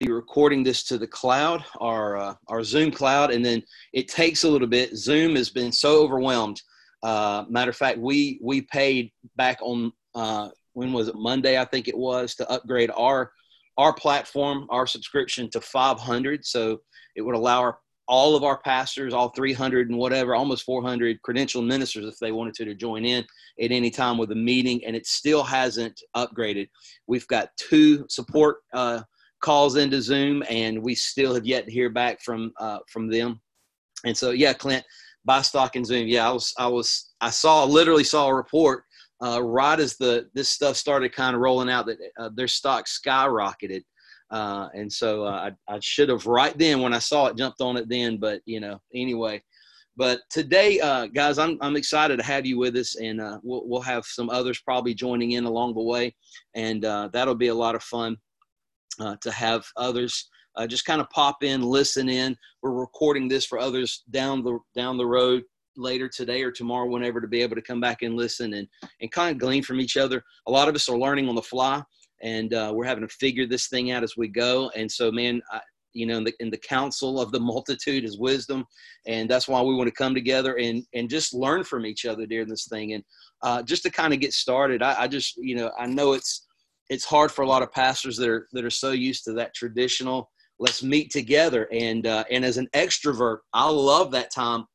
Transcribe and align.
be 0.00 0.10
recording 0.10 0.62
this 0.62 0.84
to 0.84 0.98
the 0.98 1.06
cloud, 1.06 1.64
our 1.80 2.16
uh, 2.16 2.34
our 2.48 2.62
Zoom 2.62 2.90
cloud, 2.90 3.32
and 3.32 3.44
then 3.44 3.62
it 3.92 4.08
takes 4.08 4.44
a 4.44 4.48
little 4.48 4.68
bit. 4.68 4.96
Zoom 4.96 5.36
has 5.36 5.50
been 5.50 5.72
so 5.72 6.02
overwhelmed. 6.02 6.60
Uh, 7.02 7.44
matter 7.48 7.70
of 7.70 7.76
fact, 7.76 7.98
we 7.98 8.38
we 8.42 8.62
paid 8.62 9.10
back 9.36 9.58
on 9.60 9.92
uh, 10.14 10.48
when 10.74 10.92
was 10.92 11.08
it 11.08 11.16
Monday? 11.16 11.58
I 11.58 11.64
think 11.64 11.88
it 11.88 11.98
was 11.98 12.34
to 12.36 12.48
upgrade 12.50 12.90
our 12.96 13.32
our 13.78 13.92
platform, 13.92 14.66
our 14.70 14.86
subscription 14.86 15.48
to 15.50 15.60
500. 15.60 16.44
So 16.44 16.80
it 17.14 17.22
would 17.22 17.36
allow 17.36 17.60
our, 17.60 17.78
all 18.08 18.34
of 18.34 18.42
our 18.42 18.58
pastors, 18.58 19.14
all 19.14 19.28
300 19.30 19.88
and 19.88 19.98
whatever, 19.98 20.34
almost 20.34 20.64
400 20.64 21.20
credentialed 21.22 21.66
ministers, 21.66 22.04
if 22.04 22.18
they 22.18 22.32
wanted 22.32 22.54
to, 22.54 22.64
to 22.64 22.74
join 22.74 23.04
in 23.04 23.24
at 23.62 23.70
any 23.70 23.90
time 23.90 24.18
with 24.18 24.32
a 24.32 24.34
meeting. 24.34 24.84
And 24.84 24.96
it 24.96 25.06
still 25.06 25.44
hasn't 25.44 26.02
upgraded. 26.16 26.68
We've 27.06 27.26
got 27.28 27.50
two 27.56 28.04
support 28.08 28.58
uh, 28.74 29.02
calls 29.40 29.76
into 29.76 30.02
Zoom, 30.02 30.42
and 30.48 30.82
we 30.82 30.94
still 30.94 31.34
have 31.34 31.46
yet 31.46 31.66
to 31.66 31.72
hear 31.72 31.90
back 31.90 32.20
from 32.22 32.52
uh, 32.58 32.78
from 32.90 33.08
them. 33.08 33.40
And 34.04 34.16
so, 34.16 34.30
yeah, 34.30 34.52
Clint, 34.52 34.84
buy 35.24 35.42
stock 35.42 35.76
in 35.76 35.84
Zoom. 35.84 36.06
Yeah, 36.06 36.28
I 36.28 36.32
was, 36.32 36.54
I 36.58 36.66
was, 36.68 37.12
I 37.20 37.30
saw, 37.30 37.64
literally 37.64 38.04
saw 38.04 38.28
a 38.28 38.34
report 38.34 38.84
uh, 39.24 39.42
right 39.42 39.78
as 39.80 39.96
the 39.96 40.28
this 40.34 40.48
stuff 40.48 40.76
started 40.76 41.12
kind 41.12 41.34
of 41.34 41.42
rolling 41.42 41.70
out 41.70 41.86
that 41.86 41.98
uh, 42.18 42.30
their 42.34 42.48
stock 42.48 42.86
skyrocketed. 42.86 43.82
Uh, 44.30 44.68
and 44.74 44.92
so 44.92 45.24
uh, 45.24 45.50
I, 45.68 45.74
I 45.74 45.78
should 45.80 46.10
have 46.10 46.26
right 46.26 46.56
then 46.58 46.80
when 46.82 46.92
I 46.92 46.98
saw 46.98 47.26
it 47.26 47.36
jumped 47.36 47.60
on 47.60 47.76
it 47.76 47.88
then, 47.88 48.18
but 48.18 48.40
you 48.44 48.60
know, 48.60 48.80
anyway. 48.94 49.42
But 49.96 50.20
today, 50.30 50.78
uh, 50.78 51.06
guys, 51.06 51.38
I'm, 51.38 51.58
I'm 51.60 51.74
excited 51.74 52.18
to 52.18 52.24
have 52.24 52.46
you 52.46 52.56
with 52.56 52.76
us, 52.76 52.94
and 52.96 53.20
uh, 53.20 53.40
we'll, 53.42 53.66
we'll 53.66 53.80
have 53.80 54.04
some 54.04 54.30
others 54.30 54.60
probably 54.60 54.94
joining 54.94 55.32
in 55.32 55.44
along 55.44 55.74
the 55.74 55.82
way, 55.82 56.14
and 56.54 56.82
that'll 56.82 57.34
be 57.34 57.48
a 57.48 57.54
lot 57.54 57.74
of 57.74 57.82
fun 57.82 58.16
to 58.98 59.30
have 59.30 59.64
others 59.76 60.28
just 60.66 60.84
kind 60.84 61.00
of 61.00 61.08
pop 61.10 61.44
in, 61.44 61.62
listen 61.62 62.08
in. 62.08 62.36
We're 62.62 62.72
recording 62.72 63.28
this 63.28 63.44
for 63.44 63.58
others 63.58 64.02
down 64.10 64.42
the 64.42 64.58
down 64.74 64.96
the 64.96 65.06
road 65.06 65.44
later 65.76 66.08
today 66.08 66.42
or 66.42 66.50
tomorrow, 66.50 66.88
whenever, 66.88 67.20
to 67.20 67.28
be 67.28 67.42
able 67.42 67.54
to 67.54 67.62
come 67.62 67.80
back 67.80 68.02
and 68.02 68.16
listen 68.16 68.54
and, 68.54 68.66
and 69.00 69.12
kind 69.12 69.30
of 69.30 69.38
glean 69.38 69.62
from 69.62 69.80
each 69.80 69.96
other. 69.96 70.24
A 70.48 70.50
lot 70.50 70.68
of 70.68 70.74
us 70.74 70.88
are 70.88 70.98
learning 70.98 71.28
on 71.28 71.36
the 71.36 71.42
fly, 71.42 71.82
and 72.22 72.52
uh, 72.52 72.72
we're 72.74 72.84
having 72.84 73.06
to 73.06 73.14
figure 73.14 73.46
this 73.46 73.68
thing 73.68 73.92
out 73.92 74.02
as 74.02 74.16
we 74.16 74.28
go. 74.28 74.70
And 74.74 74.90
so, 74.90 75.12
man, 75.12 75.40
I, 75.52 75.60
you 75.92 76.06
know, 76.06 76.18
in 76.18 76.24
the, 76.24 76.34
in 76.40 76.50
the 76.50 76.58
of 77.20 77.32
the 77.32 77.40
multitude 77.40 78.04
is 78.04 78.18
wisdom, 78.18 78.64
and 79.06 79.30
that's 79.30 79.48
why 79.48 79.62
we 79.62 79.74
want 79.74 79.88
to 79.88 79.94
come 79.94 80.14
together 80.14 80.58
and 80.58 80.84
and 80.94 81.08
just 81.08 81.32
learn 81.32 81.64
from 81.64 81.86
each 81.86 82.04
other 82.04 82.26
during 82.26 82.48
this 82.48 82.66
thing. 82.66 82.94
And 82.94 83.04
uh, 83.42 83.62
just 83.62 83.84
to 83.84 83.90
kind 83.90 84.12
of 84.12 84.20
get 84.20 84.32
started, 84.32 84.82
I, 84.82 85.02
I 85.02 85.08
just, 85.08 85.36
you 85.36 85.54
know, 85.54 85.70
I 85.78 85.86
know 85.86 86.12
it's 86.12 86.47
it's 86.88 87.04
hard 87.04 87.30
for 87.30 87.42
a 87.42 87.46
lot 87.46 87.62
of 87.62 87.72
pastors 87.72 88.16
that 88.16 88.28
are 88.28 88.48
that 88.52 88.64
are 88.64 88.70
so 88.70 88.92
used 88.92 89.24
to 89.24 89.32
that 89.34 89.54
traditional 89.54 90.30
let's 90.58 90.82
meet 90.82 91.10
together. 91.10 91.68
And 91.72 92.06
uh, 92.06 92.24
and 92.30 92.44
as 92.44 92.56
an 92.56 92.68
extrovert 92.74 93.38
i 93.52 93.68
love 93.68 94.10
that 94.12 94.32
time 94.32 94.66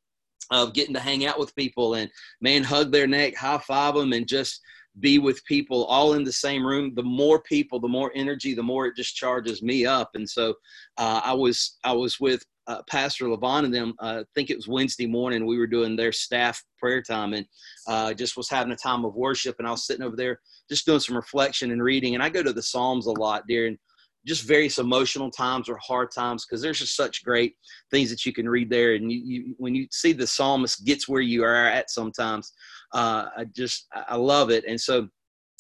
of 0.52 0.74
getting 0.74 0.94
to 0.94 1.00
hang 1.00 1.26
out 1.26 1.40
with 1.40 1.56
people 1.56 1.96
and 1.96 2.10
man 2.42 2.64
hug 2.64 2.92
their 2.92 3.08
neck 3.08 3.36
high 3.36 3.58
five 3.58 3.96
them 3.96 4.14
and 4.14 4.28
just 4.28 4.62
be 5.00 5.18
with 5.18 5.44
people 5.46 5.86
all 5.86 6.14
in 6.14 6.24
the 6.24 6.32
same 6.32 6.64
room. 6.64 6.94
The 6.94 7.04
more 7.04 7.42
people 7.42 7.80
the 7.80 7.88
more 7.88 8.12
energy 8.16 8.54
the 8.54 8.64
more 8.64 8.86
it 8.86 8.96
just 8.96 9.16
charges 9.16 9.62
me 9.62 9.86
up. 9.86 10.12
And 10.14 10.30
so 10.30 10.56
uh, 10.98 11.22
i 11.24 11.34
was 11.34 11.78
i 11.84 11.94
was 11.94 12.20
with 12.20 12.46
uh, 12.68 12.82
pastor 12.90 13.26
levon 13.26 13.66
and 13.66 13.74
them 13.74 13.94
uh, 14.00 14.22
i 14.22 14.24
think 14.36 14.50
it 14.50 14.56
was 14.56 14.68
wednesday 14.68 15.06
morning 15.06 15.46
we 15.46 15.58
were 15.58 15.68
doing 15.68 15.96
their 15.96 16.12
staff 16.12 16.64
prayer 16.80 17.02
time 17.02 17.34
and 17.34 17.46
uh, 17.88 18.14
just 18.14 18.38
was 18.38 18.50
having 18.50 18.72
a 18.74 18.78
time 18.78 19.06
of 19.06 19.16
worship 19.16 19.56
and 19.60 19.68
i 19.68 19.72
was 19.72 19.86
sitting 19.86 20.04
over 20.04 20.16
there 20.16 20.40
just 20.70 20.86
doing 20.86 21.00
some 21.00 21.16
reflection 21.16 21.72
and 21.72 21.84
reading 21.84 22.14
and 22.14 22.24
i 22.24 22.30
go 22.30 22.44
to 22.44 22.54
the 22.54 22.62
psalms 22.62 23.08
a 23.08 23.12
lot 23.12 23.44
during 23.48 23.78
just 24.26 24.44
various 24.44 24.78
emotional 24.78 25.30
times 25.30 25.68
or 25.68 25.78
hard 25.78 26.10
times 26.12 26.46
because 26.46 26.62
there's 26.62 26.80
just 26.80 26.96
such 26.96 27.24
great 27.24 27.56
things 27.92 28.10
that 28.10 28.26
you 28.26 28.32
can 28.32 28.48
read 28.48 28.70
there 28.70 28.94
and 28.94 29.12
you, 29.12 29.22
you, 29.24 29.56
when 29.58 29.76
you 29.76 29.88
see 29.92 30.14
the 30.14 30.26
psalmist 30.26 30.86
gets 30.86 31.10
where 31.10 31.22
you 31.22 31.44
are 31.44 31.66
at 31.66 31.90
sometimes 31.90 32.54
uh, 32.94 33.26
i 33.38 33.46
just 33.56 33.88
i 34.08 34.16
love 34.16 34.50
it. 34.50 34.64
And 34.68 34.80
so 34.80 35.08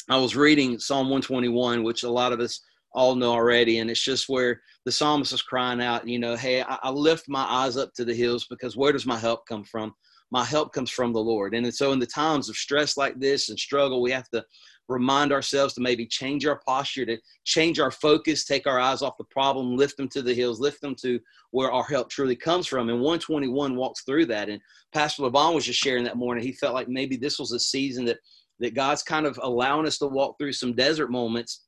i 0.09 0.17
was 0.17 0.35
reading 0.35 0.79
psalm 0.79 1.07
121 1.07 1.83
which 1.83 2.03
a 2.03 2.09
lot 2.09 2.31
of 2.31 2.39
us 2.39 2.61
all 2.93 3.15
know 3.15 3.31
already 3.31 3.79
and 3.79 3.89
it's 3.89 4.03
just 4.03 4.29
where 4.29 4.61
the 4.85 4.91
psalmist 4.91 5.33
is 5.33 5.41
crying 5.41 5.81
out 5.81 6.07
you 6.07 6.19
know 6.19 6.35
hey 6.35 6.61
I, 6.61 6.77
I 6.83 6.89
lift 6.89 7.27
my 7.27 7.43
eyes 7.43 7.77
up 7.77 7.93
to 7.95 8.05
the 8.05 8.13
hills 8.13 8.45
because 8.49 8.77
where 8.77 8.91
does 8.91 9.05
my 9.05 9.17
help 9.17 9.45
come 9.47 9.63
from 9.63 9.93
my 10.31 10.43
help 10.43 10.73
comes 10.73 10.89
from 10.89 11.13
the 11.13 11.19
lord 11.19 11.53
and 11.55 11.73
so 11.73 11.91
in 11.91 11.99
the 11.99 12.05
times 12.05 12.49
of 12.49 12.55
stress 12.55 12.97
like 12.97 13.19
this 13.19 13.49
and 13.49 13.59
struggle 13.59 14.01
we 14.01 14.11
have 14.11 14.29
to 14.29 14.43
remind 14.87 15.31
ourselves 15.31 15.73
to 15.73 15.81
maybe 15.81 16.05
change 16.05 16.45
our 16.45 16.59
posture, 16.65 17.05
to 17.05 17.17
change 17.45 17.79
our 17.79 17.91
focus, 17.91 18.45
take 18.45 18.67
our 18.67 18.79
eyes 18.79 19.01
off 19.01 19.17
the 19.17 19.23
problem, 19.25 19.77
lift 19.77 19.97
them 19.97 20.09
to 20.09 20.21
the 20.21 20.33
hills, 20.33 20.59
lift 20.59 20.81
them 20.81 20.95
to 21.01 21.19
where 21.51 21.71
our 21.71 21.83
help 21.83 22.09
truly 22.09 22.35
comes 22.35 22.67
from. 22.67 22.89
And 22.89 22.99
121 22.99 23.75
walks 23.75 24.03
through 24.03 24.25
that. 24.27 24.49
And 24.49 24.61
Pastor 24.93 25.23
Levon 25.23 25.55
was 25.55 25.65
just 25.65 25.79
sharing 25.79 26.03
that 26.05 26.17
morning. 26.17 26.43
He 26.43 26.51
felt 26.51 26.73
like 26.73 26.89
maybe 26.89 27.17
this 27.17 27.39
was 27.39 27.51
a 27.51 27.59
season 27.59 28.05
that 28.05 28.17
that 28.59 28.75
God's 28.75 29.03
kind 29.03 29.25
of 29.25 29.37
allowing 29.41 29.87
us 29.87 29.97
to 29.97 30.05
walk 30.05 30.37
through 30.37 30.53
some 30.53 30.73
desert 30.73 31.09
moments 31.09 31.63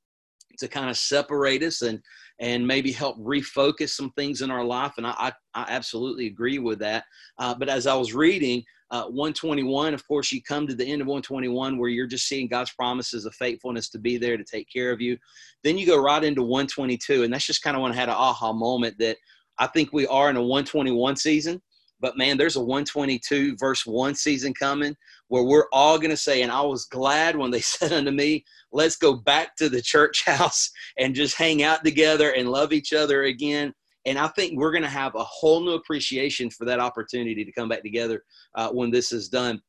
to 0.60 0.68
kind 0.68 0.90
of 0.90 0.98
separate 0.98 1.64
us 1.64 1.82
and 1.82 2.02
and 2.40 2.68
maybe 2.68 2.92
help 2.92 3.18
refocus 3.18 3.92
some 3.92 4.12
things 4.12 4.42
in 4.42 4.52
our 4.52 4.64
life. 4.64 4.94
And 4.98 5.08
I, 5.08 5.14
I, 5.18 5.32
I 5.54 5.66
absolutely 5.70 6.28
agree 6.28 6.60
with 6.60 6.80
that. 6.80 7.06
Uh, 7.38 7.56
but 7.56 7.70
as 7.70 7.88
I 7.88 7.96
was 7.96 8.14
reading, 8.14 8.62
uh, 8.92 9.06
121, 9.06 9.94
of 9.94 10.08
course, 10.08 10.32
you 10.32 10.44
come 10.44 10.68
to 10.68 10.76
the 10.76 10.86
end 10.86 11.02
of 11.02 11.08
121 11.08 11.78
where 11.78 11.90
you're 11.90 12.08
just 12.08 12.28
seeing 12.28 12.48
God's 12.48 12.72
promises 12.72 13.26
of 13.26 13.34
faithfulness 13.36 13.90
to 13.90 14.00
be 14.00 14.18
there 14.18 14.36
to 14.38 14.44
take 14.44 14.68
care 14.72 14.92
of 14.92 15.00
you. 15.00 15.18
Then 15.64 15.78
you 15.78 15.86
go 15.86 16.02
right 16.02 16.24
into 16.24 16.44
122, 16.44 17.24
and 17.24 17.34
that's 17.34 17.46
just 17.46 17.64
kind 17.64 17.76
of 17.76 17.82
when 17.82 17.94
I 17.94 17.96
had 17.96 18.10
an 18.10 18.16
aha 18.16 18.52
moment 18.52 18.98
that 19.00 19.18
I 19.58 19.68
think 19.68 19.94
we 19.94 20.06
are 20.08 20.30
in 20.30 20.36
a 20.36 20.42
121 20.42 21.16
season. 21.16 21.62
But 22.02 22.18
man, 22.18 22.38
there's 22.38 22.58
a 22.58 22.62
122 22.62 23.56
verse 23.58 23.86
1 23.86 24.14
season 24.16 24.54
coming 24.54 24.96
where 25.28 25.44
we're 25.44 25.68
all 25.72 25.98
going 25.98 26.12
to 26.12 26.18
say, 26.18 26.42
and 26.42 26.52
I 26.52 26.62
was 26.62 26.86
glad 26.86 27.36
when 27.36 27.52
they 27.52 27.62
said 27.62 27.92
unto 27.92 28.12
me, 28.12 28.46
let's 28.72 28.96
go 28.96 29.14
back 29.14 29.56
to 29.58 29.70
the 29.70 29.82
church 29.82 30.24
house 30.26 30.72
and 30.98 31.16
just 31.16 31.38
hang 31.38 31.64
out 31.64 31.84
together 31.84 32.32
and 32.32 32.50
love 32.50 32.74
each 32.74 32.94
other 32.94 33.24
again. 33.24 33.74
And 34.06 34.20
I 34.20 34.28
think 34.30 34.58
we're 34.58 34.72
going 34.72 34.84
to 34.84 34.90
have 34.90 35.16
a 35.16 35.24
whole 35.24 35.62
new 35.62 35.72
appreciation 35.72 36.52
for 36.52 36.66
that 36.66 36.80
opportunity 36.80 37.44
to 37.44 37.52
come 37.52 37.70
back 37.70 37.82
together 37.82 38.24
uh, 38.54 38.70
when 38.70 38.92
this 38.92 39.12
is 39.12 39.30
done. 39.30 39.62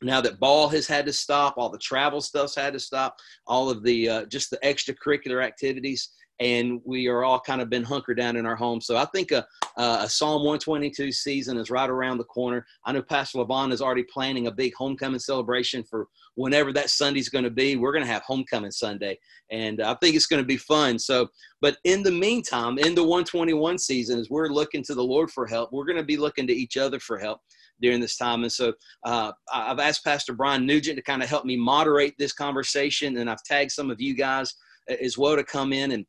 Now 0.00 0.20
that 0.22 0.40
ball 0.40 0.68
has 0.70 0.86
had 0.86 1.06
to 1.06 1.12
stop, 1.12 1.54
all 1.56 1.68
the 1.68 1.78
travel 1.78 2.20
stuff's 2.20 2.56
had 2.56 2.72
to 2.72 2.80
stop, 2.80 3.16
all 3.46 3.70
of 3.70 3.84
the 3.84 4.08
uh, 4.08 4.24
just 4.26 4.50
the 4.50 4.58
extracurricular 4.64 5.44
activities 5.44 6.10
and 6.40 6.80
we 6.84 7.06
are 7.06 7.24
all 7.24 7.40
kind 7.40 7.60
of 7.60 7.70
been 7.70 7.84
hunkered 7.84 8.16
down 8.16 8.36
in 8.36 8.46
our 8.46 8.56
homes. 8.56 8.86
So 8.86 8.96
I 8.96 9.04
think 9.06 9.30
a, 9.30 9.46
a 9.76 10.08
Psalm 10.08 10.42
122 10.42 11.12
season 11.12 11.56
is 11.56 11.70
right 11.70 11.88
around 11.88 12.18
the 12.18 12.24
corner. 12.24 12.66
I 12.84 12.92
know 12.92 13.02
Pastor 13.02 13.38
Levon 13.38 13.72
is 13.72 13.80
already 13.80 14.04
planning 14.04 14.46
a 14.46 14.52
big 14.52 14.74
homecoming 14.74 15.20
celebration 15.20 15.84
for 15.84 16.08
whenever 16.34 16.72
that 16.72 16.90
Sunday's 16.90 17.28
going 17.28 17.44
to 17.44 17.50
be. 17.50 17.76
We're 17.76 17.92
going 17.92 18.04
to 18.04 18.10
have 18.10 18.22
homecoming 18.22 18.70
Sunday, 18.70 19.18
and 19.50 19.80
I 19.80 19.94
think 19.94 20.16
it's 20.16 20.26
going 20.26 20.42
to 20.42 20.46
be 20.46 20.56
fun. 20.56 20.98
So, 20.98 21.28
but 21.60 21.76
in 21.84 22.02
the 22.02 22.10
meantime, 22.10 22.78
in 22.78 22.94
the 22.94 23.02
121 23.02 23.78
season, 23.78 24.18
as 24.18 24.30
we're 24.30 24.48
looking 24.48 24.82
to 24.84 24.94
the 24.94 25.04
Lord 25.04 25.30
for 25.30 25.46
help, 25.46 25.72
we're 25.72 25.86
going 25.86 25.98
to 25.98 26.02
be 26.02 26.16
looking 26.16 26.46
to 26.46 26.54
each 26.54 26.76
other 26.76 26.98
for 26.98 27.18
help 27.18 27.40
during 27.80 28.00
this 28.00 28.16
time. 28.16 28.42
And 28.42 28.52
so 28.52 28.72
uh, 29.04 29.32
I've 29.52 29.78
asked 29.78 30.04
Pastor 30.04 30.32
Brian 30.32 30.66
Nugent 30.66 30.96
to 30.96 31.02
kind 31.02 31.22
of 31.22 31.28
help 31.28 31.44
me 31.44 31.56
moderate 31.56 32.14
this 32.18 32.32
conversation, 32.32 33.18
and 33.18 33.30
I've 33.30 33.42
tagged 33.44 33.72
some 33.72 33.90
of 33.90 34.00
you 34.00 34.14
guys 34.14 34.54
as 34.88 35.16
well 35.16 35.36
to 35.36 35.44
come 35.44 35.72
in 35.72 35.92
and 35.92 36.04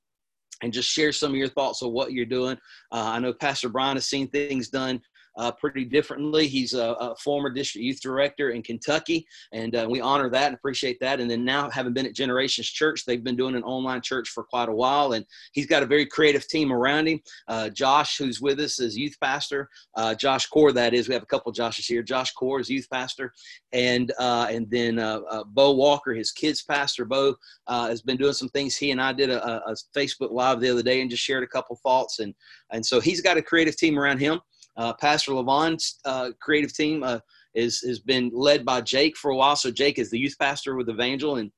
and 0.62 0.74
just 0.74 0.90
share 0.90 1.12
some 1.12 1.32
of 1.32 1.38
your 1.38 1.48
thoughts 1.50 1.82
of 1.82 1.92
what 1.92 2.12
you're 2.12 2.26
doing. 2.26 2.58
Uh, 2.92 3.12
I 3.14 3.20
know 3.20 3.34
Pastor 3.34 3.70
Brian 3.70 3.98
has 3.98 4.06
seen 4.06 4.30
things 4.30 4.70
done 4.70 5.02
uh, 5.36 5.52
pretty 5.52 5.86
differently. 5.86 6.48
He's 6.48 6.74
a, 6.74 6.94
a, 6.94 7.16
former 7.16 7.50
district 7.50 7.84
youth 7.84 8.02
director 8.02 8.52
in 8.52 8.62
Kentucky, 8.62 9.26
and 9.52 9.76
uh, 9.76 9.88
we 9.90 10.02
honor 10.02 10.30
that 10.30 10.48
and 10.48 10.56
appreciate 10.56 11.00
that. 11.00 11.20
And 11.20 11.30
then 11.30 11.44
now, 11.44 11.70
having 11.70 11.94
been 11.94 12.06
at 12.06 12.14
Generations 12.14 12.68
Church, 12.68 13.06
they've 13.06 13.24
been 13.24 13.36
doing 13.36 13.56
an 13.56 13.64
online 13.64 14.02
church 14.02 14.30
for 14.30 14.44
quite 14.44 14.70
a 14.70 14.74
while, 14.74 15.14
and 15.14 15.26
he's 15.54 15.66
got 15.66 15.84
a 15.84 15.88
very 15.88 16.06
creative 16.06 16.48
team 16.48 16.72
around 16.72 17.08
him. 17.08 17.20
Uh, 17.48 17.70
Josh, 17.70 18.18
who's 18.18 18.42
with 18.42 18.60
us, 18.60 18.80
as 18.80 18.98
youth 18.98 19.16
pastor. 19.22 19.70
Uh, 19.96 20.14
Josh 20.14 20.46
Core, 20.48 20.72
that 20.72 20.94
is. 20.94 21.08
We 21.08 21.14
have 21.14 21.24
a 21.24 21.28
couple 21.28 21.52
Joshes 21.52 21.86
here. 21.86 22.04
Josh 22.04 22.32
Core 22.34 22.60
is 22.60 22.70
youth 22.70 22.88
pastor, 22.92 23.34
and 23.72 24.12
uh, 24.20 24.48
and 24.50 24.70
then 24.70 25.00
uh, 25.00 25.44
Bo 25.48 25.72
Walker, 25.72 26.14
his 26.14 26.32
kids 26.32 26.62
pastor. 26.62 27.06
Bo 27.06 27.36
has 27.68 28.02
been 28.02 28.18
doing 28.18 28.34
some 28.34 28.50
things. 28.50 28.78
He 28.78 28.92
and 28.92 29.02
I 29.02 29.14
did 29.14 29.30
a, 29.30 29.64
a 29.68 29.76
Facebook 29.96 30.32
live 30.32 30.60
the 30.60 30.70
other 30.70 30.84
day 30.84 31.02
and 31.02 31.10
just 31.10 31.24
shared 31.24 31.44
a 31.44 31.48
couple 31.48 31.76
thoughts, 31.78 32.20
and 32.20 32.34
and 32.72 32.86
so 32.86 33.00
he's 33.00 33.22
got 33.22 33.38
a 33.38 33.42
creative 33.42 33.78
team 33.78 33.98
around 33.98 34.20
him. 34.20 34.40
Uh, 34.76 34.94
Pastor 34.94 35.34
Levon's 35.34 36.00
uh, 36.06 36.32
creative 36.42 36.74
team 36.74 37.04
uh, 37.04 37.20
is 37.54 37.80
has 37.82 38.00
been 38.00 38.32
led 38.34 38.66
by 38.66 38.82
Jake 38.82 39.16
for 39.18 39.32
a 39.32 39.36
while. 39.36 39.56
So 39.56 39.72
Jake 39.72 40.00
is 40.00 40.10
the 40.10 40.20
youth 40.20 40.36
pastor 40.40 40.76
with 40.76 40.90
Evangel, 40.90 41.38
and 41.38 41.52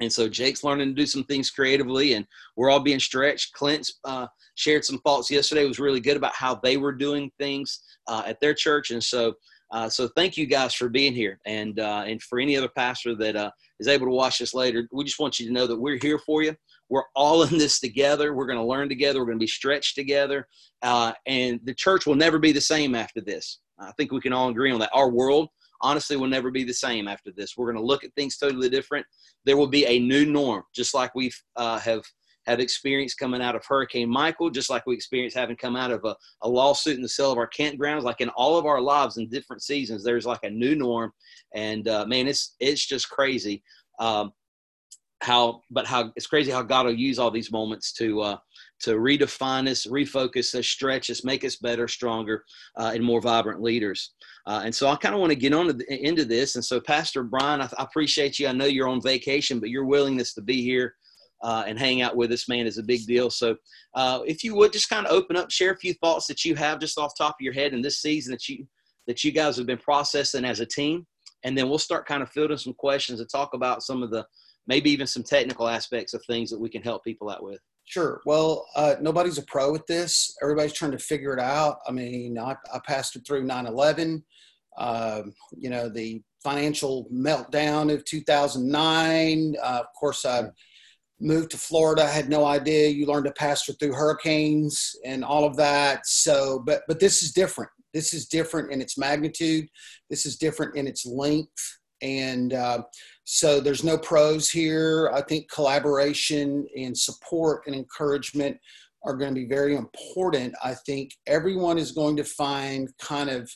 and 0.00 0.12
so 0.12 0.28
Jake's 0.28 0.64
learning 0.64 0.88
to 0.88 0.94
do 0.94 1.06
some 1.06 1.24
things 1.24 1.50
creatively, 1.50 2.14
and 2.14 2.26
we're 2.56 2.70
all 2.70 2.80
being 2.80 3.00
stretched. 3.00 3.52
Clint's 3.52 3.98
uh, 4.04 4.26
shared 4.54 4.84
some 4.84 4.98
thoughts 5.00 5.30
yesterday; 5.30 5.64
it 5.64 5.68
was 5.68 5.78
really 5.78 6.00
good 6.00 6.16
about 6.16 6.34
how 6.34 6.56
they 6.56 6.76
were 6.76 6.92
doing 6.92 7.30
things 7.38 7.80
uh, 8.06 8.22
at 8.26 8.40
their 8.40 8.54
church, 8.54 8.90
and 8.90 9.02
so. 9.02 9.34
Uh, 9.70 9.86
so 9.86 10.08
thank 10.16 10.38
you 10.38 10.46
guys 10.46 10.72
for 10.72 10.88
being 10.88 11.12
here, 11.12 11.38
and 11.44 11.78
and 11.78 12.22
for 12.22 12.40
any 12.40 12.56
other 12.56 12.70
pastor 12.74 13.14
that 13.14 13.52
is 13.78 13.86
able 13.86 14.06
to 14.06 14.12
watch 14.12 14.38
this 14.38 14.54
later, 14.54 14.88
we 14.92 15.04
just 15.04 15.20
want 15.20 15.38
you 15.38 15.46
to 15.46 15.52
know 15.52 15.66
that 15.66 15.76
we're 15.78 15.98
here 16.00 16.18
for 16.18 16.42
you. 16.42 16.56
We're 16.88 17.04
all 17.14 17.42
in 17.42 17.58
this 17.58 17.80
together. 17.80 18.34
We're 18.34 18.46
going 18.46 18.58
to 18.58 18.64
learn 18.64 18.88
together. 18.88 19.20
We're 19.20 19.26
going 19.26 19.38
to 19.38 19.42
be 19.42 19.46
stretched 19.46 19.94
together. 19.94 20.46
Uh, 20.82 21.12
and 21.26 21.60
the 21.64 21.74
church 21.74 22.06
will 22.06 22.14
never 22.14 22.38
be 22.38 22.52
the 22.52 22.60
same 22.60 22.94
after 22.94 23.20
this. 23.20 23.60
I 23.78 23.92
think 23.92 24.12
we 24.12 24.20
can 24.20 24.32
all 24.32 24.48
agree 24.48 24.72
on 24.72 24.80
that. 24.80 24.90
Our 24.92 25.10
world, 25.10 25.48
honestly, 25.80 26.16
will 26.16 26.28
never 26.28 26.50
be 26.50 26.64
the 26.64 26.72
same 26.72 27.06
after 27.06 27.30
this. 27.30 27.56
We're 27.56 27.66
going 27.66 27.76
to 27.76 27.86
look 27.86 28.04
at 28.04 28.14
things 28.14 28.36
totally 28.36 28.68
different. 28.68 29.06
There 29.44 29.56
will 29.56 29.68
be 29.68 29.86
a 29.86 29.98
new 29.98 30.26
norm, 30.26 30.64
just 30.74 30.94
like 30.94 31.14
we 31.14 31.30
uh, 31.56 31.78
have 31.80 32.02
have 32.46 32.60
experienced 32.60 33.18
coming 33.18 33.42
out 33.42 33.54
of 33.54 33.64
Hurricane 33.66 34.08
Michael, 34.08 34.48
just 34.48 34.70
like 34.70 34.86
we 34.86 34.94
experienced 34.94 35.36
having 35.36 35.56
come 35.56 35.76
out 35.76 35.90
of 35.90 36.02
a, 36.06 36.16
a 36.40 36.48
lawsuit 36.48 36.96
in 36.96 37.02
the 37.02 37.08
sale 37.08 37.30
of 37.30 37.36
our 37.36 37.48
campgrounds. 37.48 38.04
Like 38.04 38.22
in 38.22 38.30
all 38.30 38.56
of 38.56 38.64
our 38.64 38.80
lives 38.80 39.18
in 39.18 39.28
different 39.28 39.62
seasons, 39.62 40.02
there's 40.02 40.24
like 40.24 40.42
a 40.44 40.50
new 40.50 40.74
norm, 40.74 41.12
and 41.54 41.86
uh, 41.86 42.06
man, 42.06 42.26
it's 42.26 42.56
it's 42.58 42.84
just 42.86 43.10
crazy. 43.10 43.62
Um, 44.00 44.32
how 45.28 45.60
but 45.70 45.86
how 45.86 46.10
it's 46.16 46.26
crazy 46.26 46.50
how 46.50 46.62
god 46.62 46.86
will 46.86 46.92
use 46.92 47.18
all 47.18 47.30
these 47.30 47.52
moments 47.52 47.92
to 47.92 48.20
uh 48.22 48.36
to 48.80 48.92
redefine 48.92 49.68
us 49.68 49.86
refocus 49.86 50.54
us 50.54 50.66
stretch 50.66 51.10
us 51.10 51.22
make 51.22 51.44
us 51.44 51.56
better 51.56 51.86
stronger 51.86 52.44
uh, 52.78 52.92
and 52.94 53.04
more 53.04 53.20
vibrant 53.20 53.60
leaders. 53.60 54.14
Uh, 54.46 54.62
and 54.64 54.74
so 54.74 54.88
i 54.88 54.96
kind 54.96 55.14
of 55.14 55.20
want 55.20 55.30
to 55.30 55.38
get 55.38 55.52
on 55.52 55.66
to 55.66 55.74
the, 55.74 55.86
into 56.02 56.24
this. 56.24 56.54
And 56.54 56.64
so 56.64 56.80
pastor 56.80 57.22
brian 57.22 57.60
I, 57.60 57.68
I, 57.78 57.82
appreciate 57.82 58.38
you. 58.38 58.48
I 58.48 58.52
know 58.52 58.64
you're 58.64 58.88
on 58.88 59.02
vacation 59.02 59.60
but 59.60 59.70
your 59.70 59.84
willingness 59.84 60.32
to 60.34 60.40
be 60.40 60.62
here 60.62 60.94
uh, 61.42 61.64
and 61.66 61.78
hang 61.78 62.00
out 62.00 62.16
with 62.16 62.32
us 62.32 62.48
man 62.48 62.66
is 62.66 62.78
a 62.78 62.82
big 62.82 63.06
deal. 63.06 63.28
So 63.28 63.56
uh, 63.94 64.20
if 64.26 64.42
you 64.42 64.54
would 64.54 64.72
just 64.72 64.88
kind 64.88 65.06
of 65.06 65.12
open 65.12 65.36
up 65.36 65.50
share 65.50 65.72
a 65.72 65.78
few 65.84 65.92
thoughts 65.94 66.26
that 66.28 66.44
you 66.44 66.54
have 66.54 66.80
just 66.80 66.98
off 66.98 67.12
top 67.18 67.36
of 67.38 67.44
your 67.44 67.52
head 67.52 67.74
in 67.74 67.82
this 67.82 68.00
season 68.00 68.32
that 68.32 68.48
you 68.48 68.66
that 69.06 69.24
you 69.24 69.32
guys 69.32 69.56
have 69.56 69.66
been 69.66 69.78
processing 69.78 70.44
as 70.44 70.60
a 70.60 70.66
team. 70.66 71.06
And 71.44 71.56
then 71.56 71.68
we'll 71.68 71.78
start 71.78 72.06
kind 72.06 72.22
of 72.22 72.30
fielding 72.30 72.58
some 72.58 72.74
questions 72.74 73.20
and 73.20 73.30
talk 73.30 73.54
about 73.54 73.82
some 73.82 74.02
of 74.02 74.10
the 74.10 74.26
maybe 74.68 74.90
even 74.90 75.06
some 75.06 75.24
technical 75.24 75.66
aspects 75.66 76.14
of 76.14 76.22
things 76.26 76.50
that 76.50 76.60
we 76.60 76.68
can 76.68 76.82
help 76.82 77.02
people 77.02 77.30
out 77.30 77.42
with. 77.42 77.58
Sure. 77.86 78.20
Well, 78.26 78.66
uh, 78.76 78.96
nobody's 79.00 79.38
a 79.38 79.42
pro 79.42 79.74
at 79.74 79.86
this. 79.86 80.36
Everybody's 80.42 80.74
trying 80.74 80.92
to 80.92 80.98
figure 80.98 81.32
it 81.32 81.40
out. 81.40 81.78
I 81.88 81.92
mean, 81.92 82.38
I, 82.38 82.54
I 82.72 82.78
pastored 82.86 83.26
through 83.26 83.44
9 83.44 83.66
11, 83.66 84.22
uh, 84.76 85.22
you 85.56 85.70
know, 85.70 85.88
the 85.88 86.22
financial 86.44 87.08
meltdown 87.10 87.92
of 87.92 88.04
2009. 88.04 89.56
Uh, 89.60 89.64
of 89.64 89.86
course, 89.98 90.26
I 90.26 90.50
moved 91.18 91.50
to 91.52 91.58
Florida. 91.58 92.04
I 92.04 92.10
had 92.10 92.28
no 92.28 92.44
idea. 92.44 92.88
You 92.88 93.06
learn 93.06 93.24
to 93.24 93.32
pastor 93.32 93.72
through 93.72 93.94
hurricanes 93.94 94.94
and 95.04 95.24
all 95.24 95.44
of 95.44 95.56
that. 95.56 96.06
So, 96.06 96.62
but, 96.64 96.82
but 96.86 97.00
this 97.00 97.22
is 97.22 97.32
different. 97.32 97.70
This 97.94 98.12
is 98.12 98.26
different 98.26 98.70
in 98.70 98.82
its 98.82 98.98
magnitude. 98.98 99.66
This 100.10 100.26
is 100.26 100.36
different 100.36 100.76
in 100.76 100.86
its 100.86 101.06
length. 101.06 101.78
And 102.02 102.52
uh, 102.52 102.82
so 103.30 103.60
there's 103.60 103.84
no 103.84 103.98
pros 103.98 104.48
here. 104.48 105.10
I 105.12 105.20
think 105.20 105.50
collaboration 105.50 106.66
and 106.74 106.96
support 106.96 107.64
and 107.66 107.76
encouragement 107.76 108.56
are 109.04 109.16
going 109.16 109.34
to 109.34 109.38
be 109.38 109.46
very 109.46 109.76
important. 109.76 110.54
I 110.64 110.72
think 110.72 111.10
everyone 111.26 111.76
is 111.76 111.92
going 111.92 112.16
to 112.16 112.24
find 112.24 112.88
kind 112.98 113.28
of 113.28 113.50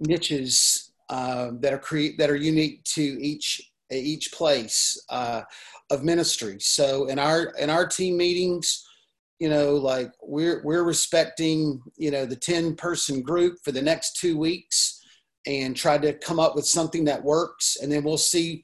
niches 0.00 0.92
uh, 1.08 1.52
that 1.60 1.72
are 1.72 1.78
create 1.78 2.18
that 2.18 2.28
are 2.28 2.36
unique 2.36 2.84
to 2.96 3.00
each 3.02 3.62
each 3.90 4.30
place 4.30 5.02
uh, 5.08 5.40
of 5.90 6.04
ministry. 6.04 6.58
So 6.60 7.06
in 7.06 7.18
our 7.18 7.44
in 7.58 7.70
our 7.70 7.86
team 7.86 8.18
meetings, 8.18 8.86
you 9.38 9.48
know, 9.48 9.74
like 9.74 10.12
we're 10.22 10.62
we're 10.64 10.84
respecting 10.84 11.80
you 11.96 12.10
know 12.10 12.26
the 12.26 12.36
ten 12.36 12.76
person 12.76 13.22
group 13.22 13.56
for 13.64 13.72
the 13.72 13.80
next 13.80 14.20
two 14.20 14.36
weeks 14.36 15.02
and 15.46 15.74
try 15.74 15.96
to 15.96 16.12
come 16.12 16.38
up 16.38 16.54
with 16.54 16.66
something 16.66 17.06
that 17.06 17.24
works, 17.24 17.78
and 17.80 17.90
then 17.90 18.04
we'll 18.04 18.18
see 18.18 18.62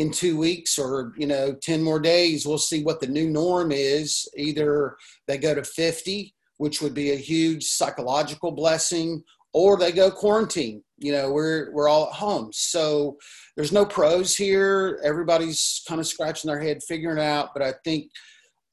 in 0.00 0.10
two 0.10 0.38
weeks 0.38 0.78
or 0.78 1.12
you 1.18 1.26
know 1.26 1.52
10 1.52 1.82
more 1.82 2.00
days 2.00 2.46
we'll 2.46 2.56
see 2.56 2.82
what 2.82 3.00
the 3.00 3.06
new 3.06 3.28
norm 3.28 3.70
is. 3.70 4.26
Either 4.34 4.96
they 5.26 5.36
go 5.36 5.54
to 5.54 5.62
50 5.62 6.34
which 6.56 6.80
would 6.80 6.94
be 6.94 7.10
a 7.10 7.16
huge 7.16 7.64
psychological 7.64 8.50
blessing 8.50 9.22
or 9.52 9.76
they 9.76 9.92
go 9.92 10.10
quarantine. 10.10 10.82
You 10.96 11.12
know 11.12 11.30
we're 11.30 11.70
we're 11.72 11.88
all 11.88 12.06
at 12.06 12.14
home. 12.14 12.48
So 12.50 13.18
there's 13.56 13.72
no 13.72 13.84
pros 13.84 14.34
here. 14.34 15.00
Everybody's 15.04 15.82
kind 15.86 16.00
of 16.00 16.06
scratching 16.06 16.48
their 16.48 16.62
head 16.62 16.82
figuring 16.88 17.18
it 17.18 17.22
out 17.22 17.50
but 17.52 17.62
i 17.62 17.74
think 17.84 18.10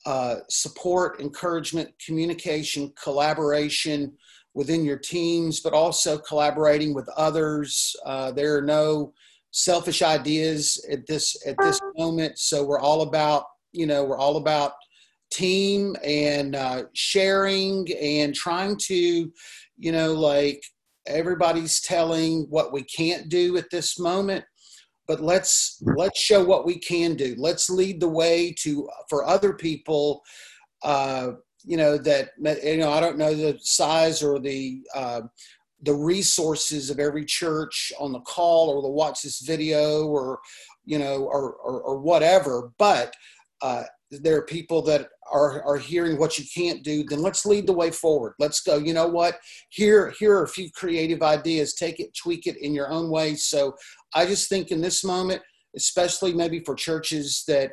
uh, 0.05 0.35
support 0.47 1.19
encouragement 1.19 1.89
communication 2.05 2.93
collaboration 3.03 4.13
within 4.53 4.85
your 4.85 4.97
teams 4.97 5.59
but 5.59 5.73
also 5.73 6.17
collaborating 6.17 6.93
with 6.93 7.09
others. 7.17 7.93
Uh, 8.05 8.31
there 8.31 8.55
are 8.55 8.61
no 8.61 9.13
selfish 9.51 10.01
ideas 10.01 10.83
at 10.91 11.05
this 11.07 11.35
at 11.47 11.55
this 11.61 11.79
moment. 11.97 12.37
So 12.37 12.63
we're 12.63 12.79
all 12.79 13.01
about 13.01 13.45
you 13.71 13.85
know 13.85 14.03
we're 14.03 14.17
all 14.17 14.37
about 14.37 14.73
team 15.31 15.95
and 16.03 16.55
uh, 16.55 16.83
sharing 16.93 17.87
and 18.01 18.33
trying 18.33 18.77
to 18.77 19.31
you 19.77 19.91
know 19.91 20.13
like 20.13 20.61
everybody's 21.05 21.81
telling 21.81 22.45
what 22.49 22.73
we 22.73 22.83
can't 22.83 23.29
do 23.29 23.57
at 23.57 23.69
this 23.71 23.99
moment 23.99 24.43
but 25.07 25.21
let's 25.21 25.81
let's 25.95 26.19
show 26.19 26.43
what 26.43 26.65
we 26.65 26.77
can 26.77 27.15
do 27.15 27.35
let's 27.37 27.69
lead 27.69 27.99
the 27.99 28.07
way 28.07 28.53
to 28.57 28.89
for 29.09 29.25
other 29.25 29.53
people 29.53 30.21
uh, 30.83 31.29
you 31.63 31.77
know 31.77 31.97
that 31.97 32.29
you 32.63 32.77
know 32.77 32.91
i 32.91 32.99
don't 32.99 33.17
know 33.17 33.33
the 33.33 33.57
size 33.61 34.23
or 34.23 34.39
the 34.39 34.81
uh, 34.95 35.21
the 35.83 35.93
resources 35.93 36.89
of 36.89 36.99
every 36.99 37.25
church 37.25 37.91
on 37.99 38.11
the 38.11 38.19
call 38.21 38.69
or 38.69 38.81
to 38.81 38.87
watch 38.87 39.21
this 39.21 39.41
video 39.41 40.07
or 40.07 40.39
you 40.85 40.97
know 40.97 41.23
or 41.23 41.53
or, 41.55 41.81
or 41.81 41.99
whatever. 41.99 42.71
But 42.77 43.13
uh, 43.61 43.83
there 44.09 44.37
are 44.37 44.45
people 44.45 44.81
that 44.83 45.09
are 45.31 45.63
are 45.63 45.77
hearing 45.77 46.17
what 46.17 46.39
you 46.39 46.45
can't 46.55 46.83
do 46.83 47.03
then 47.03 47.21
let's 47.21 47.45
lead 47.45 47.67
the 47.67 47.73
way 47.73 47.91
forward. 47.91 48.33
Let's 48.39 48.61
go 48.61 48.77
you 48.77 48.93
know 48.93 49.07
what? 49.07 49.37
Here 49.69 50.13
here 50.19 50.37
are 50.37 50.43
a 50.43 50.49
few 50.49 50.71
creative 50.71 51.21
ideas. 51.21 51.73
Take 51.73 51.99
it 51.99 52.15
tweak 52.15 52.47
it 52.47 52.57
in 52.57 52.73
your 52.73 52.89
own 52.89 53.09
way. 53.09 53.35
So 53.35 53.75
i 54.13 54.25
just 54.25 54.49
think 54.49 54.71
in 54.71 54.81
this 54.81 55.03
moment 55.03 55.41
especially 55.75 56.33
maybe 56.33 56.59
for 56.61 56.75
churches 56.75 57.43
that 57.47 57.71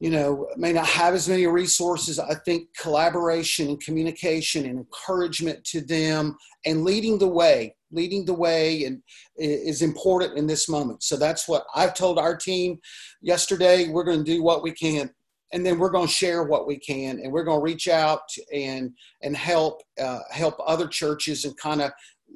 you 0.00 0.10
know, 0.10 0.48
may 0.56 0.72
not 0.72 0.86
have 0.86 1.14
as 1.14 1.28
many 1.28 1.46
resources. 1.46 2.18
I 2.18 2.34
think 2.34 2.68
collaboration 2.76 3.68
and 3.68 3.80
communication 3.80 4.64
and 4.64 4.78
encouragement 4.78 5.62
to 5.66 5.82
them 5.82 6.36
and 6.64 6.84
leading 6.84 7.18
the 7.18 7.28
way, 7.28 7.76
leading 7.92 8.24
the 8.24 8.34
way 8.34 8.84
and 8.84 9.02
is 9.36 9.82
important 9.82 10.38
in 10.38 10.46
this 10.46 10.70
moment. 10.70 11.02
So 11.02 11.16
that's 11.16 11.46
what 11.46 11.64
I've 11.74 11.94
told 11.94 12.18
our 12.18 12.34
team 12.34 12.80
yesterday. 13.20 13.90
We're 13.90 14.04
going 14.04 14.24
to 14.24 14.32
do 14.32 14.42
what 14.42 14.62
we 14.62 14.72
can 14.72 15.10
and 15.52 15.66
then 15.66 15.78
we're 15.78 15.90
going 15.90 16.06
to 16.06 16.12
share 16.12 16.44
what 16.44 16.66
we 16.66 16.78
can 16.78 17.20
and 17.20 17.32
we're 17.32 17.44
going 17.44 17.58
to 17.58 17.64
reach 17.64 17.88
out 17.88 18.22
and 18.52 18.92
and 19.22 19.36
help 19.36 19.82
uh, 20.00 20.20
help 20.30 20.56
other 20.64 20.86
churches 20.86 21.44
and 21.44 21.56
kind 21.56 21.82
of 21.82 21.90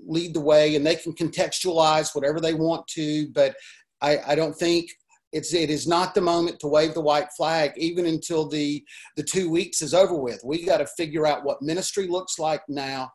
lead 0.06 0.34
the 0.34 0.40
way 0.40 0.74
and 0.76 0.84
they 0.84 0.96
can 0.96 1.14
contextualize 1.14 2.14
whatever 2.14 2.40
they 2.40 2.54
want 2.54 2.86
to 2.88 3.28
but 3.32 3.54
I, 4.00 4.18
I 4.28 4.34
don't 4.34 4.54
think 4.54 4.90
it's 5.34 5.52
it 5.52 5.68
is 5.68 5.86
not 5.86 6.14
the 6.14 6.20
moment 6.20 6.60
to 6.60 6.68
wave 6.68 6.94
the 6.94 7.00
white 7.00 7.28
flag 7.36 7.72
even 7.76 8.06
until 8.06 8.48
the 8.48 8.82
the 9.16 9.22
two 9.22 9.50
weeks 9.50 9.82
is 9.82 9.92
over 9.92 10.14
with. 10.14 10.40
We 10.44 10.64
got 10.64 10.78
to 10.78 10.86
figure 10.86 11.26
out 11.26 11.44
what 11.44 11.60
ministry 11.60 12.06
looks 12.06 12.38
like 12.38 12.62
now, 12.68 13.10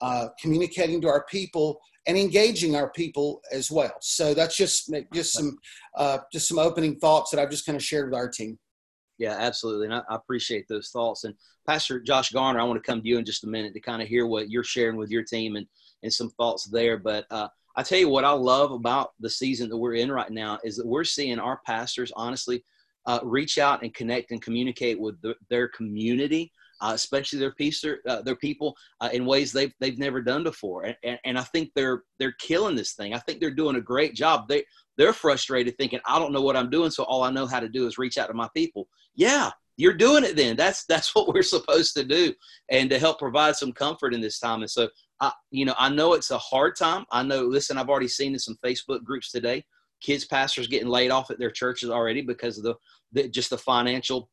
uh, 0.00 0.28
communicating 0.40 1.00
to 1.02 1.08
our 1.08 1.26
people 1.26 1.78
and 2.06 2.16
engaging 2.16 2.74
our 2.74 2.90
people 2.90 3.42
as 3.52 3.70
well. 3.70 3.94
So 4.00 4.32
that's 4.32 4.56
just 4.56 4.90
just 5.12 5.34
some 5.34 5.58
uh, 5.96 6.18
just 6.32 6.48
some 6.48 6.58
opening 6.58 6.98
thoughts 6.98 7.30
that 7.30 7.40
I've 7.40 7.50
just 7.50 7.66
kind 7.66 7.76
of 7.76 7.84
shared 7.84 8.10
with 8.10 8.18
our 8.18 8.30
team. 8.30 8.58
Yeah, 9.18 9.36
absolutely, 9.38 9.86
and 9.86 9.94
I, 9.94 10.02
I 10.08 10.16
appreciate 10.16 10.66
those 10.68 10.88
thoughts. 10.88 11.24
And 11.24 11.34
Pastor 11.66 12.00
Josh 12.00 12.30
Garner, 12.30 12.60
I 12.60 12.64
want 12.64 12.82
to 12.82 12.90
come 12.90 13.02
to 13.02 13.08
you 13.08 13.18
in 13.18 13.26
just 13.26 13.44
a 13.44 13.48
minute 13.48 13.74
to 13.74 13.80
kind 13.80 14.00
of 14.00 14.08
hear 14.08 14.26
what 14.26 14.48
you're 14.48 14.64
sharing 14.64 14.96
with 14.96 15.10
your 15.10 15.22
team 15.22 15.56
and 15.56 15.66
and 16.02 16.12
some 16.12 16.30
thoughts 16.30 16.64
there. 16.64 16.96
But 16.96 17.26
uh, 17.30 17.48
I 17.78 17.82
tell 17.84 17.98
you 18.00 18.08
what 18.08 18.24
I 18.24 18.32
love 18.32 18.72
about 18.72 19.12
the 19.20 19.30
season 19.30 19.68
that 19.68 19.76
we're 19.76 19.94
in 19.94 20.10
right 20.10 20.32
now 20.32 20.58
is 20.64 20.76
that 20.76 20.86
we're 20.86 21.04
seeing 21.04 21.38
our 21.38 21.60
pastors 21.64 22.10
honestly 22.16 22.64
uh, 23.06 23.20
reach 23.22 23.56
out 23.56 23.84
and 23.84 23.94
connect 23.94 24.32
and 24.32 24.42
communicate 24.42 24.98
with 24.98 25.20
the, 25.22 25.36
their 25.48 25.68
community, 25.68 26.50
uh, 26.80 26.90
especially 26.92 27.38
their 27.38 27.54
piece, 27.54 27.84
uh, 27.84 28.22
their 28.22 28.34
people, 28.34 28.76
uh, 29.00 29.10
in 29.12 29.24
ways 29.24 29.52
they've 29.52 29.72
they've 29.78 29.96
never 29.96 30.20
done 30.20 30.42
before. 30.42 30.86
And, 30.86 30.96
and, 31.04 31.18
and 31.24 31.38
I 31.38 31.42
think 31.42 31.70
they're 31.76 32.02
they're 32.18 32.34
killing 32.40 32.74
this 32.74 32.94
thing. 32.94 33.14
I 33.14 33.18
think 33.18 33.38
they're 33.38 33.52
doing 33.52 33.76
a 33.76 33.80
great 33.80 34.12
job. 34.12 34.48
They 34.48 34.64
they're 34.96 35.12
frustrated, 35.12 35.78
thinking 35.78 36.00
I 36.04 36.18
don't 36.18 36.32
know 36.32 36.42
what 36.42 36.56
I'm 36.56 36.70
doing, 36.70 36.90
so 36.90 37.04
all 37.04 37.22
I 37.22 37.30
know 37.30 37.46
how 37.46 37.60
to 37.60 37.68
do 37.68 37.86
is 37.86 37.96
reach 37.96 38.18
out 38.18 38.26
to 38.26 38.34
my 38.34 38.48
people. 38.56 38.88
Yeah, 39.14 39.52
you're 39.78 39.94
doing 39.94 40.24
it 40.24 40.36
then. 40.36 40.56
That's 40.56 40.84
that's 40.84 41.14
what 41.14 41.28
we're 41.28 41.42
supposed 41.42 41.94
to 41.94 42.04
do, 42.04 42.34
and 42.70 42.90
to 42.90 42.98
help 42.98 43.18
provide 43.18 43.56
some 43.56 43.72
comfort 43.72 44.12
in 44.12 44.20
this 44.20 44.38
time. 44.38 44.60
And 44.60 44.70
so 44.70 44.88
I, 45.20 45.32
you 45.50 45.64
know, 45.64 45.74
I 45.78 45.88
know 45.88 46.12
it's 46.12 46.30
a 46.30 46.38
hard 46.38 46.76
time. 46.76 47.06
I 47.10 47.22
know, 47.22 47.44
listen, 47.44 47.78
I've 47.78 47.88
already 47.88 48.08
seen 48.08 48.34
in 48.34 48.38
some 48.38 48.58
Facebook 48.64 49.02
groups 49.04 49.32
today, 49.32 49.64
kids 50.02 50.26
pastors 50.26 50.66
getting 50.66 50.88
laid 50.88 51.10
off 51.10 51.30
at 51.30 51.38
their 51.38 51.50
churches 51.50 51.90
already 51.90 52.20
because 52.20 52.58
of 52.58 52.64
the, 52.64 52.74
the 53.12 53.28
just 53.28 53.50
the 53.50 53.58
financial 53.58 54.28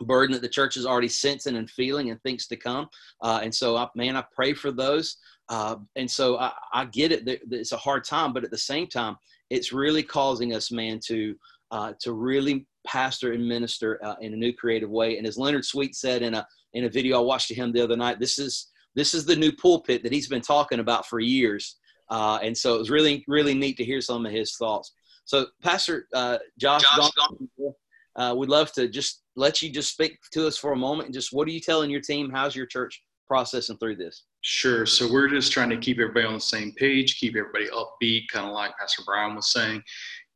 burden 0.00 0.32
that 0.32 0.42
the 0.42 0.48
church 0.48 0.76
is 0.76 0.86
already 0.86 1.08
sensing 1.08 1.56
and 1.56 1.70
feeling 1.70 2.10
and 2.10 2.20
things 2.22 2.46
to 2.48 2.56
come. 2.56 2.88
Uh, 3.20 3.40
and 3.42 3.54
so, 3.54 3.76
I, 3.76 3.88
man, 3.94 4.16
I 4.16 4.24
pray 4.34 4.54
for 4.54 4.72
those. 4.72 5.18
Uh, 5.48 5.76
and 5.94 6.10
so 6.10 6.38
I, 6.38 6.52
I 6.72 6.86
get 6.86 7.12
it. 7.12 7.42
It's 7.50 7.72
a 7.72 7.76
hard 7.76 8.04
time, 8.04 8.32
but 8.32 8.44
at 8.44 8.50
the 8.50 8.58
same 8.58 8.88
time, 8.88 9.16
it's 9.50 9.72
really 9.72 10.02
causing 10.02 10.54
us, 10.54 10.72
man, 10.72 10.98
to 11.06 11.36
uh, 11.74 11.92
to 11.98 12.12
really 12.12 12.66
pastor 12.86 13.32
and 13.32 13.46
minister 13.46 13.98
uh, 14.04 14.14
in 14.20 14.32
a 14.32 14.36
new 14.36 14.52
creative 14.52 14.90
way. 14.90 15.18
And 15.18 15.26
as 15.26 15.36
Leonard 15.36 15.64
Sweet 15.64 15.96
said 15.96 16.22
in 16.22 16.34
a 16.34 16.46
in 16.74 16.84
a 16.84 16.88
video 16.88 17.18
I 17.18 17.22
watched 17.22 17.50
of 17.50 17.56
him 17.56 17.72
the 17.72 17.82
other 17.82 17.96
night, 17.96 18.20
this 18.20 18.38
is 18.38 18.68
this 18.94 19.12
is 19.12 19.24
the 19.24 19.34
new 19.34 19.50
pulpit 19.50 20.04
that 20.04 20.12
he's 20.12 20.28
been 20.28 20.40
talking 20.40 20.78
about 20.78 21.04
for 21.06 21.18
years. 21.18 21.76
Uh, 22.10 22.38
and 22.42 22.56
so 22.56 22.76
it 22.76 22.78
was 22.78 22.90
really 22.90 23.24
really 23.26 23.54
neat 23.54 23.76
to 23.78 23.84
hear 23.84 24.00
some 24.00 24.24
of 24.24 24.30
his 24.30 24.56
thoughts. 24.56 24.92
So 25.24 25.46
Pastor 25.62 26.06
uh, 26.14 26.38
Josh, 26.60 26.84
Josh 26.96 27.10
uh, 28.14 28.34
we'd 28.36 28.48
love 28.48 28.70
to 28.74 28.86
just 28.88 29.24
let 29.34 29.60
you 29.60 29.68
just 29.68 29.90
speak 29.90 30.18
to 30.32 30.46
us 30.46 30.56
for 30.56 30.72
a 30.72 30.76
moment 30.76 31.06
and 31.06 31.14
just 31.14 31.32
what 31.32 31.48
are 31.48 31.50
you 31.50 31.60
telling 31.60 31.90
your 31.90 32.00
team? 32.00 32.30
How's 32.30 32.54
your 32.54 32.66
church 32.66 33.02
processing 33.26 33.78
through 33.78 33.96
this? 33.96 34.26
Sure. 34.42 34.86
So 34.86 35.10
we're 35.10 35.28
just 35.28 35.50
trying 35.50 35.70
to 35.70 35.78
keep 35.78 35.98
everybody 35.98 36.26
on 36.26 36.34
the 36.34 36.40
same 36.40 36.72
page, 36.72 37.18
keep 37.18 37.34
everybody 37.34 37.66
upbeat, 37.70 38.28
kind 38.30 38.46
of 38.46 38.52
like 38.52 38.76
Pastor 38.78 39.02
Brian 39.04 39.34
was 39.34 39.50
saying. 39.50 39.82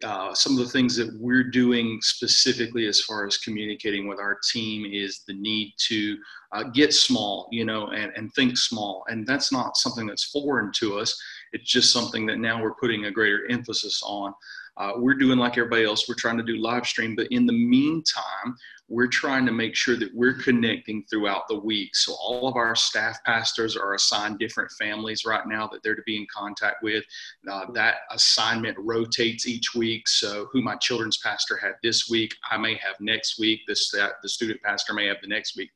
Uh, 0.04 0.32
some 0.32 0.52
of 0.52 0.58
the 0.58 0.70
things 0.70 0.94
that 0.94 1.12
we're 1.18 1.42
doing 1.42 1.98
specifically 2.02 2.86
as 2.86 3.00
far 3.00 3.26
as 3.26 3.38
communicating 3.38 4.06
with 4.06 4.20
our 4.20 4.38
team 4.52 4.88
is 4.92 5.22
the 5.26 5.34
need 5.34 5.74
to 5.76 6.16
uh, 6.52 6.62
get 6.62 6.94
small, 6.94 7.48
you 7.50 7.64
know, 7.64 7.88
and, 7.88 8.12
and 8.14 8.32
think 8.34 8.56
small. 8.56 9.04
And 9.08 9.26
that's 9.26 9.52
not 9.52 9.76
something 9.76 10.06
that's 10.06 10.30
foreign 10.30 10.70
to 10.74 10.98
us. 10.98 11.20
It's 11.52 11.70
just 11.70 11.92
something 11.92 12.26
that 12.26 12.38
now 12.38 12.62
we're 12.62 12.74
putting 12.74 13.06
a 13.06 13.10
greater 13.10 13.50
emphasis 13.50 14.00
on. 14.04 14.32
Uh, 14.78 14.92
we're 14.96 15.14
doing 15.14 15.38
like 15.38 15.58
everybody 15.58 15.84
else. 15.84 16.08
We're 16.08 16.14
trying 16.14 16.38
to 16.38 16.44
do 16.44 16.56
live 16.58 16.86
stream, 16.86 17.16
but 17.16 17.26
in 17.30 17.46
the 17.46 17.52
meantime, 17.52 18.56
we're 18.88 19.08
trying 19.08 19.44
to 19.44 19.52
make 19.52 19.74
sure 19.74 19.96
that 19.96 20.14
we're 20.14 20.34
connecting 20.34 21.04
throughout 21.10 21.46
the 21.48 21.58
week. 21.58 21.94
So 21.94 22.14
all 22.14 22.48
of 22.48 22.56
our 22.56 22.74
staff 22.74 23.22
pastors 23.24 23.76
are 23.76 23.94
assigned 23.94 24.38
different 24.38 24.70
families 24.72 25.26
right 25.26 25.46
now 25.46 25.68
that 25.68 25.82
they're 25.82 25.94
to 25.94 26.02
be 26.06 26.16
in 26.16 26.26
contact 26.34 26.82
with. 26.82 27.04
Uh, 27.50 27.66
that 27.72 27.96
assignment 28.12 28.78
rotates 28.78 29.46
each 29.46 29.74
week. 29.74 30.08
So 30.08 30.48
who 30.52 30.62
my 30.62 30.76
children's 30.76 31.18
pastor 31.18 31.58
had 31.58 31.72
this 31.82 32.08
week, 32.08 32.34
I 32.50 32.56
may 32.56 32.76
have 32.76 32.96
next 33.00 33.38
week. 33.38 33.60
This 33.66 33.90
that 33.90 34.12
the 34.22 34.28
student 34.28 34.62
pastor 34.62 34.94
may 34.94 35.06
have 35.06 35.18
the 35.20 35.28
next 35.28 35.56
week, 35.56 35.70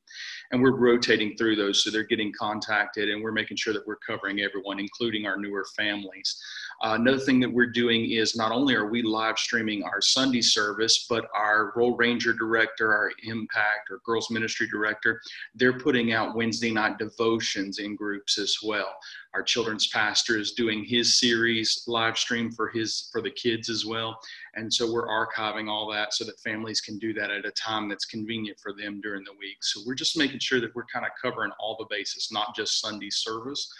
and 0.51 0.63
we're 0.63 0.77
rotating 0.77 1.37
through 1.37 1.57
those. 1.57 1.85
So 1.85 1.91
they're 1.91 2.05
getting 2.05 2.33
contacted, 2.33 3.11
and 3.11 3.23
we're 3.23 3.33
making 3.33 3.59
sure 3.59 3.75
that 3.75 3.87
we're 3.87 3.97
covering 3.97 4.41
everyone, 4.41 4.79
including 4.79 5.27
our 5.27 5.37
newer 5.37 5.67
families. 5.77 6.41
Uh, 6.83 6.97
another 6.99 7.19
thing 7.19 7.39
that 7.39 7.53
we're 7.53 7.65
doing 7.65 8.11
is 8.11 8.35
not 8.35 8.51
only 8.51 8.75
are 8.75 8.91
we 8.91 9.03
live 9.03 9.39
streaming 9.39 9.85
our 9.85 10.01
Sunday 10.01 10.43
service, 10.43 11.07
but 11.09 11.29
our 11.33 11.73
Royal 11.77 11.97
Ranger 11.97 12.33
director, 12.33 12.93
our 12.93 13.13
Impact 13.23 13.89
or 13.89 14.01
Girls 14.05 14.31
Ministry 14.33 14.67
director, 14.67 15.21
they're 15.55 15.79
putting 15.79 16.13
out 16.13 16.35
Wednesday 16.35 16.73
night 16.73 16.99
devotions 16.99 17.79
in 17.79 17.95
groups 17.95 18.37
as 18.37 18.59
well. 18.65 18.97
Our 19.33 19.45
children's 19.45 19.87
pastor 19.87 20.37
is 20.37 20.53
doing 20.53 20.85
his 20.85 21.21
series 21.21 21.85
live 21.87 22.19
stream 22.19 22.51
for 22.51 22.69
his 22.69 23.09
for 23.13 23.23
the 23.23 23.31
kids 23.31 23.71
as 23.71 23.87
well, 23.87 24.19
and 24.55 24.73
so 24.73 24.93
we're 24.93 25.07
archiving 25.07 25.71
all 25.71 25.89
that 25.93 26.13
so 26.13 26.25
that 26.25 26.41
families 26.41 26.81
can 26.81 26.99
do 26.99 27.15
that 27.15 27.31
at 27.31 27.47
a 27.47 27.53
time 27.53 27.89
that's 27.89 28.05
convenient 28.07 28.59
for 28.59 28.73
them 28.73 29.01
during 29.01 29.23
the 29.25 29.33
week. 29.39 29.59
So 29.61 29.81
we're 29.87 29.95
just 29.95 30.19
making 30.19 30.41
sure 30.41 30.61
that 30.61 30.75
we're 30.75 30.85
kind 30.93 31.07
of 31.07 31.13
covering 31.21 31.53
all 31.61 31.77
the 31.79 31.87
bases, 31.89 32.29
not 32.33 32.57
just 32.57 32.81
Sunday 32.81 33.11
service. 33.11 33.73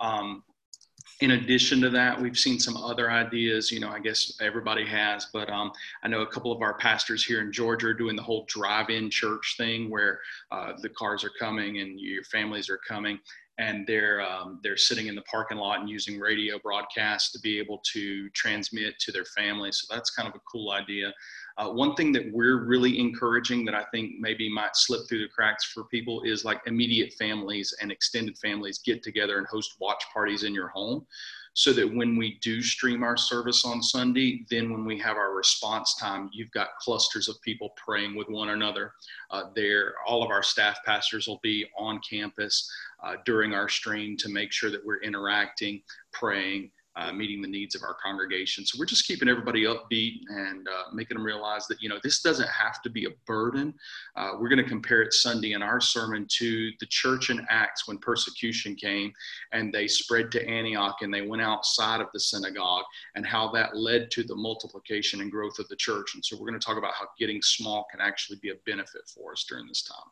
Um, 0.00 0.42
in 1.20 1.32
addition 1.32 1.80
to 1.82 1.90
that, 1.90 2.20
we've 2.20 2.38
seen 2.38 2.58
some 2.58 2.76
other 2.76 3.10
ideas. 3.10 3.70
You 3.70 3.80
know, 3.80 3.90
I 3.90 3.98
guess 3.98 4.32
everybody 4.40 4.86
has, 4.86 5.26
but 5.32 5.50
um, 5.50 5.70
I 6.02 6.08
know 6.08 6.22
a 6.22 6.26
couple 6.26 6.50
of 6.50 6.62
our 6.62 6.74
pastors 6.78 7.24
here 7.24 7.42
in 7.42 7.52
Georgia 7.52 7.88
are 7.88 7.94
doing 7.94 8.16
the 8.16 8.22
whole 8.22 8.46
drive-in 8.48 9.10
church 9.10 9.54
thing, 9.58 9.90
where 9.90 10.20
uh, 10.50 10.72
the 10.80 10.88
cars 10.88 11.22
are 11.22 11.32
coming 11.38 11.80
and 11.80 12.00
your 12.00 12.24
families 12.24 12.70
are 12.70 12.80
coming, 12.88 13.18
and 13.58 13.86
they're 13.86 14.22
um, 14.22 14.60
they're 14.62 14.78
sitting 14.78 15.08
in 15.08 15.14
the 15.14 15.22
parking 15.22 15.58
lot 15.58 15.80
and 15.80 15.90
using 15.90 16.18
radio 16.18 16.58
broadcasts 16.58 17.32
to 17.32 17.38
be 17.40 17.58
able 17.58 17.82
to 17.92 18.30
transmit 18.30 18.98
to 19.00 19.12
their 19.12 19.26
families. 19.26 19.84
So 19.84 19.94
that's 19.94 20.10
kind 20.10 20.28
of 20.28 20.34
a 20.34 20.40
cool 20.50 20.70
idea. 20.72 21.12
Uh, 21.58 21.68
one 21.70 21.94
thing 21.94 22.12
that 22.12 22.30
we're 22.32 22.64
really 22.64 22.98
encouraging 22.98 23.64
that 23.64 23.74
I 23.74 23.84
think 23.92 24.12
maybe 24.18 24.52
might 24.52 24.76
slip 24.76 25.08
through 25.08 25.22
the 25.22 25.28
cracks 25.28 25.64
for 25.64 25.84
people 25.84 26.22
is 26.22 26.44
like 26.44 26.60
immediate 26.66 27.12
families 27.14 27.74
and 27.80 27.90
extended 27.92 28.38
families 28.38 28.78
get 28.78 29.02
together 29.02 29.38
and 29.38 29.46
host 29.46 29.76
watch 29.80 30.04
parties 30.12 30.44
in 30.44 30.54
your 30.54 30.68
home 30.68 31.06
so 31.54 31.72
that 31.72 31.94
when 31.94 32.16
we 32.16 32.38
do 32.40 32.62
stream 32.62 33.02
our 33.02 33.16
service 33.16 33.64
on 33.64 33.82
Sunday, 33.82 34.44
then 34.50 34.70
when 34.70 34.84
we 34.84 34.98
have 34.98 35.16
our 35.16 35.34
response 35.34 35.96
time, 35.96 36.30
you've 36.32 36.50
got 36.52 36.76
clusters 36.78 37.28
of 37.28 37.40
people 37.42 37.70
praying 37.76 38.14
with 38.14 38.28
one 38.28 38.50
another. 38.50 38.92
Uh, 39.30 39.44
there, 39.54 39.94
all 40.06 40.22
of 40.22 40.30
our 40.30 40.42
staff 40.42 40.78
pastors 40.86 41.26
will 41.26 41.40
be 41.42 41.66
on 41.76 42.00
campus 42.08 42.70
uh, 43.02 43.14
during 43.24 43.52
our 43.52 43.68
stream 43.68 44.16
to 44.16 44.28
make 44.28 44.52
sure 44.52 44.70
that 44.70 44.84
we're 44.84 45.02
interacting, 45.02 45.82
praying, 46.12 46.70
uh, 47.00 47.12
meeting 47.12 47.40
the 47.40 47.48
needs 47.48 47.74
of 47.74 47.82
our 47.82 47.94
congregation. 47.94 48.64
So 48.66 48.78
we're 48.78 48.84
just 48.84 49.06
keeping 49.06 49.28
everybody 49.28 49.64
upbeat 49.64 50.20
and 50.28 50.68
uh, 50.68 50.92
making 50.92 51.16
them 51.16 51.24
realize 51.24 51.66
that, 51.68 51.80
you 51.80 51.88
know, 51.88 51.98
this 52.02 52.20
doesn't 52.20 52.48
have 52.48 52.82
to 52.82 52.90
be 52.90 53.06
a 53.06 53.10
burden. 53.26 53.72
Uh, 54.16 54.32
we're 54.38 54.50
going 54.50 54.62
to 54.62 54.68
compare 54.68 55.00
it 55.00 55.14
Sunday 55.14 55.52
in 55.52 55.62
our 55.62 55.80
sermon 55.80 56.26
to 56.38 56.70
the 56.78 56.86
church 56.86 57.30
in 57.30 57.46
Acts 57.48 57.88
when 57.88 57.96
persecution 57.98 58.74
came 58.74 59.12
and 59.52 59.72
they 59.72 59.88
spread 59.88 60.30
to 60.32 60.46
Antioch 60.46 60.96
and 61.00 61.12
they 61.12 61.22
went 61.22 61.42
outside 61.42 62.00
of 62.00 62.08
the 62.12 62.20
synagogue 62.20 62.84
and 63.14 63.26
how 63.26 63.50
that 63.52 63.76
led 63.76 64.10
to 64.10 64.22
the 64.22 64.36
multiplication 64.36 65.22
and 65.22 65.30
growth 65.30 65.58
of 65.58 65.68
the 65.68 65.76
church. 65.76 66.14
And 66.14 66.24
so 66.24 66.36
we're 66.36 66.48
going 66.48 66.60
to 66.60 66.64
talk 66.64 66.76
about 66.76 66.94
how 66.94 67.06
getting 67.18 67.40
small 67.40 67.86
can 67.90 68.00
actually 68.00 68.38
be 68.42 68.50
a 68.50 68.56
benefit 68.66 69.02
for 69.14 69.32
us 69.32 69.46
during 69.48 69.66
this 69.66 69.82
time. 69.82 70.10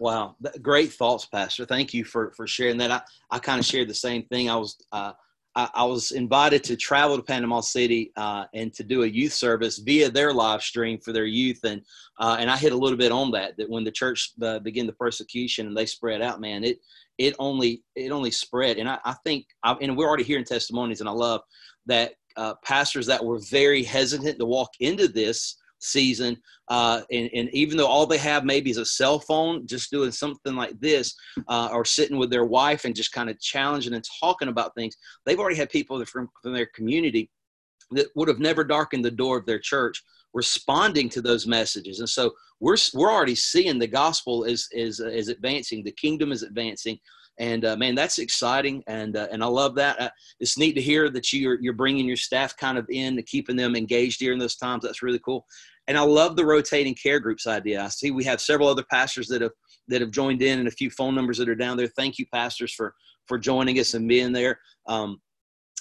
Wow, 0.00 0.36
great 0.62 0.94
thoughts, 0.94 1.26
Pastor. 1.26 1.66
Thank 1.66 1.92
you 1.92 2.04
for 2.04 2.32
for 2.32 2.46
sharing 2.46 2.78
that. 2.78 2.90
I, 2.90 3.02
I 3.30 3.38
kind 3.38 3.60
of 3.60 3.66
shared 3.66 3.86
the 3.86 3.94
same 3.94 4.22
thing. 4.22 4.48
I 4.48 4.56
was 4.56 4.78
uh, 4.92 5.12
I, 5.56 5.68
I 5.74 5.84
was 5.84 6.12
invited 6.12 6.62
to 6.64 6.76
travel 6.76 7.16
to 7.16 7.22
Panama 7.22 7.60
City 7.60 8.12
uh, 8.16 8.44
and 8.54 8.72
to 8.74 8.84
do 8.84 9.02
a 9.02 9.06
youth 9.06 9.32
service 9.32 9.78
via 9.78 10.10
their 10.10 10.32
live 10.32 10.62
stream 10.62 10.98
for 10.98 11.12
their 11.12 11.24
youth, 11.24 11.60
and 11.64 11.82
uh, 12.18 12.36
and 12.38 12.50
I 12.50 12.56
hit 12.56 12.72
a 12.72 12.76
little 12.76 12.98
bit 12.98 13.12
on 13.12 13.30
that. 13.32 13.56
That 13.56 13.68
when 13.68 13.84
the 13.84 13.90
church 13.90 14.32
uh, 14.42 14.60
began 14.60 14.86
the 14.86 14.92
persecution 14.92 15.66
and 15.66 15.76
they 15.76 15.86
spread 15.86 16.22
out, 16.22 16.40
man, 16.40 16.64
it 16.64 16.78
it 17.18 17.34
only 17.38 17.82
it 17.96 18.12
only 18.12 18.30
spread, 18.30 18.78
and 18.78 18.88
I, 18.88 18.98
I 19.04 19.14
think, 19.24 19.46
I, 19.62 19.72
and 19.80 19.96
we're 19.96 20.08
already 20.08 20.24
hearing 20.24 20.44
testimonies, 20.44 21.00
and 21.00 21.08
I 21.08 21.12
love 21.12 21.42
that 21.86 22.14
uh, 22.36 22.54
pastors 22.64 23.06
that 23.06 23.24
were 23.24 23.40
very 23.50 23.82
hesitant 23.82 24.38
to 24.38 24.46
walk 24.46 24.70
into 24.80 25.08
this 25.08 25.56
season. 25.80 26.36
Uh, 26.68 27.02
and, 27.10 27.28
and, 27.34 27.48
even 27.52 27.76
though 27.76 27.86
all 27.86 28.06
they 28.06 28.18
have 28.18 28.44
maybe 28.44 28.70
is 28.70 28.76
a 28.76 28.84
cell 28.84 29.18
phone, 29.18 29.66
just 29.66 29.90
doing 29.90 30.12
something 30.12 30.54
like 30.54 30.78
this, 30.78 31.14
uh, 31.48 31.68
or 31.72 31.84
sitting 31.84 32.16
with 32.16 32.30
their 32.30 32.44
wife 32.44 32.84
and 32.84 32.94
just 32.94 33.12
kind 33.12 33.28
of 33.28 33.40
challenging 33.40 33.94
and 33.94 34.04
talking 34.20 34.48
about 34.48 34.74
things, 34.74 34.96
they've 35.26 35.40
already 35.40 35.56
had 35.56 35.70
people 35.70 36.04
from, 36.04 36.28
from 36.40 36.52
their 36.52 36.66
community 36.74 37.28
that 37.90 38.06
would 38.14 38.28
have 38.28 38.38
never 38.38 38.62
darkened 38.62 39.04
the 39.04 39.10
door 39.10 39.38
of 39.38 39.46
their 39.46 39.58
church 39.58 40.02
responding 40.32 41.08
to 41.08 41.20
those 41.20 41.46
messages. 41.46 41.98
And 41.98 42.08
so 42.08 42.32
we're, 42.60 42.76
we're 42.94 43.10
already 43.10 43.34
seeing 43.34 43.80
the 43.80 43.88
gospel 43.88 44.44
is, 44.44 44.68
is, 44.70 45.00
is 45.00 45.28
advancing, 45.28 45.82
the 45.82 45.90
kingdom 45.90 46.30
is 46.30 46.44
advancing 46.44 47.00
and 47.40 47.64
uh, 47.64 47.74
man, 47.74 47.94
that's 47.94 48.18
exciting, 48.18 48.84
and 48.86 49.16
uh, 49.16 49.26
and 49.32 49.42
I 49.42 49.46
love 49.46 49.74
that. 49.76 49.98
Uh, 49.98 50.10
it's 50.40 50.58
neat 50.58 50.74
to 50.74 50.82
hear 50.82 51.08
that 51.08 51.32
you're 51.32 51.58
you're 51.60 51.72
bringing 51.72 52.06
your 52.06 52.18
staff 52.18 52.54
kind 52.54 52.76
of 52.76 52.86
in, 52.90 53.16
to 53.16 53.22
keeping 53.22 53.56
them 53.56 53.74
engaged 53.74 54.20
during 54.20 54.38
those 54.38 54.56
times. 54.56 54.82
That's 54.82 55.02
really 55.02 55.20
cool, 55.20 55.46
and 55.88 55.98
I 55.98 56.02
love 56.02 56.36
the 56.36 56.44
rotating 56.44 56.94
care 56.94 57.20
groups 57.20 57.46
idea. 57.46 57.82
I 57.82 57.88
see 57.88 58.10
we 58.10 58.24
have 58.24 58.40
several 58.40 58.68
other 58.68 58.84
pastors 58.90 59.28
that 59.28 59.42
have 59.42 59.52
that 59.88 60.00
have 60.00 60.10
joined 60.10 60.42
in, 60.42 60.58
and 60.58 60.68
a 60.68 60.72
few 60.72 60.90
phone 60.90 61.14
numbers 61.14 61.38
that 61.38 61.48
are 61.48 61.54
down 61.54 61.76
there. 61.76 61.88
Thank 61.88 62.18
you, 62.18 62.26
pastors, 62.32 62.72
for 62.72 62.94
for 63.26 63.38
joining 63.38 63.78
us 63.78 63.94
and 63.94 64.08
being 64.08 64.32
there. 64.32 64.58
Um, 64.86 65.20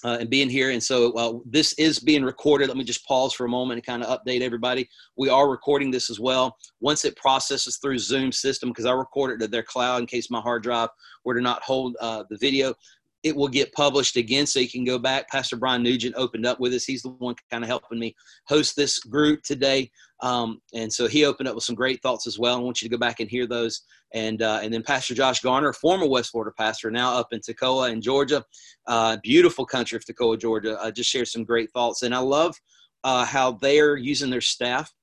uh, 0.03 0.17
and 0.19 0.29
being 0.29 0.49
here. 0.49 0.71
And 0.71 0.81
so 0.81 1.11
uh, 1.13 1.39
this 1.45 1.73
is 1.73 1.99
being 1.99 2.23
recorded. 2.23 2.67
Let 2.67 2.77
me 2.77 2.83
just 2.83 3.05
pause 3.05 3.33
for 3.33 3.45
a 3.45 3.49
moment 3.49 3.79
and 3.79 3.85
kind 3.85 4.03
of 4.03 4.19
update 4.19 4.41
everybody. 4.41 4.87
We 5.17 5.29
are 5.29 5.49
recording 5.49 5.91
this 5.91 6.09
as 6.09 6.19
well. 6.19 6.55
Once 6.79 7.05
it 7.05 7.17
processes 7.17 7.77
through 7.81 7.97
Zoom 7.97 8.31
system, 8.31 8.69
because 8.69 8.85
I 8.85 8.93
record 8.93 9.31
it 9.31 9.43
to 9.43 9.47
their 9.47 9.63
cloud 9.63 9.99
in 9.99 10.05
case 10.05 10.31
my 10.31 10.39
hard 10.39 10.63
drive 10.63 10.89
were 11.25 11.35
to 11.35 11.41
not 11.41 11.63
hold 11.63 11.97
uh, 11.99 12.23
the 12.29 12.37
video, 12.37 12.73
it 13.23 13.35
will 13.35 13.47
get 13.47 13.73
published 13.73 14.15
again 14.15 14.45
so 14.45 14.59
you 14.59 14.69
can 14.69 14.85
go 14.85 14.97
back. 14.97 15.29
Pastor 15.29 15.57
Brian 15.57 15.83
Nugent 15.83 16.15
opened 16.15 16.45
up 16.45 16.59
with 16.59 16.73
us. 16.73 16.85
He's 16.85 17.01
the 17.01 17.09
one 17.09 17.35
kind 17.51 17.63
of 17.63 17.67
helping 17.67 17.99
me 17.99 18.15
host 18.47 18.75
this 18.75 18.99
group 18.99 19.43
today. 19.43 19.91
Um, 20.21 20.61
and 20.73 20.91
so 20.91 21.07
he 21.07 21.25
opened 21.25 21.49
up 21.49 21.55
with 21.55 21.63
some 21.63 21.75
great 21.75 22.01
thoughts 22.01 22.27
as 22.27 22.39
well. 22.39 22.55
I 22.55 22.61
want 22.61 22.81
you 22.81 22.87
to 22.87 22.95
go 22.95 22.99
back 22.99 23.19
and 23.19 23.29
hear 23.29 23.45
those. 23.45 23.81
And, 24.13 24.41
uh, 24.41 24.59
and 24.63 24.73
then 24.73 24.83
Pastor 24.83 25.13
Josh 25.13 25.41
Garner, 25.41 25.73
former 25.73 26.07
West 26.07 26.31
Florida 26.31 26.53
pastor, 26.57 26.89
now 26.91 27.13
up 27.17 27.27
in 27.31 27.41
Toccoa 27.41 27.91
in 27.91 28.01
Georgia, 28.01 28.43
uh, 28.87 29.17
beautiful 29.21 29.65
country 29.65 29.97
of 29.97 30.05
Toccoa, 30.05 30.39
Georgia, 30.39 30.79
uh, 30.81 30.91
just 30.91 31.09
shared 31.09 31.27
some 31.27 31.43
great 31.43 31.71
thoughts. 31.71 32.03
And 32.03 32.15
I 32.15 32.19
love 32.19 32.55
uh, 33.03 33.25
how 33.25 33.51
they're 33.51 33.97
using 33.97 34.29
their 34.29 34.41
staff 34.41 34.93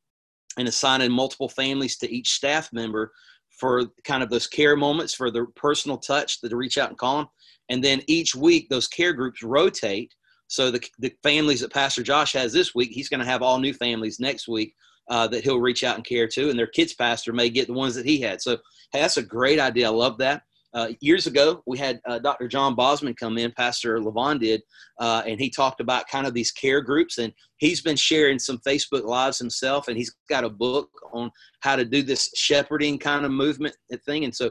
and 0.58 0.68
assigning 0.68 1.12
multiple 1.12 1.50
families 1.50 1.98
to 1.98 2.10
each 2.10 2.30
staff 2.30 2.72
member 2.72 3.12
for 3.50 3.86
kind 4.04 4.22
of 4.22 4.30
those 4.30 4.46
care 4.46 4.76
moments 4.76 5.14
for 5.14 5.30
the 5.30 5.46
personal 5.54 5.98
touch 5.98 6.40
to 6.40 6.56
reach 6.56 6.78
out 6.78 6.90
and 6.90 6.98
call 6.98 7.18
them 7.18 7.26
and 7.68 7.82
then 7.82 8.02
each 8.06 8.34
week, 8.34 8.68
those 8.68 8.88
care 8.88 9.12
groups 9.12 9.42
rotate. 9.42 10.14
So 10.48 10.70
the, 10.70 10.80
the 10.98 11.12
families 11.22 11.60
that 11.60 11.72
Pastor 11.72 12.02
Josh 12.02 12.32
has 12.34 12.52
this 12.52 12.74
week, 12.74 12.90
he's 12.92 13.08
going 13.08 13.20
to 13.20 13.26
have 13.26 13.42
all 13.42 13.58
new 13.58 13.74
families 13.74 14.20
next 14.20 14.46
week 14.46 14.74
uh, 15.08 15.26
that 15.28 15.42
he'll 15.42 15.60
reach 15.60 15.82
out 15.84 15.96
and 15.96 16.04
care 16.04 16.28
to. 16.28 16.50
And 16.50 16.58
their 16.58 16.66
kids 16.68 16.94
pastor 16.94 17.32
may 17.32 17.50
get 17.50 17.66
the 17.66 17.72
ones 17.72 17.94
that 17.96 18.06
he 18.06 18.20
had. 18.20 18.40
So 18.40 18.58
hey, 18.92 19.00
that's 19.00 19.16
a 19.16 19.22
great 19.22 19.58
idea. 19.58 19.86
I 19.86 19.90
love 19.90 20.18
that. 20.18 20.42
uh, 20.76 20.88
years 21.00 21.26
ago, 21.26 21.62
we 21.66 21.78
had 21.78 22.00
uh, 22.06 22.18
Dr. 22.18 22.48
John 22.48 22.74
Bosman 22.74 23.14
come 23.14 23.38
in, 23.38 23.50
Pastor 23.52 23.98
Levon 23.98 24.38
did, 24.38 24.62
uh, 25.00 25.22
and 25.26 25.40
he 25.40 25.48
talked 25.48 25.80
about 25.80 26.06
kind 26.06 26.26
of 26.26 26.34
these 26.34 26.52
care 26.52 26.82
groups. 26.82 27.16
And 27.16 27.32
he's 27.56 27.80
been 27.80 27.96
sharing 27.96 28.38
some 28.38 28.58
Facebook 28.58 29.04
Lives 29.04 29.38
himself, 29.38 29.88
and 29.88 29.96
he's 29.96 30.14
got 30.28 30.44
a 30.44 30.50
book 30.50 30.90
on 31.14 31.30
how 31.60 31.76
to 31.76 31.84
do 31.84 32.02
this 32.02 32.30
shepherding 32.36 32.98
kind 32.98 33.24
of 33.24 33.32
movement 33.32 33.74
thing. 34.04 34.24
And 34.24 34.34
so, 34.34 34.50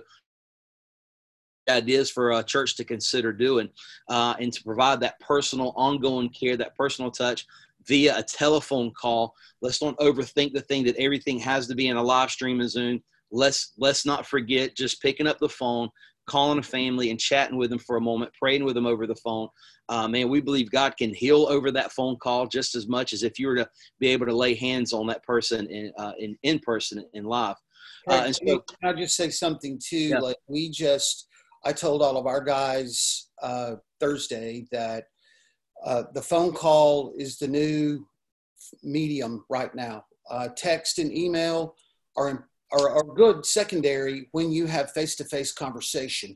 ideas 1.69 2.09
for 2.11 2.31
a 2.31 2.43
church 2.43 2.75
to 2.77 2.83
consider 2.83 3.33
doing 3.33 3.69
uh, 4.09 4.35
and 4.39 4.51
to 4.53 4.63
provide 4.63 4.99
that 5.01 5.19
personal, 5.19 5.73
ongoing 5.75 6.29
care, 6.29 6.57
that 6.57 6.75
personal 6.75 7.11
touch 7.11 7.45
via 7.87 8.17
a 8.17 8.23
telephone 8.23 8.91
call. 8.91 9.33
Let's 9.61 9.81
not 9.81 9.97
overthink 9.97 10.53
the 10.53 10.61
thing 10.61 10.83
that 10.85 10.97
everything 10.97 11.39
has 11.39 11.67
to 11.67 11.75
be 11.75 11.87
in 11.87 11.97
a 11.97 12.03
live 12.03 12.31
stream 12.31 12.61
and 12.61 12.69
Zoom 12.69 13.01
let's 13.31 13.73
let's 13.77 14.05
not 14.05 14.25
forget 14.25 14.75
just 14.75 15.01
picking 15.01 15.27
up 15.27 15.39
the 15.39 15.49
phone 15.49 15.89
calling 16.27 16.57
a 16.57 16.63
family 16.63 17.11
and 17.11 17.19
chatting 17.19 17.57
with 17.57 17.69
them 17.69 17.79
for 17.79 17.97
a 17.97 18.01
moment 18.01 18.31
praying 18.39 18.63
with 18.63 18.73
them 18.75 18.85
over 18.85 19.05
the 19.05 19.15
phone 19.15 19.47
uh, 19.89 20.07
man 20.07 20.29
we 20.29 20.41
believe 20.41 20.71
god 20.71 20.95
can 20.97 21.13
heal 21.13 21.45
over 21.49 21.71
that 21.71 21.91
phone 21.91 22.15
call 22.17 22.47
just 22.47 22.75
as 22.75 22.87
much 22.87 23.13
as 23.13 23.23
if 23.23 23.37
you 23.37 23.47
were 23.47 23.55
to 23.55 23.67
be 23.99 24.07
able 24.07 24.25
to 24.25 24.35
lay 24.35 24.55
hands 24.55 24.93
on 24.93 25.05
that 25.05 25.23
person 25.23 25.67
in 25.67 25.91
uh, 25.97 26.13
in, 26.19 26.37
in 26.43 26.59
person 26.59 27.03
in 27.13 27.25
live 27.25 27.57
uh, 28.09 28.23
and 28.25 28.35
so, 28.35 28.59
can 28.59 28.89
i 28.89 28.93
just 28.93 29.15
say 29.15 29.29
something 29.29 29.79
too 29.83 29.97
yeah. 29.97 30.19
like 30.19 30.37
we 30.47 30.69
just 30.69 31.27
i 31.65 31.73
told 31.73 32.01
all 32.01 32.17
of 32.17 32.27
our 32.27 32.41
guys 32.41 33.27
uh, 33.41 33.75
thursday 33.99 34.65
that 34.71 35.05
uh, 35.85 36.03
the 36.13 36.21
phone 36.21 36.53
call 36.53 37.13
is 37.17 37.37
the 37.37 37.47
new 37.47 38.05
medium 38.83 39.45
right 39.49 39.73
now. 39.75 40.05
Uh, 40.29 40.49
text 40.55 40.99
and 40.99 41.15
email 41.15 41.75
are 42.17 42.47
are, 42.71 42.89
are 42.89 43.15
good 43.15 43.45
secondary 43.45 44.27
when 44.31 44.51
you 44.51 44.65
have 44.65 44.91
face-to-face 44.91 45.53
conversation. 45.53 46.35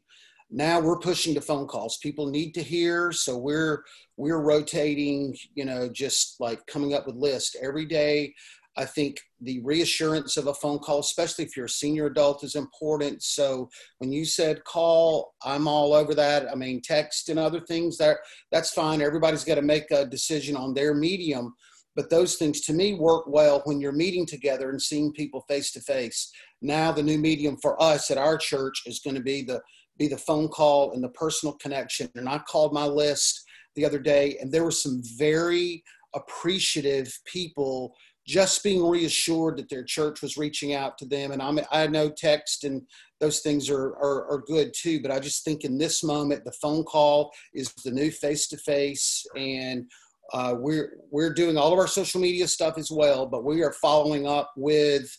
Now 0.51 0.79
we're 0.79 1.00
pushing 1.00 1.33
to 1.33 1.41
phone 1.41 1.67
calls. 1.67 1.98
People 1.98 2.27
need 2.27 2.53
to 2.53 2.62
hear 2.62 3.12
so 3.12 3.38
we're 3.38 3.83
we're 4.17 4.41
rotating 4.41 5.36
you 5.55 5.65
know 5.65 5.89
just 5.89 6.39
like 6.39 6.65
coming 6.67 6.93
up 6.93 7.07
with 7.07 7.15
lists. 7.15 7.55
Every 7.62 7.86
day 7.86 8.33
i 8.79 8.86
think 8.86 9.19
the 9.41 9.59
reassurance 9.62 10.36
of 10.38 10.48
a 10.48 10.53
phone 10.55 10.79
call 10.79 11.00
especially 11.00 11.45
if 11.45 11.55
you're 11.55 11.67
a 11.67 11.69
senior 11.69 12.07
adult 12.07 12.43
is 12.43 12.55
important 12.55 13.21
so 13.21 13.69
when 14.00 14.12
you 14.12 14.25
said 14.25 14.63
call 14.63 15.33
i'm 15.43 15.67
all 15.67 15.93
over 15.93 16.15
that 16.15 16.50
i 16.51 16.55
mean 16.55 16.81
text 16.81 17.29
and 17.29 17.38
other 17.38 17.59
things 17.62 17.98
that 17.98 18.17
that's 18.51 18.74
fine 18.74 19.01
everybody's 19.01 19.43
got 19.43 19.55
to 19.55 19.62
make 19.62 19.89
a 19.91 20.05
decision 20.05 20.55
on 20.55 20.74
their 20.74 20.93
medium 20.93 21.53
but 21.95 22.09
those 22.09 22.36
things 22.36 22.62
to 22.62 22.71
me 22.71 22.93
work 22.93 23.25
well 23.27 23.62
when 23.65 23.81
you're 23.81 23.91
meeting 23.91 24.25
together 24.25 24.69
and 24.69 24.81
seeing 24.81 25.12
people 25.12 25.43
face 25.50 25.71
to 25.74 25.81
face. 25.81 26.31
Now 26.62 26.93
the 26.93 27.03
new 27.03 27.17
medium 27.17 27.57
for 27.62 27.81
us 27.81 28.09
at 28.09 28.17
our 28.17 28.38
church 28.38 28.83
is 28.86 29.00
going 29.00 29.15
to 29.15 29.21
be 29.21 29.43
the 29.43 29.62
be 29.98 30.07
the 30.07 30.17
phone 30.17 30.48
call 30.48 30.93
and 30.93 31.03
the 31.03 31.09
personal 31.09 31.55
connection. 31.55 32.09
And 32.15 32.29
I 32.29 32.38
called 32.48 32.74
my 32.74 32.86
list 32.86 33.43
the 33.75 33.83
other 33.86 34.00
day, 34.00 34.38
and 34.39 34.50
there 34.50 34.63
were 34.63 34.71
some 34.71 35.01
very 35.17 35.83
appreciative 36.15 37.12
people 37.25 37.93
just 38.29 38.63
being 38.63 38.88
reassured 38.88 39.57
that 39.57 39.69
their 39.69 39.83
church 39.83 40.21
was 40.21 40.38
reaching 40.38 40.75
out 40.75 41.00
to 41.00 41.05
them. 41.05 41.31
And 41.31 41.41
I'm, 41.41 41.59
I 41.71 41.88
know 41.88 42.12
text 42.12 42.63
and 42.63 42.83
those 43.19 43.39
things 43.39 43.71
are, 43.71 43.88
are, 43.95 44.31
are 44.31 44.43
good 44.45 44.71
too, 44.77 45.01
but 45.01 45.09
I 45.09 45.19
just 45.19 45.43
think 45.43 45.63
in 45.63 45.79
this 45.79 46.03
moment, 46.03 46.45
the 46.45 46.51
phone 46.62 46.83
call 46.83 47.31
is 47.55 47.74
the 47.83 47.89
new 47.89 48.12
face 48.12 48.48
to 48.50 48.57
face. 48.57 49.25
And 49.36 49.89
uh, 50.31 50.53
we're 50.59 50.91
we're 51.09 51.33
doing 51.33 51.57
all 51.57 51.74
of 51.74 51.79
our 51.79 51.88
social 51.88 52.21
media 52.21 52.48
stuff 52.48 52.77
as 52.77 52.91
well, 52.91 53.25
but 53.25 53.43
we 53.43 53.63
are 53.63 53.74
following 53.74 54.27
up 54.27 54.51
with 54.55 55.09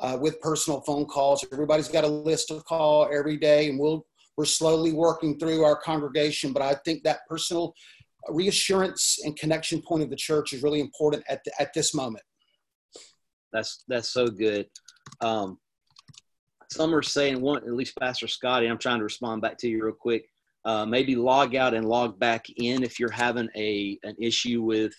uh, 0.00 0.16
with 0.18 0.40
personal 0.40 0.80
phone 0.86 1.04
calls. 1.04 1.44
Everybody's 1.52 1.88
got 1.88 2.04
a 2.04 2.08
list 2.08 2.48
to 2.48 2.62
call 2.62 3.06
every 3.12 3.36
day, 3.36 3.68
and 3.68 3.78
we'll 3.78 4.06
we're 4.38 4.46
slowly 4.46 4.94
working 4.94 5.38
through 5.38 5.64
our 5.64 5.76
congregation. 5.76 6.54
But 6.54 6.62
I 6.62 6.76
think 6.86 7.02
that 7.02 7.20
personal 7.28 7.74
reassurance 8.28 9.18
and 9.22 9.36
connection 9.36 9.82
point 9.82 10.02
of 10.02 10.08
the 10.08 10.16
church 10.16 10.54
is 10.54 10.62
really 10.62 10.80
important 10.80 11.24
at 11.28 11.44
the, 11.44 11.52
at 11.60 11.74
this 11.74 11.92
moment. 11.92 12.24
That's 13.54 13.84
that's 13.86 14.08
so 14.10 14.26
good. 14.26 14.66
Um, 15.20 15.58
some 16.70 16.94
are 16.94 17.02
saying 17.02 17.40
one, 17.40 17.58
at 17.58 17.72
least 17.72 17.96
Pastor 17.98 18.26
Scotty. 18.26 18.66
I'm 18.66 18.78
trying 18.78 18.98
to 18.98 19.04
respond 19.04 19.40
back 19.42 19.56
to 19.58 19.68
you 19.68 19.84
real 19.84 19.94
quick. 19.94 20.28
Uh, 20.64 20.84
maybe 20.84 21.14
log 21.14 21.54
out 21.54 21.72
and 21.72 21.86
log 21.86 22.18
back 22.18 22.46
in 22.56 22.82
if 22.82 22.98
you're 22.98 23.10
having 23.10 23.48
a 23.54 23.96
an 24.02 24.16
issue 24.18 24.60
with 24.62 24.92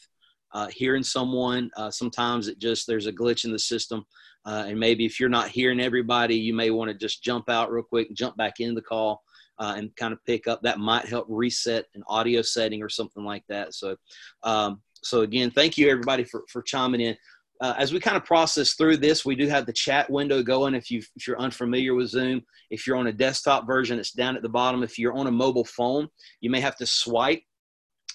uh, 0.53 0.67
hearing 0.67 1.03
someone. 1.03 1.69
Uh, 1.75 1.91
sometimes 1.91 2.47
it 2.47 2.59
just 2.59 2.87
there's 2.87 3.07
a 3.07 3.11
glitch 3.11 3.43
in 3.43 3.51
the 3.51 3.59
system, 3.59 4.05
uh, 4.45 4.63
and 4.67 4.79
maybe 4.79 5.05
if 5.05 5.19
you're 5.19 5.27
not 5.27 5.49
hearing 5.49 5.81
everybody, 5.81 6.35
you 6.37 6.53
may 6.53 6.69
want 6.69 6.89
to 6.89 6.97
just 6.97 7.21
jump 7.21 7.49
out 7.49 7.71
real 7.71 7.83
quick 7.83 8.07
jump 8.13 8.37
back 8.37 8.59
in 8.59 8.73
the 8.73 8.81
call. 8.81 9.21
Uh, 9.57 9.75
and 9.77 9.95
kind 9.95 10.11
of 10.11 10.21
pick 10.25 10.49
up 10.49 10.61
that 10.61 10.79
might 10.79 11.05
help 11.05 11.25
reset 11.29 11.85
an 11.95 12.03
audio 12.09 12.41
setting 12.41 12.83
or 12.83 12.89
something 12.89 13.23
like 13.23 13.41
that. 13.47 13.73
So, 13.73 13.95
um, 14.43 14.81
so 15.01 15.21
again, 15.21 15.49
thank 15.49 15.77
you 15.77 15.89
everybody 15.89 16.25
for, 16.25 16.43
for 16.49 16.61
chiming 16.61 16.99
in 16.99 17.15
uh, 17.61 17.73
as 17.77 17.93
we 17.93 17.99
kind 17.99 18.17
of 18.17 18.25
process 18.25 18.73
through 18.73 18.97
this, 18.97 19.25
we 19.25 19.35
do 19.35 19.47
have 19.47 19.65
the 19.65 19.73
chat 19.73 20.09
window 20.09 20.43
going. 20.43 20.75
If 20.75 20.91
you 20.91 21.01
if 21.15 21.27
you're 21.27 21.39
unfamiliar 21.39 21.95
with 21.95 22.09
Zoom, 22.09 22.41
if 22.69 22.85
you're 22.85 22.97
on 22.97 23.07
a 23.07 23.13
desktop 23.13 23.65
version, 23.65 23.99
it's 23.99 24.11
down 24.11 24.35
at 24.35 24.41
the 24.41 24.49
bottom. 24.49 24.83
If 24.83 24.99
you're 24.99 25.13
on 25.13 25.27
a 25.27 25.31
mobile 25.31 25.65
phone, 25.65 26.07
you 26.41 26.49
may 26.49 26.59
have 26.59 26.75
to 26.77 26.85
swipe 26.85 27.41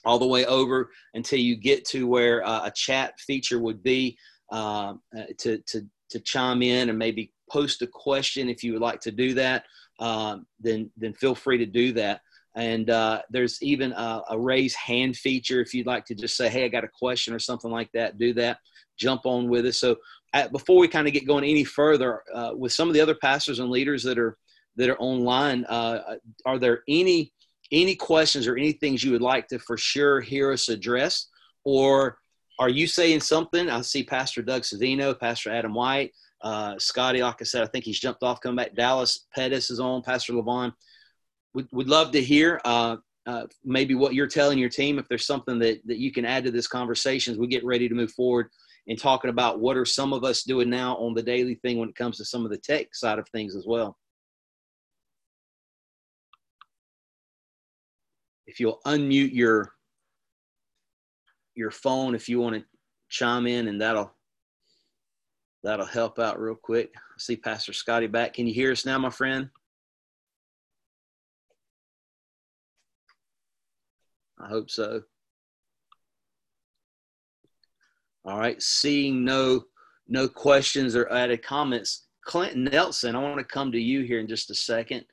all 0.04 0.18
the 0.18 0.26
way 0.26 0.46
over 0.46 0.90
until 1.14 1.38
you 1.38 1.56
get 1.56 1.84
to 1.86 2.06
where 2.06 2.46
uh, 2.46 2.66
a 2.66 2.72
chat 2.74 3.14
feature 3.20 3.58
would 3.58 3.82
be 3.82 4.16
uh, 4.52 4.94
to 5.38 5.58
to 5.68 5.82
to 6.10 6.20
chime 6.20 6.62
in 6.62 6.88
and 6.88 6.98
maybe 6.98 7.32
post 7.50 7.82
a 7.82 7.86
question 7.86 8.48
if 8.48 8.62
you 8.62 8.72
would 8.72 8.82
like 8.82 9.00
to 9.00 9.10
do 9.10 9.34
that. 9.34 9.64
Um, 10.00 10.46
then 10.58 10.90
then 10.96 11.14
feel 11.14 11.34
free 11.34 11.58
to 11.58 11.66
do 11.66 11.92
that. 11.92 12.20
And 12.56 12.90
uh, 12.90 13.22
there's 13.30 13.62
even 13.62 13.92
a, 13.92 14.22
a 14.30 14.38
raise 14.38 14.74
hand 14.74 15.16
feature 15.16 15.60
if 15.60 15.72
you'd 15.72 15.86
like 15.86 16.04
to 16.06 16.14
just 16.14 16.36
say, 16.36 16.48
"Hey, 16.48 16.64
I 16.64 16.68
got 16.68 16.84
a 16.84 16.88
question" 16.88 17.32
or 17.32 17.38
something 17.38 17.70
like 17.70 17.90
that. 17.94 18.18
Do 18.18 18.34
that 18.34 18.58
jump 19.00 19.22
on 19.24 19.48
with 19.48 19.66
us. 19.66 19.78
So 19.78 19.96
at, 20.32 20.52
before 20.52 20.78
we 20.78 20.86
kind 20.86 21.06
of 21.06 21.12
get 21.12 21.26
going 21.26 21.44
any 21.44 21.64
further, 21.64 22.22
uh, 22.32 22.52
with 22.54 22.72
some 22.72 22.88
of 22.88 22.94
the 22.94 23.00
other 23.00 23.16
pastors 23.16 23.58
and 23.58 23.70
leaders 23.70 24.02
that 24.04 24.18
are 24.18 24.36
that 24.76 24.88
are 24.88 24.98
online, 24.98 25.64
uh, 25.64 26.16
are 26.46 26.58
there 26.58 26.82
any 26.86 27.32
any 27.72 27.94
questions 27.96 28.46
or 28.46 28.56
any 28.56 28.72
things 28.72 29.02
you 29.02 29.12
would 29.12 29.22
like 29.22 29.48
to 29.48 29.58
for 29.58 29.76
sure 29.76 30.20
hear 30.20 30.52
us 30.52 30.68
address, 30.68 31.28
or 31.64 32.18
are 32.58 32.68
you 32.68 32.86
saying 32.86 33.20
something? 33.20 33.70
I 33.70 33.80
see 33.80 34.04
Pastor 34.04 34.42
Doug 34.42 34.62
Savino, 34.62 35.18
Pastor 35.18 35.50
Adam 35.50 35.74
White, 35.74 36.12
uh, 36.42 36.78
Scotty. 36.78 37.22
Like 37.22 37.40
I 37.40 37.44
said, 37.44 37.62
I 37.62 37.66
think 37.66 37.84
he's 37.84 37.98
jumped 37.98 38.22
off, 38.22 38.40
coming 38.40 38.56
back. 38.56 38.74
Dallas 38.74 39.26
Pettis 39.34 39.70
is 39.70 39.80
on. 39.80 40.02
Pastor 40.02 40.34
Levon. 40.34 40.72
We'd, 41.54 41.66
would 41.72 41.88
love 41.88 42.12
to 42.12 42.22
hear. 42.22 42.60
Uh, 42.64 42.96
uh, 43.26 43.46
maybe 43.64 43.94
what 43.94 44.14
you're 44.14 44.26
telling 44.26 44.58
your 44.58 44.68
team 44.68 44.98
if 44.98 45.06
there's 45.08 45.26
something 45.26 45.58
that, 45.58 45.80
that 45.86 45.98
you 45.98 46.10
can 46.10 46.24
add 46.24 46.44
to 46.44 46.50
this 46.50 46.66
conversation 46.66 47.32
as 47.32 47.38
we 47.38 47.46
get 47.46 47.64
ready 47.64 47.88
to 47.88 47.94
move 47.94 48.10
forward 48.12 48.48
and 48.88 48.98
talking 48.98 49.30
about 49.30 49.60
what 49.60 49.76
are 49.76 49.84
some 49.84 50.12
of 50.12 50.24
us 50.24 50.42
doing 50.42 50.70
now 50.70 50.96
on 50.96 51.14
the 51.14 51.22
daily 51.22 51.54
thing 51.56 51.78
when 51.78 51.88
it 51.88 51.96
comes 51.96 52.16
to 52.16 52.24
some 52.24 52.44
of 52.44 52.50
the 52.50 52.58
tech 52.58 52.94
side 52.94 53.18
of 53.18 53.28
things 53.28 53.54
as 53.54 53.66
well. 53.66 53.96
If 58.46 58.58
you'll 58.58 58.80
unmute 58.86 59.32
your 59.32 59.74
your 61.54 61.70
phone 61.70 62.14
if 62.14 62.28
you 62.28 62.40
want 62.40 62.56
to 62.56 62.64
chime 63.08 63.46
in 63.46 63.68
and 63.68 63.80
that'll 63.80 64.14
that'll 65.62 65.86
help 65.86 66.18
out 66.18 66.40
real 66.40 66.54
quick. 66.54 66.90
I 66.96 67.18
see 67.18 67.36
Pastor 67.36 67.72
Scotty 67.72 68.06
back. 68.06 68.34
Can 68.34 68.46
you 68.46 68.54
hear 68.54 68.72
us 68.72 68.86
now, 68.86 68.98
my 68.98 69.10
friend? 69.10 69.50
I 74.40 74.48
hope 74.48 74.70
so. 74.70 75.02
All 78.24 78.38
right, 78.38 78.60
seeing 78.60 79.24
no 79.24 79.64
no 80.08 80.28
questions 80.28 80.94
or 80.94 81.10
added 81.10 81.42
comments, 81.42 82.08
Clinton 82.24 82.64
Nelson, 82.64 83.16
I 83.16 83.22
want 83.22 83.38
to 83.38 83.44
come 83.44 83.72
to 83.72 83.80
you 83.80 84.02
here 84.02 84.20
in 84.20 84.26
just 84.26 84.50
a 84.50 84.54
second, 84.54 85.04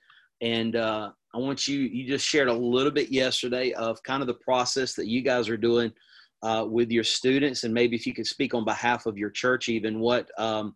and 0.41 0.75
uh, 0.75 1.11
I 1.33 1.37
want 1.37 1.67
you 1.67 1.79
you 1.79 2.05
just 2.05 2.27
shared 2.27 2.49
a 2.49 2.53
little 2.53 2.91
bit 2.91 3.09
yesterday 3.09 3.71
of 3.73 4.01
kind 4.03 4.21
of 4.21 4.27
the 4.27 4.33
process 4.33 4.93
that 4.95 5.07
you 5.07 5.21
guys 5.21 5.47
are 5.47 5.57
doing 5.57 5.93
uh, 6.43 6.65
with 6.67 6.91
your 6.91 7.05
students, 7.05 7.63
and 7.63 7.73
maybe 7.73 7.95
if 7.95 8.05
you 8.05 8.13
could 8.13 8.27
speak 8.27 8.53
on 8.53 8.65
behalf 8.65 9.05
of 9.05 9.17
your 9.17 9.29
church, 9.29 9.69
even 9.69 9.99
what 9.99 10.29
um, 10.37 10.75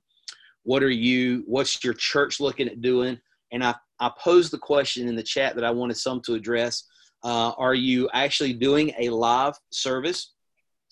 what 0.64 0.84
are 0.84 0.90
you 0.90 1.44
what's 1.48 1.84
your 1.84 1.94
church 1.94 2.40
looking 2.40 2.70
at 2.70 2.82
doing? 2.82 3.20
And 3.52 3.62
I 3.62 3.76
I 4.00 4.10
posed 4.18 4.54
the 4.54 4.58
question 4.58 5.10
in 5.10 5.18
the 5.18 5.24
chat 5.24 5.56
that 5.56 5.66
I 5.66 5.72
wanted 5.72 5.98
some 5.98 6.22
to 6.22 6.36
address. 6.36 6.86
Uh, 7.24 7.52
are 7.58 7.76
you 7.76 8.10
actually 8.14 8.54
doing 8.54 8.94
a 8.98 9.10
live 9.10 9.54
service 9.70 10.32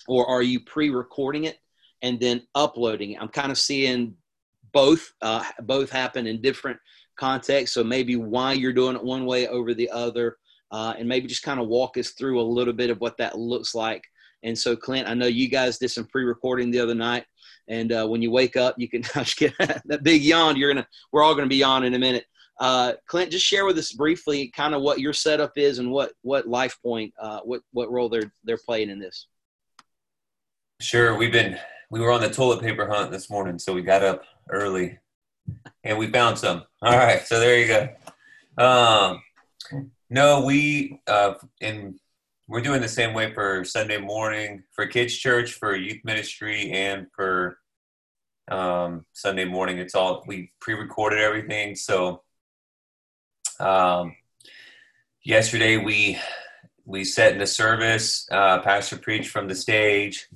or 0.08 0.28
are 0.28 0.42
you 0.42 0.60
pre-recording 0.60 1.46
it 1.46 1.60
and 2.02 2.20
then 2.20 2.42
uploading 2.56 3.12
it? 3.12 3.22
I'm 3.22 3.30
kind 3.30 3.52
of 3.52 3.58
seeing 3.58 4.16
both 4.72 5.14
uh, 5.22 5.44
both 5.62 5.90
happen 5.90 6.28
in 6.28 6.42
different 6.42 6.80
contexts. 7.18 7.74
So 7.74 7.84
maybe 7.84 8.16
why 8.16 8.54
you're 8.54 8.74
doing 8.74 8.96
it 8.96 9.04
one 9.04 9.26
way 9.26 9.48
over 9.48 9.74
the 9.74 9.90
other, 9.90 10.38
uh, 10.72 10.94
and 10.98 11.08
maybe 11.08 11.28
just 11.28 11.44
kind 11.44 11.60
of 11.60 11.68
walk 11.68 11.98
us 11.98 12.12
through 12.12 12.40
a 12.40 12.42
little 12.42 12.74
bit 12.74 12.90
of 12.90 13.00
what 13.02 13.18
that 13.18 13.38
looks 13.38 13.76
like. 13.76 14.04
And 14.44 14.58
so, 14.58 14.76
Clint, 14.76 15.08
I 15.10 15.14
know 15.14 15.28
you 15.28 15.50
guys 15.50 15.78
did 15.78 15.90
some 15.90 16.06
pre-recording 16.06 16.72
the 16.72 16.80
other 16.80 16.96
night, 16.96 17.26
and 17.68 17.92
uh, 17.92 18.08
when 18.08 18.22
you 18.22 18.32
wake 18.32 18.56
up, 18.56 18.76
you 18.78 18.88
can 18.88 19.02
get 19.38 19.54
that 19.86 20.04
big 20.04 20.22
yawn. 20.22 20.56
You're 20.56 20.74
gonna, 20.74 20.88
we're 21.12 21.24
all 21.24 21.36
gonna 21.36 21.48
be 21.48 21.64
on 21.64 21.84
in 21.84 21.94
a 21.94 22.00
minute. 22.00 22.26
Uh, 22.60 22.94
Clint, 23.06 23.32
just 23.32 23.46
share 23.46 23.66
with 23.66 23.78
us 23.78 23.94
briefly 23.94 24.52
kind 24.56 24.76
of 24.76 24.82
what 24.82 25.00
your 25.00 25.14
setup 25.14 25.58
is 25.58 25.80
and 25.80 25.92
what 25.92 26.14
what 26.22 26.46
LifePoint, 26.46 27.12
uh, 27.20 27.42
what 27.42 27.62
what 27.72 27.92
role 27.92 28.10
they're 28.10 28.32
they're 28.44 28.58
playing 28.58 28.90
in 28.90 29.00
this. 29.00 29.28
Sure, 30.82 31.18
we've 31.18 31.34
been 31.34 31.60
we 31.92 32.00
were 32.00 32.10
on 32.10 32.22
the 32.22 32.30
toilet 32.30 32.62
paper 32.62 32.88
hunt 32.88 33.12
this 33.12 33.30
morning, 33.30 33.60
so 33.60 33.74
we 33.74 33.82
got 33.82 34.02
up 34.02 34.24
early 34.50 34.98
and 35.84 35.98
we 35.98 36.08
found 36.08 36.38
some. 36.38 36.64
All 36.82 36.98
right, 36.98 37.22
so 37.28 37.38
there 37.38 37.60
you 37.60 37.68
go. 37.68 37.90
Um, 38.64 39.22
no, 40.10 40.46
we 40.46 41.02
uh, 41.06 41.34
in 41.60 42.00
we're 42.48 42.62
doing 42.62 42.80
the 42.80 42.88
same 42.88 43.14
way 43.14 43.34
for 43.34 43.66
Sunday 43.66 43.98
morning 43.98 44.64
for 44.72 44.88
kids 44.88 45.14
church, 45.14 45.52
for 45.52 45.76
youth 45.76 46.00
ministry, 46.06 46.72
and 46.72 47.08
for 47.14 47.58
um, 48.50 49.06
Sunday 49.12 49.44
morning. 49.44 49.80
It's 49.80 49.96
all 49.96 50.24
we 50.28 50.54
pre-recorded 50.62 51.20
everything, 51.20 51.76
so 51.76 52.22
um, 53.60 54.16
yesterday 55.26 55.76
we 55.76 56.20
we 56.86 57.04
set 57.04 57.34
in 57.34 57.38
the 57.38 57.48
service. 57.48 58.26
Uh, 58.32 58.62
Pastor 58.62 58.96
preached 58.96 59.30
from 59.30 59.50
the 59.50 59.56
stage. 59.56 60.30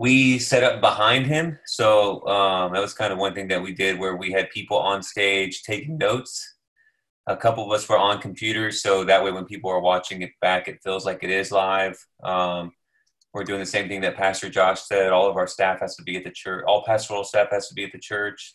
We 0.00 0.38
set 0.38 0.64
up 0.64 0.80
behind 0.80 1.26
him, 1.26 1.58
so 1.66 2.26
um, 2.26 2.72
that 2.72 2.80
was 2.80 2.94
kind 2.94 3.12
of 3.12 3.18
one 3.18 3.34
thing 3.34 3.48
that 3.48 3.60
we 3.60 3.74
did, 3.74 3.98
where 3.98 4.16
we 4.16 4.32
had 4.32 4.48
people 4.48 4.78
on 4.78 5.02
stage 5.02 5.62
taking 5.62 5.98
notes. 5.98 6.54
A 7.26 7.36
couple 7.36 7.66
of 7.66 7.70
us 7.70 7.86
were 7.86 7.98
on 7.98 8.18
computers, 8.18 8.80
so 8.80 9.04
that 9.04 9.22
way 9.22 9.30
when 9.30 9.44
people 9.44 9.70
are 9.70 9.78
watching 9.78 10.22
it 10.22 10.30
back, 10.40 10.68
it 10.68 10.82
feels 10.82 11.04
like 11.04 11.22
it 11.22 11.28
is 11.28 11.52
live. 11.52 12.02
Um, 12.22 12.72
we're 13.34 13.44
doing 13.44 13.60
the 13.60 13.66
same 13.66 13.88
thing 13.88 14.00
that 14.00 14.16
Pastor 14.16 14.48
Josh 14.48 14.80
said. 14.80 15.12
All 15.12 15.28
of 15.28 15.36
our 15.36 15.46
staff 15.46 15.80
has 15.80 15.96
to 15.96 16.02
be 16.02 16.16
at 16.16 16.24
the 16.24 16.30
church. 16.30 16.64
All 16.66 16.82
pastoral 16.82 17.22
staff 17.22 17.48
has 17.50 17.68
to 17.68 17.74
be 17.74 17.84
at 17.84 17.92
the 17.92 17.98
church. 17.98 18.54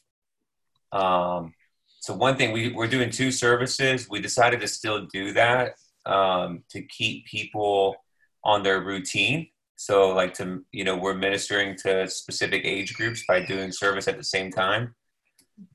Um, 0.93 1.53
so 1.99 2.15
one 2.15 2.37
thing 2.37 2.53
we, 2.53 2.71
we're 2.71 2.87
doing 2.87 3.11
two 3.11 3.29
services 3.29 4.09
we 4.09 4.19
decided 4.19 4.61
to 4.61 4.67
still 4.67 5.05
do 5.13 5.31
that 5.33 5.75
um, 6.07 6.63
to 6.71 6.81
keep 6.81 7.27
people 7.27 7.97
on 8.43 8.63
their 8.63 8.81
routine 8.81 9.49
so 9.75 10.09
like 10.09 10.33
to 10.33 10.63
you 10.71 10.83
know 10.83 10.95
we're 10.95 11.13
ministering 11.13 11.75
to 11.75 12.07
specific 12.09 12.63
age 12.65 12.93
groups 12.95 13.23
by 13.27 13.43
doing 13.43 13.71
service 13.71 14.07
at 14.07 14.17
the 14.17 14.23
same 14.23 14.51
time 14.51 14.93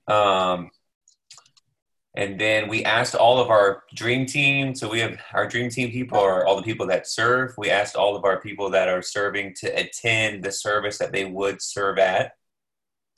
um, 0.09 0.71
and 2.17 2.41
then 2.41 2.69
we 2.69 2.85
asked 2.85 3.15
all 3.15 3.41
of 3.41 3.51
our 3.51 3.85
dream 3.95 4.27
team 4.27 4.75
so 4.75 4.89
we 4.89 5.01
have 5.01 5.19
our 5.35 5.47
dream 5.47 5.71
team 5.71 5.91
people 5.91 6.19
are 6.19 6.47
all 6.47 6.57
the 6.57 6.63
people 6.63 6.87
that 6.87 7.07
serve 7.07 7.53
we 7.59 7.71
asked 7.71 7.97
all 7.97 8.17
of 8.17 8.25
our 8.25 8.41
people 8.41 8.71
that 8.71 8.89
are 8.89 9.03
serving 9.03 9.55
to 9.55 9.67
attend 9.69 10.43
the 10.43 10.53
service 10.53 10.99
that 10.99 11.13
they 11.13 11.25
would 11.25 11.61
serve 11.61 11.99
at 11.99 12.33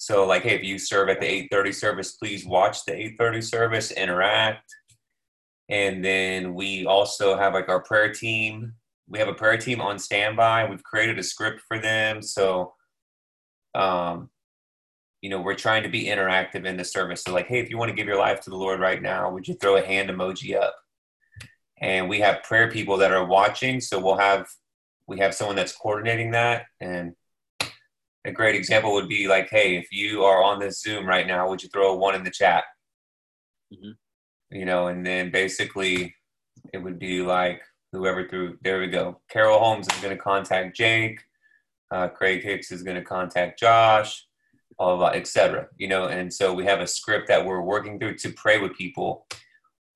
so 0.03 0.27
like, 0.27 0.42
hey, 0.42 0.57
if 0.57 0.64
you 0.64 0.81
serve 0.81 1.11
at 1.11 1.21
the 1.21 1.29
8:30 1.29 1.73
service, 1.73 2.16
please 2.16 2.45
watch 2.45 2.85
the 2.85 2.92
8:30 2.92 3.40
service, 3.40 3.92
interact. 3.92 4.68
And 5.68 6.05
then 6.05 6.55
we 6.55 6.87
also 6.87 7.37
have 7.37 7.55
like 7.55 7.68
our 7.68 7.79
prayer 7.79 8.12
team. 8.12 8.75
We 9.12 9.20
have 9.20 9.29
a 9.29 9.35
prayer 9.35 9.59
team 9.59 9.81
on 9.81 9.98
standby. 9.98 10.68
We've 10.68 10.83
created 10.83 11.18
a 11.18 11.22
script 11.22 11.62
for 11.68 11.79
them. 11.79 12.22
So 12.22 12.75
um, 13.75 14.31
you 15.20 15.31
know, 15.31 15.40
we're 15.40 15.55
trying 15.55 15.85
to 15.85 15.88
be 15.88 16.07
interactive 16.07 16.66
in 16.66 16.77
the 16.77 16.85
service. 16.85 17.22
So 17.22 17.33
like, 17.33 17.46
hey, 17.46 17.61
if 17.61 17.70
you 17.70 17.79
want 17.79 17.90
to 17.90 17.94
give 17.94 18.09
your 18.09 18.18
life 18.18 18.40
to 18.40 18.51
the 18.51 18.57
Lord 18.57 18.81
right 18.81 19.01
now, 19.01 19.31
would 19.31 19.46
you 19.46 19.55
throw 19.55 19.77
a 19.77 19.87
hand 19.87 20.11
emoji 20.11 20.61
up? 20.61 20.75
And 21.81 22.09
we 22.09 22.20
have 22.20 22.42
prayer 22.42 22.70
people 22.70 22.96
that 22.98 23.12
are 23.12 23.25
watching. 23.25 23.81
So 23.81 24.01
we'll 24.01 24.18
have 24.18 24.48
we 25.07 25.18
have 25.18 25.35
someone 25.35 25.57
that's 25.57 25.77
coordinating 25.77 26.31
that 26.33 26.66
and 26.81 27.14
a 28.25 28.31
great 28.31 28.55
example 28.55 28.92
would 28.94 29.09
be 29.09 29.27
like, 29.27 29.48
hey, 29.51 29.77
if 29.77 29.90
you 29.90 30.22
are 30.22 30.42
on 30.42 30.61
this 30.61 30.81
Zoom 30.81 31.07
right 31.07 31.27
now, 31.27 31.48
would 31.48 31.62
you 31.62 31.68
throw 31.68 31.92
a 31.92 31.96
one 31.96 32.14
in 32.14 32.22
the 32.22 32.31
chat? 32.31 32.64
Mm-hmm. 33.75 34.57
You 34.57 34.64
know, 34.64 34.87
and 34.87 35.05
then 35.05 35.31
basically 35.31 36.14
it 36.72 36.79
would 36.79 36.98
be 36.98 37.22
like 37.22 37.62
whoever 37.92 38.26
threw, 38.26 38.59
there 38.62 38.81
we 38.81 38.88
go. 38.88 39.20
Carol 39.31 39.59
Holmes 39.59 39.87
is 39.87 40.00
going 40.00 40.16
to 40.16 40.22
contact 40.22 40.76
Jake. 40.76 41.20
Uh, 41.90 42.09
Craig 42.09 42.42
Hicks 42.42 42.72
is 42.72 42.83
going 42.83 42.96
to 42.96 43.05
contact 43.05 43.61
Josh, 43.61 44.26
blah, 44.78 44.96
blah, 44.96 45.09
etc. 45.09 45.68
You 45.76 45.88
know, 45.88 46.07
and 46.07 46.33
so 46.33 46.55
we 46.55 46.64
have 46.64 46.81
a 46.81 46.87
script 46.87 47.28
that 47.28 47.44
we're 47.44 47.61
working 47.61 47.98
through 47.98 48.16
to 48.16 48.31
pray 48.33 48.59
with 48.59 48.76
people 48.76 49.26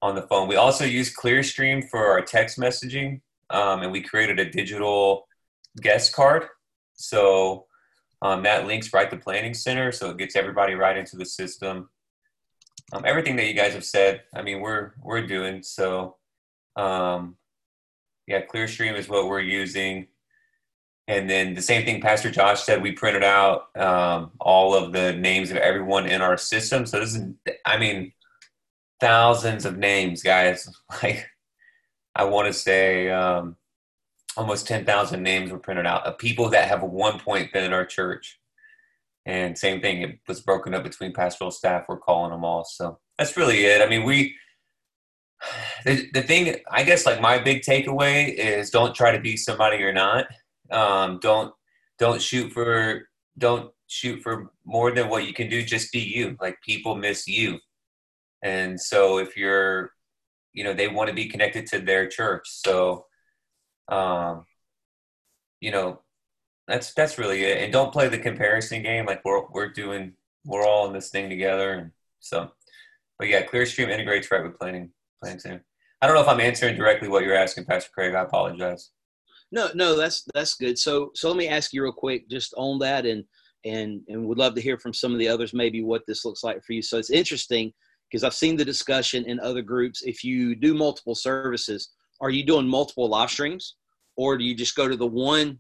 on 0.03 0.15
the 0.15 0.23
phone. 0.23 0.47
We 0.47 0.57
also 0.57 0.85
use 0.85 1.15
Clearstream 1.15 1.89
for 1.89 2.07
our 2.07 2.21
text 2.21 2.59
messaging, 2.59 3.23
um, 3.49 3.83
and 3.83 3.91
we 3.91 4.03
created 4.03 4.39
a 4.39 4.51
digital 4.51 5.27
guest 5.81 6.13
card. 6.13 6.47
So 6.95 7.67
um, 8.21 8.43
that 8.43 8.67
links 8.67 8.93
right 8.93 9.11
to 9.11 9.17
Planning 9.17 9.55
Center, 9.55 9.91
so 9.91 10.11
it 10.11 10.19
gets 10.19 10.37
everybody 10.37 10.75
right 10.75 10.97
into 10.97 11.17
the 11.17 11.25
system. 11.25 11.89
Um, 12.93 13.05
everything 13.07 13.37
that 13.37 13.47
you 13.47 13.55
guys 13.55 13.73
have 13.73 13.85
said, 13.85 14.23
I 14.35 14.43
mean, 14.43 14.61
we're 14.61 14.93
we're 15.03 15.27
doing 15.27 15.63
so. 15.63 16.17
Um, 16.77 17.37
yeah, 18.27 18.45
Clearstream 18.45 18.97
is 18.97 19.09
what 19.09 19.29
we're 19.29 19.41
using, 19.41 20.09
and 21.09 21.29
then 21.31 21.55
the 21.55 21.63
same 21.63 21.85
thing 21.85 22.01
Pastor 22.01 22.31
Josh 22.31 22.63
said. 22.63 22.83
We 22.83 22.93
printed 22.93 23.23
out 23.25 23.77
um, 23.77 24.33
all 24.41 24.75
of 24.75 24.93
the 24.93 25.13
names 25.13 25.51
of 25.51 25.57
everyone 25.57 26.07
in 26.07 26.21
our 26.21 26.37
system. 26.37 26.87
So 26.87 27.01
this 27.01 27.15
is, 27.15 27.23
I 27.65 27.79
mean, 27.79 28.13
thousands 29.01 29.65
of 29.65 29.79
names, 29.79 30.23
guys. 30.23 30.69
Like, 31.03 31.29
I 32.15 32.25
want 32.25 32.47
to 32.47 32.53
say. 32.53 33.11
Um, 33.11 33.57
almost 34.37 34.67
10,000 34.67 35.23
names 35.23 35.51
were 35.51 35.59
printed 35.59 35.87
out 35.87 36.07
of 36.07 36.19
people 36.19 36.51
that 36.51 36.69
have 36.69 36.83
at 36.83 36.91
one 36.91 37.19
point 37.19 37.53
been 37.53 37.65
in 37.65 37.73
our 37.73 37.87
church. 37.87 38.39
And 39.25 39.59
same 39.59 39.81
thing, 39.81 40.03
it 40.03 40.19
was 40.29 40.41
broken 40.41 40.75
up 40.75 40.85
between 40.85 41.13
pastoral 41.13 41.51
staff. 41.51 41.87
We're 41.89 41.99
calling 41.99 42.31
them 42.31 42.45
all. 42.45 42.65
So 42.65 42.99
that's 43.19 43.37
really 43.37 43.65
it. 43.65 43.83
I 43.83 43.89
mean, 43.89 44.05
we, 44.05 44.37
the, 45.85 46.09
the 46.13 46.23
thing, 46.23 46.57
I 46.71 46.83
guess, 46.83 47.07
like 47.07 47.21
my 47.21 47.39
big 47.39 47.63
takeaway 47.63 48.35
is 48.35 48.71
don't 48.71 48.95
try 48.95 49.13
to 49.13 49.21
be 49.21 49.37
somebody 49.37 49.79
you're 49.79 49.93
not. 49.93 50.27
Um, 50.71 51.19
don't, 51.21 51.53
don't 51.99 52.21
shoot 52.21 52.53
for, 52.53 53.09
don't 53.39 53.71
shoot 53.87 54.23
for 54.23 54.51
more 54.65 54.91
than 54.91 55.09
what 55.09 55.27
you 55.27 55.33
can 55.33 55.49
do. 55.49 55.63
Just 55.63 55.93
be 55.93 56.01
you. 56.01 56.37
Like 56.41 56.59
people 56.63 56.97
miss 56.97 57.27
you. 57.29 57.59
And 58.43 58.81
so 58.81 59.19
if 59.19 59.37
you're, 59.37 59.93
you 60.53 60.65
know, 60.65 60.73
they 60.73 60.89
want 60.89 61.09
to 61.09 61.15
be 61.15 61.29
connected 61.29 61.67
to 61.69 61.81
their 61.81 62.07
church. 62.07 62.49
So, 62.49 63.07
um, 63.89 64.45
you 65.61 65.71
know, 65.71 66.01
that's 66.67 66.95
that's 66.95 67.19
really 67.19 67.45
it. 67.45 67.63
And 67.63 67.73
don't 67.73 67.93
play 67.93 68.09
the 68.09 68.19
comparison 68.19 68.83
game. 68.83 69.07
Like 69.07 69.23
we're 69.25 69.47
we're 69.51 69.69
doing, 69.69 70.15
we're 70.45 70.67
all 70.67 70.87
in 70.87 70.93
this 70.93 71.11
thing 71.11 71.29
together. 71.29 71.73
And 71.75 71.93
so, 72.21 72.51
but 73.19 73.29
yeah, 73.29 73.45
Clearstream 73.47 73.89
integrates 73.89 74.31
right 74.31 74.43
with 74.43 74.59
planning 74.59 74.91
planning 75.23 75.41
center. 75.41 75.65
I 76.03 76.07
don't 76.07 76.17
know 76.17 76.23
if 76.23 76.29
I'm 76.29 76.41
answering 76.41 76.77
directly 76.77 77.09
what 77.09 77.25
you're 77.25 77.37
asking, 77.37 77.65
Pastor 77.65 77.91
Craig. 77.95 78.15
I 78.15 78.23
apologize. 78.23 78.91
No, 79.53 79.71
no, 79.75 79.97
that's 79.97 80.25
that's 80.35 80.55
good. 80.55 80.79
So 80.79 81.11
so 81.15 81.29
let 81.29 81.37
me 81.37 81.49
ask 81.49 81.73
you 81.73 81.83
real 81.83 81.93
quick, 81.93 82.29
just 82.29 82.53
on 82.57 82.79
that, 82.81 83.07
and 83.07 83.25
and 83.65 84.03
and 84.09 84.27
would 84.27 84.39
love 84.39 84.55
to 84.55 84.61
hear 84.61 84.79
from 84.79 84.93
some 84.93 85.13
of 85.13 85.19
the 85.19 85.29
others 85.29 85.55
maybe 85.55 85.83
what 85.83 86.03
this 86.07 86.25
looks 86.25 86.43
like 86.43 86.63
for 86.65 86.73
you. 86.73 86.83
So 86.83 86.99
it's 86.99 87.11
interesting 87.11 87.73
because 88.11 88.25
I've 88.25 88.35
seen 88.35 88.57
the 88.57 88.65
discussion 88.65 89.25
in 89.25 89.41
other 89.41 89.63
groups. 89.63 90.03
If 90.03 90.23
you 90.23 90.55
do 90.55 90.75
multiple 90.75 91.15
services, 91.15 91.91
are 92.21 92.31
you 92.31 92.45
doing 92.45 92.67
multiple 92.67 93.09
live 93.09 93.31
streams 93.31 93.77
or 94.17 94.37
do 94.37 94.45
you 94.45 94.55
just 94.55 94.77
go 94.77 94.89
to 94.89 94.97
the 94.97 95.07
one 95.07 95.59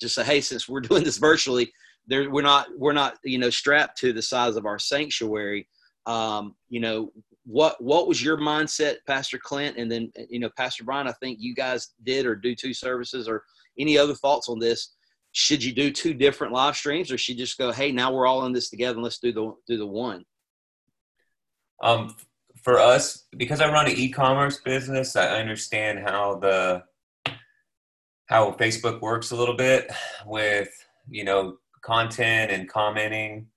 just 0.00 0.14
say 0.14 0.24
hey 0.24 0.40
since 0.40 0.68
we're 0.68 0.80
doing 0.88 1.04
this 1.04 1.18
virtually 1.18 1.72
there 2.06 2.30
we're 2.30 2.42
not 2.42 2.66
we're 2.76 2.92
not 2.92 3.18
you 3.24 3.38
know 3.38 3.50
strapped 3.50 3.98
to 3.98 4.12
the 4.12 4.22
size 4.22 4.56
of 4.56 4.66
our 4.66 4.78
sanctuary 4.78 5.68
um, 6.06 6.54
you 6.68 6.80
know 6.80 7.12
what 7.44 7.82
what 7.82 8.06
was 8.06 8.22
your 8.22 8.38
mindset 8.38 8.96
pastor 9.06 9.38
clint? 9.38 9.76
And 9.76 9.90
then 9.90 10.12
you 10.28 10.38
know 10.38 10.50
pastor 10.56 10.84
brian 10.84 11.08
i 11.08 11.12
think 11.12 11.38
you 11.40 11.54
guys 11.54 11.88
did 12.04 12.26
or 12.26 12.36
do 12.36 12.54
two 12.54 12.74
services 12.74 13.28
or 13.28 13.44
any 13.78 13.98
other 13.98 14.14
thoughts 14.14 14.48
on 14.48 14.58
this. 14.58 14.94
Should 15.32 15.64
you 15.64 15.72
do 15.72 15.90
two 15.90 16.12
different 16.12 16.52
live 16.52 16.76
streams 16.76 17.10
or 17.10 17.18
should 17.18 17.36
you 17.38 17.44
just 17.44 17.58
go 17.58 17.72
hey 17.72 17.90
now 17.92 18.12
we're 18.12 18.26
all 18.26 18.46
in 18.46 18.52
this 18.52 18.70
together 18.70 18.94
and 18.94 19.02
let's 19.02 19.18
do 19.18 19.32
the 19.32 19.54
do 19.66 19.78
the 19.78 19.86
one? 19.86 20.24
Um 21.82 22.14
for 22.62 22.78
us, 22.78 23.26
because 23.36 23.60
I 23.60 23.70
run 23.70 23.86
an 23.86 23.96
e-commerce 23.96 24.60
business, 24.60 25.16
I 25.16 25.40
understand 25.40 25.98
how 25.98 26.36
the 26.36 26.84
how 28.26 28.52
Facebook 28.52 29.00
works 29.00 29.32
a 29.32 29.36
little 29.36 29.56
bit 29.56 29.90
with 30.26 30.68
you 31.10 31.24
know 31.24 31.58
content 31.82 32.52
and 32.52 32.68
commenting, 32.68 33.48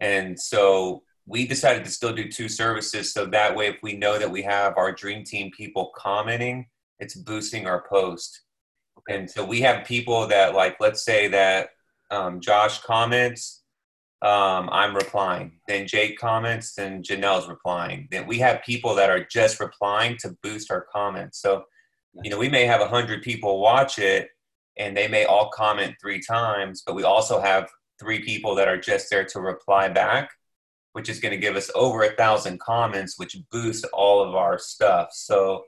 and 0.00 0.38
so 0.38 1.02
we 1.28 1.46
decided 1.46 1.84
to 1.84 1.90
still 1.90 2.12
do 2.12 2.30
two 2.30 2.48
services 2.48 3.12
so 3.12 3.26
that 3.26 3.54
way 3.54 3.68
if 3.68 3.76
we 3.82 3.96
know 3.96 4.18
that 4.18 4.30
we 4.30 4.42
have 4.42 4.76
our 4.76 4.92
dream 4.92 5.22
team 5.24 5.50
people 5.50 5.92
commenting 5.94 6.66
it's 6.98 7.14
boosting 7.14 7.66
our 7.66 7.84
post 7.88 8.42
and 9.08 9.30
so 9.30 9.44
we 9.44 9.60
have 9.60 9.86
people 9.86 10.26
that 10.26 10.54
like 10.54 10.76
let's 10.80 11.04
say 11.04 11.28
that 11.28 11.70
um, 12.10 12.40
josh 12.40 12.80
comments 12.80 13.58
um, 14.20 14.68
I'm 14.72 14.96
replying. 14.96 15.60
Then 15.68 15.86
Jake 15.86 16.18
comments, 16.18 16.74
then 16.74 17.02
Janelle's 17.02 17.48
replying. 17.48 18.08
Then 18.10 18.26
we 18.26 18.38
have 18.38 18.62
people 18.64 18.94
that 18.96 19.10
are 19.10 19.24
just 19.24 19.60
replying 19.60 20.16
to 20.18 20.36
boost 20.42 20.72
our 20.72 20.86
comments. 20.92 21.40
So, 21.40 21.64
you 22.24 22.30
know, 22.30 22.38
we 22.38 22.48
may 22.48 22.64
have 22.64 22.80
a 22.80 22.88
hundred 22.88 23.22
people 23.22 23.60
watch 23.60 23.98
it 23.98 24.30
and 24.76 24.96
they 24.96 25.06
may 25.06 25.24
all 25.24 25.50
comment 25.50 25.94
three 26.00 26.20
times, 26.20 26.82
but 26.84 26.96
we 26.96 27.04
also 27.04 27.40
have 27.40 27.68
three 28.00 28.20
people 28.24 28.56
that 28.56 28.66
are 28.66 28.78
just 28.78 29.08
there 29.08 29.24
to 29.24 29.40
reply 29.40 29.88
back. 29.88 30.30
Which 30.92 31.08
is 31.08 31.20
going 31.20 31.32
to 31.32 31.38
give 31.38 31.56
us 31.56 31.70
over 31.74 32.02
a 32.02 32.14
thousand 32.16 32.60
comments, 32.60 33.18
which 33.18 33.36
boosts 33.50 33.84
all 33.92 34.22
of 34.22 34.34
our 34.34 34.58
stuff. 34.58 35.08
So 35.12 35.64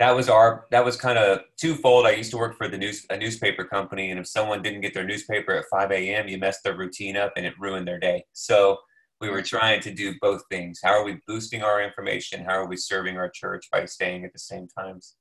that 0.00 0.14
was 0.14 0.28
our 0.28 0.66
that 0.70 0.84
was 0.84 0.96
kind 0.96 1.18
of 1.18 1.40
twofold. 1.56 2.06
I 2.06 2.12
used 2.12 2.30
to 2.32 2.36
work 2.36 2.56
for 2.56 2.68
the 2.68 2.78
news 2.78 3.06
a 3.10 3.16
newspaper 3.16 3.64
company, 3.64 4.10
and 4.10 4.18
if 4.18 4.26
someone 4.26 4.62
didn't 4.62 4.80
get 4.80 4.94
their 4.94 5.04
newspaper 5.06 5.52
at 5.52 5.64
5 5.70 5.92
a.m., 5.92 6.28
you 6.28 6.38
messed 6.38 6.64
their 6.64 6.76
routine 6.76 7.16
up 7.16 7.32
and 7.36 7.46
it 7.46 7.54
ruined 7.58 7.86
their 7.86 8.00
day. 8.00 8.24
So 8.32 8.78
we 9.20 9.30
were 9.30 9.42
trying 9.42 9.80
to 9.80 9.94
do 9.94 10.14
both 10.20 10.42
things. 10.50 10.80
How 10.82 10.90
are 10.90 11.04
we 11.04 11.20
boosting 11.26 11.62
our 11.62 11.82
information? 11.82 12.44
How 12.44 12.54
are 12.54 12.66
we 12.66 12.76
serving 12.76 13.16
our 13.16 13.30
church 13.30 13.68
by 13.72 13.84
staying 13.86 14.24
at 14.24 14.32
the 14.32 14.38
same 14.38 14.68
times? 14.76 15.16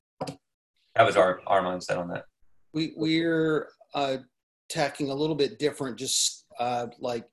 That 0.95 1.05
was 1.05 1.15
our 1.15 1.41
our 1.47 1.61
mindset 1.61 1.97
on 1.97 2.09
that. 2.09 2.25
We 2.73 2.93
we're 2.95 3.69
uh, 3.93 4.17
tacking 4.69 5.11
a 5.11 5.15
little 5.15 5.35
bit 5.35 5.59
different. 5.59 5.97
Just 5.97 6.45
uh, 6.59 6.87
like 6.99 7.25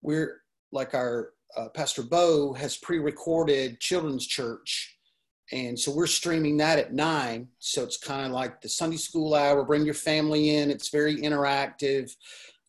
we're 0.00 0.42
like 0.72 0.94
our 0.94 1.30
uh, 1.56 1.68
Pastor 1.70 2.02
Bo 2.02 2.52
has 2.52 2.76
pre-recorded 2.76 3.80
children's 3.80 4.26
church 4.26 4.98
and 5.52 5.78
so 5.78 5.90
we're 5.90 6.06
streaming 6.06 6.58
that 6.58 6.78
at 6.78 6.92
nine. 6.92 7.48
So 7.58 7.82
it's 7.82 7.96
kind 7.96 8.26
of 8.26 8.32
like 8.32 8.60
the 8.60 8.68
Sunday 8.68 8.98
school 8.98 9.34
hour. 9.34 9.64
Bring 9.64 9.84
your 9.84 9.94
family 9.94 10.56
in. 10.56 10.70
It's 10.70 10.90
very 10.90 11.16
interactive. 11.16 12.14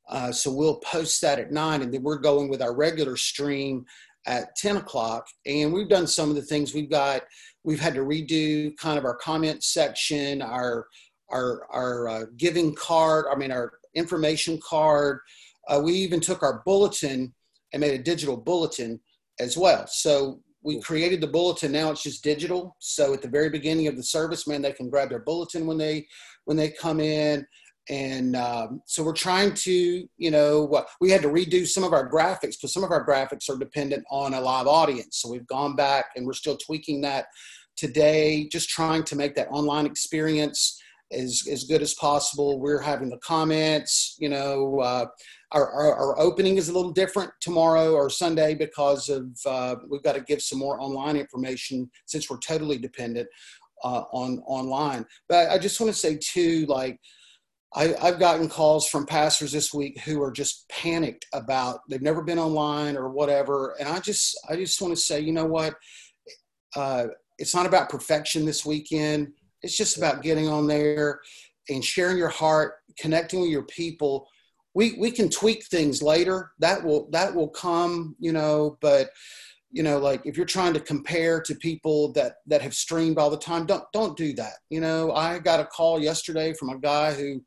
Uh, 0.08 0.32
so 0.32 0.52
we'll 0.52 0.78
post 0.78 1.22
that 1.22 1.40
at 1.40 1.52
nine, 1.52 1.82
and 1.82 1.94
then 1.94 2.02
we're 2.02 2.18
going 2.18 2.50
with 2.50 2.62
our 2.62 2.74
regular 2.74 3.16
stream 3.16 3.86
at 4.26 4.56
10 4.56 4.78
o'clock. 4.78 5.28
And 5.46 5.72
we've 5.72 5.90
done 5.90 6.08
some 6.08 6.30
of 6.30 6.36
the 6.36 6.42
things 6.42 6.74
we've 6.74 6.90
got. 6.90 7.24
We've 7.64 7.80
had 7.80 7.96
to 7.96 8.02
redo 8.02 8.76
kind 8.78 8.98
of 8.98 9.06
our 9.06 9.16
comment 9.16 9.64
section, 9.64 10.42
our 10.42 10.88
our 11.30 11.68
our 11.70 12.08
uh, 12.08 12.26
giving 12.38 12.74
card. 12.74 13.26
I 13.32 13.36
mean 13.36 13.52
our 13.52 13.74
information 13.94 14.60
card. 14.68 15.20
Uh, 15.68 15.82
we 15.84 15.94
even 15.94 16.22
took 16.22 16.42
our 16.42 16.64
bulletin 16.66 17.34
and 17.74 17.82
made 17.82 18.00
a 18.00 18.04
digital 18.04 18.38
bulletin 18.38 19.00
as 19.40 19.58
well. 19.58 19.86
So 19.88 20.42
we 20.64 20.82
created 20.82 21.22
the 21.22 21.28
bulletin. 21.28 21.72
Now 21.72 21.92
it's 21.92 22.04
just 22.04 22.24
digital. 22.24 22.76
So 22.80 23.14
at 23.14 23.22
the 23.22 23.30
very 23.30 23.50
beginning 23.50 23.88
of 23.88 23.96
the 23.96 24.04
service, 24.04 24.48
man, 24.48 24.62
they 24.62 24.74
can 24.74 24.90
grab 24.90 25.10
their 25.10 25.20
bulletin 25.20 25.66
when 25.66 25.78
they 25.78 26.08
when 26.46 26.58
they 26.58 26.70
come 26.70 27.00
in. 27.00 27.46
And 27.90 28.36
um, 28.36 28.82
so 28.86 29.04
we're 29.04 29.14
trying 29.14 29.54
to, 29.56 30.08
you 30.18 30.32
know, 30.32 30.86
we 31.02 31.10
had 31.10 31.24
to 31.24 31.30
redo 31.30 31.66
some 31.66 31.84
of 31.84 31.94
our 31.94 32.10
graphics 32.10 32.56
because 32.56 32.72
some 32.74 32.84
of 32.84 32.92
our 32.92 33.06
graphics 33.06 33.50
are 33.50 33.58
dependent 33.58 34.04
on 34.12 34.36
a 34.36 34.42
live 34.42 34.68
audience. 34.68 35.18
So 35.22 35.30
we've 35.30 35.48
gone 35.48 35.76
back 35.76 36.06
and 36.16 36.26
we're 36.26 36.34
still 36.34 36.58
tweaking 36.58 37.02
that 37.02 37.26
today, 37.78 38.48
just 38.52 38.70
trying 38.70 39.04
to 39.06 39.16
make 39.16 39.36
that 39.36 39.48
online 39.50 39.88
experience 39.88 40.80
as, 41.12 41.44
as 41.52 41.64
good 41.64 41.82
as 41.82 41.96
possible. 41.96 42.60
We're 42.60 42.82
having 42.82 43.10
the 43.10 43.18
comments, 43.20 44.16
you 44.20 44.30
know, 44.30 44.80
uh, 44.82 45.06
our, 45.52 45.70
our, 45.70 45.96
our, 45.96 46.20
opening 46.20 46.58
is 46.58 46.70
a 46.70 46.74
little 46.74 46.92
different 46.92 47.32
tomorrow 47.42 47.94
or 47.94 48.10
Sunday 48.10 48.54
because 48.54 49.10
of 49.10 49.30
uh, 49.46 49.76
we've 49.90 50.04
got 50.04 50.14
to 50.14 50.22
give 50.22 50.42
some 50.42 50.60
more 50.60 50.80
online 50.80 51.16
information 51.16 51.90
since 52.06 52.30
we're 52.30 52.38
totally 52.38 52.78
dependent 52.78 53.28
uh, 53.84 54.04
on 54.12 54.40
online. 54.46 55.06
But 55.28 55.50
I 55.50 55.58
just 55.58 55.80
want 55.80 55.92
to 55.92 56.00
say 56.00 56.18
too, 56.22 56.66
like 56.68 57.00
I, 57.76 57.96
I've 58.02 58.20
gotten 58.20 58.48
calls 58.48 58.88
from 58.88 59.06
pastors 59.06 59.52
this 59.52 59.74
week 59.74 60.00
who 60.02 60.22
are 60.22 60.32
just 60.32 60.68
panicked 60.70 61.26
about 61.34 61.80
they've 61.90 62.02
never 62.02 62.24
been 62.24 62.40
online 62.40 62.96
or 62.96 63.10
whatever, 63.10 63.76
and 63.80 63.90
I 63.90 64.00
just 64.00 64.40
I 64.50 64.56
just 64.56 64.82
want 64.82 64.96
to 64.96 65.02
say, 65.02 65.20
you 65.20 65.34
know 65.34 65.46
what, 65.46 65.74
uh, 66.76 67.08
it's 67.40 67.56
not 67.56 67.66
about 67.66 67.90
perfection 67.90 68.46
this 68.46 68.66
weekend. 68.66 69.30
It's 69.62 69.78
just 69.78 69.98
about 69.98 70.22
getting 70.22 70.48
on 70.48 70.68
there 70.68 71.20
and 71.70 71.84
sharing 71.84 72.18
your 72.18 72.30
heart, 72.30 72.76
connecting 73.00 73.42
with 73.42 73.50
your 73.50 73.64
people 73.64 74.28
we 74.74 74.94
we 75.00 75.12
can 75.12 75.30
tweak 75.30 75.66
things 75.66 76.02
later. 76.02 76.52
That 76.60 76.84
will 76.84 77.10
that 77.12 77.34
will 77.34 77.50
come 77.50 78.16
you 78.20 78.32
know 78.32 78.78
but 78.82 79.10
you 79.72 79.84
know 79.84 80.00
like 80.00 80.22
if 80.26 80.38
you're 80.38 80.46
trying 80.46 80.74
to 80.74 80.80
compare 80.80 81.42
to 81.42 81.56
people 81.56 82.12
that 82.14 82.36
that 82.48 82.62
have 82.62 82.74
streamed 82.74 83.18
all 83.18 83.30
the 83.30 83.38
time 83.38 83.66
don't 83.66 83.84
don't 83.94 84.18
do 84.18 84.34
that. 84.34 84.54
You 84.70 84.82
know 84.82 85.12
i 85.14 85.40
got 85.40 85.60
a 85.60 85.66
call 85.66 86.02
yesterday 86.02 86.54
from 86.54 86.70
a 86.70 86.80
guy 86.80 87.14
who 87.14 87.44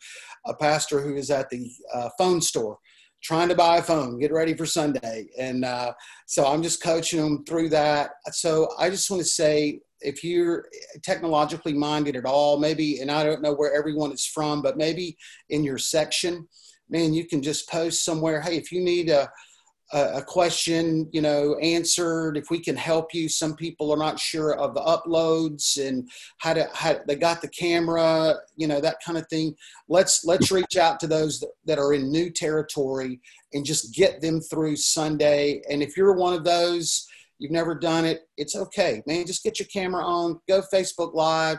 a 0.46 0.54
pastor 0.54 1.00
who 1.00 1.14
is 1.14 1.30
at 1.30 1.48
the 1.50 1.70
uh, 1.94 2.10
phone 2.18 2.40
store 2.40 2.78
trying 3.22 3.48
to 3.48 3.54
buy 3.54 3.76
a 3.76 3.82
phone 3.82 4.18
get 4.18 4.32
ready 4.32 4.54
for 4.54 4.66
sunday. 4.66 5.26
And 5.38 5.64
uh, 5.64 5.92
so 6.26 6.46
i'm 6.46 6.62
just 6.62 6.82
coaching 6.82 7.20
them 7.20 7.44
through 7.44 7.68
that. 7.70 8.10
So 8.32 8.68
i 8.78 8.90
just 8.90 9.10
want 9.10 9.22
to 9.22 9.28
say 9.28 9.80
if 10.00 10.24
you're 10.24 10.66
technologically 11.02 11.72
minded 11.72 12.16
at 12.16 12.24
all 12.24 12.58
maybe 12.58 13.00
and 13.00 13.10
i 13.10 13.22
don't 13.22 13.40
know 13.40 13.54
where 13.54 13.72
everyone 13.72 14.10
is 14.12 14.26
from 14.26 14.60
but 14.60 14.76
maybe 14.76 15.16
in 15.50 15.62
your 15.62 15.78
section 15.78 16.46
man, 16.92 17.14
you 17.14 17.24
can 17.26 17.42
just 17.42 17.68
post 17.68 18.04
somewhere. 18.04 18.40
Hey, 18.40 18.56
if 18.56 18.70
you 18.70 18.82
need 18.82 19.08
a, 19.08 19.28
a, 19.94 20.22
question, 20.22 21.08
you 21.10 21.22
know, 21.22 21.56
answered, 21.56 22.36
if 22.36 22.50
we 22.50 22.58
can 22.58 22.76
help 22.76 23.14
you, 23.14 23.28
some 23.28 23.56
people 23.56 23.90
are 23.90 23.96
not 23.96 24.20
sure 24.20 24.54
of 24.54 24.74
the 24.74 24.80
uploads 24.82 25.84
and 25.84 26.08
how 26.38 26.52
to, 26.52 26.68
how 26.74 26.98
they 27.08 27.16
got 27.16 27.40
the 27.40 27.48
camera, 27.48 28.34
you 28.56 28.66
know, 28.66 28.80
that 28.80 28.98
kind 29.04 29.18
of 29.18 29.26
thing. 29.28 29.56
Let's, 29.88 30.24
let's 30.24 30.52
reach 30.52 30.76
out 30.76 31.00
to 31.00 31.06
those 31.06 31.40
that, 31.40 31.50
that 31.64 31.78
are 31.78 31.94
in 31.94 32.12
new 32.12 32.30
territory 32.30 33.20
and 33.54 33.64
just 33.64 33.94
get 33.94 34.20
them 34.20 34.40
through 34.40 34.76
Sunday. 34.76 35.62
And 35.70 35.82
if 35.82 35.96
you're 35.96 36.12
one 36.12 36.34
of 36.34 36.44
those, 36.44 37.06
you've 37.38 37.52
never 37.52 37.74
done 37.74 38.04
it, 38.04 38.28
it's 38.36 38.54
okay, 38.54 39.02
man. 39.06 39.26
Just 39.26 39.42
get 39.42 39.58
your 39.58 39.68
camera 39.68 40.04
on, 40.04 40.40
go 40.46 40.62
Facebook 40.72 41.14
Live, 41.14 41.58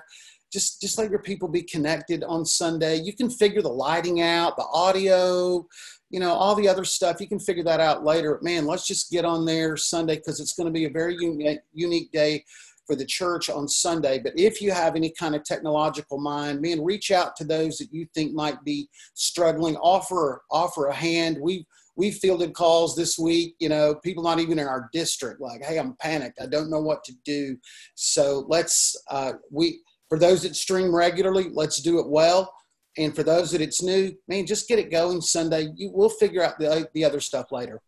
just 0.53 0.79
just 0.79 0.97
let 0.99 1.09
your 1.09 1.19
people 1.19 1.49
be 1.49 1.63
connected 1.63 2.23
on 2.23 2.45
Sunday. 2.45 3.01
You 3.01 3.13
can 3.13 3.29
figure 3.29 3.61
the 3.61 3.69
lighting 3.69 4.21
out, 4.21 4.55
the 4.55 4.67
audio, 4.71 5.67
you 6.11 6.19
know, 6.19 6.31
all 6.31 6.53
the 6.53 6.69
other 6.69 6.85
stuff. 6.85 7.19
You 7.19 7.27
can 7.27 7.39
figure 7.39 7.63
that 7.63 7.79
out 7.79 8.05
later. 8.05 8.39
Man, 8.43 8.67
let's 8.67 8.85
just 8.85 9.11
get 9.11 9.25
on 9.25 9.45
there 9.45 9.75
Sunday 9.75 10.17
because 10.17 10.39
it's 10.39 10.53
going 10.53 10.67
to 10.67 10.71
be 10.71 10.85
a 10.85 10.89
very 10.91 11.15
unique, 11.19 11.59
unique 11.73 12.11
day 12.11 12.45
for 12.85 12.95
the 12.95 13.05
church 13.05 13.49
on 13.49 13.67
Sunday. 13.67 14.19
But 14.19 14.37
if 14.37 14.61
you 14.61 14.71
have 14.71 14.95
any 14.95 15.11
kind 15.17 15.33
of 15.33 15.43
technological 15.43 16.19
mind, 16.19 16.61
man, 16.61 16.83
reach 16.83 17.11
out 17.11 17.35
to 17.37 17.43
those 17.43 17.77
that 17.79 17.91
you 17.91 18.05
think 18.13 18.33
might 18.33 18.63
be 18.63 18.87
struggling. 19.15 19.75
Offer 19.77 20.43
offer 20.51 20.87
a 20.87 20.93
hand. 20.93 21.39
We 21.41 21.65
we 21.95 22.11
fielded 22.11 22.53
calls 22.53 22.95
this 22.95 23.17
week. 23.17 23.55
You 23.59 23.69
know, 23.69 23.95
people 23.95 24.23
not 24.23 24.39
even 24.39 24.59
in 24.59 24.67
our 24.67 24.89
district 24.93 25.41
like, 25.41 25.63
"Hey, 25.63 25.79
I'm 25.79 25.95
panicked. 25.95 26.39
I 26.39 26.45
don't 26.45 26.69
know 26.69 26.81
what 26.81 27.03
to 27.05 27.13
do." 27.25 27.57
So 27.95 28.45
let's 28.49 28.95
uh, 29.09 29.33
we 29.49 29.81
for 30.09 30.19
those 30.19 30.43
that 30.43 30.55
stream 30.55 30.93
regularly, 30.93 31.49
let's 31.53 31.81
do 31.81 31.99
it 31.99 32.07
well. 32.07 32.53
And 32.97 33.15
for 33.15 33.23
those 33.23 33.51
that 33.51 33.61
it's 33.61 33.81
new, 33.81 34.11
man, 34.27 34.45
just 34.45 34.67
get 34.67 34.79
it 34.79 34.91
going 34.91 35.21
Sunday. 35.21 35.69
You, 35.75 35.91
we'll 35.93 36.09
figure 36.09 36.43
out 36.43 36.59
the, 36.59 36.87
the 36.93 37.03
other 37.03 37.19
stuff 37.19 37.51
later. 37.51 37.81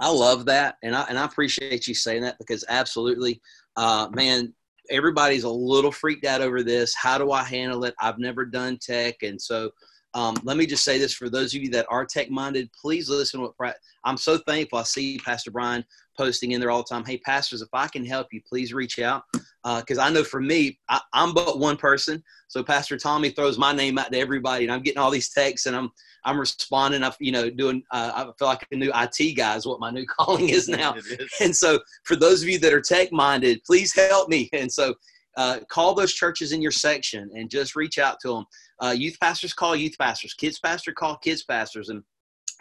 I 0.00 0.10
love 0.10 0.46
that, 0.46 0.76
and 0.82 0.94
I 0.94 1.02
and 1.08 1.18
I 1.18 1.24
appreciate 1.24 1.86
you 1.86 1.94
saying 1.94 2.22
that 2.22 2.36
because 2.38 2.64
absolutely, 2.68 3.40
uh, 3.76 4.08
man, 4.12 4.52
everybody's 4.90 5.44
a 5.44 5.48
little 5.48 5.92
freaked 5.92 6.26
out 6.26 6.40
over 6.40 6.62
this. 6.62 6.94
How 6.94 7.16
do 7.16 7.30
I 7.30 7.44
handle 7.44 7.84
it? 7.84 7.94
I've 8.00 8.18
never 8.18 8.44
done 8.44 8.76
tech, 8.82 9.22
and 9.22 9.40
so 9.40 9.70
um, 10.14 10.36
let 10.44 10.56
me 10.56 10.64
just 10.64 10.84
say 10.84 10.98
this 10.98 11.12
for 11.12 11.28
those 11.28 11.54
of 11.54 11.62
you 11.62 11.70
that 11.70 11.86
are 11.90 12.06
tech 12.06 12.30
minded, 12.30 12.70
please 12.80 13.08
listen 13.08 13.40
to 13.40 13.52
what 13.56 13.76
I'm 14.04 14.16
so 14.16 14.38
thankful. 14.38 14.78
I 14.78 14.84
see 14.84 15.18
Pastor 15.18 15.50
Brian 15.50 15.84
posting 16.16 16.52
in 16.52 16.60
there 16.60 16.70
all 16.70 16.82
the 16.82 16.94
time. 16.94 17.04
Hey, 17.04 17.18
pastors, 17.18 17.62
if 17.62 17.68
I 17.72 17.88
can 17.88 18.04
help 18.04 18.28
you, 18.32 18.40
please 18.48 18.72
reach 18.72 18.98
out. 18.98 19.22
Because 19.64 19.98
uh, 19.98 20.02
I 20.02 20.10
know 20.10 20.24
for 20.24 20.40
me, 20.40 20.78
I, 20.88 21.00
am 21.14 21.32
but 21.32 21.58
one 21.58 21.76
person. 21.76 22.22
So 22.48 22.62
Pastor 22.62 22.96
Tommy 22.96 23.30
throws 23.30 23.58
my 23.58 23.72
name 23.72 23.98
out 23.98 24.12
to 24.12 24.18
everybody, 24.18 24.64
and 24.64 24.72
I'm 24.72 24.82
getting 24.82 24.98
all 24.98 25.10
these 25.10 25.30
texts, 25.30 25.66
and 25.66 25.74
I'm 25.74 25.90
I'm 26.26 26.38
responding. 26.38 27.02
I'm 27.02 27.12
you 27.20 27.32
know 27.32 27.50
doing. 27.50 27.82
Uh, 27.90 28.12
I 28.14 28.24
feel 28.38 28.48
like 28.48 28.66
a 28.70 28.76
new 28.76 28.92
IT 28.94 29.36
guy 29.36 29.56
is 29.56 29.66
what 29.66 29.80
my 29.80 29.90
new 29.90 30.06
calling 30.18 30.48
is 30.48 30.68
now. 30.68 30.94
Is. 30.96 31.28
And 31.40 31.54
so 31.54 31.80
for 32.04 32.16
those 32.16 32.42
of 32.42 32.48
you 32.48 32.58
that 32.60 32.72
are 32.72 32.80
tech 32.80 33.12
minded, 33.12 33.62
please 33.64 33.94
help 33.94 34.28
me. 34.28 34.48
And 34.52 34.70
so 34.70 34.94
uh, 35.36 35.60
call 35.68 35.94
those 35.94 36.12
churches 36.12 36.52
in 36.52 36.62
your 36.62 36.70
section 36.70 37.30
and 37.34 37.50
just 37.50 37.74
reach 37.74 37.98
out 37.98 38.18
to 38.20 38.28
them. 38.28 38.44
Uh, 38.80 38.94
youth 38.96 39.16
pastors 39.20 39.52
call 39.52 39.74
youth 39.74 39.96
pastors, 39.98 40.34
kids 40.34 40.58
pastor 40.58 40.92
call 40.92 41.16
kids 41.16 41.44
pastors, 41.44 41.88
and 41.88 42.02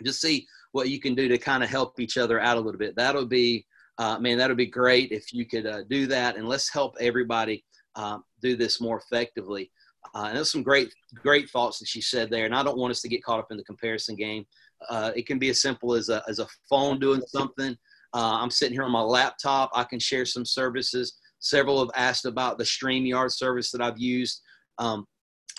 just 0.04 0.22
see 0.22 0.46
what 0.74 0.90
you 0.90 1.00
can 1.00 1.16
do 1.16 1.28
to 1.28 1.38
kind 1.38 1.64
of 1.64 1.70
help 1.70 2.00
each 2.00 2.18
other 2.18 2.40
out 2.40 2.58
a 2.58 2.60
little 2.60 2.78
bit. 2.78 2.96
That'll 2.96 3.26
be, 3.26 3.66
uh, 3.98 4.20
man, 4.20 4.38
that'll 4.38 4.56
be 4.56 4.68
great 4.68 5.12
if 5.12 5.34
you 5.34 5.46
could 5.46 5.66
uh, 5.66 5.84
do 5.90 6.06
that, 6.08 6.36
and 6.36 6.48
let's 6.48 6.72
help 6.72 6.96
everybody 7.00 7.64
um, 7.96 8.24
do 8.42 8.56
this 8.56 8.82
more 8.82 9.00
effectively. 9.00 9.72
Uh, 10.14 10.26
and 10.28 10.36
there's 10.36 10.52
some 10.52 10.64
great, 10.64 10.94
great 11.16 11.50
thoughts 11.50 11.80
that 11.80 11.88
she 11.88 12.02
said 12.02 12.30
there, 12.30 12.46
and 12.46 12.54
I 12.54 12.62
don't 12.62 12.78
want 12.78 12.92
us 12.92 13.02
to 13.02 13.10
get 13.10 13.24
caught 13.24 13.40
up 13.40 13.52
in 13.52 13.58
the 13.58 13.64
comparison 13.64 14.16
game. 14.16 14.46
Uh, 14.90 15.12
it 15.16 15.26
can 15.26 15.40
be 15.40 15.50
as 15.50 15.62
simple 15.62 15.94
as 15.94 16.10
a, 16.10 16.22
as 16.28 16.40
a 16.40 16.48
phone 16.70 17.00
doing 17.00 17.22
something. 17.28 17.78
I'm 18.16 18.52
sitting 18.52 18.74
here 18.74 18.84
on 18.84 18.92
my 18.92 19.02
laptop. 19.02 19.72
I 19.74 19.86
can 19.86 19.98
share 19.98 20.26
some 20.26 20.46
services 20.46 21.16
Several 21.44 21.80
have 21.80 21.92
asked 21.94 22.24
about 22.26 22.58
the 22.58 22.64
StreamYard 22.64 23.30
service 23.30 23.70
that 23.72 23.82
I've 23.82 24.00
used. 24.00 24.42
Um, 24.78 25.06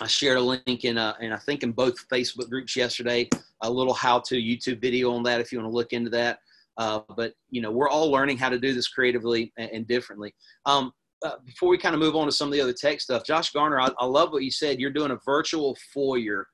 I 0.01 0.07
shared 0.07 0.39
a 0.39 0.41
link 0.41 0.83
in, 0.83 0.97
uh, 0.97 1.13
and 1.21 1.31
I 1.31 1.37
think 1.37 1.61
in 1.61 1.73
both 1.73 2.09
Facebook 2.11 2.49
groups 2.49 2.75
yesterday, 2.75 3.29
a 3.61 3.69
little 3.69 3.93
how-to 3.93 4.35
YouTube 4.35 4.81
video 4.81 5.11
on 5.11 5.23
that 5.23 5.41
if 5.41 5.51
you 5.51 5.59
want 5.59 5.71
to 5.71 5.75
look 5.75 5.93
into 5.93 6.09
that. 6.09 6.39
Uh, 6.77 6.99
but 7.15 7.33
you 7.49 7.61
know, 7.61 7.71
we're 7.71 7.89
all 7.89 8.11
learning 8.11 8.37
how 8.37 8.49
to 8.49 8.59
do 8.59 8.73
this 8.73 8.87
creatively 8.87 9.53
and, 9.57 9.69
and 9.71 9.87
differently. 9.87 10.33
Um, 10.65 10.91
uh, 11.23 11.37
before 11.45 11.69
we 11.69 11.77
kind 11.77 11.95
of 11.95 12.01
move 12.01 12.15
on 12.15 12.25
to 12.25 12.31
some 12.31 12.47
of 12.47 12.53
the 12.53 12.61
other 12.61 12.73
tech 12.73 12.99
stuff, 13.01 13.23
Josh 13.25 13.51
Garner, 13.51 13.79
I, 13.79 13.89
I 13.99 14.05
love 14.05 14.31
what 14.31 14.43
you 14.43 14.51
said. 14.51 14.79
You're 14.79 14.91
doing 14.91 15.11
a 15.11 15.19
virtual 15.25 15.77
foyer. 15.93 16.45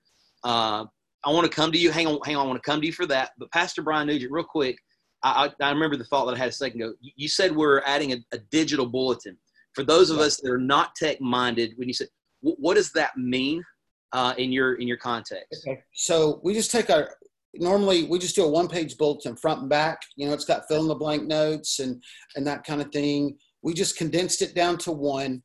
Uh, 0.43 0.85
I 1.23 1.29
want 1.29 1.49
to 1.49 1.55
come 1.55 1.71
to 1.71 1.77
you. 1.77 1.91
Hang 1.91 2.07
on, 2.07 2.19
hang 2.23 2.35
on. 2.35 2.45
I 2.45 2.49
want 2.49 2.61
to 2.61 2.69
come 2.69 2.79
to 2.81 2.87
you 2.87 2.93
for 2.93 3.05
that. 3.07 3.31
But 3.37 3.51
Pastor 3.51 3.81
Brian 3.81 4.07
Nugent, 4.07 4.31
real 4.31 4.43
quick, 4.43 4.77
I, 5.23 5.51
I 5.61 5.69
remember 5.69 5.97
the 5.97 6.05
thought 6.05 6.25
that 6.25 6.35
I 6.35 6.37
had 6.37 6.49
a 6.49 6.53
second 6.53 6.81
ago. 6.81 6.93
You 7.01 7.27
said 7.27 7.55
we're 7.55 7.81
adding 7.81 8.13
a, 8.13 8.17
a 8.31 8.39
digital 8.49 8.87
bulletin. 8.87 9.37
For 9.73 9.83
those 9.83 10.09
of 10.09 10.17
us 10.19 10.37
that 10.37 10.51
are 10.51 10.57
not 10.57 10.95
tech 10.95 11.21
minded, 11.21 11.73
when 11.75 11.87
you 11.87 11.93
said, 11.93 12.07
what 12.41 12.73
does 12.73 12.91
that 12.93 13.15
mean 13.17 13.63
uh, 14.13 14.34
in 14.38 14.52
your 14.52 14.76
in 14.76 14.88
your 14.88 14.97
context? 14.97 15.65
Okay. 15.67 15.84
So 15.93 16.39
we 16.43 16.54
just 16.54 16.71
take 16.71 16.89
our 16.89 17.10
normally 17.56 18.04
we 18.04 18.19
just 18.19 18.36
do 18.36 18.45
a 18.45 18.50
one 18.50 18.67
page 18.67 18.97
bulletin 18.97 19.36
front 19.36 19.62
and 19.62 19.69
back. 19.69 20.02
You 20.15 20.28
know, 20.28 20.34
it's 20.34 20.45
got 20.45 20.67
fill 20.67 20.82
in 20.82 20.88
the 20.88 20.95
blank 20.95 21.28
notes 21.28 21.80
and 21.80 22.02
and 22.36 22.45
that 22.47 22.63
kind 22.63 22.82
of 22.82 22.91
thing. 22.91 23.38
We 23.62 23.74
just 23.74 23.97
condensed 23.97 24.41
it 24.41 24.56
down 24.56 24.78
to 24.80 24.91
one. 24.91 25.43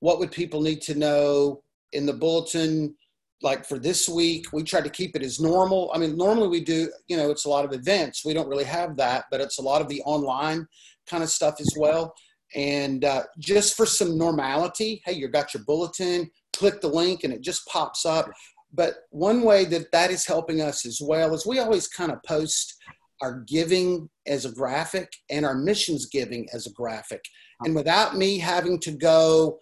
What 0.00 0.18
would 0.18 0.30
people 0.30 0.60
need 0.60 0.82
to 0.82 0.94
know 0.94 1.62
in 1.92 2.06
the 2.06 2.12
bulletin? 2.12 2.94
Like 3.42 3.66
for 3.66 3.78
this 3.78 4.08
week, 4.08 4.46
we 4.52 4.62
try 4.62 4.80
to 4.80 4.88
keep 4.88 5.14
it 5.14 5.22
as 5.22 5.40
normal. 5.40 5.90
I 5.94 5.98
mean, 5.98 6.16
normally 6.16 6.48
we 6.48 6.60
do, 6.64 6.90
you 7.06 7.18
know, 7.18 7.30
it's 7.30 7.44
a 7.44 7.50
lot 7.50 7.66
of 7.66 7.72
events. 7.72 8.24
We 8.24 8.32
don't 8.32 8.48
really 8.48 8.64
have 8.64 8.96
that, 8.96 9.26
but 9.30 9.42
it's 9.42 9.58
a 9.58 9.62
lot 9.62 9.82
of 9.82 9.88
the 9.88 10.00
online 10.02 10.66
kind 11.06 11.22
of 11.22 11.28
stuff 11.28 11.56
as 11.60 11.74
well. 11.76 12.14
And 12.54 13.04
uh, 13.04 13.24
just 13.38 13.76
for 13.76 13.84
some 13.84 14.16
normality, 14.16 15.02
hey, 15.04 15.12
you 15.12 15.28
got 15.28 15.52
your 15.52 15.64
bulletin, 15.64 16.30
click 16.56 16.80
the 16.80 16.88
link 16.88 17.24
and 17.24 17.32
it 17.32 17.42
just 17.42 17.66
pops 17.66 18.06
up. 18.06 18.30
But 18.72 18.94
one 19.10 19.42
way 19.42 19.64
that 19.66 19.92
that 19.92 20.10
is 20.10 20.26
helping 20.26 20.60
us 20.60 20.84
as 20.84 21.00
well 21.00 21.34
is 21.34 21.46
we 21.46 21.58
always 21.58 21.88
kind 21.88 22.12
of 22.12 22.22
post 22.24 22.74
our 23.22 23.40
giving 23.46 24.08
as 24.26 24.44
a 24.44 24.52
graphic 24.52 25.10
and 25.30 25.46
our 25.46 25.54
missions 25.54 26.06
giving 26.06 26.46
as 26.52 26.66
a 26.66 26.72
graphic. 26.72 27.24
And 27.64 27.74
without 27.74 28.16
me 28.16 28.38
having 28.38 28.78
to 28.80 28.90
go, 28.90 29.58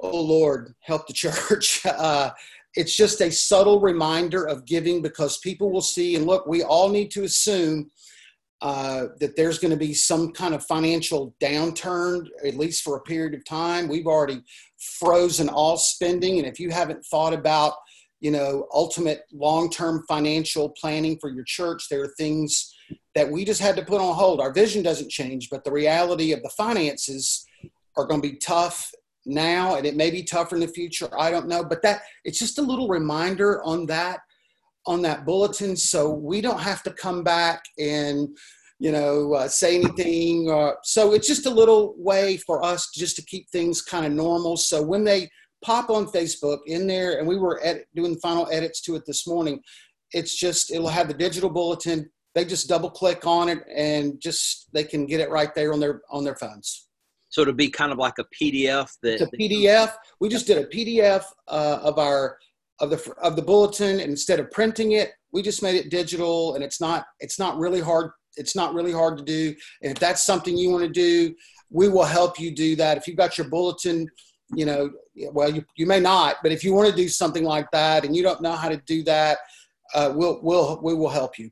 oh 0.00 0.20
Lord, 0.20 0.74
help 0.80 1.06
the 1.06 1.12
church, 1.14 1.84
uh, 1.86 2.30
it's 2.74 2.96
just 2.96 3.20
a 3.20 3.30
subtle 3.30 3.80
reminder 3.80 4.44
of 4.44 4.66
giving 4.66 5.02
because 5.02 5.38
people 5.38 5.70
will 5.70 5.80
see 5.80 6.16
and 6.16 6.26
look, 6.26 6.46
we 6.46 6.62
all 6.62 6.88
need 6.88 7.10
to 7.12 7.24
assume 7.24 7.90
uh, 8.62 9.06
that 9.18 9.36
there's 9.36 9.58
going 9.58 9.70
to 9.70 9.76
be 9.76 9.94
some 9.94 10.32
kind 10.32 10.54
of 10.54 10.64
financial 10.66 11.34
downturn, 11.42 12.26
at 12.44 12.56
least 12.56 12.82
for 12.82 12.96
a 12.96 13.02
period 13.02 13.34
of 13.34 13.44
time. 13.44 13.88
We've 13.88 14.06
already 14.06 14.42
frozen 14.98 15.48
all 15.48 15.76
spending. 15.76 16.38
And 16.38 16.46
if 16.46 16.60
you 16.60 16.70
haven't 16.70 17.04
thought 17.06 17.32
about, 17.32 17.74
you 18.20 18.30
know, 18.30 18.66
ultimate 18.72 19.22
long 19.32 19.70
term 19.70 20.04
financial 20.08 20.70
planning 20.70 21.18
for 21.20 21.30
your 21.30 21.44
church, 21.44 21.86
there 21.90 22.02
are 22.02 22.14
things 22.18 22.74
that 23.14 23.30
we 23.30 23.44
just 23.44 23.60
had 23.60 23.76
to 23.76 23.84
put 23.84 24.00
on 24.00 24.14
hold. 24.14 24.40
Our 24.40 24.52
vision 24.52 24.82
doesn't 24.82 25.10
change, 25.10 25.48
but 25.50 25.64
the 25.64 25.72
reality 25.72 26.32
of 26.32 26.42
the 26.42 26.50
finances 26.50 27.46
are 27.96 28.04
going 28.04 28.20
to 28.20 28.28
be 28.28 28.36
tough 28.36 28.90
now 29.26 29.76
and 29.76 29.86
it 29.86 29.96
may 29.96 30.10
be 30.10 30.22
tougher 30.22 30.54
in 30.54 30.62
the 30.62 30.68
future 30.68 31.08
i 31.18 31.30
don't 31.30 31.46
know 31.46 31.62
but 31.62 31.82
that 31.82 32.00
it's 32.24 32.38
just 32.38 32.58
a 32.58 32.62
little 32.62 32.88
reminder 32.88 33.62
on 33.64 33.84
that 33.84 34.20
on 34.86 35.02
that 35.02 35.26
bulletin 35.26 35.76
so 35.76 36.10
we 36.10 36.40
don't 36.40 36.60
have 36.60 36.82
to 36.82 36.90
come 36.92 37.22
back 37.22 37.62
and 37.78 38.28
you 38.78 38.90
know 38.90 39.34
uh, 39.34 39.48
say 39.48 39.76
anything 39.76 40.50
uh, 40.50 40.72
so 40.82 41.12
it's 41.12 41.26
just 41.26 41.46
a 41.46 41.50
little 41.50 41.94
way 41.98 42.36
for 42.38 42.64
us 42.64 42.90
just 42.94 43.16
to 43.16 43.22
keep 43.22 43.48
things 43.50 43.82
kind 43.82 44.06
of 44.06 44.12
normal. 44.12 44.56
So 44.56 44.82
when 44.82 45.04
they 45.04 45.28
pop 45.62 45.90
on 45.90 46.06
facebook 46.06 46.60
in 46.66 46.86
there 46.86 47.18
and 47.18 47.28
we 47.28 47.36
were 47.36 47.60
edit, 47.62 47.86
doing 47.94 48.16
final 48.16 48.48
edits 48.50 48.80
to 48.82 48.96
it 48.96 49.02
this 49.06 49.26
morning 49.26 49.60
it's 50.12 50.34
just 50.34 50.72
it'll 50.72 50.88
have 50.88 51.08
the 51.08 51.14
digital 51.14 51.50
bulletin. 51.50 52.10
They 52.34 52.44
just 52.44 52.68
double 52.68 52.90
click 52.90 53.26
on 53.26 53.48
it 53.48 53.58
and 53.74 54.20
just 54.20 54.68
they 54.72 54.84
can 54.84 55.06
get 55.06 55.20
it 55.20 55.30
right 55.30 55.54
there 55.54 55.72
on 55.72 55.80
their 55.80 56.02
on 56.10 56.24
their 56.24 56.36
phones. 56.36 56.88
So 57.28 57.42
it'll 57.42 57.54
be 57.54 57.70
kind 57.70 57.92
of 57.92 57.98
like 57.98 58.18
a 58.18 58.24
pdf 58.24 58.90
that 59.02 59.20
it's 59.20 59.22
a 59.22 59.26
pdf 59.36 59.92
we 60.20 60.28
just 60.28 60.48
did 60.48 60.58
a 60.58 60.66
pdf 60.66 61.22
uh, 61.46 61.78
of 61.80 61.96
our 61.96 62.36
of 62.80 62.90
the 62.90 63.14
of 63.22 63.36
the 63.36 63.42
bulletin 63.42 64.00
and 64.00 64.10
instead 64.10 64.40
of 64.40 64.50
printing 64.50 64.92
it 64.92 65.12
we 65.32 65.42
just 65.42 65.62
made 65.62 65.76
it 65.76 65.90
digital 65.90 66.54
and 66.54 66.64
it's 66.64 66.80
not 66.80 67.04
it's 67.20 67.38
not 67.38 67.58
really 67.58 67.80
hard 67.80 68.10
it's 68.36 68.54
not 68.54 68.74
really 68.74 68.92
hard 68.92 69.18
to 69.18 69.24
do. 69.24 69.54
And 69.82 69.92
if 69.92 69.98
that's 69.98 70.24
something 70.24 70.56
you 70.56 70.70
want 70.70 70.84
to 70.84 70.90
do 70.90 71.34
we 71.72 71.88
will 71.88 72.04
help 72.04 72.40
you 72.40 72.52
do 72.52 72.74
that. 72.76 72.96
If 72.96 73.06
you've 73.06 73.16
got 73.16 73.38
your 73.38 73.48
bulletin 73.48 74.08
you 74.52 74.66
know 74.66 74.90
well 75.32 75.48
you, 75.48 75.64
you 75.76 75.86
may 75.86 76.00
not 76.00 76.36
but 76.42 76.50
if 76.50 76.64
you 76.64 76.74
want 76.74 76.90
to 76.90 76.96
do 76.96 77.08
something 77.08 77.44
like 77.44 77.70
that 77.70 78.04
and 78.04 78.16
you 78.16 78.22
don't 78.22 78.42
know 78.42 78.52
how 78.52 78.68
to 78.68 78.78
do 78.78 79.04
that 79.04 79.38
uh, 79.94 80.12
we'll 80.14 80.40
we'll 80.42 80.80
we 80.82 80.94
will 80.94 81.08
help 81.08 81.38
you. 81.38 81.50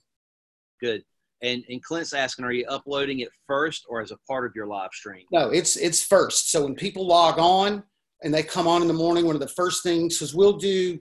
Good. 0.80 1.04
And 1.42 1.62
and 1.68 1.82
clint's 1.82 2.12
asking 2.12 2.44
are 2.44 2.52
you 2.52 2.66
uploading 2.68 3.20
it 3.20 3.28
first 3.46 3.84
or 3.88 4.00
as 4.00 4.10
a 4.10 4.16
part 4.28 4.46
of 4.46 4.52
your 4.56 4.66
live 4.66 4.90
stream? 4.92 5.24
No 5.32 5.50
it's 5.50 5.76
it's 5.76 6.02
first. 6.02 6.50
So 6.50 6.64
when 6.64 6.74
people 6.74 7.06
log 7.06 7.38
on 7.38 7.84
and 8.22 8.34
they 8.34 8.42
come 8.42 8.66
on 8.66 8.82
in 8.82 8.88
the 8.88 8.94
morning 8.94 9.26
one 9.26 9.36
of 9.36 9.40
the 9.40 9.48
first 9.48 9.84
things 9.84 10.18
because 10.18 10.34
we'll 10.34 10.56
do 10.56 10.98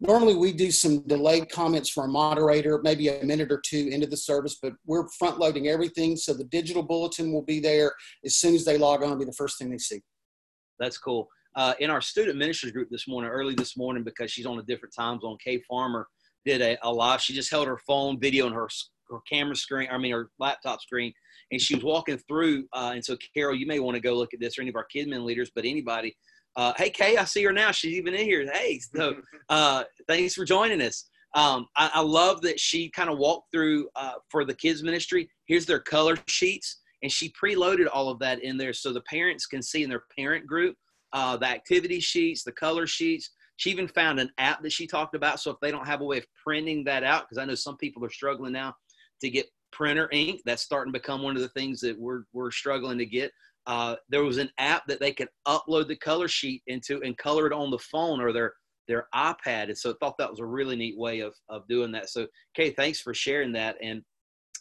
normally 0.00 0.34
we 0.34 0.52
do 0.52 0.70
some 0.70 1.06
delayed 1.06 1.50
comments 1.50 1.90
from 1.90 2.10
a 2.10 2.12
moderator, 2.12 2.80
maybe 2.82 3.08
a 3.08 3.24
minute 3.24 3.52
or 3.52 3.60
two 3.64 3.88
into 3.92 4.06
the 4.06 4.16
service, 4.16 4.58
but 4.60 4.72
we're 4.86 5.08
front 5.18 5.38
loading 5.38 5.68
everything. 5.68 6.16
So 6.16 6.32
the 6.32 6.44
digital 6.44 6.82
bulletin 6.82 7.32
will 7.32 7.42
be 7.44 7.60
there 7.60 7.92
as 8.24 8.36
soon 8.36 8.54
as 8.54 8.64
they 8.64 8.78
log 8.78 9.02
on, 9.02 9.10
will 9.10 9.18
be 9.18 9.24
the 9.24 9.32
first 9.32 9.58
thing 9.58 9.70
they 9.70 9.78
see. 9.78 10.00
That's 10.78 10.98
cool. 10.98 11.28
Uh, 11.56 11.74
in 11.80 11.90
our 11.90 12.00
student 12.00 12.38
ministers 12.38 12.72
group 12.72 12.88
this 12.90 13.08
morning, 13.08 13.30
early 13.30 13.54
this 13.54 13.76
morning, 13.76 14.04
because 14.04 14.30
she's 14.30 14.46
on 14.46 14.58
a 14.58 14.62
different 14.62 14.94
time 14.98 15.20
zone, 15.20 15.36
Kay 15.44 15.60
Farmer 15.68 16.06
did 16.46 16.62
a, 16.62 16.78
a 16.82 16.90
live. 16.90 17.20
She 17.20 17.34
just 17.34 17.50
held 17.50 17.66
her 17.66 17.78
phone 17.86 18.18
video 18.18 18.46
and 18.46 18.54
her, 18.54 18.68
her 19.10 19.18
camera 19.30 19.56
screen, 19.56 19.88
I 19.90 19.98
mean, 19.98 20.12
her 20.12 20.30
laptop 20.38 20.80
screen, 20.80 21.12
and 21.50 21.60
she 21.60 21.74
was 21.74 21.84
walking 21.84 22.18
through. 22.18 22.66
Uh, 22.72 22.92
and 22.94 23.04
so, 23.04 23.16
Carol, 23.34 23.56
you 23.56 23.66
may 23.66 23.80
want 23.80 23.96
to 23.96 24.00
go 24.00 24.14
look 24.14 24.32
at 24.32 24.40
this 24.40 24.56
or 24.56 24.62
any 24.62 24.70
of 24.70 24.76
our 24.76 24.86
KidMin 24.94 25.24
leaders, 25.24 25.50
but 25.54 25.64
anybody 25.64 26.16
uh, 26.56 26.72
hey, 26.76 26.90
Kay, 26.90 27.16
I 27.16 27.24
see 27.24 27.44
her 27.44 27.52
now. 27.52 27.70
She's 27.70 27.94
even 27.94 28.14
in 28.14 28.24
here. 28.24 28.50
Hey, 28.52 28.78
so 28.78 29.14
uh, 29.48 29.84
thanks 30.08 30.34
for 30.34 30.44
joining 30.44 30.82
us. 30.82 31.08
Um, 31.34 31.66
I, 31.76 31.90
I, 31.94 32.00
love 32.00 32.42
that 32.42 32.58
she 32.58 32.90
kind 32.90 33.08
of 33.08 33.16
walked 33.16 33.52
through 33.52 33.88
uh, 33.94 34.14
for 34.28 34.44
the 34.44 34.54
kids 34.54 34.82
ministry. 34.82 35.30
Here's 35.46 35.64
their 35.64 35.78
color 35.78 36.18
sheets, 36.26 36.80
and 37.04 37.12
she 37.12 37.32
preloaded 37.40 37.86
all 37.92 38.08
of 38.08 38.18
that 38.18 38.42
in 38.42 38.56
there 38.56 38.72
so 38.72 38.92
the 38.92 39.02
parents 39.02 39.46
can 39.46 39.62
see 39.62 39.84
in 39.84 39.88
their 39.88 40.02
parent 40.16 40.44
group 40.44 40.76
uh, 41.12 41.36
the 41.36 41.46
activity 41.46 42.00
sheets, 42.00 42.42
the 42.42 42.52
color 42.52 42.86
sheets. 42.86 43.30
She 43.56 43.70
even 43.70 43.88
found 43.88 44.18
an 44.18 44.30
app 44.38 44.62
that 44.62 44.72
she 44.72 44.86
talked 44.86 45.14
about. 45.14 45.38
So 45.38 45.50
if 45.50 45.58
they 45.60 45.70
don't 45.70 45.86
have 45.86 46.00
a 46.00 46.04
way 46.04 46.18
of 46.18 46.26
printing 46.42 46.82
that 46.84 47.04
out, 47.04 47.28
because 47.28 47.38
I 47.38 47.44
know 47.44 47.54
some 47.54 47.76
people 47.76 48.04
are 48.04 48.10
struggling 48.10 48.52
now 48.52 48.74
to 49.20 49.30
get 49.30 49.46
printer 49.70 50.08
ink, 50.12 50.40
that's 50.44 50.62
starting 50.62 50.92
to 50.92 50.98
become 50.98 51.22
one 51.22 51.36
of 51.36 51.42
the 51.42 51.48
things 51.50 51.80
that 51.80 51.98
we're 51.98 52.22
we're 52.32 52.50
struggling 52.50 52.98
to 52.98 53.06
get. 53.06 53.32
Uh, 53.66 53.96
there 54.08 54.24
was 54.24 54.38
an 54.38 54.50
app 54.58 54.86
that 54.86 55.00
they 55.00 55.12
could 55.12 55.28
upload 55.46 55.88
the 55.88 55.96
color 55.96 56.28
sheet 56.28 56.62
into 56.66 57.00
and 57.02 57.16
color 57.18 57.46
it 57.46 57.52
on 57.52 57.70
the 57.70 57.78
phone 57.78 58.20
or 58.20 58.32
their 58.32 58.54
their 58.90 59.06
iPad. 59.14 59.64
And 59.64 59.78
so 59.78 59.90
I 59.90 59.94
thought 60.00 60.18
that 60.18 60.30
was 60.30 60.40
a 60.40 60.44
really 60.44 60.74
neat 60.74 60.98
way 60.98 61.20
of, 61.20 61.32
of 61.48 61.66
doing 61.68 61.92
that. 61.92 62.10
So, 62.10 62.26
Kay, 62.54 62.70
thanks 62.70 63.00
for 63.00 63.14
sharing 63.14 63.52
that. 63.52 63.76
And 63.80 64.02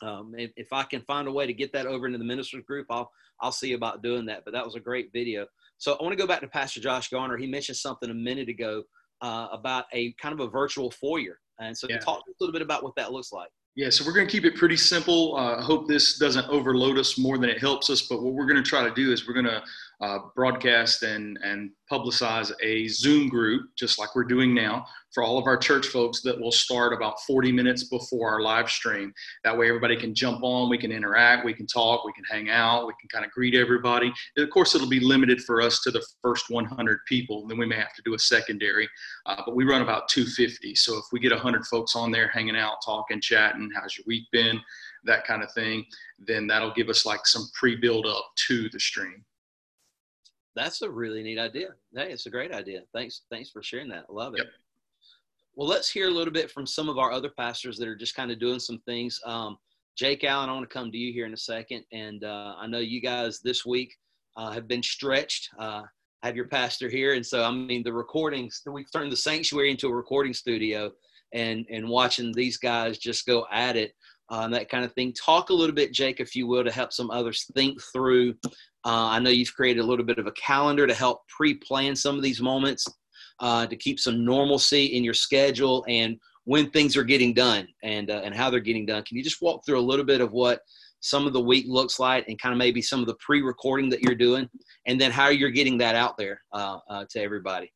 um, 0.04 0.36
if, 0.38 0.52
if, 0.56 0.72
I 0.72 0.84
can 0.84 1.02
find 1.02 1.28
a 1.28 1.32
way 1.32 1.48
to 1.48 1.54
get 1.54 1.74
that 1.74 1.88
over 1.88 2.06
into 2.06 2.20
the 2.20 2.24
ministers 2.24 2.64
group, 2.64 2.86
I'll, 2.92 3.10
I'll 3.42 3.52
see 3.52 3.74
about 3.74 4.04
doing 4.04 4.28
that. 4.28 4.44
But 4.46 4.54
that 4.54 4.64
was 4.64 4.76
a 4.76 4.80
great 4.80 5.10
video. 5.12 5.48
So 5.80 5.94
I 6.00 6.04
want 6.04 6.14
to 6.14 6.18
go 6.18 6.28
back 6.28 6.42
to 6.42 6.48
Pastor 6.48 6.80
Josh 6.80 7.10
Garner. 7.10 7.38
He 7.38 7.48
mentioned 7.48 7.78
something 7.78 8.10
a 8.10 8.14
minute 8.14 8.50
ago 8.50 8.84
uh, 9.22 9.48
about 9.52 9.86
a 9.94 10.14
kind 10.22 10.34
of 10.34 10.42
a 10.42 10.50
virtual 10.50 10.92
foyer. 10.92 11.40
And 11.60 11.76
so 11.76 11.88
yeah. 11.90 11.98
talk 11.98 12.22
a 12.28 12.32
little 12.40 12.54
bit 12.54 12.62
about 12.62 12.84
what 12.84 12.96
that 12.98 13.12
looks 13.12 13.32
like. 13.32 13.50
Yeah, 13.76 13.90
so 13.90 14.04
we're 14.06 14.14
going 14.14 14.28
to 14.28 14.32
keep 14.32 14.46
it 14.46 14.56
pretty 14.56 14.76
simple. 14.76 15.36
Uh, 15.38 15.58
I 15.58 15.62
hope 15.62 15.88
this 15.88 16.18
doesn't 16.18 16.48
overload 16.50 16.98
us 16.98 17.18
more 17.18 17.38
than 17.38 17.50
it 17.50 17.60
helps 17.60 17.90
us. 17.90 18.02
But 18.02 18.22
what 18.22 18.34
we're 18.34 18.48
going 18.48 18.62
to 18.62 18.68
try 18.68 18.84
to 18.84 18.94
do 18.94 19.14
is 19.14 19.28
we're 19.28 19.34
going 19.34 19.46
to 19.46 19.64
uh, 20.02 20.20
broadcast 20.36 21.04
and, 21.04 21.38
and 21.44 21.72
publicize 21.92 22.52
a 22.64 22.88
Zoom 22.88 23.28
group, 23.28 23.70
just 23.76 24.00
like 24.00 24.16
we're 24.16 24.24
doing 24.24 24.54
now, 24.54 24.86
for 25.14 25.24
all 25.24 25.38
of 25.38 25.46
our 25.46 25.58
church 25.58 25.88
folks 25.88 26.22
that 26.22 26.40
will 26.40 26.52
start 26.52 26.94
about 26.94 27.20
40 27.22 27.52
minutes 27.52 27.84
before 27.86 28.30
our 28.30 28.42
live 28.42 28.70
stream. 28.70 29.12
That 29.44 29.58
way, 29.58 29.68
everybody 29.68 29.98
can 29.98 30.16
jump 30.16 30.42
on, 30.42 30.70
we 30.70 30.78
can 30.78 30.92
interact, 30.92 31.44
we 31.44 31.54
can 31.54 31.68
talk, 31.68 32.06
we 32.06 32.14
can 32.14 32.24
hang 32.24 32.50
out, 32.50 32.88
we 32.88 32.94
can 33.00 33.10
kind 33.10 33.26
of 33.26 33.32
greet 33.32 33.56
everybody. 33.56 34.14
And 34.38 34.44
of 34.44 34.50
course, 34.52 34.74
it'll 34.74 34.88
be 34.88 35.02
limited 35.02 35.44
for 35.44 35.62
us 35.62 35.82
to 35.82 35.92
the 35.92 36.06
first 36.22 36.50
100 36.50 37.00
people. 37.06 37.46
Then 37.48 37.58
we 37.58 37.66
may 37.66 37.76
have 37.76 37.94
to 37.96 38.02
do 38.06 38.14
a 38.14 38.20
secondary, 38.20 38.88
uh, 39.26 39.42
but 39.46 39.56
we 39.56 39.66
run 39.66 39.82
about 39.82 40.08
250. 40.08 40.76
So 40.76 40.98
if 40.98 41.06
we 41.12 41.20
get 41.20 41.32
100 41.32 41.66
folks 41.66 41.96
on 41.96 42.12
there 42.12 42.30
hanging 42.30 42.56
out, 42.56 42.78
talking, 42.86 43.20
chatting, 43.20 43.70
how's 43.76 43.98
your 43.98 44.06
week 44.08 44.28
been? 44.32 44.62
That 45.06 45.26
kind 45.26 45.44
of 45.44 45.52
thing, 45.54 45.86
then 46.20 46.46
that'll 46.48 46.74
give 46.74 46.90
us 46.90 47.06
like 47.06 47.26
some 47.26 47.48
pre 47.54 47.76
build 47.76 48.06
up 48.06 48.26
to 48.48 48.70
the 48.70 48.80
stream 48.80 49.24
that's 50.56 50.82
a 50.82 50.90
really 50.90 51.24
neat 51.24 51.40
idea. 51.40 51.70
Hey, 51.96 52.12
it's 52.12 52.26
a 52.26 52.30
great 52.30 52.52
idea. 52.52 52.82
Thanks, 52.94 53.22
thanks 53.30 53.50
for 53.50 53.64
sharing 53.64 53.90
that. 53.90 54.06
I 54.10 54.14
love 54.14 54.34
it. 54.34 54.40
Yep. 54.40 54.48
Well, 55.56 55.68
let's 55.68 55.90
hear 55.90 56.08
a 56.08 56.12
little 56.12 56.34
bit 56.34 56.50
from 56.50 56.66
some 56.66 56.90
of 56.90 56.98
our 56.98 57.12
other 57.12 57.32
pastors 57.38 57.78
that 57.78 57.88
are 57.88 57.96
just 57.96 58.16
kind 58.16 58.32
of 58.32 58.40
doing 58.40 58.60
some 58.60 58.80
things. 58.86 59.20
Um, 59.26 59.58
Jake 59.98 60.24
Allen, 60.24 60.50
I 60.50 60.54
want 60.54 60.70
to 60.70 60.74
come 60.74 60.92
to 60.92 60.98
you 60.98 61.12
here 61.12 61.26
in 61.26 61.34
a 61.34 61.38
second, 61.38 61.84
and 61.92 62.24
uh, 62.24 62.56
I 62.58 62.68
know 62.68 62.80
you 62.80 63.02
guys 63.02 63.42
this 63.42 63.66
week 63.66 63.94
uh, 64.38 64.52
have 64.52 64.68
been 64.68 64.82
stretched. 64.82 65.50
Uh, 65.60 65.84
have 66.24 66.36
your 66.36 66.48
pastor 66.48 66.90
here, 66.90 67.14
and 67.14 67.26
so 67.26 67.44
I 67.44 67.52
mean 67.52 67.84
the 67.84 67.94
recordings. 67.94 68.62
We've 68.66 68.92
turned 68.92 69.12
the 69.12 69.18
sanctuary 69.18 69.72
into 69.72 69.88
a 69.88 69.94
recording 69.94 70.34
studio, 70.34 70.92
and 71.34 71.66
and 71.70 71.88
watching 71.88 72.32
these 72.34 72.58
guys 72.58 72.98
just 72.98 73.26
go 73.26 73.46
at 73.52 73.76
it 73.76 73.94
um, 74.30 74.52
that 74.52 74.70
kind 74.70 74.86
of 74.86 74.94
thing. 74.94 75.14
Talk 75.14 75.50
a 75.50 75.54
little 75.54 75.76
bit, 75.76 75.94
Jake, 75.94 76.20
if 76.20 76.36
you 76.36 76.48
will, 76.48 76.64
to 76.64 76.72
help 76.72 76.94
some 76.94 77.12
others 77.12 77.46
think 77.54 77.82
through. 77.94 78.36
Uh, 78.86 79.10
I 79.10 79.20
know 79.20 79.30
you've 79.30 79.54
created 79.54 79.82
a 79.82 79.86
little 79.86 80.06
bit 80.06 80.20
of 80.20 80.28
a 80.28 80.32
calendar 80.34 80.88
to 80.88 80.94
help 80.94 81.28
pre-plan 81.28 81.96
some 81.96 82.16
of 82.16 82.24
these 82.24 82.42
moments 82.42 82.88
uh, 83.40 83.66
to 83.68 83.76
keep 83.76 84.00
some 84.00 84.26
normalcy 84.26 84.86
in 84.86 85.04
your 85.04 85.14
schedule 85.14 85.86
and 85.88 86.18
when 86.46 86.70
things 86.72 86.98
are 86.98 87.04
getting 87.04 87.34
done 87.34 87.68
and 87.84 88.10
uh, 88.10 88.22
and 88.24 88.34
how 88.34 88.50
they're 88.50 88.60
getting 88.60 88.86
done. 88.86 89.04
Can 89.04 89.18
you 89.18 89.24
just 89.24 89.42
walk 89.42 89.66
through 89.66 89.80
a 89.80 89.82
little 89.82 90.06
bit 90.06 90.22
of 90.22 90.32
what 90.32 90.62
some 91.02 91.28
of 91.28 91.34
the 91.34 91.42
week 91.42 91.66
looks 91.68 92.00
like 92.00 92.28
and 92.28 92.40
kind 92.40 92.54
of 92.54 92.58
maybe 92.58 92.82
some 92.82 93.00
of 93.00 93.06
the 93.08 93.16
pre-recording 93.16 93.90
that 93.90 94.02
you're 94.02 94.16
doing 94.16 94.50
and 94.86 95.00
then 95.00 95.12
how 95.12 95.30
you're 95.30 95.50
getting 95.50 95.78
that 95.78 95.96
out 95.96 96.18
there 96.18 96.42
uh, 96.54 96.78
uh, 96.90 97.06
to 97.10 97.22
everybody 97.22 97.72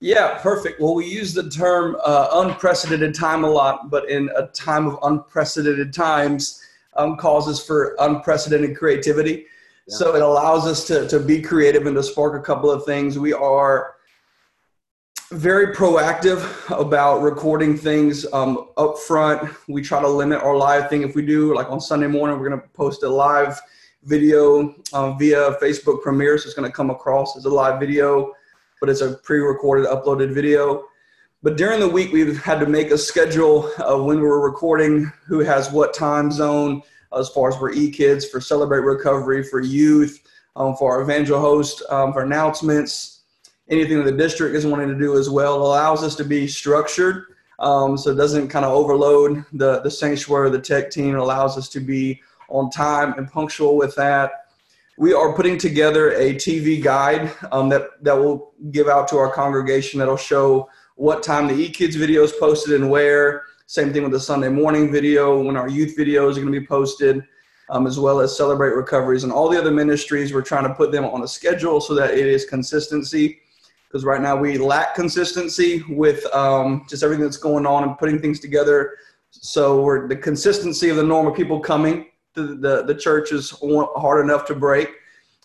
yeah 0.00 0.38
perfect 0.38 0.80
well 0.80 0.94
we 0.94 1.06
use 1.06 1.32
the 1.32 1.48
term 1.48 1.96
uh, 2.04 2.28
unprecedented 2.44 3.14
time 3.14 3.44
a 3.44 3.48
lot 3.48 3.90
but 3.90 4.08
in 4.10 4.30
a 4.36 4.46
time 4.48 4.86
of 4.86 4.98
unprecedented 5.02 5.92
times 5.92 6.62
um, 6.96 7.16
causes 7.16 7.62
for 7.62 7.96
unprecedented 8.00 8.76
creativity 8.76 9.46
yeah. 9.86 9.96
so 9.96 10.14
it 10.14 10.22
allows 10.22 10.66
us 10.66 10.86
to, 10.86 11.08
to 11.08 11.18
be 11.18 11.40
creative 11.40 11.86
and 11.86 11.96
to 11.96 12.02
spark 12.02 12.38
a 12.38 12.44
couple 12.44 12.70
of 12.70 12.84
things 12.84 13.18
we 13.18 13.32
are 13.32 13.96
very 15.32 15.74
proactive 15.74 16.46
about 16.78 17.20
recording 17.20 17.76
things 17.76 18.24
um, 18.32 18.68
up 18.76 18.96
front. 18.96 19.50
We 19.66 19.82
try 19.82 20.00
to 20.00 20.08
limit 20.08 20.40
our 20.40 20.56
live 20.56 20.88
thing. 20.88 21.02
If 21.02 21.16
we 21.16 21.26
do, 21.26 21.52
like 21.52 21.68
on 21.68 21.80
Sunday 21.80 22.06
morning, 22.06 22.38
we're 22.38 22.48
going 22.48 22.60
to 22.60 22.68
post 22.68 23.02
a 23.02 23.08
live 23.08 23.60
video 24.04 24.76
uh, 24.92 25.12
via 25.14 25.52
Facebook 25.60 26.02
Premiere. 26.02 26.38
So 26.38 26.46
it's 26.46 26.54
going 26.54 26.70
to 26.70 26.74
come 26.74 26.90
across 26.90 27.36
as 27.36 27.44
a 27.44 27.50
live 27.50 27.80
video, 27.80 28.34
but 28.80 28.88
it's 28.88 29.00
a 29.00 29.14
pre 29.14 29.38
recorded, 29.38 29.86
uploaded 29.86 30.32
video. 30.32 30.84
But 31.42 31.56
during 31.56 31.80
the 31.80 31.88
week, 31.88 32.12
we've 32.12 32.42
had 32.42 32.58
to 32.60 32.66
make 32.66 32.90
a 32.90 32.98
schedule 32.98 33.70
of 33.78 34.04
when 34.04 34.20
we're 34.20 34.40
recording, 34.40 35.12
who 35.26 35.40
has 35.40 35.70
what 35.70 35.94
time 35.94 36.30
zone, 36.30 36.82
as 37.16 37.28
far 37.28 37.48
as 37.48 37.56
for 37.56 37.72
e 37.72 37.90
kids, 37.90 38.28
for 38.28 38.40
Celebrate 38.40 38.80
Recovery, 38.80 39.42
for 39.42 39.60
youth, 39.60 40.26
um, 40.56 40.74
for 40.76 40.92
our 40.92 41.02
evangel 41.02 41.40
host, 41.40 41.82
um, 41.90 42.12
for 42.12 42.22
announcements 42.22 43.16
anything 43.68 43.98
that 43.98 44.04
the 44.04 44.16
district 44.16 44.54
is 44.54 44.66
wanting 44.66 44.88
to 44.88 44.98
do 44.98 45.18
as 45.18 45.28
well. 45.28 45.56
It 45.56 45.62
allows 45.62 46.04
us 46.04 46.14
to 46.16 46.24
be 46.24 46.46
structured 46.46 47.24
um, 47.58 47.96
so 47.96 48.10
it 48.10 48.16
doesn't 48.16 48.48
kind 48.48 48.64
of 48.64 48.72
overload 48.72 49.44
the, 49.52 49.80
the 49.80 49.90
sanctuary, 49.90 50.50
the 50.50 50.60
tech 50.60 50.90
team. 50.90 51.14
It 51.14 51.18
allows 51.18 51.56
us 51.56 51.68
to 51.70 51.80
be 51.80 52.22
on 52.48 52.70
time 52.70 53.14
and 53.14 53.30
punctual 53.30 53.76
with 53.76 53.94
that. 53.96 54.45
We 54.98 55.12
are 55.12 55.34
putting 55.34 55.58
together 55.58 56.12
a 56.12 56.34
TV 56.34 56.82
guide 56.82 57.30
um, 57.52 57.68
that, 57.68 58.02
that 58.02 58.16
will 58.16 58.54
give 58.70 58.88
out 58.88 59.06
to 59.08 59.18
our 59.18 59.30
congregation 59.30 59.98
that'll 59.98 60.16
show 60.16 60.70
what 60.94 61.22
time 61.22 61.46
the 61.46 61.68
eKids 61.68 61.96
video 61.96 62.22
is 62.22 62.32
posted 62.32 62.80
and 62.80 62.88
where. 62.88 63.42
Same 63.66 63.92
thing 63.92 64.04
with 64.04 64.12
the 64.12 64.20
Sunday 64.20 64.48
morning 64.48 64.90
video, 64.90 65.42
when 65.42 65.54
our 65.54 65.68
youth 65.68 65.98
videos 65.98 66.32
are 66.32 66.40
going 66.40 66.52
to 66.52 66.60
be 66.60 66.66
posted, 66.66 67.22
um, 67.68 67.86
as 67.86 67.98
well 67.98 68.20
as 68.20 68.34
Celebrate 68.34 68.70
Recoveries 68.70 69.24
and 69.24 69.32
all 69.32 69.50
the 69.50 69.58
other 69.58 69.70
ministries. 69.70 70.32
We're 70.32 70.40
trying 70.40 70.66
to 70.66 70.72
put 70.72 70.92
them 70.92 71.04
on 71.04 71.22
a 71.22 71.28
schedule 71.28 71.78
so 71.82 71.94
that 71.94 72.14
it 72.14 72.26
is 72.26 72.46
consistency 72.46 73.40
because 73.86 74.02
right 74.04 74.22
now 74.22 74.34
we 74.34 74.56
lack 74.56 74.94
consistency 74.94 75.82
with 75.90 76.24
um, 76.34 76.86
just 76.88 77.02
everything 77.02 77.24
that's 77.24 77.36
going 77.36 77.66
on 77.66 77.82
and 77.82 77.98
putting 77.98 78.18
things 78.18 78.40
together. 78.40 78.96
So 79.30 79.82
we're 79.82 80.08
the 80.08 80.16
consistency 80.16 80.88
of 80.88 80.96
the 80.96 81.02
normal 81.02 81.32
people 81.32 81.60
coming 81.60 82.06
to 82.36 82.54
the, 82.54 82.84
the 82.84 82.94
church 82.94 83.32
is 83.32 83.50
hard 83.60 84.24
enough 84.24 84.46
to 84.46 84.54
break. 84.54 84.88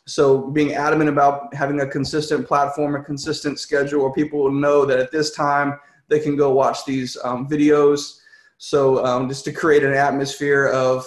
So 0.05 0.49
being 0.49 0.73
adamant 0.73 1.09
about 1.09 1.53
having 1.53 1.81
a 1.81 1.87
consistent 1.87 2.47
platform, 2.47 2.95
a 2.95 3.03
consistent 3.03 3.59
schedule 3.59 4.03
where 4.03 4.11
people 4.11 4.43
will 4.43 4.51
know 4.51 4.85
that 4.85 4.99
at 4.99 5.11
this 5.11 5.31
time 5.31 5.79
they 6.07 6.19
can 6.19 6.35
go 6.35 6.51
watch 6.51 6.85
these 6.85 7.17
um, 7.23 7.47
videos. 7.47 8.19
So 8.57 9.03
um, 9.05 9.29
just 9.29 9.45
to 9.45 9.51
create 9.51 9.83
an 9.83 9.93
atmosphere 9.93 10.67
of 10.67 11.05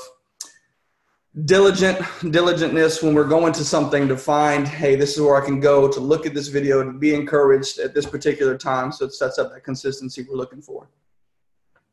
diligent 1.44 1.98
diligentness 2.22 3.02
when 3.02 3.12
we're 3.12 3.26
going 3.26 3.52
to 3.52 3.64
something 3.64 4.06
to 4.06 4.16
find 4.16 4.68
hey 4.68 4.94
this 4.94 5.16
is 5.16 5.20
where 5.20 5.34
i 5.34 5.44
can 5.44 5.58
go 5.58 5.90
to 5.90 5.98
look 5.98 6.26
at 6.26 6.32
this 6.32 6.46
video 6.46 6.84
to 6.84 6.92
be 6.92 7.12
encouraged 7.12 7.80
at 7.80 7.92
this 7.92 8.06
particular 8.06 8.56
time 8.56 8.92
so 8.92 9.04
it 9.04 9.12
sets 9.12 9.36
up 9.36 9.52
that 9.52 9.64
consistency 9.64 10.24
we're 10.30 10.36
looking 10.36 10.62
for 10.62 10.88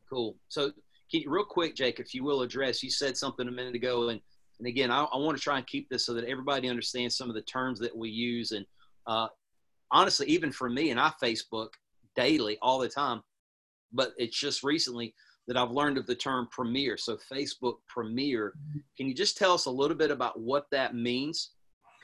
cool 0.08 0.36
so 0.46 0.70
can 1.12 1.30
real 1.30 1.44
quick 1.44 1.74
jake 1.74 2.00
if 2.00 2.14
you 2.14 2.24
will 2.24 2.42
address 2.42 2.82
you 2.82 2.90
said 2.90 3.16
something 3.16 3.48
a 3.48 3.52
minute 3.52 3.74
ago 3.74 4.08
and 4.08 4.20
and 4.58 4.66
again 4.66 4.90
i, 4.90 5.04
I 5.04 5.16
want 5.18 5.36
to 5.36 5.42
try 5.42 5.58
and 5.58 5.66
keep 5.66 5.88
this 5.88 6.06
so 6.06 6.14
that 6.14 6.24
everybody 6.24 6.68
understands 6.68 7.16
some 7.16 7.28
of 7.28 7.34
the 7.34 7.42
terms 7.42 7.78
that 7.80 7.96
we 7.96 8.10
use 8.10 8.52
and 8.52 8.66
uh, 9.06 9.28
honestly 9.90 10.26
even 10.26 10.52
for 10.52 10.68
me 10.68 10.90
and 10.90 11.00
i 11.00 11.10
facebook 11.22 11.68
daily 12.16 12.58
all 12.62 12.78
the 12.78 12.88
time 12.88 13.22
but 13.92 14.12
it's 14.16 14.38
just 14.38 14.62
recently 14.62 15.14
that 15.46 15.56
I've 15.56 15.70
learned 15.70 15.98
of 15.98 16.06
the 16.06 16.14
term 16.14 16.48
premiere. 16.50 16.96
So 16.96 17.18
Facebook 17.30 17.76
premiere. 17.88 18.54
Can 18.96 19.06
you 19.06 19.14
just 19.14 19.36
tell 19.36 19.52
us 19.52 19.66
a 19.66 19.70
little 19.70 19.96
bit 19.96 20.10
about 20.10 20.40
what 20.40 20.66
that 20.70 20.94
means, 20.94 21.50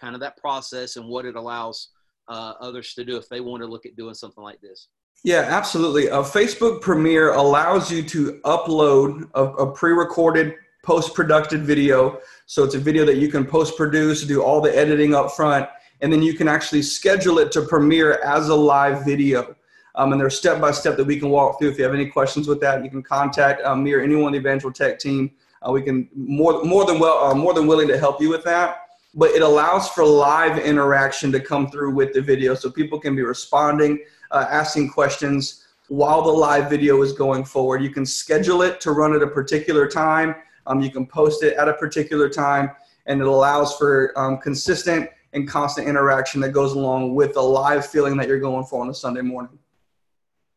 kind 0.01 0.15
of 0.15 0.21
that 0.21 0.37
process, 0.37 0.97
and 0.97 1.09
what 1.09 1.25
it 1.25 1.37
allows 1.37 1.91
uh, 2.29 2.55
others 2.61 2.95
to 2.95 3.05
do 3.05 3.17
if 3.17 3.29
they 3.29 3.41
want 3.41 3.63
to 3.63 3.69
look 3.69 3.87
at 3.87 3.97
doing 3.97 4.15
something 4.15 4.43
like 4.43 4.61
this? 4.61 4.89
Yeah, 5.25 5.41
absolutely. 5.41 6.07
A 6.07 6.23
Facebook 6.23 6.81
premiere 6.81 7.33
allows 7.33 7.91
you 7.91 8.03
to 8.05 8.41
upload 8.45 9.29
a, 9.35 9.45
a 9.45 9.73
pre-recorded 9.73 10.55
post-produced 10.83 11.51
video. 11.65 12.21
So 12.47 12.63
it's 12.65 12.77
a 12.77 12.79
video 12.79 13.05
that 13.05 13.17
you 13.17 13.29
can 13.29 13.45
post-produce, 13.45 14.25
do 14.25 14.43
all 14.43 14.61
the 14.61 14.75
editing 14.77 15.15
up 15.15 15.33
front, 15.33 15.69
and 16.01 16.13
then 16.13 16.23
you 16.23 16.35
can 16.35 16.47
actually 16.47 16.83
schedule 16.83 17.41
it 17.41 17.51
to 17.53 17.63
premiere 17.63 18.23
as 18.23 18.49
a 18.49 18.55
live 18.55 19.05
video. 19.05 19.57
Um, 19.97 20.13
and 20.13 20.21
there's 20.21 20.39
step 20.39 20.61
by 20.61 20.71
step 20.71 20.97
that 20.97 21.05
we 21.05 21.19
can 21.19 21.31
walk 21.31 21.59
through. 21.59 21.71
If 21.71 21.79
you 21.79 21.85
have 21.85 21.95
any 21.95 22.07
questions 22.07 22.47
with 22.47 22.61
that, 22.61 22.85
you 22.85 22.91
can 22.91 23.03
contact 23.03 23.61
um, 23.65 23.83
me 23.83 23.93
or 23.93 24.01
anyone 24.01 24.27
on 24.27 24.33
the 24.33 24.39
Evangel 24.39 24.73
Tech 24.73 25.01
team. 25.01 25.33
Uh, 25.61 25.73
we 25.73 25.83
can 25.83 26.09
more 26.15 26.63
more 26.63 26.87
than 26.87 27.01
well 27.01 27.25
uh, 27.25 27.35
more 27.35 27.53
than 27.53 27.67
willing 27.67 27.89
to 27.89 27.99
help 27.99 28.21
you 28.21 28.29
with 28.29 28.45
that. 28.45 28.83
But 29.13 29.31
it 29.31 29.43
allows 29.43 29.89
for 29.89 30.05
live 30.05 30.57
interaction 30.59 31.33
to 31.33 31.41
come 31.41 31.69
through 31.69 31.95
with 31.95 32.13
the 32.13 32.23
video, 32.23 32.55
so 32.55 32.71
people 32.71 33.01
can 33.01 33.17
be 33.17 33.23
responding, 33.23 33.99
uh, 34.31 34.47
asking 34.51 34.91
questions 34.91 35.67
while 35.89 36.23
the 36.23 36.31
live 36.31 36.69
video 36.69 37.03
is 37.03 37.13
going 37.13 37.45
forward. 37.45 37.83
You 37.83 37.91
can 37.91 38.05
schedule 38.05 38.63
it 38.63 38.81
to 38.83 38.93
run 38.93 39.15
at 39.15 39.23
a 39.23 39.27
particular 39.27 39.89
time. 39.89 40.35
Um, 40.67 40.81
you 40.81 40.91
can 40.91 41.07
post 41.07 41.43
it 41.43 41.57
at 41.57 41.69
a 41.69 41.75
particular 41.75 42.29
time, 42.29 42.71
and 43.07 43.21
it 43.21 43.27
allows 43.27 43.77
for 43.77 44.13
um, 44.19 44.39
consistent 44.39 45.09
and 45.33 45.49
constant 45.49 45.89
interaction 45.89 46.41
that 46.43 46.51
goes 46.51 46.73
along 46.73 47.15
with 47.15 47.35
the 47.35 47.41
live 47.41 47.87
feeling 47.87 48.17
that 48.17 48.29
you're 48.29 48.41
going 48.41 48.65
for 48.65 48.83
on 48.83 48.91
a 48.91 48.95
Sunday 48.95 49.23
morning. 49.23 49.59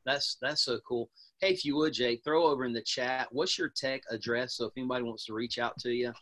That's 0.05 0.37
that's 0.41 0.63
so 0.63 0.79
cool. 0.87 1.09
Hey, 1.39 1.49
if 1.53 1.63
you 1.65 1.75
would, 1.77 1.93
Jake, 1.93 2.23
throw 2.23 2.45
over 2.45 2.65
in 2.65 2.73
the 2.73 2.81
chat. 2.81 3.27
What's 3.31 3.57
your 3.57 3.69
tech 3.69 4.03
address? 4.09 4.55
So 4.55 4.65
if 4.65 4.73
anybody 4.77 5.03
wants 5.03 5.25
to 5.25 5.33
reach 5.33 5.59
out 5.59 5.77
to 5.79 5.91
you, 5.91 6.13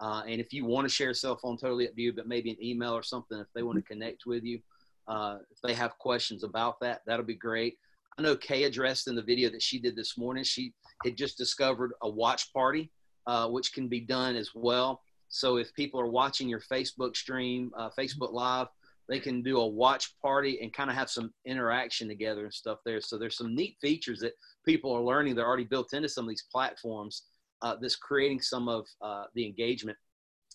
uh, 0.00 0.22
and 0.26 0.40
if 0.40 0.52
you 0.52 0.64
want 0.64 0.88
to 0.88 0.94
share 0.94 1.10
a 1.10 1.14
cell 1.14 1.36
phone, 1.36 1.56
totally 1.56 1.88
up 1.88 1.94
to 1.94 2.00
you. 2.00 2.12
But 2.12 2.26
maybe 2.26 2.50
an 2.50 2.62
email 2.62 2.92
or 2.92 3.02
something 3.02 3.38
if 3.38 3.46
they 3.54 3.62
want 3.62 3.76
to 3.78 3.82
connect 3.82 4.26
with 4.26 4.44
you. 4.44 4.60
Uh, 5.08 5.38
if 5.50 5.58
they 5.62 5.74
have 5.74 5.98
questions 5.98 6.44
about 6.44 6.78
that, 6.80 7.00
that'll 7.06 7.24
be 7.24 7.34
great. 7.34 7.78
I 8.18 8.22
know 8.22 8.36
Kay 8.36 8.64
addressed 8.64 9.08
in 9.08 9.14
the 9.14 9.22
video 9.22 9.48
that 9.50 9.62
she 9.62 9.78
did 9.78 9.96
this 9.96 10.18
morning. 10.18 10.44
She 10.44 10.72
had 11.04 11.16
just 11.16 11.38
discovered 11.38 11.92
a 12.02 12.08
watch 12.08 12.52
party, 12.52 12.90
uh, 13.26 13.48
which 13.48 13.72
can 13.72 13.88
be 13.88 14.00
done 14.00 14.36
as 14.36 14.50
well. 14.54 15.00
So 15.28 15.56
if 15.56 15.72
people 15.74 16.00
are 16.00 16.10
watching 16.10 16.48
your 16.48 16.60
Facebook 16.60 17.16
stream, 17.16 17.70
uh, 17.76 17.90
Facebook 17.98 18.32
Live, 18.32 18.66
they 19.08 19.20
can 19.20 19.42
do 19.42 19.58
a 19.58 19.66
watch 19.66 20.14
party 20.20 20.58
and 20.60 20.72
kind 20.72 20.90
of 20.90 20.96
have 20.96 21.08
some 21.08 21.32
interaction 21.46 22.08
together 22.08 22.44
and 22.44 22.52
stuff 22.52 22.78
there. 22.84 23.00
So 23.00 23.16
there's 23.16 23.36
some 23.36 23.54
neat 23.54 23.76
features 23.80 24.20
that 24.20 24.34
people 24.66 24.92
are 24.92 25.00
learning. 25.00 25.34
They're 25.34 25.46
already 25.46 25.64
built 25.64 25.94
into 25.94 26.08
some 26.08 26.24
of 26.24 26.28
these 26.28 26.44
platforms 26.52 27.22
uh, 27.62 27.76
that's 27.80 27.96
creating 27.96 28.40
some 28.42 28.68
of 28.68 28.86
uh, 29.00 29.24
the 29.34 29.46
engagement 29.46 29.96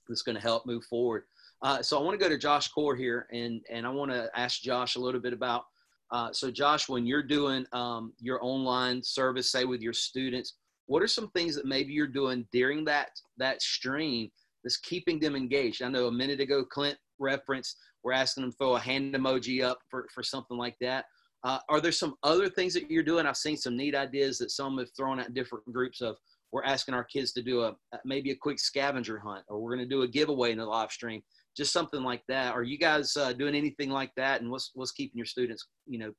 that's 0.08 0.22
going 0.22 0.36
to 0.36 0.42
help 0.42 0.66
move 0.66 0.84
forward. 0.86 1.24
Uh, 1.64 1.82
so 1.82 1.98
I 1.98 2.04
want 2.04 2.20
to 2.20 2.24
go 2.24 2.30
to 2.30 2.38
Josh 2.38 2.68
Core 2.68 2.96
here, 2.96 3.28
and 3.32 3.62
and 3.72 3.88
I 3.88 3.90
want 3.90 4.12
to 4.12 4.30
ask 4.36 4.62
Josh 4.62 4.96
a 4.96 5.00
little 5.00 5.22
bit 5.22 5.34
about. 5.34 5.64
Uh, 6.12 6.32
so 6.32 6.52
Josh, 6.52 6.90
when 6.90 7.06
you're 7.06 7.24
doing 7.24 7.66
um, 7.72 8.14
your 8.20 8.40
online 8.44 9.02
service, 9.02 9.52
say 9.52 9.66
with 9.66 9.82
your 9.82 9.94
students, 9.94 10.58
what 10.86 11.02
are 11.02 11.08
some 11.08 11.30
things 11.30 11.56
that 11.56 11.66
maybe 11.66 11.94
you're 11.94 12.08
doing 12.08 12.46
during 12.52 12.84
that 12.86 13.10
that 13.38 13.62
stream 13.62 14.30
that's 14.64 14.78
keeping 14.78 15.20
them 15.20 15.36
engaged? 15.36 15.82
I 15.82 15.90
know 15.90 16.08
a 16.08 16.12
minute 16.12 16.42
ago 16.42 16.66
Clint 16.66 16.98
referenced 17.18 17.78
we're 18.04 18.12
asking 18.12 18.44
them 18.44 18.52
throw 18.52 18.76
a 18.76 18.80
hand 18.80 19.14
emoji 19.16 19.64
up 19.64 19.80
for, 19.90 20.08
for 20.14 20.24
something 20.24 20.58
like 20.58 20.76
that. 20.82 21.06
Uh, 21.44 21.60
are 21.70 21.82
there 21.82 21.92
some 21.92 22.16
other 22.24 22.50
things 22.50 22.74
that 22.74 22.90
you're 22.92 23.04
doing? 23.04 23.26
I've 23.26 23.38
seen 23.38 23.58
some 23.58 23.76
neat 23.76 23.96
ideas 23.96 24.38
that 24.38 24.52
some 24.52 24.78
have 24.78 24.90
thrown 24.96 25.20
out 25.20 25.34
different 25.34 25.72
groups 25.72 26.02
of. 26.02 26.18
We're 26.52 26.64
asking 26.64 26.94
our 26.94 27.04
kids 27.04 27.34
to 27.34 27.42
do 27.42 27.64
a 27.64 27.76
maybe 28.06 28.30
a 28.30 28.36
quick 28.36 28.60
scavenger 28.60 29.18
hunt, 29.18 29.44
or 29.48 29.60
we're 29.60 29.76
going 29.76 29.88
to 29.88 29.96
do 29.96 30.04
a 30.04 30.08
giveaway 30.08 30.52
in 30.52 30.60
the 30.60 30.66
live 30.66 30.92
stream, 30.92 31.24
just 31.56 31.74
something 31.74 32.04
like 32.04 32.24
that. 32.28 32.54
Are 32.54 32.64
you 32.64 32.78
guys 32.78 33.16
uh, 33.16 33.34
doing 33.34 33.56
anything 33.56 33.90
like 33.90 34.12
that? 34.18 34.42
And 34.42 34.50
what's 34.50 34.72
what's 34.74 34.92
keeping 34.92 35.18
your 35.18 35.26
students, 35.26 35.68
you 35.88 36.00
know, 36.00 36.12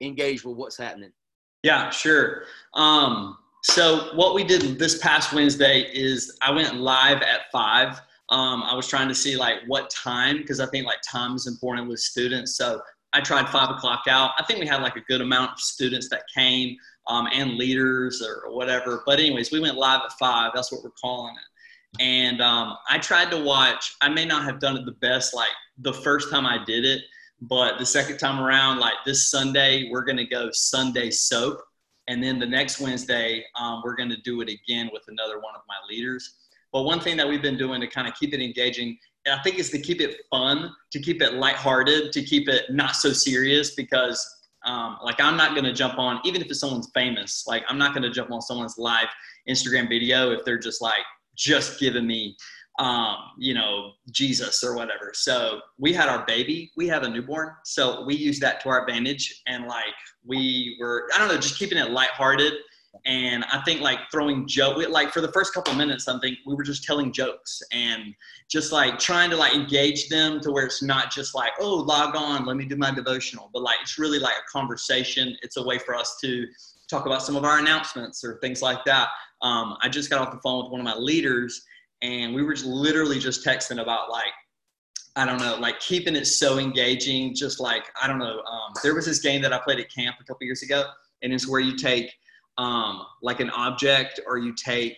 engaged 0.00 0.44
with 0.44 0.56
what's 0.56 0.76
happening? 0.76 1.12
Yeah, 1.62 1.90
sure. 1.90 2.44
Um, 2.74 3.36
so 3.62 4.14
what 4.14 4.34
we 4.34 4.44
did 4.44 4.78
this 4.78 4.98
past 4.98 5.32
Wednesday 5.34 5.82
is 5.92 6.38
I 6.40 6.50
went 6.50 6.76
live 6.76 7.20
at 7.22 7.50
five 7.52 8.00
um, 8.30 8.62
I 8.62 8.74
was 8.74 8.86
trying 8.86 9.08
to 9.08 9.14
see 9.14 9.36
like 9.36 9.58
what 9.66 9.90
time 9.90 10.38
because 10.38 10.60
I 10.60 10.66
think 10.66 10.86
like 10.86 11.00
time 11.02 11.34
is 11.34 11.46
important 11.46 11.88
with 11.88 11.98
students. 11.98 12.56
So 12.56 12.80
I 13.12 13.20
tried 13.20 13.48
five 13.48 13.70
o'clock 13.70 14.04
out. 14.08 14.30
I 14.38 14.44
think 14.44 14.60
we 14.60 14.66
had 14.66 14.82
like 14.82 14.96
a 14.96 15.00
good 15.00 15.20
amount 15.20 15.52
of 15.52 15.60
students 15.60 16.08
that 16.10 16.22
came 16.34 16.76
um, 17.08 17.26
and 17.32 17.54
leaders 17.54 18.22
or 18.22 18.54
whatever. 18.54 19.02
But 19.04 19.18
anyways, 19.18 19.50
we 19.50 19.58
went 19.58 19.76
live 19.76 20.02
at 20.04 20.12
five. 20.12 20.52
That's 20.54 20.70
what 20.70 20.84
we're 20.84 20.90
calling 20.90 21.34
it. 21.34 21.44
And 21.98 22.40
um, 22.40 22.76
I 22.88 22.98
tried 22.98 23.30
to 23.32 23.42
watch. 23.42 23.96
I 24.00 24.08
may 24.08 24.24
not 24.24 24.44
have 24.44 24.60
done 24.60 24.76
it 24.76 24.86
the 24.86 24.92
best 24.92 25.34
like 25.34 25.50
the 25.78 25.92
first 25.92 26.30
time 26.30 26.46
I 26.46 26.62
did 26.64 26.84
it, 26.84 27.02
but 27.40 27.78
the 27.78 27.86
second 27.86 28.18
time 28.18 28.40
around, 28.40 28.78
like 28.78 28.94
this 29.04 29.30
Sunday, 29.30 29.88
we're 29.90 30.04
gonna 30.04 30.26
go 30.26 30.50
Sunday 30.52 31.10
soap, 31.10 31.60
and 32.06 32.22
then 32.22 32.38
the 32.38 32.46
next 32.46 32.80
Wednesday, 32.80 33.44
um, 33.58 33.82
we're 33.84 33.96
gonna 33.96 34.18
do 34.24 34.40
it 34.40 34.48
again 34.48 34.90
with 34.92 35.02
another 35.08 35.40
one 35.40 35.54
of 35.54 35.62
my 35.68 35.74
leaders. 35.88 36.36
But 36.72 36.82
one 36.82 37.00
thing 37.00 37.16
that 37.16 37.28
we've 37.28 37.42
been 37.42 37.58
doing 37.58 37.80
to 37.80 37.86
kind 37.86 38.06
of 38.06 38.14
keep 38.14 38.32
it 38.32 38.40
engaging, 38.40 38.96
I 39.30 39.42
think 39.42 39.58
is 39.58 39.70
to 39.70 39.80
keep 39.80 40.00
it 40.00 40.18
fun, 40.30 40.70
to 40.92 41.00
keep 41.00 41.20
it 41.20 41.34
lighthearted, 41.34 42.12
to 42.12 42.22
keep 42.22 42.48
it 42.48 42.72
not 42.72 42.94
so 42.94 43.12
serious 43.12 43.74
because 43.74 44.24
um, 44.64 44.98
like 45.02 45.20
I'm 45.20 45.36
not 45.36 45.52
going 45.52 45.64
to 45.64 45.72
jump 45.72 45.98
on, 45.98 46.20
even 46.24 46.42
if 46.42 46.48
it's 46.48 46.60
someone's 46.60 46.90
famous, 46.94 47.44
like 47.46 47.64
I'm 47.68 47.78
not 47.78 47.92
going 47.92 48.02
to 48.02 48.10
jump 48.10 48.30
on 48.30 48.40
someone's 48.40 48.76
live 48.78 49.08
Instagram 49.48 49.88
video 49.88 50.30
if 50.30 50.44
they're 50.44 50.58
just 50.58 50.82
like, 50.82 51.02
just 51.40 51.80
giving 51.80 52.06
me 52.06 52.36
um, 52.78 53.16
you 53.36 53.52
know, 53.52 53.92
Jesus 54.10 54.64
or 54.64 54.74
whatever. 54.74 55.10
So 55.12 55.60
we 55.78 55.92
had 55.92 56.08
our 56.08 56.24
baby, 56.24 56.72
we 56.76 56.88
have 56.88 57.02
a 57.02 57.08
newborn. 57.08 57.50
So 57.64 58.04
we 58.06 58.16
used 58.16 58.40
that 58.40 58.62
to 58.62 58.70
our 58.70 58.86
advantage. 58.86 59.42
And 59.46 59.66
like 59.66 59.94
we 60.24 60.78
were, 60.80 61.08
I 61.14 61.18
don't 61.18 61.28
know, 61.28 61.36
just 61.36 61.58
keeping 61.58 61.76
it 61.76 61.90
lighthearted. 61.90 62.54
And 63.04 63.44
I 63.52 63.60
think 63.64 63.82
like 63.82 63.98
throwing 64.10 64.48
joke, 64.48 64.78
like 64.88 65.12
for 65.12 65.20
the 65.20 65.30
first 65.32 65.52
couple 65.52 65.74
minutes, 65.74 66.04
something 66.04 66.34
we 66.46 66.54
were 66.54 66.62
just 66.62 66.82
telling 66.82 67.12
jokes 67.12 67.62
and 67.70 68.14
just 68.50 68.72
like 68.72 68.98
trying 68.98 69.28
to 69.30 69.36
like 69.36 69.54
engage 69.54 70.08
them 70.08 70.40
to 70.40 70.50
where 70.50 70.64
it's 70.64 70.82
not 70.82 71.10
just 71.10 71.34
like, 71.34 71.52
oh, 71.60 71.76
log 71.76 72.16
on, 72.16 72.46
let 72.46 72.56
me 72.56 72.64
do 72.64 72.76
my 72.76 72.92
devotional, 72.92 73.50
but 73.52 73.62
like 73.62 73.76
it's 73.82 73.98
really 73.98 74.18
like 74.18 74.34
a 74.34 74.50
conversation. 74.50 75.36
It's 75.42 75.58
a 75.58 75.62
way 75.62 75.78
for 75.78 75.94
us 75.94 76.16
to 76.22 76.46
talk 76.90 77.06
about 77.06 77.22
some 77.22 77.36
of 77.36 77.44
our 77.44 77.58
announcements 77.58 78.24
or 78.24 78.38
things 78.40 78.60
like 78.60 78.84
that. 78.84 79.08
Um, 79.42 79.76
I 79.80 79.88
just 79.88 80.10
got 80.10 80.20
off 80.20 80.32
the 80.32 80.40
phone 80.40 80.64
with 80.64 80.72
one 80.72 80.80
of 80.80 80.84
my 80.84 80.96
leaders 80.96 81.64
and 82.02 82.34
we 82.34 82.42
were 82.42 82.54
just 82.54 82.66
literally 82.66 83.18
just 83.18 83.44
texting 83.44 83.80
about 83.80 84.10
like 84.10 84.32
I 85.16 85.26
don't 85.26 85.40
know, 85.40 85.56
like 85.56 85.80
keeping 85.80 86.14
it 86.14 86.26
so 86.26 86.58
engaging. 86.58 87.34
Just 87.34 87.58
like 87.58 87.84
I 88.00 88.06
don't 88.06 88.18
know, 88.18 88.40
um, 88.42 88.72
there 88.82 88.94
was 88.94 89.06
this 89.06 89.18
game 89.18 89.42
that 89.42 89.52
I 89.52 89.58
played 89.58 89.80
at 89.80 89.92
camp 89.92 90.16
a 90.20 90.24
couple 90.24 90.46
years 90.46 90.62
ago, 90.62 90.84
and 91.22 91.32
it's 91.32 91.48
where 91.48 91.60
you 91.60 91.76
take 91.76 92.12
um, 92.58 93.02
like 93.20 93.40
an 93.40 93.50
object 93.50 94.20
or 94.26 94.38
you 94.38 94.54
take 94.54 94.96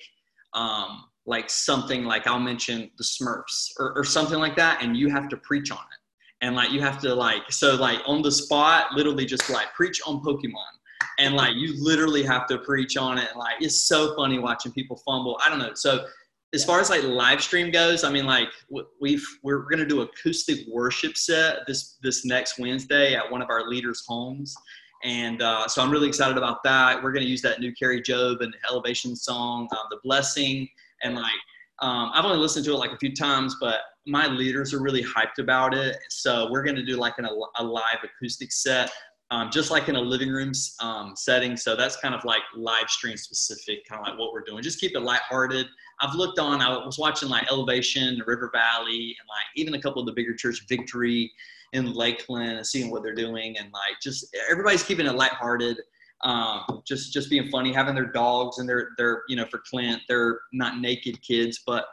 um, 0.53 1.05
like 1.24 1.49
something 1.49 2.05
like 2.05 2.26
I'll 2.26 2.38
mention 2.38 2.90
the 2.99 3.05
Smurfs 3.05 3.70
or, 3.78 3.97
or 3.97 4.05
something 4.05 4.38
like 4.38 4.55
that, 4.57 4.82
and 4.82 4.97
you 4.97 5.09
have 5.09 5.28
to 5.30 5.36
preach 5.38 5.70
on 5.70 5.78
it, 5.78 6.45
and 6.47 6.55
like 6.55 6.72
you 6.72 6.82
have 6.82 7.01
to 7.01 7.14
like 7.14 7.51
so 7.51 7.74
like 7.74 8.01
on 8.07 8.20
the 8.20 8.32
spot, 8.32 8.93
literally 8.93 9.24
just 9.24 9.49
like 9.49 9.72
preach 9.74 10.01
on 10.07 10.22
Pokemon. 10.22 10.72
And 11.18 11.34
like 11.34 11.54
you 11.56 11.74
literally 11.82 12.22
have 12.22 12.46
to 12.48 12.58
preach 12.58 12.96
on 12.96 13.18
it. 13.18 13.28
And 13.30 13.38
like 13.38 13.56
it's 13.60 13.82
so 13.82 14.14
funny 14.16 14.38
watching 14.38 14.72
people 14.72 15.00
fumble. 15.06 15.38
I 15.44 15.48
don't 15.48 15.58
know. 15.58 15.74
So 15.74 16.06
as 16.54 16.64
far 16.64 16.80
as 16.80 16.90
like 16.90 17.02
live 17.02 17.42
stream 17.42 17.70
goes, 17.70 18.04
I 18.04 18.10
mean, 18.12 18.26
like 18.26 18.48
we've 19.00 19.26
we're 19.42 19.62
gonna 19.62 19.86
do 19.86 20.02
acoustic 20.02 20.66
worship 20.70 21.16
set 21.16 21.60
this 21.66 21.96
this 22.02 22.24
next 22.24 22.58
Wednesday 22.58 23.14
at 23.14 23.30
one 23.30 23.40
of 23.40 23.48
our 23.48 23.68
leaders' 23.68 24.04
homes, 24.06 24.54
and 25.02 25.40
uh, 25.40 25.66
so 25.66 25.82
I'm 25.82 25.90
really 25.90 26.08
excited 26.08 26.36
about 26.36 26.62
that. 26.64 27.02
We're 27.02 27.12
gonna 27.12 27.24
use 27.24 27.40
that 27.42 27.60
new 27.60 27.72
Kari 27.72 28.02
Jobe 28.02 28.42
and 28.42 28.54
Elevation 28.70 29.16
song, 29.16 29.66
uh, 29.72 29.88
"The 29.90 29.98
Blessing," 30.04 30.68
and 31.02 31.14
like 31.14 31.32
um, 31.80 32.10
I've 32.12 32.24
only 32.24 32.38
listened 32.38 32.66
to 32.66 32.72
it 32.72 32.76
like 32.76 32.92
a 32.92 32.98
few 32.98 33.14
times, 33.14 33.56
but 33.58 33.80
my 34.06 34.26
leaders 34.26 34.74
are 34.74 34.82
really 34.82 35.02
hyped 35.02 35.38
about 35.38 35.74
it. 35.74 35.96
So 36.10 36.50
we're 36.50 36.64
gonna 36.64 36.84
do 36.84 36.96
like 36.96 37.14
an, 37.18 37.26
a 37.56 37.64
live 37.64 37.98
acoustic 38.04 38.52
set. 38.52 38.90
Um, 39.32 39.50
just 39.50 39.70
like 39.70 39.88
in 39.88 39.96
a 39.96 40.00
living 40.00 40.30
room 40.30 40.52
um, 40.80 41.14
setting. 41.16 41.56
So 41.56 41.74
that's 41.74 41.96
kind 41.96 42.14
of 42.14 42.22
like 42.22 42.42
live 42.54 42.90
stream 42.90 43.16
specific, 43.16 43.86
kind 43.88 44.02
of 44.02 44.06
like 44.06 44.18
what 44.18 44.30
we're 44.30 44.44
doing. 44.44 44.62
Just 44.62 44.78
keep 44.78 44.94
it 44.94 45.00
lighthearted. 45.00 45.66
I've 46.02 46.14
looked 46.14 46.38
on, 46.38 46.60
I 46.60 46.84
was 46.84 46.98
watching 46.98 47.30
like 47.30 47.50
Elevation, 47.50 48.22
River 48.26 48.50
Valley, 48.52 49.16
and 49.18 49.26
like 49.26 49.46
even 49.56 49.72
a 49.72 49.80
couple 49.80 50.00
of 50.00 50.06
the 50.06 50.12
bigger 50.12 50.34
church 50.34 50.66
Victory 50.68 51.32
in 51.72 51.94
Lakeland 51.94 52.58
and 52.58 52.66
seeing 52.66 52.90
what 52.90 53.02
they're 53.02 53.14
doing. 53.14 53.56
And 53.56 53.72
like 53.72 54.02
just 54.02 54.36
everybody's 54.50 54.82
keeping 54.82 55.06
it 55.06 55.14
lighthearted. 55.14 55.78
Um, 56.24 56.82
just 56.84 57.14
just 57.14 57.30
being 57.30 57.48
funny, 57.48 57.72
having 57.72 57.94
their 57.94 58.12
dogs 58.12 58.58
and 58.58 58.68
their 58.68 58.90
their 58.98 59.22
you 59.28 59.36
know 59.36 59.46
for 59.46 59.62
Clint, 59.66 60.02
they're 60.08 60.40
not 60.52 60.78
naked 60.78 61.22
kids, 61.22 61.62
but 61.66 61.86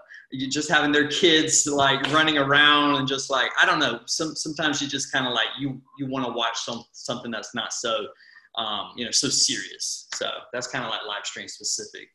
just 0.49 0.69
having 0.69 0.91
their 0.91 1.07
kids 1.07 1.65
like 1.65 2.01
running 2.13 2.37
around 2.37 2.95
and 2.95 3.07
just 3.07 3.29
like 3.29 3.51
I 3.61 3.65
don't 3.65 3.79
know. 3.79 4.01
Some 4.05 4.35
sometimes 4.35 4.81
you 4.81 4.87
just 4.87 5.11
kind 5.11 5.25
of 5.25 5.33
like 5.33 5.47
you 5.59 5.81
you 5.97 6.07
want 6.07 6.25
to 6.25 6.31
watch 6.31 6.57
some 6.57 6.83
something 6.91 7.31
that's 7.31 7.55
not 7.55 7.73
so 7.73 8.07
um, 8.55 8.91
you 8.95 9.05
know 9.05 9.11
so 9.11 9.29
serious. 9.29 10.07
So 10.15 10.29
that's 10.53 10.67
kind 10.67 10.85
of 10.85 10.91
like 10.91 11.01
live 11.07 11.25
stream 11.25 11.47
specific. 11.47 12.09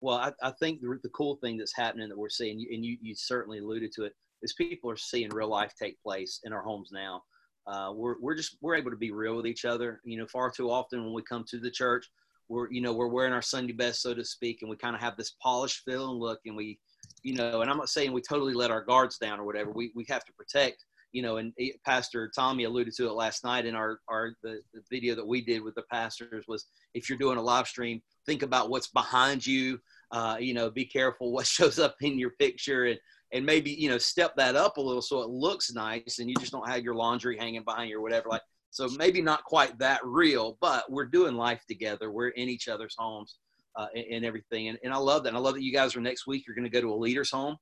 Well, 0.00 0.16
I, 0.16 0.32
I 0.42 0.52
think 0.60 0.80
the, 0.80 0.98
the 1.02 1.08
cool 1.10 1.36
thing 1.36 1.56
that's 1.56 1.74
happening 1.74 2.08
that 2.08 2.16
we're 2.16 2.28
seeing, 2.28 2.64
and 2.72 2.84
you, 2.84 2.96
you 3.02 3.16
certainly 3.16 3.58
alluded 3.58 3.90
to 3.96 4.04
it, 4.04 4.12
is 4.42 4.52
people 4.52 4.90
are 4.90 4.96
seeing 4.96 5.28
real 5.30 5.48
life 5.48 5.72
take 5.76 6.00
place 6.02 6.40
in 6.44 6.52
our 6.52 6.62
homes 6.62 6.90
now. 6.92 7.22
Uh, 7.66 7.92
we're, 7.92 8.14
we're 8.20 8.36
just 8.36 8.56
we're 8.62 8.76
able 8.76 8.90
to 8.90 8.96
be 8.96 9.10
real 9.10 9.36
with 9.36 9.46
each 9.46 9.64
other. 9.64 10.00
You 10.04 10.18
know, 10.18 10.26
far 10.26 10.50
too 10.50 10.70
often 10.70 11.04
when 11.04 11.12
we 11.12 11.22
come 11.22 11.44
to 11.48 11.58
the 11.58 11.70
church, 11.70 12.08
we're 12.48 12.70
you 12.70 12.80
know 12.80 12.92
we're 12.92 13.08
wearing 13.08 13.32
our 13.32 13.42
Sunday 13.42 13.72
best, 13.72 14.00
so 14.00 14.14
to 14.14 14.24
speak, 14.24 14.58
and 14.62 14.70
we 14.70 14.76
kind 14.76 14.94
of 14.94 15.02
have 15.02 15.16
this 15.16 15.34
polished 15.42 15.82
feel 15.84 16.10
and 16.10 16.20
look, 16.20 16.40
and 16.46 16.56
we, 16.56 16.78
you 17.22 17.34
know, 17.34 17.62
and 17.62 17.70
I'm 17.70 17.76
not 17.76 17.88
saying 17.88 18.12
we 18.12 18.22
totally 18.22 18.54
let 18.54 18.70
our 18.70 18.84
guards 18.84 19.18
down 19.18 19.40
or 19.40 19.44
whatever. 19.44 19.70
We 19.70 19.92
we 19.94 20.04
have 20.08 20.24
to 20.24 20.32
protect, 20.32 20.84
you 21.12 21.22
know, 21.22 21.36
and 21.36 21.52
Pastor 21.84 22.30
Tommy 22.34 22.64
alluded 22.64 22.94
to 22.94 23.06
it 23.08 23.12
last 23.12 23.44
night 23.44 23.66
in 23.66 23.74
our 23.74 24.00
our 24.08 24.32
the, 24.42 24.60
the 24.74 24.82
video 24.90 25.14
that 25.14 25.26
we 25.26 25.40
did 25.40 25.62
with 25.62 25.74
the 25.74 25.84
pastors 25.90 26.44
was 26.48 26.66
if 26.94 27.08
you're 27.08 27.18
doing 27.18 27.38
a 27.38 27.42
live 27.42 27.66
stream, 27.66 28.00
think 28.26 28.42
about 28.42 28.70
what's 28.70 28.88
behind 28.88 29.46
you. 29.46 29.78
Uh, 30.10 30.36
you 30.40 30.54
know, 30.54 30.70
be 30.70 30.84
careful 30.84 31.32
what 31.32 31.46
shows 31.58 31.78
up 31.78 31.96
in 32.00 32.18
your 32.18 32.30
picture 32.38 32.86
and 32.86 32.98
and 33.32 33.44
maybe 33.44 33.70
you 33.70 33.88
know 33.88 33.98
step 33.98 34.34
that 34.36 34.56
up 34.56 34.76
a 34.76 34.80
little 34.80 35.02
so 35.02 35.20
it 35.20 35.28
looks 35.28 35.72
nice 35.72 36.18
and 36.18 36.28
you 36.28 36.36
just 36.36 36.52
don't 36.52 36.68
have 36.68 36.82
your 36.82 36.94
laundry 36.94 37.36
hanging 37.36 37.62
behind 37.62 37.90
you 37.90 37.98
or 37.98 38.02
whatever 38.02 38.28
like 38.28 38.42
so 38.70 38.88
maybe 38.96 39.20
not 39.20 39.44
quite 39.44 39.78
that 39.78 40.00
real 40.04 40.56
but 40.60 40.90
we're 40.90 41.06
doing 41.06 41.34
life 41.34 41.62
together 41.68 42.10
we're 42.10 42.28
in 42.28 42.48
each 42.48 42.68
other's 42.68 42.94
homes 42.98 43.38
uh, 43.78 43.86
and, 43.94 44.04
and, 44.10 44.24
everything 44.24 44.68
and, 44.68 44.78
and 44.84 44.92
i 44.92 44.96
love 44.96 45.22
that 45.22 45.30
and 45.30 45.38
i 45.38 45.40
love 45.40 45.54
that 45.54 45.62
you 45.62 45.72
guys 45.72 45.96
are 45.96 46.00
next 46.00 46.26
week 46.26 46.44
you're 46.46 46.56
going 46.56 46.64
to 46.64 46.70
go 46.70 46.80
to 46.80 46.92
a 46.92 46.94
leader's 46.94 47.30
home 47.30 47.56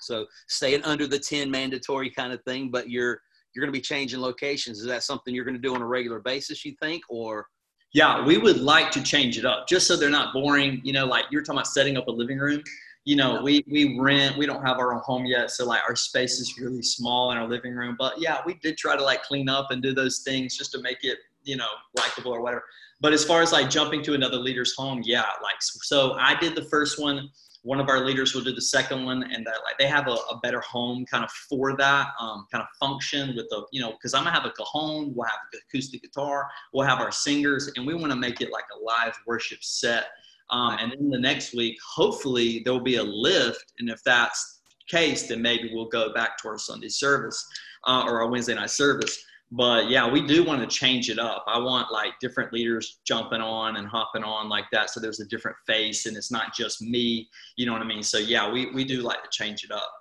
so 0.00 0.26
staying 0.48 0.82
under 0.82 1.06
the 1.06 1.18
10 1.18 1.50
mandatory 1.50 2.10
kind 2.10 2.32
of 2.32 2.42
thing 2.44 2.70
but 2.70 2.90
you're 2.90 3.20
you're 3.54 3.64
going 3.64 3.72
to 3.72 3.78
be 3.78 3.82
changing 3.82 4.20
locations 4.20 4.80
is 4.80 4.86
that 4.86 5.02
something 5.02 5.34
you're 5.34 5.44
going 5.44 5.56
to 5.56 5.60
do 5.60 5.74
on 5.74 5.82
a 5.82 5.86
regular 5.86 6.20
basis 6.20 6.64
you 6.64 6.74
think 6.80 7.02
or 7.08 7.46
yeah, 7.92 8.24
we 8.24 8.38
would 8.38 8.58
like 8.58 8.90
to 8.92 9.02
change 9.02 9.38
it 9.38 9.44
up 9.44 9.68
just 9.68 9.86
so 9.86 9.96
they're 9.96 10.10
not 10.10 10.32
boring. 10.32 10.80
You 10.82 10.94
know, 10.94 11.06
like 11.06 11.26
you're 11.30 11.42
talking 11.42 11.58
about 11.58 11.66
setting 11.66 11.96
up 11.96 12.08
a 12.08 12.10
living 12.10 12.38
room. 12.38 12.62
You 13.04 13.16
know, 13.16 13.42
we 13.42 13.64
we 13.70 13.98
rent. 13.98 14.38
We 14.38 14.46
don't 14.46 14.64
have 14.64 14.78
our 14.78 14.94
own 14.94 15.00
home 15.00 15.26
yet, 15.26 15.50
so 15.50 15.66
like 15.66 15.82
our 15.86 15.96
space 15.96 16.40
is 16.40 16.58
really 16.58 16.82
small 16.82 17.32
in 17.32 17.38
our 17.38 17.46
living 17.46 17.74
room. 17.74 17.96
But 17.98 18.14
yeah, 18.18 18.40
we 18.46 18.54
did 18.62 18.78
try 18.78 18.96
to 18.96 19.02
like 19.02 19.22
clean 19.24 19.48
up 19.48 19.70
and 19.70 19.82
do 19.82 19.92
those 19.92 20.20
things 20.20 20.56
just 20.56 20.72
to 20.72 20.80
make 20.80 20.98
it 21.02 21.18
you 21.44 21.56
know 21.56 21.68
likable 21.96 22.32
or 22.32 22.40
whatever. 22.40 22.64
But 23.00 23.12
as 23.12 23.24
far 23.24 23.42
as 23.42 23.52
like 23.52 23.68
jumping 23.68 24.02
to 24.04 24.14
another 24.14 24.36
leader's 24.36 24.74
home, 24.76 25.02
yeah, 25.04 25.26
like 25.42 25.56
so 25.60 26.12
I 26.14 26.38
did 26.38 26.54
the 26.54 26.64
first 26.64 27.00
one. 27.00 27.28
One 27.64 27.78
of 27.78 27.88
our 27.88 28.04
leaders 28.04 28.34
will 28.34 28.42
do 28.42 28.52
the 28.52 28.60
second 28.60 29.04
one 29.04 29.22
and 29.22 29.46
that 29.46 29.58
like 29.64 29.78
they 29.78 29.86
have 29.86 30.08
a, 30.08 30.12
a 30.30 30.40
better 30.42 30.60
home 30.60 31.06
kind 31.06 31.22
of 31.22 31.30
for 31.30 31.76
that 31.76 32.08
um, 32.18 32.46
kind 32.50 32.62
of 32.62 32.68
function 32.78 33.36
with 33.36 33.48
the 33.50 33.64
you 33.70 33.80
know 33.80 33.92
because 33.92 34.14
i'm 34.14 34.24
gonna 34.24 34.34
have 34.34 34.44
a 34.44 34.50
cajon 34.50 35.12
we'll 35.14 35.28
have 35.28 35.38
acoustic 35.68 36.02
guitar 36.02 36.48
we'll 36.72 36.84
have 36.84 36.98
our 36.98 37.12
singers 37.12 37.70
and 37.76 37.86
we 37.86 37.94
want 37.94 38.10
to 38.10 38.18
make 38.18 38.40
it 38.40 38.50
like 38.50 38.64
a 38.76 38.84
live 38.84 39.16
worship 39.28 39.62
set. 39.62 40.06
Um, 40.50 40.76
and 40.80 40.90
then 40.90 41.08
the 41.08 41.20
next 41.20 41.54
week 41.54 41.78
hopefully 41.88 42.62
there 42.64 42.72
will 42.72 42.80
be 42.80 42.96
a 42.96 43.04
lift 43.04 43.72
and 43.78 43.88
if 43.88 44.02
that's 44.04 44.62
the 44.80 44.98
case 44.98 45.28
then 45.28 45.40
maybe 45.40 45.70
we'll 45.72 45.88
go 45.88 46.12
back 46.12 46.36
to 46.38 46.48
our 46.48 46.58
sunday 46.58 46.88
service 46.88 47.46
uh, 47.86 48.02
or 48.04 48.20
our 48.22 48.28
wednesday 48.28 48.54
night 48.54 48.70
service 48.70 49.24
but 49.54 49.90
yeah, 49.90 50.10
we 50.10 50.26
do 50.26 50.42
want 50.42 50.62
to 50.62 50.66
change 50.66 51.10
it 51.10 51.18
up. 51.18 51.44
I 51.46 51.58
want 51.58 51.92
like 51.92 52.12
different 52.22 52.54
leaders 52.54 53.00
jumping 53.06 53.42
on 53.42 53.76
and 53.76 53.86
hopping 53.86 54.24
on 54.24 54.48
like 54.48 54.64
that. 54.72 54.88
So 54.88 54.98
there's 54.98 55.20
a 55.20 55.26
different 55.26 55.58
face 55.66 56.06
and 56.06 56.16
it's 56.16 56.32
not 56.32 56.54
just 56.54 56.80
me. 56.80 57.28
You 57.56 57.66
know 57.66 57.72
what 57.72 57.82
I 57.82 57.84
mean? 57.84 58.02
So 58.02 58.16
yeah, 58.16 58.50
we, 58.50 58.70
we 58.70 58.86
do 58.86 59.02
like 59.02 59.22
to 59.22 59.28
change 59.30 59.62
it 59.62 59.70
up. 59.70 59.92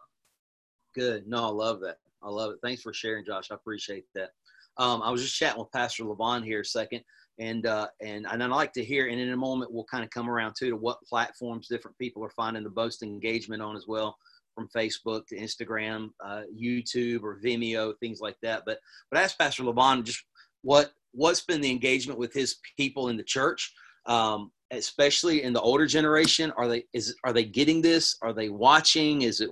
Good. 0.96 1.28
No, 1.28 1.44
I 1.44 1.50
love 1.50 1.82
that. 1.82 1.98
I 2.24 2.30
love 2.30 2.52
it. 2.52 2.60
Thanks 2.64 2.82
for 2.82 2.94
sharing, 2.94 3.26
Josh. 3.26 3.52
I 3.52 3.56
appreciate 3.56 4.06
that. 4.16 4.30
Um, 4.78 5.02
I 5.02 5.12
was 5.12 5.22
just 5.22 5.36
chatting 5.36 5.60
with 5.60 5.72
Pastor 5.74 6.06
Levon 6.06 6.46
here 6.46 6.62
a 6.62 6.66
second, 6.66 7.02
and 7.40 7.66
uh, 7.66 7.88
and 8.02 8.26
and 8.30 8.42
I'd 8.42 8.50
like 8.52 8.72
to 8.74 8.84
hear. 8.84 9.08
And 9.08 9.20
in 9.20 9.32
a 9.32 9.38
moment, 9.38 9.72
we'll 9.72 9.86
kind 9.86 10.04
of 10.04 10.10
come 10.12 10.30
around 10.30 10.56
too 10.58 10.70
to 10.70 10.78
what 10.78 11.02
platforms 11.04 11.68
different 11.68 11.98
people 11.98 12.24
are 12.24 12.30
finding 12.30 12.64
the 12.64 12.72
most 12.76 13.04
engagement 13.04 13.62
on 13.62 13.76
as 13.76 13.86
well 13.88 14.16
from 14.56 14.70
Facebook 14.76 15.26
to 15.28 15.38
Instagram, 15.38 16.10
uh, 16.24 16.44
YouTube 16.56 17.24
or 17.24 17.40
Vimeo, 17.44 17.94
things 18.00 18.20
like 18.22 18.38
that. 18.42 18.64
But 18.66 18.80
but 19.10 19.20
ask 19.20 19.38
Pastor 19.38 19.64
Levon 19.64 20.04
just 20.04 20.24
what 20.62 20.92
what's 21.14 21.42
been 21.42 21.62
the 21.62 21.72
engagement 21.72 22.20
with 22.20 22.34
his 22.34 22.58
people 22.78 23.10
in 23.10 23.18
the 23.18 23.24
church, 23.24 23.74
um, 24.06 24.52
especially 24.72 25.44
in 25.44 25.54
the 25.54 25.62
older 25.62 25.86
generation. 25.86 26.52
Are 26.58 26.68
they 26.68 26.86
is 26.94 27.16
are 27.24 27.34
they 27.34 27.46
getting 27.46 27.82
this? 27.82 28.18
Are 28.22 28.34
they 28.34 28.50
watching? 28.50 29.24
Is 29.24 29.42
it 29.42 29.50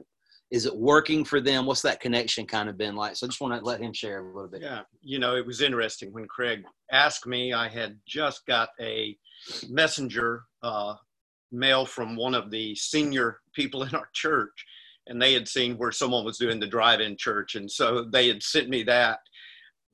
is 0.51 0.65
it 0.65 0.75
working 0.75 1.23
for 1.23 1.39
them? 1.39 1.65
What's 1.65 1.83
that 1.83 1.99
connection 1.99 2.45
kind 2.45 2.69
of 2.69 2.77
been 2.77 2.95
like? 2.95 3.15
So 3.15 3.25
I 3.25 3.29
just 3.29 3.41
want 3.41 3.53
to 3.53 3.65
let 3.65 3.81
him 3.81 3.93
share 3.93 4.19
a 4.19 4.33
little 4.33 4.49
bit. 4.49 4.61
Yeah, 4.61 4.81
you 5.01 5.19
know, 5.19 5.35
it 5.35 5.45
was 5.45 5.61
interesting 5.61 6.11
when 6.11 6.27
Craig 6.27 6.63
asked 6.91 7.27
me. 7.27 7.53
I 7.53 7.69
had 7.69 7.99
just 8.07 8.45
got 8.47 8.69
a 8.81 9.15
messenger 9.69 10.43
uh, 10.63 10.95
mail 11.51 11.85
from 11.85 12.15
one 12.15 12.33
of 12.33 12.51
the 12.51 12.75
senior 12.75 13.39
people 13.53 13.83
in 13.83 13.93
our 13.95 14.09
church 14.13 14.65
and 15.09 15.21
they 15.21 15.33
had 15.33 15.47
seen 15.47 15.77
where 15.77 15.91
someone 15.91 16.23
was 16.23 16.37
doing 16.37 16.59
the 16.59 16.67
drive-in 16.67 17.17
church 17.17 17.55
and 17.55 17.69
so 17.69 18.03
they 18.03 18.27
had 18.27 18.41
sent 18.41 18.69
me 18.69 18.83
that 18.83 19.19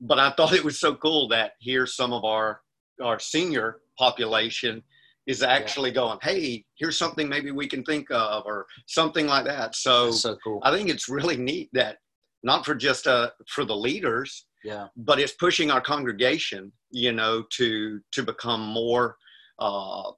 but 0.00 0.18
i 0.18 0.30
thought 0.30 0.52
it 0.52 0.64
was 0.64 0.78
so 0.78 0.94
cool 0.94 1.26
that 1.28 1.52
here 1.58 1.86
some 1.86 2.12
of 2.12 2.24
our 2.24 2.60
our 3.02 3.18
senior 3.18 3.80
population 3.98 4.82
is 5.26 5.42
actually 5.42 5.90
going, 5.90 6.18
hey, 6.22 6.64
here's 6.76 6.96
something 6.96 7.28
maybe 7.28 7.50
we 7.50 7.66
can 7.66 7.82
think 7.82 8.10
of, 8.10 8.44
or 8.46 8.66
something 8.86 9.26
like 9.26 9.44
that. 9.44 9.74
So, 9.74 10.12
so 10.12 10.36
cool. 10.42 10.60
I 10.62 10.70
think 10.70 10.88
it's 10.88 11.08
really 11.08 11.36
neat 11.36 11.68
that 11.72 11.98
not 12.42 12.64
for 12.64 12.74
just 12.74 13.06
uh, 13.08 13.30
for 13.48 13.64
the 13.64 13.74
leaders, 13.74 14.46
Yeah. 14.64 14.86
but 14.96 15.18
it's 15.18 15.32
pushing 15.32 15.70
our 15.70 15.80
congregation, 15.80 16.72
you 16.90 17.12
know, 17.12 17.44
to 17.56 18.00
to 18.12 18.22
become 18.22 18.60
more 18.60 19.16
uh, 19.58 20.10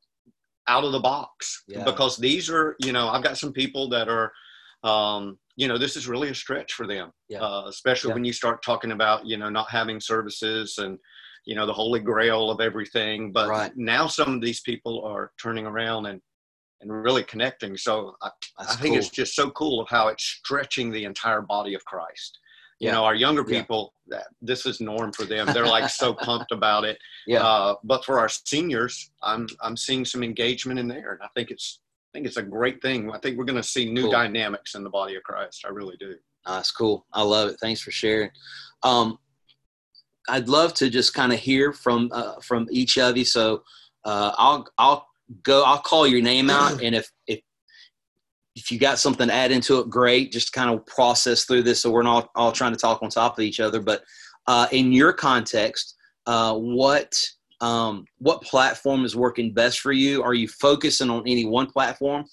out 0.68 0.84
of 0.84 0.92
the 0.92 1.00
box. 1.00 1.64
Yeah. 1.68 1.84
Because 1.84 2.18
these 2.18 2.50
are, 2.50 2.76
you 2.80 2.92
know, 2.92 3.08
I've 3.08 3.22
got 3.24 3.38
some 3.38 3.52
people 3.52 3.88
that 3.88 4.08
are, 4.10 4.30
um, 4.84 5.38
you 5.56 5.66
know, 5.66 5.76
this 5.78 5.96
is 5.96 6.06
really 6.06 6.28
a 6.28 6.34
stretch 6.34 6.72
for 6.74 6.86
them, 6.86 7.10
Yeah. 7.28 7.40
uh, 7.42 7.64
especially 7.68 8.08
Yeah. 8.10 8.14
when 8.14 8.24
you 8.24 8.32
start 8.32 8.62
talking 8.62 8.92
about, 8.92 9.26
you 9.26 9.36
know, 9.36 9.48
not 9.50 9.70
having 9.70 10.00
services 10.00 10.78
and, 10.78 10.98
you 11.46 11.54
know, 11.56 11.66
the 11.66 11.72
holy 11.72 12.00
grail 12.00 12.50
of 12.50 12.60
everything. 12.60 13.32
But 13.32 13.48
Right. 13.48 13.72
now 13.76 14.06
some 14.06 14.34
of 14.34 14.40
these 14.40 14.60
people 14.60 15.02
are 15.04 15.32
turning 15.42 15.66
around 15.66 16.06
and 16.06 16.20
and 16.80 16.92
really 16.92 17.24
connecting. 17.24 17.76
So 17.76 18.14
I, 18.22 18.30
I 18.56 18.76
think 18.76 18.94
cool. 18.94 18.98
it's 18.98 19.10
just 19.10 19.34
so 19.34 19.50
cool 19.50 19.80
of 19.80 19.88
how 19.88 20.06
it's 20.06 20.22
stretching 20.22 20.92
the 20.92 21.06
entire 21.06 21.42
body 21.42 21.74
of 21.74 21.84
Christ. 21.84 22.38
You 22.78 22.86
Yeah. 22.86 22.92
know, 22.92 23.04
our 23.04 23.16
younger 23.16 23.42
people, 23.42 23.92
that 24.06 24.28
this 24.40 24.64
is 24.64 24.80
norm 24.80 25.12
for 25.12 25.24
them. 25.24 25.46
They're 25.52 25.66
like 25.66 25.90
so 25.90 26.14
pumped 26.28 26.52
about 26.52 26.84
it. 26.84 26.96
Yeah. 27.26 27.42
Uh, 27.44 27.74
but 27.82 28.04
for 28.04 28.20
our 28.20 28.28
seniors, 28.28 29.10
I'm 29.24 29.48
I'm 29.60 29.76
seeing 29.76 30.04
some 30.04 30.22
engagement 30.22 30.78
in 30.78 30.86
there, 30.86 31.14
and 31.14 31.20
I 31.20 31.28
think 31.34 31.50
it's 31.50 31.80
I 32.08 32.18
think 32.18 32.26
it's 32.26 32.38
a 32.38 32.42
great 32.42 32.80
thing. 32.80 33.10
I 33.12 33.18
think 33.18 33.36
we're 33.36 33.44
going 33.44 33.56
to 33.56 33.62
see 33.62 33.90
new 33.90 34.02
Cool. 34.02 34.12
dynamics 34.12 34.74
in 34.74 34.82
the 34.82 34.90
body 34.90 35.14
of 35.16 35.22
Christ. 35.22 35.64
I 35.66 35.70
really 35.70 35.96
do. 35.98 36.14
That's 36.46 36.70
cool. 36.70 37.06
I 37.12 37.22
love 37.22 37.50
it. 37.50 37.58
Thanks 37.60 37.80
for 37.82 37.90
sharing. 37.90 38.30
Um, 38.82 39.18
I'd 40.28 40.48
love 40.48 40.72
to 40.74 40.88
just 40.88 41.12
kind 41.14 41.32
of 41.32 41.38
hear 41.38 41.72
from 41.72 42.10
uh, 42.12 42.40
from 42.40 42.66
each 42.70 42.96
of 42.98 43.16
you. 43.16 43.24
So 43.24 43.62
uh, 44.04 44.32
I'll 44.36 44.66
I'll 44.78 45.06
go. 45.42 45.62
I'll 45.64 45.78
call 45.80 46.06
your 46.06 46.22
name 46.22 46.48
out, 46.48 46.82
and 46.82 46.94
if 46.94 47.10
if 47.26 47.40
if 48.56 48.72
you 48.72 48.78
got 48.78 48.98
something 48.98 49.28
to 49.28 49.34
add 49.34 49.52
into 49.52 49.78
it, 49.78 49.90
great. 49.90 50.32
Just 50.32 50.52
kind 50.52 50.70
of 50.70 50.84
process 50.86 51.44
through 51.44 51.62
this, 51.62 51.80
so 51.80 51.90
we're 51.90 52.02
not 52.02 52.30
all 52.34 52.52
trying 52.52 52.72
to 52.72 52.78
talk 52.78 53.02
on 53.02 53.10
top 53.10 53.38
of 53.38 53.44
each 53.44 53.60
other. 53.60 53.80
But 53.80 54.02
uh, 54.46 54.66
in 54.72 54.92
your 54.92 55.12
context, 55.12 55.94
uh, 56.26 56.54
what 56.54 57.18
um, 57.60 58.04
what 58.18 58.42
platform 58.42 59.04
is 59.04 59.16
working 59.16 59.52
best 59.52 59.80
for 59.80 59.92
you? 59.92 60.22
Are 60.22 60.34
you 60.34 60.48
focusing 60.48 61.10
on 61.10 61.22
any 61.26 61.44
one 61.44 61.66
platform? 61.66 62.24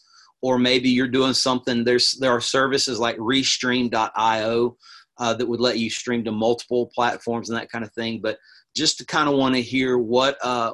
or 0.45 0.59
maybe 0.59 0.89
you're 0.89 1.07
doing 1.07 1.33
something 1.33 1.83
there's 1.83 2.13
there 2.19 2.31
are 2.31 2.39
services 2.39 2.99
like 2.99 3.17
restream.io 3.17 4.77
uh, 5.17 5.33
that 5.33 5.47
would 5.47 5.59
let 5.59 5.79
you 5.79 5.89
stream 5.89 6.23
to 6.23 6.31
multiple 6.31 6.91
platforms 6.93 7.49
and 7.49 7.57
that 7.57 7.71
kind 7.71 7.83
of 7.83 7.91
thing 7.93 8.19
but 8.21 8.37
just 8.75 8.97
to 8.99 9.05
kind 9.05 9.27
of 9.27 9.35
want 9.35 9.55
to 9.55 9.61
hear 9.61 9.97
what 9.97 10.37
uh, 10.43 10.71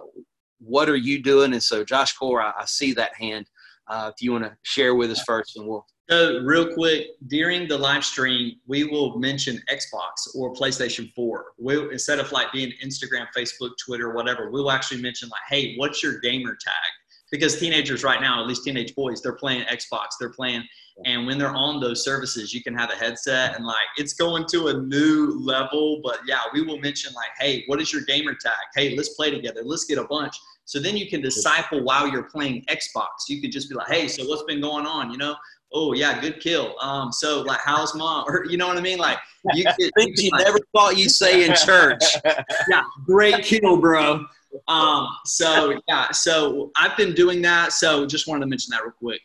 what 0.59 0.89
are 0.89 0.97
you 0.97 1.23
doing 1.23 1.53
and 1.53 1.63
so 1.63 1.85
josh 1.85 2.13
core 2.13 2.41
i, 2.41 2.51
I 2.59 2.65
see 2.65 2.93
that 2.93 3.15
hand 3.15 3.49
uh, 3.87 4.11
if 4.13 4.21
you 4.21 4.33
want 4.33 4.43
to 4.43 4.55
share 4.63 4.95
with 4.95 5.09
us 5.09 5.23
first 5.23 5.55
and 5.55 5.65
we'll 5.65 5.85
So, 6.11 6.41
real 6.43 6.73
quick, 6.73 7.11
during 7.27 7.69
the 7.69 7.77
live 7.77 8.03
stream, 8.03 8.57
we 8.67 8.83
will 8.83 9.17
mention 9.17 9.63
Xbox 9.71 10.35
or 10.35 10.53
PlayStation 10.53 11.09
4. 11.13 11.45
We'll, 11.57 11.89
instead 11.89 12.19
of 12.19 12.29
like 12.33 12.51
being 12.51 12.73
Instagram, 12.83 13.27
Facebook, 13.33 13.71
Twitter, 13.85 14.11
whatever, 14.13 14.51
we'll 14.51 14.71
actually 14.71 15.01
mention 15.01 15.29
like, 15.29 15.39
hey, 15.47 15.75
what's 15.77 16.03
your 16.03 16.19
gamer 16.19 16.57
tag? 16.61 16.91
Because 17.31 17.57
teenagers 17.57 18.03
right 18.03 18.19
now, 18.19 18.41
at 18.41 18.47
least 18.47 18.65
teenage 18.65 18.93
boys, 18.93 19.21
they're 19.21 19.37
playing 19.37 19.63
Xbox, 19.67 20.07
they're 20.19 20.33
playing, 20.33 20.63
and 21.05 21.25
when 21.25 21.37
they're 21.37 21.55
on 21.55 21.79
those 21.79 22.03
services, 22.03 22.53
you 22.53 22.61
can 22.61 22.77
have 22.77 22.91
a 22.91 22.95
headset 22.95 23.55
and 23.55 23.65
like 23.65 23.77
it's 23.95 24.13
going 24.13 24.45
to 24.47 24.67
a 24.67 24.73
new 24.81 25.39
level. 25.39 26.01
But 26.03 26.19
yeah, 26.27 26.41
we 26.53 26.61
will 26.61 26.77
mention 26.79 27.13
like, 27.13 27.29
hey, 27.39 27.63
what 27.67 27.79
is 27.79 27.93
your 27.93 28.01
gamer 28.01 28.33
tag? 28.33 28.51
Hey, 28.75 28.97
let's 28.97 29.09
play 29.15 29.31
together. 29.31 29.61
Let's 29.63 29.85
get 29.85 29.97
a 29.97 30.03
bunch. 30.03 30.35
So 30.65 30.79
then 30.79 30.97
you 30.97 31.09
can 31.09 31.21
disciple 31.21 31.83
while 31.83 32.07
you're 32.07 32.29
playing 32.29 32.65
Xbox. 32.65 33.07
You 33.29 33.41
could 33.41 33.51
just 33.51 33.69
be 33.69 33.75
like, 33.75 33.87
hey, 33.87 34.09
so 34.09 34.25
what's 34.25 34.43
been 34.43 34.61
going 34.61 34.85
on? 34.85 35.09
You 35.09 35.17
know, 35.17 35.35
oh 35.73 35.93
yeah, 35.93 36.19
good 36.19 36.39
kill. 36.39 36.75
Um, 36.79 37.11
so 37.11 37.41
like, 37.41 37.59
how's 37.63 37.95
mom? 37.95 38.25
Or 38.27 38.45
you 38.45 38.57
know 38.57 38.67
what 38.67 38.77
I 38.77 38.81
mean? 38.81 38.99
Like, 38.99 39.17
you 39.53 39.63
could, 39.79 39.91
things 39.97 40.23
you 40.23 40.29
like, 40.31 40.45
never 40.45 40.59
thought 40.73 40.97
you'd 40.97 41.09
say 41.09 41.45
in 41.45 41.55
church 41.55 42.03
yeah, 42.69 42.83
great 43.05 43.43
kill, 43.43 43.77
bro. 43.77 44.25
Um, 44.67 45.07
so 45.25 45.79
yeah, 45.87 46.11
so 46.11 46.71
I've 46.75 46.97
been 46.97 47.13
doing 47.13 47.41
that. 47.43 47.73
So 47.73 48.05
just 48.05 48.27
wanted 48.27 48.41
to 48.41 48.47
mention 48.47 48.71
that 48.71 48.83
real 48.83 48.91
quick. 48.91 49.21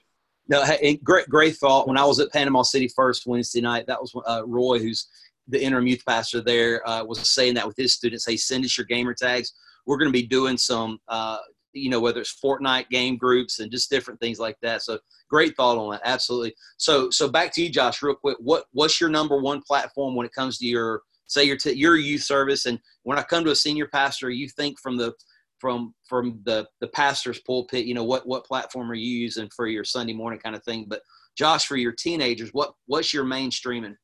No, 0.49 0.65
hey, 0.65 0.97
great, 0.99 1.29
great 1.29 1.57
thought. 1.57 1.89
When 1.89 1.99
I 1.99 2.05
was 2.05 2.21
at 2.21 2.33
Panama 2.33 2.63
City 2.63 2.89
first 2.89 3.27
Wednesday 3.27 3.61
night, 3.61 3.87
that 3.89 4.01
was 4.01 4.15
uh, 4.27 4.43
Roy, 4.47 4.79
who's 4.79 5.09
the 5.49 5.63
interim 5.63 5.87
youth 5.87 6.03
pastor 6.07 6.41
there, 6.41 6.87
uh, 6.89 7.05
was 7.05 7.31
saying 7.31 7.55
that 7.55 7.67
with 7.67 7.77
his 7.77 7.95
students. 7.95 8.27
Hey, 8.27 8.37
send 8.37 8.65
us 8.65 8.79
your 8.79 8.85
gamer 8.87 9.15
tags. 9.15 9.55
We're 9.87 9.99
going 9.99 10.09
to 10.09 10.13
be 10.13 10.27
doing 10.27 10.57
some, 10.57 11.01
uh, 11.09 11.39
you 11.77 11.91
know, 11.91 12.01
whether 12.01 12.21
it's 12.21 12.39
Fortnite 12.43 12.89
game 12.91 13.17
groups 13.17 13.61
and 13.61 13.71
just 13.71 13.91
different 13.91 14.21
things 14.21 14.39
like 14.39 14.57
that. 14.63 14.83
So 14.83 14.99
great 15.29 15.57
thought 15.57 15.79
on 15.79 15.91
that. 15.91 16.03
Absolutely. 16.05 16.55
So, 16.79 17.11
so 17.11 17.29
back 17.29 17.53
to 17.55 17.63
you, 17.63 17.71
Josh, 17.71 18.03
real 18.03 18.15
quick. 18.15 18.39
What 18.41 18.65
what's 18.73 19.01
your 19.01 19.11
number 19.11 19.39
one 19.39 19.63
platform 19.63 20.15
when 20.15 20.27
it 20.27 20.33
comes 20.33 20.59
to 20.59 20.67
your 20.67 21.03
say 21.27 21.45
your 21.45 21.57
t- 21.57 21.73
your 21.73 21.97
youth 21.97 22.23
service? 22.23 22.67
And 22.67 22.79
when 23.03 23.19
I 23.19 23.23
come 23.23 23.45
to 23.45 23.51
a 23.51 23.57
senior 23.57 23.89
pastor, 23.89 24.31
you 24.31 24.49
think 24.49 24.81
from 24.81 24.97
the 24.97 25.15
from 25.59 25.95
from 26.09 26.41
the 26.45 26.67
the 26.81 26.89
pastor's 26.89 27.41
pulpit 27.41 27.87
you 27.87 27.95
know 27.95 28.05
what 28.05 28.27
what 28.27 28.45
platform 28.45 28.91
are 28.91 28.95
you 28.95 29.09
using 29.09 29.49
for 29.55 29.67
your 29.67 29.85
sunday 29.85 30.13
morning 30.13 30.39
kind 30.39 30.55
of 30.55 30.63
thing 30.65 30.85
but 30.87 31.01
josh 31.37 31.67
for 31.67 31.77
your 31.77 31.93
teenagers 31.93 32.51
what 32.53 32.75
what's 32.87 33.15
your 33.15 33.25
mainstreaming 33.25 33.95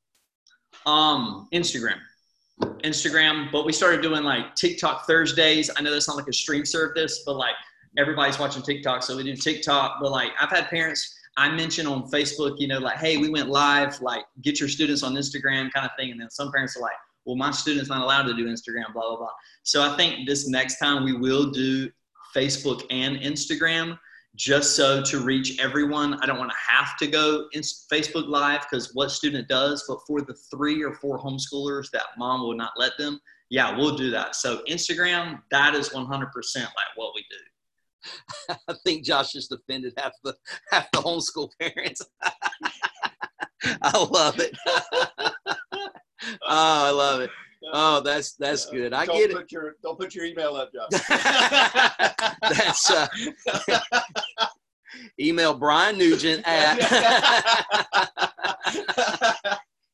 Um, 0.86 1.48
Instagram. 1.52 1.98
Instagram, 2.84 3.50
but 3.52 3.64
we 3.64 3.72
started 3.72 4.02
doing 4.02 4.22
like 4.22 4.54
TikTok 4.54 5.06
Thursdays. 5.06 5.70
I 5.76 5.82
know 5.82 5.92
that's 5.92 6.08
not 6.08 6.16
like 6.16 6.28
a 6.28 6.32
stream 6.32 6.64
service, 6.64 7.22
but 7.24 7.36
like 7.36 7.54
everybody's 7.98 8.38
watching 8.38 8.62
TikTok, 8.62 9.02
so 9.02 9.16
we 9.16 9.22
do 9.22 9.36
TikTok. 9.36 9.98
But 10.00 10.10
like 10.10 10.30
I've 10.40 10.50
had 10.50 10.68
parents 10.68 11.18
I 11.36 11.50
mention 11.50 11.86
on 11.86 12.10
Facebook, 12.10 12.56
you 12.58 12.68
know, 12.68 12.78
like, 12.78 12.98
hey, 12.98 13.16
we 13.16 13.30
went 13.30 13.48
live, 13.48 14.00
like 14.02 14.24
get 14.42 14.60
your 14.60 14.68
students 14.68 15.02
on 15.02 15.14
Instagram 15.14 15.72
kind 15.72 15.86
of 15.86 15.90
thing. 15.98 16.10
And 16.10 16.20
then 16.20 16.30
some 16.30 16.52
parents 16.52 16.76
are 16.76 16.80
like, 16.80 16.92
well, 17.24 17.36
my 17.36 17.50
student's 17.50 17.88
not 17.88 18.02
allowed 18.02 18.24
to 18.24 18.34
do 18.34 18.46
Instagram, 18.46 18.92
blah, 18.92 19.08
blah, 19.08 19.16
blah. 19.16 19.30
So 19.62 19.82
I 19.82 19.96
think 19.96 20.26
this 20.26 20.48
next 20.48 20.78
time 20.78 21.04
we 21.04 21.14
will 21.14 21.50
do 21.50 21.90
Facebook 22.34 22.84
and 22.90 23.16
Instagram 23.18 23.98
just 24.36 24.76
so 24.76 25.02
to 25.02 25.20
reach 25.20 25.60
everyone. 25.60 26.14
I 26.22 26.26
don't 26.26 26.38
want 26.38 26.50
to 26.50 26.72
have 26.72 26.96
to 26.98 27.06
go 27.06 27.48
in 27.52 27.60
Facebook 27.60 28.28
Live 28.28 28.62
because 28.62 28.94
what 28.94 29.10
student 29.10 29.48
does, 29.48 29.84
but 29.86 29.98
for 30.06 30.22
the 30.22 30.34
three 30.50 30.82
or 30.82 30.94
four 30.94 31.18
homeschoolers 31.18 31.90
that 31.92 32.04
mom 32.16 32.42
will 32.42 32.56
not 32.56 32.72
let 32.76 32.92
them, 32.98 33.20
yeah, 33.50 33.76
we'll 33.76 33.96
do 33.96 34.10
that. 34.10 34.34
So 34.34 34.62
Instagram, 34.68 35.42
that 35.50 35.74
is 35.74 35.90
100% 35.90 36.06
like 36.06 36.72
what 36.96 37.12
we 37.14 37.24
do. 37.30 37.36
i 38.68 38.74
think 38.84 39.04
josh 39.04 39.32
just 39.32 39.52
offended 39.52 39.92
half 39.96 40.12
the 40.24 40.34
half 40.70 40.90
the 40.92 40.98
homeschool 40.98 41.48
parents 41.60 42.02
i 43.82 44.08
love 44.10 44.38
it 44.40 44.56
oh 44.66 46.38
i 46.42 46.90
love 46.90 47.20
it 47.20 47.30
oh 47.72 48.00
that's 48.00 48.34
that's 48.36 48.66
good. 48.66 48.92
I 48.92 49.06
don't 49.06 49.16
get 49.16 49.30
it. 49.30 49.36
put 49.36 49.52
Your, 49.52 49.76
don't 49.82 49.98
put 49.98 50.14
your 50.14 50.24
email 50.24 50.54
up, 50.56 50.70
Josh. 50.72 51.00
that's 52.42 52.90
uh, 52.90 53.06
email 55.20 55.54
brian 55.54 55.98
nugent 55.98 56.42
at. 56.46 56.78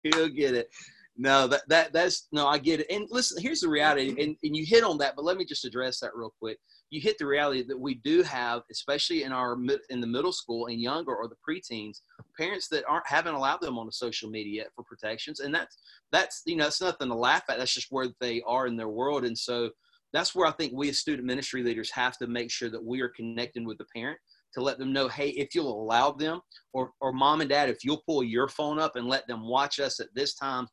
He'll 0.02 0.28
get 0.28 0.54
it. 0.54 0.68
No 1.16 1.48
that, 1.48 1.62
that 1.68 1.92
that's 1.92 2.28
no 2.30 2.46
i 2.46 2.58
get 2.58 2.80
it. 2.80 2.86
And 2.90 3.06
listen 3.10 3.42
here's 3.42 3.60
the 3.60 3.68
reality 3.68 4.10
and, 4.10 4.36
and 4.42 4.56
you 4.56 4.64
hit 4.64 4.84
on 4.84 4.98
that 4.98 5.16
but 5.16 5.24
let 5.24 5.36
me 5.36 5.44
just 5.44 5.64
address 5.64 5.98
that 6.00 6.14
real 6.14 6.32
quick 6.38 6.58
you 6.90 7.00
hit 7.00 7.18
the 7.18 7.26
reality 7.26 7.62
that 7.62 7.78
we 7.78 7.94
do 7.96 8.22
have 8.22 8.62
especially 8.70 9.22
in 9.22 9.32
our 9.32 9.56
in 9.90 10.00
the 10.00 10.06
middle 10.06 10.32
school 10.32 10.66
and 10.66 10.80
younger 10.80 11.14
or 11.14 11.28
the 11.28 11.36
preteens 11.48 12.00
parents 12.38 12.68
that 12.68 12.84
aren't 12.88 13.06
haven't 13.06 13.34
allowed 13.34 13.60
them 13.60 13.78
on 13.78 13.86
the 13.86 13.92
social 13.92 14.30
media 14.30 14.64
for 14.74 14.84
protections. 14.84 15.40
And 15.40 15.54
that's 15.54 15.76
that's 16.12 16.42
you 16.46 16.56
know 16.56 16.68
it's 16.68 16.80
nothing 16.80 17.08
to 17.08 17.14
laugh 17.14 17.42
at. 17.48 17.58
That's 17.58 17.74
just 17.74 17.88
where 17.90 18.08
they 18.20 18.42
are 18.46 18.66
in 18.66 18.76
their 18.76 18.88
world. 18.88 19.24
And 19.24 19.36
so 19.36 19.70
that's 20.12 20.34
where 20.34 20.46
i 20.46 20.50
think 20.52 20.72
we 20.74 20.88
as 20.88 20.96
student 20.96 21.26
ministry 21.26 21.62
leaders 21.62 21.90
have 21.90 22.16
to 22.16 22.26
make 22.26 22.50
sure 22.50 22.70
that 22.70 22.82
we 22.82 23.02
are 23.02 23.10
connecting 23.10 23.66
with 23.66 23.76
the 23.76 23.84
parent 23.94 24.18
to 24.54 24.62
let 24.62 24.78
them 24.78 24.90
know 24.90 25.06
hey 25.06 25.28
if 25.28 25.54
you'll 25.54 25.82
allow 25.82 26.10
them 26.10 26.40
or 26.72 26.92
or 27.02 27.12
mom 27.12 27.42
and 27.42 27.50
dad 27.50 27.68
if 27.68 27.84
you'll 27.84 28.02
pull 28.06 28.24
your 28.24 28.48
phone 28.48 28.78
up 28.78 28.96
and 28.96 29.06
let 29.06 29.26
them 29.26 29.46
watch 29.46 29.78
us 29.78 30.00
at 30.00 30.08
this 30.14 30.34
time 30.34 30.66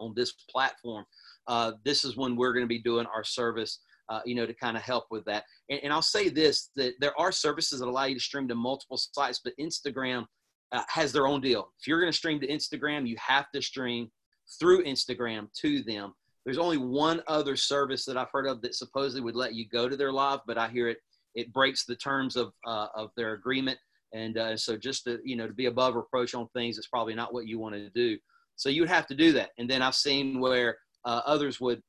on 0.00 0.12
this 0.16 0.32
platform 0.50 1.04
uh, 1.46 1.70
this 1.84 2.04
is 2.04 2.16
when 2.16 2.34
we're 2.34 2.52
going 2.52 2.64
to 2.64 2.68
be 2.68 2.82
doing 2.82 3.06
our 3.14 3.22
service 3.22 3.78
uh, 4.08 4.20
you 4.24 4.34
know 4.34 4.46
to 4.46 4.54
kind 4.54 4.76
of 4.76 4.82
help 4.82 5.04
with 5.10 5.24
that. 5.24 5.44
And, 5.70 5.80
and 5.84 5.92
i'll 5.92 6.02
say 6.02 6.28
this 6.28 6.70
that 6.76 6.94
there 7.00 7.18
are 7.18 7.32
services 7.32 7.80
that 7.80 7.88
allow 7.88 8.04
you 8.04 8.14
to 8.14 8.20
stream 8.20 8.48
to 8.48 8.54
multiple 8.54 8.96
sites 8.96 9.40
but 9.42 9.54
instagram 9.60 10.26
uh, 10.72 10.82
has 10.88 11.12
their 11.12 11.28
own 11.28 11.40
deal. 11.40 11.70
If 11.78 11.86
you're 11.86 12.00
going 12.00 12.10
to 12.10 12.16
stream 12.16 12.40
to 12.40 12.48
instagram 12.48 13.06
you 13.06 13.16
have 13.18 13.50
to 13.54 13.62
stream 13.62 14.10
through 14.58 14.84
instagram 14.84 15.48
to 15.60 15.82
them. 15.82 16.12
There's 16.44 16.58
only 16.58 16.76
one 16.76 17.22
other 17.26 17.56
service 17.56 18.04
that 18.04 18.16
i've 18.16 18.30
heard 18.32 18.46
of 18.46 18.60
that 18.62 18.74
supposedly 18.74 19.22
would 19.22 19.36
let 19.36 19.54
you 19.54 19.66
go 19.68 19.88
to 19.88 19.96
their 19.96 20.12
live 20.12 20.40
but 20.46 20.58
i 20.58 20.68
hear 20.68 20.88
it 20.88 20.98
it 21.34 21.52
breaks 21.52 21.84
the 21.84 21.96
terms 21.96 22.36
of 22.36 22.52
uh, 22.66 22.86
of 22.94 23.10
their 23.16 23.32
agreement. 23.32 23.78
And 24.12 24.38
uh, 24.38 24.56
so 24.56 24.76
just 24.76 25.04
to 25.04 25.18
you 25.24 25.36
know 25.36 25.46
to 25.46 25.52
be 25.52 25.66
above 25.66 25.94
reproach 25.94 26.34
on 26.34 26.48
things 26.48 26.78
is 26.78 26.86
probably 26.86 27.14
not 27.14 27.34
what 27.34 27.46
you 27.46 27.58
want 27.58 27.74
to 27.74 27.90
do. 27.90 28.18
So 28.56 28.68
you 28.68 28.82
would 28.82 28.90
have 28.90 29.06
to 29.08 29.14
do 29.14 29.32
that. 29.32 29.50
And 29.58 29.68
then 29.68 29.82
i've 29.82 29.94
seen 29.94 30.40
where 30.40 30.78
uh, 31.04 31.20
others 31.26 31.60
would 31.60 31.82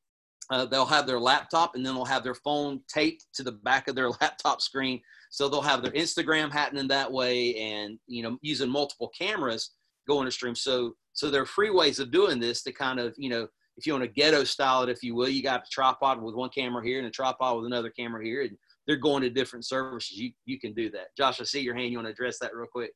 uh, 0.52 0.66
they'll 0.66 0.86
have 0.86 1.08
their 1.08 1.20
laptop 1.20 1.76
and 1.76 1.86
then 1.86 1.96
they'll 1.96 2.06
have 2.06 2.24
their 2.24 2.36
phone 2.36 2.80
taped 2.88 3.26
to 3.34 3.44
the 3.44 3.52
back 3.52 3.88
of 3.88 3.96
their 3.96 4.10
laptop 4.22 4.62
screen. 4.62 5.02
So 5.32 5.50
they'll 5.50 5.62
have 5.62 5.82
their 5.82 5.92
Instagram 5.92 6.52
happening 6.52 6.88
that 6.88 7.12
way, 7.12 7.56
and 7.56 8.00
you 8.08 8.24
know, 8.24 8.38
using 8.42 8.70
multiple 8.70 9.12
cameras 9.18 9.72
going 10.08 10.26
to 10.26 10.32
stream. 10.32 10.56
So 10.56 10.94
so 11.14 11.30
there 11.30 11.42
are 11.42 11.48
free 11.48 11.72
ways 11.72 12.00
of 12.00 12.12
doing 12.12 12.40
this 12.40 12.64
to 12.64 12.72
kind 12.72 13.00
of 13.00 13.14
you 13.18 13.30
know, 13.30 13.48
if 13.78 13.86
you 13.86 13.94
want 13.94 14.06
to 14.06 14.10
ghetto 14.10 14.44
style 14.44 14.84
it, 14.84 14.90
if 14.90 15.04
you 15.04 15.16
will, 15.16 15.28
you 15.28 15.44
got 15.44 15.62
a 15.62 15.70
tripod 15.72 16.22
with 16.22 16.36
one 16.36 16.50
camera 16.50 16.86
here 16.86 17.00
and 17.00 17.08
a 17.08 17.12
tripod 17.12 17.58
with 17.58 17.66
another 17.66 17.90
camera 17.90 18.24
here, 18.24 18.44
and 18.44 18.58
they're 18.88 18.96
going 18.96 19.24
to 19.24 19.30
different 19.30 19.66
services. 19.66 20.18
You 20.18 20.32
you 20.46 20.60
can 20.60 20.74
do 20.74 20.90
that. 20.92 21.08
Josh, 21.18 21.42
I 21.42 21.44
see 21.44 21.62
your 21.62 21.76
hand. 21.76 21.92
You 21.92 21.98
want 21.98 22.08
to 22.08 22.14
address 22.14 22.40
that 22.40 22.56
real 22.56 22.68
quick, 22.72 22.92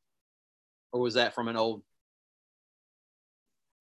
or 0.93 1.01
was 1.01 1.15
that 1.15 1.33
from 1.33 1.47
an 1.47 1.57
old? 1.57 1.81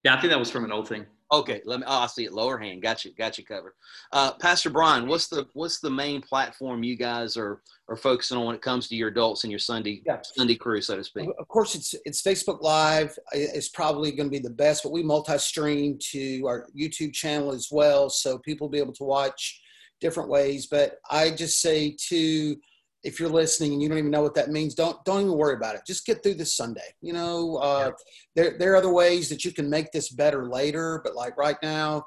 Yeah, 0.03 0.15
I 0.15 0.19
think 0.19 0.31
that 0.31 0.39
was 0.39 0.51
from 0.51 0.65
an 0.65 0.71
old 0.71 0.87
thing. 0.87 1.05
Okay, 1.31 1.61
let 1.65 1.79
me. 1.79 1.85
Oh, 1.87 1.99
I 1.99 2.07
see 2.07 2.25
it. 2.25 2.33
Lower 2.33 2.57
hand. 2.57 2.81
Got 2.81 3.05
you. 3.05 3.13
Got 3.13 3.37
you 3.37 3.45
covered. 3.45 3.73
Uh, 4.11 4.33
Pastor 4.33 4.69
Brian, 4.71 5.07
what's 5.07 5.27
the 5.27 5.47
what's 5.53 5.79
the 5.79 5.89
main 5.89 6.21
platform 6.21 6.83
you 6.83 6.95
guys 6.95 7.37
are 7.37 7.61
are 7.87 7.95
focusing 7.95 8.37
on 8.37 8.45
when 8.45 8.55
it 8.55 8.61
comes 8.63 8.87
to 8.87 8.95
your 8.95 9.09
adults 9.09 9.43
and 9.43 9.51
your 9.51 9.59
Sunday 9.59 10.01
Yeah. 10.05 10.19
Sunday 10.23 10.55
crew, 10.55 10.81
so 10.81 10.95
to 10.95 11.03
speak? 11.03 11.29
Of 11.37 11.47
course, 11.47 11.75
it's 11.75 11.93
it's 12.05 12.21
Facebook 12.23 12.61
Live. 12.61 13.15
It's 13.31 13.69
probably 13.69 14.11
going 14.11 14.27
to 14.27 14.31
be 14.31 14.39
the 14.39 14.49
best, 14.49 14.81
but 14.83 14.91
we 14.91 15.03
multi-stream 15.03 15.99
to 16.11 16.45
our 16.47 16.65
YouTube 16.77 17.13
channel 17.13 17.51
as 17.51 17.67
well, 17.71 18.09
so 18.09 18.39
people 18.39 18.67
will 18.67 18.71
be 18.71 18.79
able 18.79 18.93
to 18.93 19.03
watch 19.03 19.61
different 20.01 20.29
ways. 20.29 20.65
But 20.65 20.95
I 21.11 21.29
just 21.29 21.61
say 21.61 21.95
to 22.07 22.55
if 23.03 23.19
you're 23.19 23.29
listening 23.29 23.73
and 23.73 23.81
you 23.81 23.87
don't 23.87 23.97
even 23.97 24.11
know 24.11 24.21
what 24.21 24.35
that 24.35 24.49
means, 24.49 24.75
don't 24.75 25.03
don't 25.05 25.21
even 25.21 25.37
worry 25.37 25.55
about 25.55 25.75
it. 25.75 25.81
Just 25.87 26.05
get 26.05 26.21
through 26.21 26.35
this 26.35 26.55
Sunday. 26.55 26.93
You 27.01 27.13
know, 27.13 27.57
uh, 27.57 27.91
there 28.35 28.57
there 28.57 28.73
are 28.73 28.77
other 28.77 28.93
ways 28.93 29.29
that 29.29 29.45
you 29.45 29.51
can 29.51 29.69
make 29.69 29.91
this 29.91 30.09
better 30.09 30.49
later, 30.49 31.01
but 31.03 31.15
like 31.15 31.37
right 31.37 31.57
now, 31.63 32.05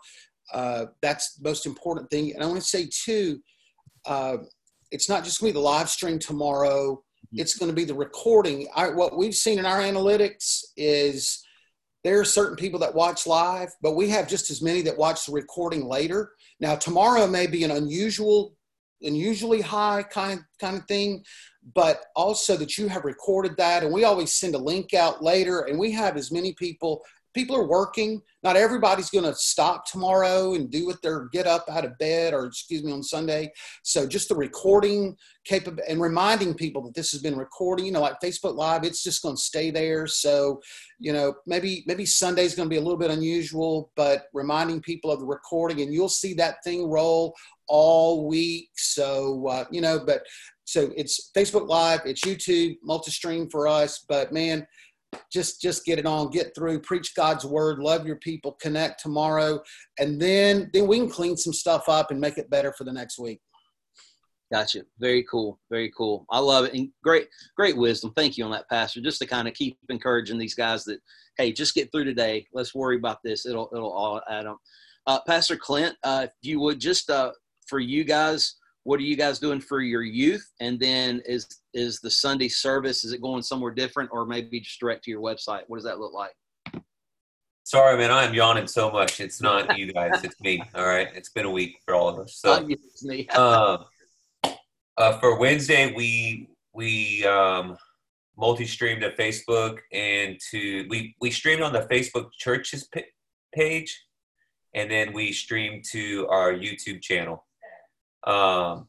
uh, 0.53 0.87
that's 1.01 1.35
the 1.35 1.49
most 1.49 1.67
important 1.67 2.11
thing. 2.11 2.35
And 2.35 2.43
I 2.43 2.47
want 2.47 2.61
to 2.61 2.67
say 2.67 2.89
too, 2.93 3.41
uh, 4.07 4.39
it's 4.91 5.09
not 5.09 5.25
just 5.25 5.41
going 5.41 5.53
to 5.53 5.59
be 5.59 5.61
the 5.61 5.65
live 5.65 5.89
stream 5.89 6.19
tomorrow. 6.19 7.03
It's 7.33 7.57
going 7.57 7.71
to 7.71 7.77
be 7.77 7.85
the 7.85 7.95
recording. 7.95 8.69
I, 8.77 8.91
what 8.91 9.17
we've 9.17 9.35
seen 9.35 9.59
in 9.59 9.65
our 9.65 9.79
analytics 9.79 10.61
is 10.77 11.43
there 12.05 12.21
are 12.21 12.25
certain 12.25 12.57
people 12.57 12.81
that 12.81 12.95
watch 12.95 13.27
live, 13.27 13.71
but 13.81 13.93
we 13.93 14.09
have 14.11 14.29
just 14.29 14.51
as 14.51 14.61
many 14.61 14.83
that 14.83 14.99
watch 14.99 15.25
the 15.25 15.33
recording 15.33 15.87
later. 15.87 16.33
Now 16.61 16.77
tomorrow 16.77 17.27
may 17.27 17.47
be 17.47 17.65
an 17.65 17.71
unusual 17.71 18.55
unusually 19.03 19.61
high 19.61 20.03
kind 20.03 20.41
kind 20.61 20.77
of 20.77 20.87
thing 20.87 21.23
but 21.75 22.07
also 22.17 22.57
that 22.57 22.77
you 22.77 22.89
have 22.89 23.05
recorded 23.05 23.57
that 23.57 23.85
and 23.85 23.93
we 23.93 24.05
always 24.05 24.33
send 24.33 24.55
a 24.55 24.59
link 24.59 24.95
out 24.95 25.23
later 25.23 25.61
and 25.61 25.79
we 25.79 25.93
have 25.93 26.17
as 26.17 26.33
many 26.33 26.53
people 26.55 27.03
people 27.35 27.57
are 27.57 27.67
working. 27.67 28.21
Not 28.43 28.57
everybody's 28.57 29.11
going 29.11 29.25
to 29.25 29.35
stop 29.35 29.87
tomorrow 29.87 30.55
and 30.55 30.71
do 30.71 30.87
what 30.87 31.01
they're 31.03 31.29
get 31.33 31.47
up 31.47 31.65
out 31.71 31.85
of 31.85 31.97
bed 31.99 32.35
or 32.35 32.47
excuse 32.47 32.83
me 32.83 32.93
on 32.93 33.03
sunday. 33.03 33.53
So 33.83 34.07
just 34.07 34.29
the 34.29 34.35
recording 34.35 35.17
capable 35.45 35.83
and 35.89 36.01
reminding 36.01 36.55
people 36.55 36.83
that 36.83 36.95
this 36.95 37.13
has 37.13 37.21
been 37.21 37.37
recording 37.37 37.85
you 37.85 37.91
know 37.91 38.01
like 38.01 38.21
facebook 38.23 38.55
live 38.55 38.85
it's 38.85 39.03
just 39.03 39.23
going 39.23 39.37
to 39.37 39.41
stay 39.41 39.71
there. 39.71 40.07
So 40.07 40.61
you 40.99 41.13
know 41.13 41.35
maybe 41.47 41.85
maybe 41.87 42.07
sunday's 42.07 42.55
going 42.55 42.69
to 42.69 42.73
be 42.73 42.79
a 42.79 42.83
little 42.83 42.99
bit 42.99 43.11
unusual 43.11 43.91
but 43.97 44.25
reminding 44.33 44.81
people 44.81 45.11
of 45.11 45.21
the 45.21 45.27
recording 45.27 45.81
and 45.81 45.93
you'll 45.93 46.09
see 46.09 46.35
that 46.35 46.63
thing 46.65 46.89
roll 46.89 47.35
all 47.73 48.29
week 48.29 48.69
so 48.77 49.47
uh, 49.49 49.65
you 49.71 49.81
know 49.81 49.99
but 49.99 50.23
so 50.65 50.91
it's 50.95 51.31
facebook 51.35 51.67
live 51.69 52.03
it's 52.05 52.21
youtube 52.21 52.77
multi-stream 52.83 53.49
for 53.49 53.67
us 53.67 54.05
but 54.11 54.31
man 54.31 54.67
just 55.33 55.61
just 55.63 55.87
get 55.87 55.99
it 55.99 56.05
on 56.05 56.31
get 56.31 56.55
through 56.55 56.79
preach 56.81 57.15
god's 57.15 57.47
word 57.47 57.79
love 57.79 58.07
your 58.07 58.17
people 58.17 58.59
connect 58.61 59.01
tomorrow 59.01 59.59
and 59.99 60.21
then 60.21 60.71
then 60.75 60.87
we 60.87 60.99
can 60.99 61.09
clean 61.09 61.35
some 61.37 61.53
stuff 61.53 61.89
up 61.89 62.11
and 62.11 62.21
make 62.21 62.37
it 62.37 62.51
better 62.51 62.75
for 62.77 62.85
the 62.85 62.93
next 62.93 63.19
week 63.19 63.41
Gotcha. 64.53 64.83
Very 64.99 65.25
cool. 65.31 65.59
Very 65.71 65.91
cool. 65.97 66.27
I 66.29 66.39
love 66.39 66.67
it. 66.67 66.75
And 66.75 66.91
great, 67.03 67.27
great 67.57 67.75
wisdom. 67.75 68.13
Thank 68.15 68.37
you 68.37 68.45
on 68.45 68.51
that, 68.51 68.69
Pastor. 68.69 69.01
Just 69.01 69.19
to 69.21 69.27
kind 69.27 69.49
of 69.49 69.55
keep 69.55 69.79
encouraging 69.89 70.37
these 70.37 70.55
guys 70.55 70.85
that, 70.85 71.01
hey, 71.39 71.55
just 71.55 71.75
get 71.75 71.91
through 71.91 72.05
today. 72.05 72.47
Let's 72.53 72.75
worry 72.75 72.97
about 72.97 73.21
this. 73.25 73.47
It'll 73.47 73.71
it'll 73.73 73.91
all 73.91 74.21
add 74.31 74.45
up. 74.45 74.59
Uh, 75.07 75.21
Pastor 75.27 75.57
Clint, 75.57 75.97
uh, 76.05 76.27
if 76.27 76.33
you 76.43 76.61
would 76.61 76.81
just 76.81 77.09
uh, 77.09 77.33
for 77.67 77.79
you 77.79 78.05
guys, 78.05 78.57
what 78.85 78.99
are 78.99 79.05
you 79.05 79.17
guys 79.17 79.39
doing 79.39 79.61
for 79.61 79.81
your 79.81 80.03
youth? 80.03 80.49
And 80.61 80.79
then 80.79 81.23
is 81.25 81.47
is 81.75 82.01
the 82.01 82.11
Sunday 82.11 82.49
service? 82.49 83.05
Is 83.05 83.13
it 83.13 83.23
going 83.23 83.43
somewhere 83.43 83.73
different, 83.73 84.11
or 84.13 84.27
maybe 84.27 84.61
just 84.61 84.81
direct 84.81 85.05
to 85.05 85.11
your 85.11 85.21
website? 85.21 85.63
What 85.69 85.77
does 85.77 85.85
that 85.85 85.99
look 85.99 86.13
like? 86.13 86.33
Sorry, 87.65 87.97
man. 87.97 88.11
I 88.11 88.25
am 88.25 88.35
yawning 88.35 88.67
so 88.67 88.91
much. 88.91 89.21
It's 89.21 89.41
not 89.41 89.79
you 89.79 89.93
guys. 89.93 90.25
It's 90.25 90.41
me. 90.41 90.63
All 90.75 90.87
right. 90.87 91.09
It's 91.15 91.31
been 91.31 91.47
a 91.47 91.51
week 91.51 91.79
for 91.85 91.95
all 91.95 92.09
of 92.09 92.19
us. 92.19 92.37
So. 92.37 92.67
Uh, 93.35 93.79
um, 94.45 94.55
uh, 94.99 95.19
for 95.19 95.39
Wednesday, 95.39 95.93
we 95.95 96.49
we 96.75 97.25
um, 97.25 97.77
multi-streamed 98.37 99.03
to 99.03 99.11
Facebook 99.11 99.79
and 99.93 100.39
to 100.51 100.87
we 100.91 101.15
we 101.21 101.31
streamed 101.31 101.63
on 101.63 101.73
the 101.73 101.83
Facebook 101.83 102.31
church's 102.37 102.89
p- 102.89 103.05
page, 103.55 104.05
and 104.75 104.91
then 104.91 105.13
we 105.13 105.33
streamed 105.33 105.85
to 105.93 106.27
our 106.29 106.53
YouTube 106.53 107.01
channel. 107.01 107.45
Um, 108.25 108.89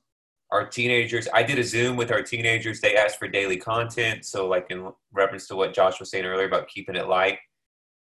our 0.51 0.67
teenagers, 0.67 1.27
I 1.34 1.41
did 1.43 1.57
a 1.57 1.63
Zoom 1.63 1.95
with 1.95 2.11
our 2.11 2.21
teenagers. 2.21 2.79
They 2.79 2.95
asked 2.95 3.17
for 3.17 3.27
daily 3.27 3.57
content, 3.57 4.25
so 4.25 4.47
like 4.47 4.67
in 4.69 4.91
reference 5.11 5.47
to 5.47 5.55
what 5.55 5.73
Josh 5.73 5.99
was 5.99 6.11
saying 6.11 6.25
earlier 6.25 6.47
about 6.47 6.67
keeping 6.67 6.95
it 6.95 7.07
light, 7.07 7.39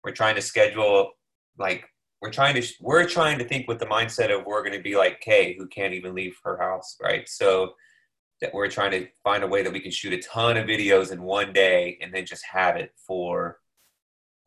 we're 0.02 0.12
trying 0.12 0.34
to 0.34 0.42
schedule 0.42 1.12
like 1.58 1.88
we're 2.20 2.30
trying 2.30 2.60
to 2.60 2.66
we're 2.80 3.08
trying 3.08 3.38
to 3.38 3.44
think 3.44 3.68
with 3.68 3.78
the 3.78 3.86
mindset 3.86 4.34
of 4.34 4.46
we're 4.46 4.62
going 4.62 4.76
to 4.76 4.82
be 4.82 4.96
like 4.96 5.20
Kay, 5.20 5.56
who 5.58 5.66
can't 5.66 5.94
even 5.94 6.14
leave 6.14 6.36
her 6.44 6.58
house, 6.58 6.96
right? 7.02 7.28
So 7.28 7.74
that 8.40 8.52
we're 8.52 8.68
trying 8.68 8.90
to 8.90 9.06
find 9.22 9.42
a 9.42 9.46
way 9.46 9.62
that 9.62 9.72
we 9.72 9.80
can 9.80 9.90
shoot 9.90 10.12
a 10.12 10.18
ton 10.18 10.56
of 10.56 10.66
videos 10.66 11.12
in 11.12 11.22
one 11.22 11.52
day 11.52 11.98
and 12.02 12.12
then 12.12 12.26
just 12.26 12.44
have 12.50 12.76
it 12.76 12.92
for 12.96 13.58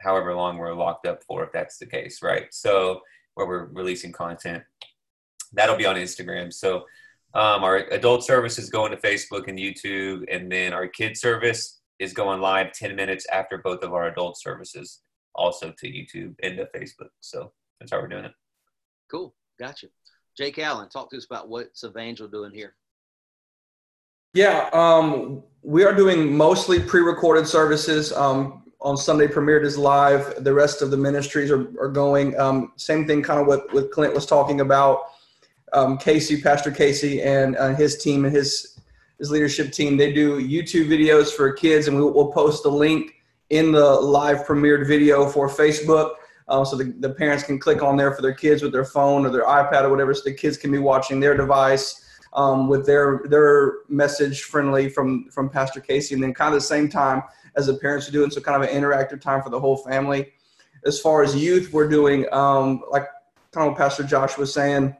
however 0.01 0.35
long 0.35 0.57
we're 0.57 0.73
locked 0.73 1.07
up 1.07 1.23
for, 1.23 1.43
if 1.43 1.51
that's 1.51 1.77
the 1.77 1.85
case, 1.85 2.21
right? 2.21 2.53
So 2.53 3.01
where 3.33 3.47
we're 3.47 3.65
releasing 3.65 4.11
content, 4.11 4.63
that'll 5.53 5.77
be 5.77 5.85
on 5.85 5.95
Instagram. 5.95 6.53
So 6.53 6.85
um, 7.33 7.63
our 7.63 7.77
adult 7.91 8.23
service 8.23 8.57
is 8.57 8.69
going 8.69 8.91
to 8.91 8.97
Facebook 8.97 9.47
and 9.47 9.57
YouTube, 9.57 10.23
and 10.31 10.51
then 10.51 10.73
our 10.73 10.87
kid 10.87 11.17
service 11.17 11.79
is 11.99 12.13
going 12.13 12.41
live 12.41 12.71
10 12.71 12.95
minutes 12.95 13.25
after 13.31 13.57
both 13.57 13.83
of 13.83 13.93
our 13.93 14.07
adult 14.07 14.39
services, 14.39 15.01
also 15.35 15.73
to 15.77 15.87
YouTube 15.87 16.35
and 16.41 16.57
to 16.57 16.67
Facebook. 16.75 17.09
So 17.19 17.51
that's 17.79 17.91
how 17.91 17.99
we're 17.99 18.07
doing 18.07 18.25
it. 18.25 18.33
Cool. 19.09 19.35
Gotcha. 19.59 19.87
Jake 20.37 20.59
Allen, 20.59 20.89
talk 20.89 21.09
to 21.09 21.17
us 21.17 21.25
about 21.25 21.49
what's 21.49 21.83
Evangel 21.83 22.27
doing 22.27 22.51
here. 22.51 22.75
Yeah, 24.33 24.69
um, 24.71 25.43
we 25.63 25.83
are 25.83 25.93
doing 25.93 26.35
mostly 26.35 26.79
pre-recorded 26.79 27.47
services. 27.47 28.13
Um, 28.13 28.63
on 28.79 28.95
Sunday, 28.95 29.25
premiered 29.27 29.63
is 29.63 29.77
live. 29.77 30.43
The 30.43 30.53
rest 30.53 30.83
of 30.83 30.91
the 30.91 30.97
ministries 30.97 31.49
are, 31.49 31.67
are 31.81 31.89
going. 31.89 32.39
Um, 32.39 32.73
same 32.75 33.07
thing, 33.07 33.23
kind 33.23 33.39
of 33.39 33.47
what, 33.47 33.73
what 33.73 33.91
Clint 33.91 34.13
was 34.13 34.27
talking 34.27 34.61
about. 34.61 34.99
Um, 35.73 35.97
Casey, 35.97 36.41
Pastor 36.41 36.71
Casey, 36.71 37.21
and 37.21 37.57
uh, 37.57 37.75
his 37.75 37.97
team 37.97 38.25
and 38.25 38.33
his 38.33 38.79
his 39.19 39.31
leadership 39.31 39.71
team. 39.71 39.97
They 39.97 40.13
do 40.13 40.39
YouTube 40.39 40.87
videos 40.87 41.31
for 41.31 41.51
kids, 41.51 41.87
and 41.87 41.97
we, 41.97 42.03
will 42.03 42.31
post 42.31 42.63
the 42.63 42.71
link 42.71 43.15
in 43.49 43.71
the 43.71 43.85
live 43.85 44.45
premiered 44.45 44.87
video 44.87 45.27
for 45.27 45.49
Facebook. 45.49 46.15
Um, 46.49 46.65
so 46.65 46.77
the, 46.77 46.93
the 46.99 47.09
parents 47.09 47.43
can 47.43 47.59
click 47.59 47.81
on 47.81 47.97
there 47.97 48.13
for 48.13 48.21
their 48.21 48.33
kids 48.33 48.61
with 48.61 48.71
their 48.71 48.85
phone 48.85 49.25
or 49.25 49.29
their 49.29 49.45
iPad 49.45 49.83
or 49.83 49.89
whatever, 49.89 50.13
so 50.13 50.21
the 50.23 50.33
kids 50.33 50.57
can 50.57 50.71
be 50.71 50.77
watching 50.77 51.19
their 51.19 51.35
device 51.35 52.05
um, 52.33 52.67
with 52.67 52.85
their 52.85 53.21
their 53.25 53.79
message 53.89 54.43
friendly 54.43 54.89
from 54.89 55.29
from 55.29 55.49
Pastor 55.49 55.81
Casey, 55.81 56.13
and 56.13 56.23
then 56.23 56.33
kind 56.33 56.53
of 56.53 56.61
the 56.61 56.65
same 56.65 56.87
time 56.87 57.23
as 57.55 57.65
the 57.65 57.73
parents 57.73 58.07
are 58.07 58.11
doing, 58.11 58.29
so 58.29 58.39
kind 58.39 58.63
of 58.63 58.69
an 58.69 58.75
interactive 58.75 59.19
time 59.19 59.41
for 59.41 59.49
the 59.49 59.59
whole 59.59 59.77
family. 59.77 60.31
As 60.85 60.99
far 60.99 61.23
as 61.23 61.35
youth, 61.35 61.73
we're 61.73 61.89
doing 61.89 62.31
um, 62.31 62.83
like 62.91 63.07
kind 63.51 63.67
of 63.67 63.73
what 63.73 63.77
Pastor 63.77 64.03
Josh 64.03 64.37
was 64.37 64.53
saying, 64.53 64.95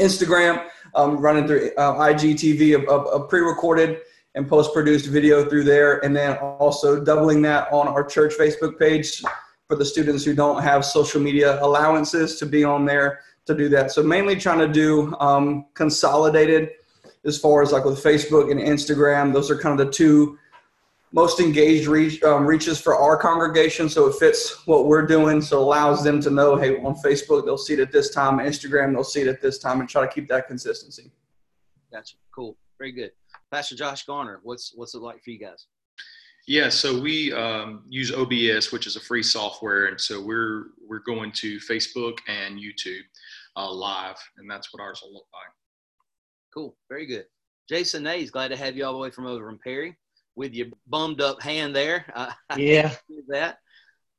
Instagram, 0.00 0.66
um, 0.94 1.18
running 1.18 1.46
through 1.46 1.70
uh, 1.76 1.94
IGTV, 1.94 2.86
a, 2.88 2.90
a, 2.90 3.26
pre-recorded 3.28 4.00
and 4.34 4.48
post-produced 4.48 5.06
video 5.06 5.48
through 5.48 5.64
there, 5.64 6.04
and 6.04 6.16
then 6.16 6.36
also 6.38 7.02
doubling 7.02 7.42
that 7.42 7.72
on 7.72 7.86
our 7.86 8.04
church 8.04 8.34
Facebook 8.38 8.78
page 8.78 9.22
for 9.68 9.76
the 9.76 9.84
students 9.84 10.24
who 10.24 10.34
don't 10.34 10.62
have 10.62 10.84
social 10.84 11.20
media 11.20 11.62
allowances 11.62 12.36
to 12.38 12.46
be 12.46 12.64
on 12.64 12.84
there 12.84 13.20
to 13.46 13.54
do 13.54 13.68
that. 13.68 13.92
So 13.92 14.02
mainly 14.02 14.36
trying 14.36 14.58
to 14.58 14.68
do 14.68 15.14
um, 15.20 15.66
consolidated 15.74 16.70
as 17.24 17.38
far 17.38 17.62
as 17.62 17.72
like 17.72 17.84
with 17.84 18.02
Facebook 18.02 18.50
and 18.50 18.60
Instagram. 18.60 19.32
Those 19.32 19.50
are 19.50 19.58
kind 19.58 19.78
of 19.78 19.86
the 19.86 19.92
two 19.92 20.38
most 21.12 21.40
engaged 21.40 21.88
reach, 21.88 22.22
um, 22.22 22.46
reaches 22.46 22.80
for 22.80 22.94
our 22.94 23.16
congregation. 23.16 23.88
So 23.88 24.06
it 24.06 24.14
fits 24.16 24.66
what 24.66 24.86
we're 24.86 25.06
doing. 25.06 25.42
So 25.42 25.58
it 25.58 25.62
allows 25.62 26.04
them 26.04 26.20
to 26.22 26.30
know, 26.30 26.56
hey, 26.56 26.76
on 26.78 26.94
Facebook, 26.96 27.44
they'll 27.44 27.58
see 27.58 27.74
it 27.74 27.80
at 27.80 27.92
this 27.92 28.10
time. 28.10 28.38
Instagram, 28.38 28.92
they'll 28.92 29.04
see 29.04 29.22
it 29.22 29.26
at 29.26 29.42
this 29.42 29.58
time 29.58 29.80
and 29.80 29.88
try 29.88 30.06
to 30.06 30.12
keep 30.12 30.28
that 30.28 30.46
consistency. 30.46 31.10
Gotcha. 31.92 32.16
Cool. 32.34 32.56
Very 32.78 32.92
good. 32.92 33.10
Pastor 33.50 33.74
Josh 33.74 34.04
Garner, 34.04 34.40
what's 34.44 34.72
what's 34.76 34.94
it 34.94 35.02
like 35.02 35.22
for 35.24 35.30
you 35.30 35.38
guys? 35.38 35.66
Yeah, 36.46 36.68
so 36.68 36.98
we 36.98 37.32
um, 37.32 37.84
use 37.88 38.12
OBS, 38.12 38.72
which 38.72 38.86
is 38.86 38.96
a 38.96 39.00
free 39.00 39.22
software, 39.22 39.86
and 39.86 40.00
so 40.00 40.22
we're 40.22 40.68
we're 40.88 41.00
going 41.00 41.32
to 41.32 41.58
Facebook 41.58 42.18
and 42.28 42.58
YouTube 42.58 43.02
uh, 43.56 43.70
live, 43.70 44.16
and 44.38 44.50
that's 44.50 44.72
what 44.72 44.80
ours 44.80 45.00
will 45.02 45.12
look 45.12 45.26
like. 45.32 45.52
Cool, 46.54 46.76
very 46.88 47.06
good. 47.06 47.26
Jason 47.68 48.04
Nays, 48.04 48.30
glad 48.30 48.48
to 48.48 48.56
have 48.56 48.76
you 48.76 48.84
all 48.84 48.92
the 48.92 48.98
way 48.98 49.10
from 49.10 49.26
over 49.26 49.50
in 49.50 49.58
Perry 49.58 49.96
with 50.36 50.54
your 50.54 50.68
bummed 50.86 51.20
up 51.20 51.42
hand 51.42 51.74
there. 51.74 52.04
Uh, 52.14 52.56
yeah, 52.56 52.94
that. 53.28 53.58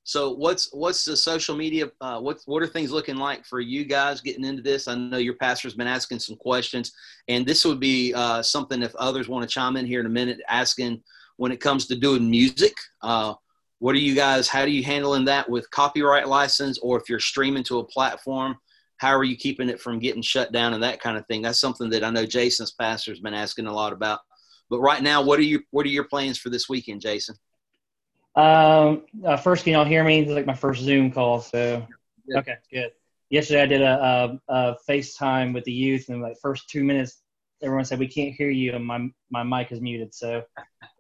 So 0.04 0.32
what's 0.32 0.74
what's 0.74 1.06
the 1.06 1.16
social 1.16 1.56
media? 1.56 1.92
Uh, 2.02 2.20
what 2.20 2.40
what 2.46 2.64
are 2.64 2.68
things 2.68 2.92
looking 2.92 3.18
like 3.18 3.46
for 3.46 3.60
you 3.60 3.86
guys 3.86 4.22
getting 4.22 4.44
into 4.44 4.62
this? 4.62 4.88
I 4.88 4.96
know 4.96 5.18
your 5.18 5.36
pastor's 5.36 5.76
been 5.76 5.88
asking 5.88 6.20
some 6.20 6.36
questions, 6.38 6.92
and 7.28 7.46
this 7.46 7.64
would 7.66 7.80
be 7.80 8.14
uh, 8.14 8.42
something 8.42 8.82
if 8.82 8.96
others 8.96 9.30
want 9.30 9.48
to 9.48 9.54
chime 9.54 9.78
in 9.78 9.86
here 9.86 10.00
in 10.00 10.08
a 10.08 10.10
minute, 10.10 10.40
asking 10.50 11.04
when 11.38 11.52
it 11.52 11.60
comes 11.60 11.86
to 11.88 11.96
doing 11.96 12.30
music. 12.30 12.74
Uh, 13.02 13.36
what 13.80 13.94
are 13.94 14.00
you 14.00 14.16
guys? 14.16 14.48
How 14.48 14.66
do 14.66 14.72
you 14.72 14.84
handling 14.84 15.26
that 15.26 15.50
with 15.50 15.70
copyright 15.72 16.28
license, 16.28 16.80
or 16.80 17.00
if 17.00 17.08
you're 17.08 17.20
streaming 17.20 17.64
to 17.66 17.80
a 17.80 17.86
platform? 17.86 18.58
How 18.98 19.16
are 19.16 19.24
you 19.24 19.36
keeping 19.36 19.70
it 19.70 19.82
from 19.82 20.00
getting 20.00 20.22
shut 20.22 20.52
down 20.52 20.74
and 20.74 20.84
that 20.84 21.00
kind 21.00 21.18
of 21.18 21.26
thing? 21.28 21.42
That's 21.42 21.60
something 21.60 21.90
that 21.92 22.04
I 22.04 22.12
know 22.12 22.26
Jason's 22.26 22.72
pastor's 22.72 23.20
been 23.20 23.34
asking 23.34 23.68
a 23.68 23.74
lot 23.74 23.94
about. 23.94 24.20
But 24.72 24.80
right 24.80 25.04
now, 25.04 25.22
what 25.22 25.38
are 25.38 25.44
you? 25.44 25.64
What 25.72 25.86
are 25.86 25.90
your 25.90 26.06
plans 26.06 26.38
for 26.38 26.50
this 26.50 26.70
weekend, 26.70 27.02
Jason? 27.02 27.36
Um, 28.38 29.04
uh, 29.26 29.36
first, 29.36 29.66
can 29.66 29.74
y'all 29.74 29.84
hear 29.84 30.02
me? 30.06 30.22
This 30.22 30.30
is 30.30 30.36
like 30.36 30.46
my 30.46 30.56
first 30.56 30.82
Zoom 30.82 31.12
call, 31.12 31.42
so 31.42 31.86
okay, 32.34 32.56
good. 32.72 32.92
Yesterday, 33.30 33.62
I 33.64 33.66
did 33.66 33.82
a, 33.82 34.40
a, 34.48 34.54
a 34.54 34.78
FaceTime 34.90 35.54
with 35.54 35.66
the 35.66 35.74
youth, 35.74 36.08
and 36.08 36.22
like 36.22 36.38
first 36.42 36.70
two 36.70 36.86
minutes, 36.86 37.22
everyone 37.62 37.84
said 37.84 38.00
we 38.00 38.08
can't 38.08 38.34
hear 38.34 38.50
you, 38.50 38.74
and 38.74 38.86
my 38.86 39.10
my 39.30 39.44
mic 39.44 39.74
is 39.74 39.82
muted. 39.82 40.16
So 40.16 40.42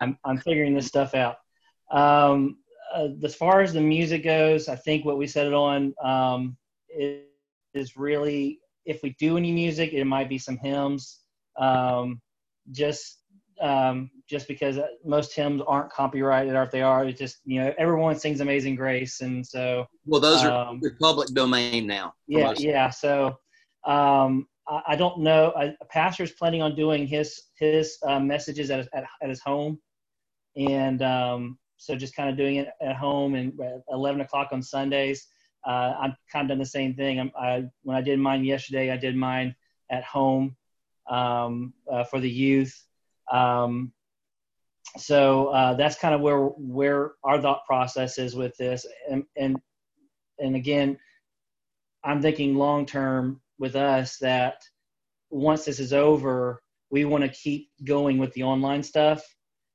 I'm 0.01 0.17
I'm 0.25 0.37
figuring 0.37 0.75
this 0.75 0.87
stuff 0.87 1.15
out. 1.15 1.37
Um, 1.91 2.57
uh, 2.93 3.07
as 3.23 3.35
far 3.35 3.61
as 3.61 3.71
the 3.71 3.79
music 3.79 4.25
goes, 4.25 4.67
I 4.67 4.75
think 4.75 5.05
what 5.05 5.17
we 5.17 5.27
settled 5.27 5.53
on 5.53 5.93
um, 6.03 6.57
is, 6.89 7.21
is 7.73 7.95
really 7.95 8.59
if 8.83 9.01
we 9.01 9.15
do 9.17 9.37
any 9.37 9.53
music, 9.53 9.93
it 9.93 10.03
might 10.03 10.27
be 10.27 10.37
some 10.37 10.57
hymns. 10.57 11.21
Um, 11.57 12.19
just 12.71 13.20
um, 13.61 14.09
just 14.27 14.47
because 14.47 14.77
most 15.05 15.33
hymns 15.33 15.61
aren't 15.67 15.91
copyrighted, 15.91 16.55
or 16.55 16.63
if 16.63 16.71
they 16.71 16.81
are, 16.81 17.05
it's 17.05 17.19
just 17.19 17.37
you 17.45 17.61
know 17.61 17.73
everyone 17.77 18.17
sings 18.17 18.41
Amazing 18.41 18.75
Grace, 18.75 19.21
and 19.21 19.45
so 19.45 19.87
Well, 20.05 20.21
those 20.21 20.43
are 20.43 20.51
Um, 20.69 20.81
public 20.99 21.29
domain 21.33 21.85
now. 21.87 22.13
yeah, 22.27 22.47
most. 22.47 22.61
yeah. 22.61 22.89
So 22.89 23.37
um, 23.85 24.47
I, 24.67 24.81
I 24.89 24.95
don't 24.95 25.19
know. 25.19 25.53
A, 25.55 25.75
a 25.81 25.85
pastor's 25.89 26.31
planning 26.31 26.61
on 26.61 26.75
doing 26.75 27.05
his 27.07 27.41
his 27.59 27.97
uh, 28.07 28.19
messages 28.19 28.71
at, 28.71 28.79
his- 28.79 28.89
at 28.93 29.05
at 29.21 29.29
his 29.29 29.41
home, 29.41 29.79
and 30.55 31.01
um, 31.01 31.57
so 31.77 31.95
just 31.95 32.15
kind 32.15 32.29
of 32.29 32.37
doing 32.37 32.55
it 32.57 32.69
at 32.81 32.95
home 32.95 33.35
and 33.35 33.59
at 33.61 33.81
eleven 33.89 34.21
o'clock 34.21 34.49
on 34.51 34.61
Sundays. 34.61 35.27
Uh, 35.67 35.93
I'm 36.01 36.15
kind 36.31 36.45
of 36.45 36.49
done 36.49 36.57
the 36.59 36.65
same 36.65 36.95
thing. 36.95 37.19
I'm, 37.19 37.31
I 37.39 37.65
when 37.83 37.95
I 37.95 38.01
did 38.01 38.17
mine 38.19 38.43
yesterday, 38.43 38.91
I 38.91 38.97
did 38.97 39.15
mine 39.15 39.55
at 39.91 40.03
home 40.03 40.55
um, 41.09 41.73
uh, 41.91 42.03
for 42.03 42.19
the 42.19 42.29
youth. 42.29 42.75
Um, 43.31 43.91
so 44.97 45.47
uh, 45.47 45.73
that's 45.75 45.97
kind 45.97 46.13
of 46.13 46.21
where 46.21 46.39
where 46.39 47.13
our 47.23 47.41
thought 47.41 47.65
process 47.65 48.17
is 48.17 48.35
with 48.35 48.55
this, 48.57 48.85
and 49.09 49.23
and 49.37 49.57
and 50.39 50.55
again, 50.55 50.97
I'm 52.03 52.21
thinking 52.21 52.55
long 52.55 52.85
term 52.85 53.41
with 53.57 53.75
us 53.75 54.17
that 54.17 54.63
once 55.29 55.65
this 55.65 55.79
is 55.79 55.93
over, 55.93 56.61
we 56.89 57.05
want 57.05 57.23
to 57.23 57.29
keep 57.29 57.69
going 57.85 58.17
with 58.17 58.33
the 58.33 58.43
online 58.43 58.83
stuff. 58.83 59.23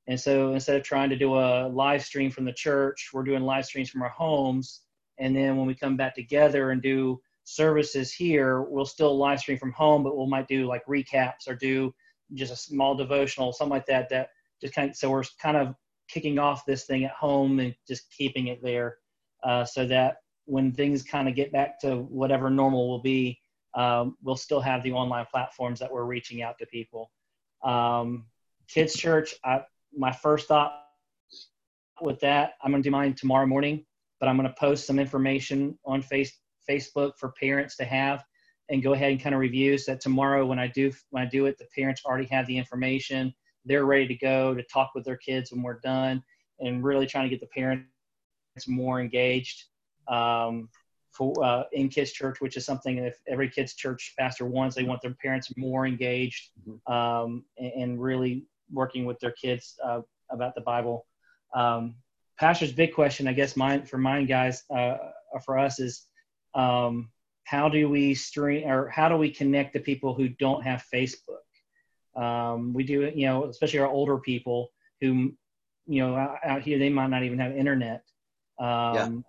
And 0.09 0.21
so 0.21 0.53
instead 0.53 0.77
of 0.77 0.83
trying 0.83 1.11
to 1.11 1.17
do 1.17 1.35
a 1.35 1.67
live 1.67 2.05
stream 2.05 2.31
from 2.31 2.45
the 2.45 2.53
church, 2.53 3.11
we're 3.13 3.25
doing 3.25 3.43
live 3.43 3.65
streams 3.65 3.91
from 3.91 4.03
our 4.03 4.11
homes. 4.11 4.83
And 5.19 5.35
then 5.35 5.57
when 5.57 5.67
we 5.67 5.75
come 5.75 5.97
back 5.97 6.15
together 6.15 6.71
and 6.71 6.83
do 6.83 7.21
services 7.45 8.13
here, 8.13 8.63
we'll 8.63 8.85
still 8.85 9.17
live 9.17 9.41
stream 9.41 9.59
from 9.59 9.73
home, 9.73 10.05
but 10.05 10.17
we 10.17 10.27
might 10.27 10.47
do 10.47 10.67
like 10.67 10.85
recaps 10.87 11.49
or 11.49 11.55
do 11.55 11.93
just 12.35 12.53
a 12.53 12.57
small 12.57 12.95
devotional, 12.95 13.53
something 13.53 13.73
like 13.73 13.87
that. 13.87 14.09
That 14.11 14.31
just 14.61 14.75
kind 14.75 14.91
of 14.91 14.97
so 14.97 15.11
we're 15.11 15.25
kind 15.41 15.57
of 15.57 15.75
kicking 16.09 16.39
off 16.39 16.65
this 16.65 16.85
thing 16.85 17.05
at 17.05 17.13
home 17.13 17.59
and 17.61 17.75
just 17.87 18.11
keeping 18.11 18.49
it 18.49 18.63
there, 18.63 18.99
uh, 19.43 19.65
so 19.65 19.87
that 19.87 20.19
when 20.45 20.73
things 20.73 21.03
kind 21.03 21.29
of 21.29 21.35
get 21.35 21.53
back 21.53 21.81
to 21.81 21.97
whatever 21.97 22.51
normal 22.51 22.89
will 22.89 23.03
be, 23.03 23.41
um, 23.75 24.17
we'll 24.23 24.37
still 24.37 24.61
have 24.61 24.83
the 24.83 24.93
online 24.93 25.27
platforms 25.31 25.81
that 25.81 25.93
we're 25.93 26.05
reaching 26.05 26.43
out 26.43 26.57
to 26.59 26.67
people. 26.67 27.11
Um, 27.65 28.27
kids 28.69 28.95
church, 28.95 29.35
I, 29.45 29.63
my 29.97 30.13
first 30.13 30.47
thought 30.47 30.85
with 32.01 32.21
that, 32.21 32.53
I'm 32.63 32.71
going 32.71 32.83
to 32.83 32.87
do 32.87 32.93
mine 32.93 33.15
tomorrow 33.15 33.47
morning, 33.47 33.85
but 34.21 34.29
I'm 34.29 34.37
going 34.37 34.49
to 34.49 34.55
post 34.55 34.87
some 34.87 34.99
information 34.99 35.79
on 35.85 36.01
face, 36.01 36.33
Facebook 36.69 37.13
for 37.19 37.33
parents 37.41 37.77
to 37.79 37.85
have 37.85 38.25
and 38.69 38.83
go 38.83 38.93
ahead 38.93 39.13
and 39.13 39.21
kind 39.21 39.35
of 39.35 39.41
review 39.41 39.79
so 39.79 39.93
that 39.93 40.01
tomorrow 40.01 40.45
when 40.45 40.59
I 40.59 40.67
do 40.67 40.93
when 41.11 41.23
I 41.23 41.29
do 41.29 41.47
it, 41.47 41.59
the 41.59 41.67
parents 41.75 42.03
already 42.05 42.27
have 42.27 42.47
the 42.47 42.57
information. 42.57 43.35
They're 43.65 43.85
ready 43.85 44.07
to 44.09 44.15
go 44.15 44.55
to 44.55 44.63
talk 44.63 44.93
with 44.95 45.05
their 45.05 45.17
kids 45.17 45.53
when 45.53 45.63
we're 45.63 45.81
done 45.81 46.23
and 46.61 46.85
really 46.85 47.07
trying 47.07 47.25
to 47.25 47.31
get 47.31 47.41
the 47.41 47.47
parents 47.47 47.87
more 48.67 49.01
engaged 49.01 49.65
um, 50.09 50.69
for 51.11 51.33
uh, 51.43 51.65
in 51.73 51.89
kids 51.89 52.13
church, 52.13 52.41
which 52.41 52.57
is 52.57 52.65
something 52.65 52.99
if 52.99 53.19
every 53.29 53.49
kids 53.49 53.75
church 53.75 54.15
pastor 54.19 54.47
wants, 54.47 54.77
they 54.77 54.85
want 54.85 55.03
their 55.03 55.15
parents 55.15 55.53
more 55.57 55.87
engaged 55.87 56.51
um, 56.87 57.45
and, 57.59 57.73
and 57.73 58.03
really 58.03 58.45
working 58.73 59.05
with 59.05 59.19
their 59.21 59.33
kids 59.33 59.79
uh, 59.85 60.01
about 60.31 60.55
the 60.55 60.61
Bible. 60.61 61.07
Um, 61.55 61.97
pastor's 62.39 62.73
big 62.73 62.95
question, 62.95 63.29
I 63.29 63.33
guess, 63.33 63.57
mine 63.57 63.85
for 63.85 63.99
mine 63.99 64.27
guys, 64.27 64.65
uh, 64.75 64.97
for 65.45 65.59
us 65.59 65.81
is 65.81 66.07
um, 66.55 67.11
how 67.47 67.69
do 67.69 67.89
we 67.89 68.13
stream 68.13 68.69
or 68.69 68.89
how 68.89 69.09
do 69.09 69.17
we 69.17 69.31
connect 69.31 69.73
to 69.73 69.81
people 69.81 70.13
who 70.15 70.29
don't 70.29 70.63
have 70.63 70.85
Facebook? 70.93 71.47
Um, 72.21 72.73
we 72.75 72.83
do, 72.83 73.13
you 73.15 73.27
know, 73.27 73.45
especially 73.45 73.79
our 73.79 73.87
older 73.87 74.19
people 74.19 74.73
who, 75.01 75.33
you 75.87 76.03
know, 76.03 76.17
out, 76.17 76.39
out 76.45 76.63
here 76.63 76.79
they 76.79 76.89
might 76.89 77.09
not 77.09 77.23
even 77.23 77.39
have 77.39 77.57
internet. 77.57 78.03
Um, 78.59 79.25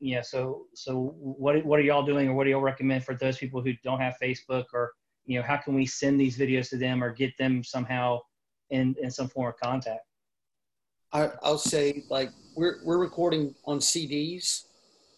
Yeah. 0.00 0.16
yeah. 0.18 0.22
So, 0.22 0.66
so 0.74 1.14
what 1.16 1.64
what 1.64 1.80
are 1.80 1.82
y'all 1.82 2.04
doing, 2.04 2.28
or 2.28 2.34
what 2.34 2.44
do 2.44 2.50
y'all 2.50 2.60
recommend 2.60 3.04
for 3.04 3.14
those 3.14 3.38
people 3.38 3.62
who 3.62 3.72
don't 3.82 4.00
have 4.00 4.16
Facebook, 4.22 4.66
or 4.74 4.92
you 5.24 5.38
know, 5.38 5.46
how 5.46 5.56
can 5.56 5.74
we 5.74 5.86
send 5.86 6.20
these 6.20 6.36
videos 6.36 6.68
to 6.70 6.76
them 6.76 7.02
or 7.02 7.10
get 7.10 7.36
them 7.38 7.64
somehow 7.64 8.20
in 8.68 8.94
in 9.00 9.10
some 9.10 9.28
form 9.28 9.48
of 9.48 9.58
contact? 9.58 10.04
I, 11.12 11.30
I'll 11.42 11.56
say 11.56 12.04
like 12.10 12.30
we're 12.54 12.80
we're 12.84 12.98
recording 12.98 13.54
on 13.64 13.78
CDs, 13.78 14.64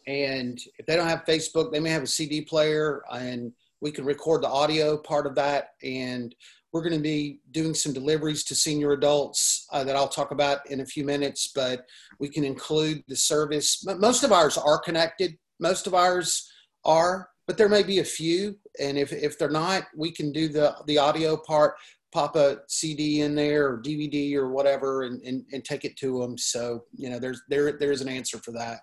and 0.08 0.58
if 0.78 0.86
they 0.86 0.96
don't 0.96 1.06
have 1.06 1.26
Facebook, 1.26 1.70
they 1.70 1.80
may 1.80 1.90
have 1.90 2.02
a 2.02 2.06
CD 2.06 2.40
player, 2.40 3.02
and 3.12 3.52
we 3.82 3.92
can 3.92 4.06
record 4.06 4.42
the 4.42 4.48
audio 4.48 4.96
part 4.96 5.26
of 5.26 5.34
that. 5.34 5.74
And 5.82 6.34
we're 6.72 6.82
going 6.82 6.94
to 6.94 6.98
be 6.98 7.40
doing 7.50 7.74
some 7.74 7.92
deliveries 7.92 8.42
to 8.44 8.54
senior 8.54 8.92
adults 8.92 9.66
uh, 9.70 9.84
that 9.84 9.96
I'll 9.96 10.08
talk 10.08 10.30
about 10.30 10.68
in 10.70 10.80
a 10.80 10.86
few 10.86 11.04
minutes. 11.04 11.52
But 11.54 11.84
we 12.18 12.30
can 12.30 12.42
include 12.42 13.04
the 13.06 13.16
service. 13.16 13.84
Most 13.84 14.24
of 14.24 14.32
ours 14.32 14.56
are 14.56 14.78
connected. 14.78 15.36
Most 15.60 15.86
of 15.86 15.92
ours 15.92 16.50
are, 16.86 17.28
but 17.46 17.58
there 17.58 17.68
may 17.68 17.82
be 17.82 17.98
a 17.98 18.04
few. 18.04 18.56
And 18.80 18.96
if 18.96 19.12
if 19.12 19.38
they're 19.38 19.50
not, 19.50 19.84
we 19.94 20.10
can 20.10 20.32
do 20.32 20.48
the 20.48 20.74
the 20.86 20.96
audio 20.96 21.36
part 21.36 21.74
pop 22.12 22.36
a 22.36 22.58
CD 22.68 23.20
in 23.20 23.34
there 23.34 23.68
or 23.68 23.82
DVD 23.82 24.34
or 24.34 24.48
whatever 24.48 25.02
and, 25.02 25.20
and, 25.22 25.44
and 25.52 25.62
take 25.64 25.84
it 25.84 25.96
to 25.98 26.20
them. 26.20 26.38
So, 26.38 26.84
you 26.96 27.10
know, 27.10 27.18
there's, 27.18 27.42
there, 27.48 27.72
there's 27.72 28.00
an 28.00 28.08
answer 28.08 28.38
for 28.38 28.52
that. 28.52 28.80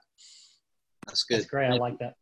That's 1.06 1.24
good. 1.24 1.39
That's 1.39 1.49
great. 1.49 1.68
I 1.68 1.76
like 1.76 1.99
that. 1.99 2.16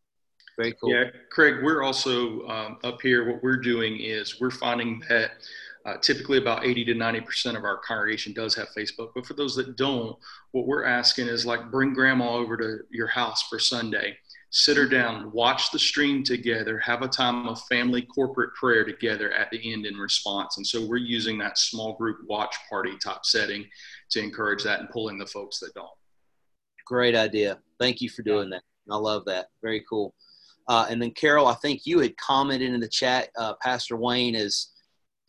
Very 0.58 0.74
cool. 0.74 0.92
Yeah, 0.92 1.06
Craig, 1.32 1.64
we're 1.64 1.82
also 1.82 2.48
um, 2.48 2.78
up 2.84 3.02
here. 3.02 3.32
What 3.32 3.42
we're 3.42 3.58
doing 3.58 4.00
is 4.00 4.40
we're 4.40 4.52
finding 4.52 5.02
that 5.10 5.32
uh, 5.86 5.98
typically 5.98 6.38
about 6.38 6.66
80 6.66 6.86
to 6.86 6.94
90% 6.94 7.58
of 7.58 7.64
our 7.64 7.78
congregation 7.78 8.34
does 8.34 8.56
have 8.56 8.68
Facebook. 8.78 9.10
But 9.16 9.26
for 9.26 9.34
those 9.34 9.56
that 9.56 9.76
don't, 9.76 10.18
what 10.52 10.66
we're 10.66 10.86
asking 10.86 11.28
is 11.28 11.46
like 11.46 11.72
bring 11.72 11.94
grandma 11.94 12.36
over 12.36 12.56
to 12.58 12.80
your 12.90 13.08
house 13.08 13.44
for 13.50 13.60
Sunday, 13.60 14.16
sit 14.52 14.78
her 14.78 14.88
down, 14.88 15.32
watch 15.32 15.72
the 15.72 15.80
stream 15.80 16.24
together, 16.24 16.78
have 16.80 17.02
a 17.02 17.08
time 17.08 17.48
of 17.48 17.62
family 17.64 18.04
corporate 18.04 18.54
prayer 18.54 18.86
together 18.86 19.32
at 19.34 19.50
the 19.52 19.74
end 19.74 19.86
in 19.86 19.96
response. 19.96 20.58
And 20.58 20.66
so 20.66 20.86
we're 20.86 20.98
using 20.98 21.38
that 21.40 21.58
small 21.58 21.94
group 21.98 22.20
watch 22.28 22.56
party 22.70 22.96
type 23.04 23.26
setting 23.26 23.66
to 24.12 24.22
encourage 24.22 24.64
that 24.64 24.80
and 24.80 24.90
pull 24.90 25.10
in 25.10 25.18
the 25.18 25.26
folks 25.26 25.60
that 25.60 25.74
don't. 25.74 25.88
Great 26.86 27.16
idea. 27.16 27.60
Thank 27.80 28.02
you 28.02 28.10
for 28.10 28.22
doing 28.22 28.50
that. 28.52 28.62
I 28.90 28.96
love 28.98 29.26
that. 29.26 29.48
Very 29.62 29.84
cool. 29.90 30.14
Uh, 30.68 30.86
and 30.90 31.02
then 31.02 31.12
Carol, 31.12 31.48
I 31.48 31.56
think 31.56 31.86
you 31.86 32.00
had 32.00 32.16
commented 32.18 32.74
in 32.74 32.80
the 32.80 32.88
chat. 32.88 33.30
Uh, 33.38 33.54
Pastor 33.62 33.98
Wayne 33.98 34.36
is 34.36 34.72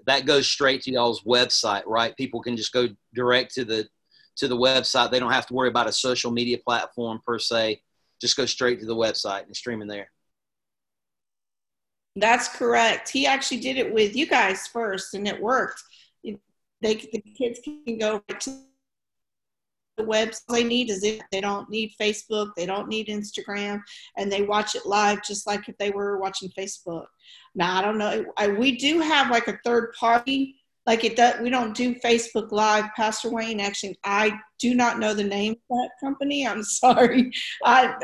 that 0.06 0.26
goes 0.26 0.46
straight 0.46 0.82
to 0.82 0.92
y'all's 0.92 1.22
website, 1.22 1.82
right? 1.86 2.16
People 2.16 2.42
can 2.42 2.56
just 2.56 2.72
go 2.72 2.88
direct 3.14 3.54
to 3.54 3.64
the 3.64 3.88
to 4.36 4.48
the 4.48 4.56
website. 4.56 5.10
They 5.10 5.20
don't 5.20 5.32
have 5.32 5.46
to 5.46 5.54
worry 5.54 5.68
about 5.68 5.88
a 5.88 5.92
social 5.92 6.30
media 6.30 6.58
platform 6.58 7.20
per 7.24 7.38
se. 7.38 7.80
Just 8.20 8.36
go 8.36 8.46
straight 8.46 8.80
to 8.80 8.86
the 8.86 8.96
website 8.96 9.44
and 9.44 9.56
stream 9.56 9.82
in 9.82 9.88
there. 9.88 10.10
That's 12.16 12.48
correct. 12.48 13.08
He 13.10 13.26
actually 13.26 13.60
did 13.60 13.76
it 13.76 13.92
with 13.92 14.14
you 14.14 14.26
guys 14.26 14.66
first, 14.68 15.14
and 15.14 15.26
it 15.26 15.40
worked. 15.40 15.82
They 16.22 16.96
the 16.96 17.22
kids 17.36 17.60
can 17.64 17.98
go 17.98 18.22
right 18.28 18.46
to 19.96 20.04
webs. 20.04 20.42
They 20.48 20.64
need 20.64 20.90
is 20.90 21.04
it. 21.04 21.22
They 21.32 21.40
don't 21.40 21.68
need 21.70 21.94
Facebook. 22.00 22.50
They 22.56 22.66
don't 22.66 22.88
need 22.88 23.08
Instagram, 23.08 23.80
and 24.16 24.30
they 24.30 24.42
watch 24.42 24.74
it 24.74 24.86
live 24.86 25.22
just 25.22 25.46
like 25.46 25.68
if 25.68 25.76
they 25.78 25.90
were 25.90 26.18
watching 26.18 26.50
Facebook. 26.50 27.06
Now 27.54 27.78
I 27.78 27.82
don't 27.82 27.98
know. 27.98 28.24
I, 28.36 28.48
we 28.48 28.76
do 28.76 29.00
have 29.00 29.30
like 29.30 29.48
a 29.48 29.58
third 29.64 29.92
party. 29.98 30.56
Like 30.86 31.04
it 31.04 31.16
does. 31.16 31.40
We 31.40 31.50
don't 31.50 31.74
do 31.74 31.94
Facebook 31.96 32.52
Live. 32.52 32.86
Pastor 32.94 33.30
Wayne, 33.30 33.60
actually, 33.60 33.98
I 34.04 34.38
do 34.58 34.74
not 34.74 34.98
know 34.98 35.14
the 35.14 35.24
name 35.24 35.52
of 35.52 35.58
that 35.70 35.90
company. 36.02 36.46
I'm 36.46 36.62
sorry. 36.62 37.32
I 37.64 37.94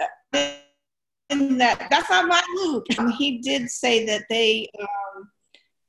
that 1.31 1.87
that's 1.91 2.11
not 2.11 2.29
my 2.29 2.43
loop. 2.57 2.87
And 2.99 3.13
he 3.15 3.39
did 3.39 3.71
say 3.71 4.07
that 4.07 4.25
they 4.29 4.69
um, 4.81 5.31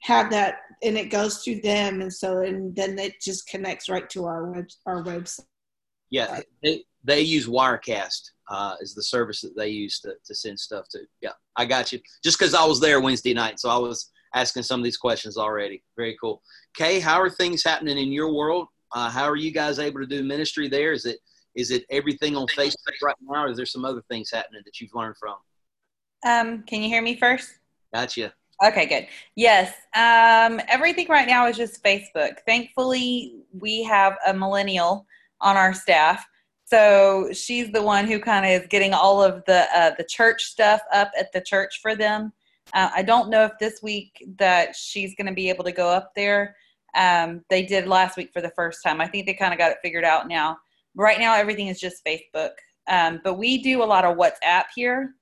have 0.02 0.30
that, 0.32 0.56
and 0.84 0.98
it 0.98 1.10
goes 1.10 1.44
through 1.44 1.62
them, 1.62 2.02
and 2.02 2.14
so 2.14 2.40
and 2.40 2.76
then 2.76 2.98
it 3.00 3.22
just 3.22 3.48
connects 3.48 3.90
right 3.90 4.10
to 4.12 4.26
our 4.26 4.52
web 4.52 4.66
our 4.86 5.04
website. 5.04 5.46
Yeah, 6.12 6.42
they 6.62 6.84
they 7.04 7.22
use 7.22 7.48
Wirecast 7.48 8.32
uh, 8.50 8.76
is 8.82 8.94
the 8.94 9.04
service 9.04 9.42
that 9.42 9.56
they 9.56 9.70
use 9.70 10.00
to, 10.02 10.14
to 10.26 10.36
send 10.36 10.60
stuff 10.60 10.86
to. 10.92 11.00
Yeah, 11.22 11.32
I 11.56 11.66
got 11.66 11.92
you. 11.92 12.00
Just 12.24 12.38
because 12.38 12.54
I 12.54 12.66
was 12.66 12.80
there 12.80 13.02
Wednesday 13.02 13.34
night, 13.34 13.60
so 13.60 13.70
I 13.70 13.78
was 13.78 14.12
asking 14.36 14.64
some 14.64 14.80
of 14.80 14.84
these 14.84 14.98
questions 14.98 15.38
already. 15.38 15.84
Very 15.98 16.18
cool. 16.22 16.42
Kay, 16.76 17.00
how 17.00 17.20
are 17.20 17.30
things 17.30 17.64
happening 17.64 17.98
in 17.98 18.12
your 18.12 18.34
world? 18.34 18.68
Uh, 18.94 19.10
how 19.10 19.24
are 19.24 19.38
you 19.38 19.52
guys 19.52 19.80
able 19.80 20.00
to 20.02 20.06
do 20.06 20.24
ministry 20.24 20.68
there? 20.68 20.92
Is 20.92 21.06
it 21.06 21.20
is 21.56 21.72
it 21.72 21.86
everything 21.90 22.36
on 22.36 22.46
Facebook 22.48 22.96
right 23.02 23.16
now, 23.22 23.46
or 23.46 23.50
is 23.50 23.58
there 23.58 23.66
some 23.66 23.86
other 23.86 24.02
things 24.10 24.30
happening 24.32 24.62
that 24.66 24.80
you've 24.80 24.94
learned 24.94 25.16
from? 25.18 25.36
Um, 26.26 26.64
can 26.64 26.82
you 26.82 26.90
hear 26.90 27.02
me 27.02 27.16
first? 27.16 27.50
Gotcha. 27.94 28.34
Okay, 28.64 28.86
good. 28.86 29.08
Yes. 29.36 29.74
Um, 29.96 30.62
everything 30.68 31.08
right 31.10 31.28
now 31.28 31.48
is 31.48 31.58
just 31.58 31.84
Facebook. 31.84 32.38
Thankfully, 32.46 33.38
we 33.52 33.84
have 33.84 34.18
a 34.28 34.34
millennial 34.34 35.08
on 35.42 35.58
our 35.58 35.74
staff. 35.74 36.26
So 36.66 37.30
she's 37.34 37.72
the 37.72 37.82
one 37.82 38.08
who 38.08 38.20
kind 38.20 38.46
of 38.46 38.62
is 38.62 38.68
getting 38.68 38.94
all 38.94 39.22
of 39.22 39.44
the 39.46 39.68
uh, 39.76 39.92
the 39.98 40.06
church 40.06 40.46
stuff 40.46 40.82
up 40.94 41.12
at 41.20 41.32
the 41.34 41.42
church 41.42 41.80
for 41.82 41.96
them. 41.96 42.32
Uh, 42.74 42.90
I 42.96 43.02
don't 43.02 43.30
know 43.30 43.44
if 43.44 43.52
this 43.60 43.82
week 43.84 44.26
that 44.38 44.76
she's 44.76 45.14
going 45.16 45.28
to 45.28 45.34
be 45.34 45.50
able 45.50 45.66
to 45.66 45.72
go 45.74 45.90
up 45.90 46.14
there. 46.16 46.56
Um, 46.96 47.44
they 47.50 47.64
did 47.64 47.88
last 47.88 48.18
week 48.18 48.32
for 48.34 48.42
the 48.42 48.52
first 48.52 48.84
time. 48.84 49.02
I 49.02 49.08
think 49.08 49.26
they 49.26 49.34
kind 49.34 49.54
of 49.54 49.60
got 49.60 49.72
it 49.72 49.78
figured 49.82 50.06
out 50.06 50.28
now. 50.28 50.58
Right 50.96 51.20
now, 51.20 51.36
everything 51.36 51.68
is 51.68 51.80
just 51.80 52.06
Facebook. 52.06 52.52
Um, 52.88 53.20
but 53.24 53.36
we 53.36 53.62
do 53.62 53.84
a 53.84 53.86
lot 53.86 54.06
of 54.06 54.18
WhatsApp 54.18 54.66
here. 54.76 55.16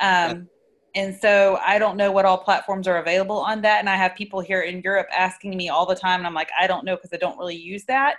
Um, 0.00 0.48
and 0.94 1.16
so 1.20 1.58
I 1.64 1.78
don't 1.78 1.96
know 1.96 2.12
what 2.12 2.24
all 2.24 2.38
platforms 2.38 2.86
are 2.86 2.98
available 2.98 3.38
on 3.38 3.62
that. 3.62 3.80
And 3.80 3.88
I 3.88 3.96
have 3.96 4.14
people 4.14 4.40
here 4.40 4.62
in 4.62 4.82
Europe 4.82 5.08
asking 5.16 5.56
me 5.56 5.68
all 5.68 5.86
the 5.86 5.94
time. 5.94 6.20
And 6.20 6.26
I'm 6.26 6.34
like, 6.34 6.50
I 6.58 6.66
don't 6.66 6.84
know 6.84 6.96
because 6.96 7.12
I 7.12 7.16
don't 7.16 7.38
really 7.38 7.56
use 7.56 7.84
that. 7.84 8.16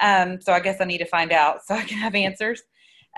Um, 0.00 0.40
so 0.40 0.52
I 0.52 0.60
guess 0.60 0.80
I 0.80 0.84
need 0.84 0.98
to 0.98 1.06
find 1.06 1.32
out 1.32 1.60
so 1.66 1.74
I 1.74 1.82
can 1.82 1.98
have 1.98 2.14
answers. 2.14 2.62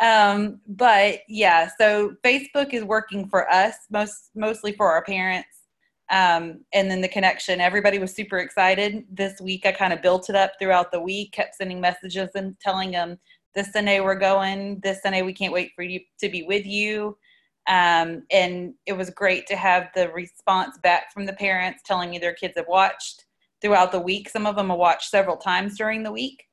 Um, 0.00 0.60
but 0.66 1.20
yeah, 1.28 1.68
so 1.78 2.14
Facebook 2.24 2.72
is 2.72 2.82
working 2.84 3.28
for 3.28 3.50
us, 3.52 3.74
most 3.90 4.30
mostly 4.34 4.72
for 4.72 4.90
our 4.90 5.04
parents. 5.04 5.48
Um, 6.10 6.64
and 6.74 6.90
then 6.90 7.00
the 7.00 7.08
connection, 7.08 7.60
everybody 7.60 7.98
was 7.98 8.14
super 8.14 8.38
excited 8.38 9.04
this 9.10 9.40
week. 9.40 9.64
I 9.64 9.72
kind 9.72 9.92
of 9.92 10.02
built 10.02 10.28
it 10.28 10.36
up 10.36 10.52
throughout 10.58 10.92
the 10.92 11.00
week, 11.00 11.32
kept 11.32 11.56
sending 11.56 11.80
messages 11.80 12.30
and 12.34 12.58
telling 12.60 12.90
them 12.90 13.18
this 13.54 13.72
Sunday 13.72 14.00
we're 14.00 14.14
going, 14.14 14.80
this 14.82 15.02
Sunday 15.02 15.22
we 15.22 15.32
can't 15.32 15.52
wait 15.52 15.72
for 15.74 15.82
you 15.82 16.00
to 16.20 16.28
be 16.28 16.42
with 16.42 16.66
you. 16.66 17.16
Um, 17.68 18.24
and 18.30 18.74
it 18.86 18.94
was 18.94 19.10
great 19.10 19.46
to 19.46 19.56
have 19.56 19.88
the 19.94 20.10
response 20.10 20.78
back 20.82 21.12
from 21.12 21.26
the 21.26 21.32
parents 21.34 21.82
telling 21.86 22.10
me 22.10 22.18
their 22.18 22.34
kids 22.34 22.54
have 22.56 22.68
watched 22.68 23.24
throughout 23.60 23.92
the 23.92 24.00
week. 24.00 24.28
Some 24.28 24.46
of 24.46 24.56
them 24.56 24.70
have 24.70 24.78
watched 24.78 25.10
several 25.10 25.36
times 25.36 25.78
during 25.78 26.02
the 26.02 26.12
week. 26.12 26.44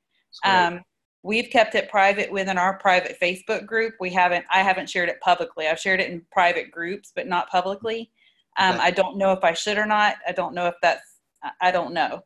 Um, 0.44 0.82
we've 1.24 1.50
kept 1.50 1.76
it 1.76 1.90
private 1.90 2.32
within 2.32 2.58
our 2.58 2.78
private 2.78 3.18
Facebook 3.22 3.66
group. 3.66 3.96
We 4.00 4.10
haven't, 4.12 4.46
I 4.52 4.60
haven't 4.60 4.90
shared 4.90 5.10
it 5.10 5.20
publicly. 5.22 5.68
I've 5.68 5.80
shared 5.80 6.00
it 6.00 6.10
in 6.10 6.22
private 6.32 6.72
groups, 6.72 7.12
but 7.16 7.28
not 7.28 7.50
publicly. 7.50 8.12
Um, 8.58 8.76
okay. 8.76 8.84
I 8.86 8.92
don't 8.92 9.18
know 9.18 9.32
if 9.34 9.44
I 9.44 9.54
should 9.54 9.78
or 9.78 9.86
not. 9.86 10.16
I 10.28 10.32
don't 10.32 10.54
know 10.54 10.68
if 10.68 10.76
that's, 10.82 11.20
I 11.62 11.72
don't 11.72 11.94
know. 11.94 12.24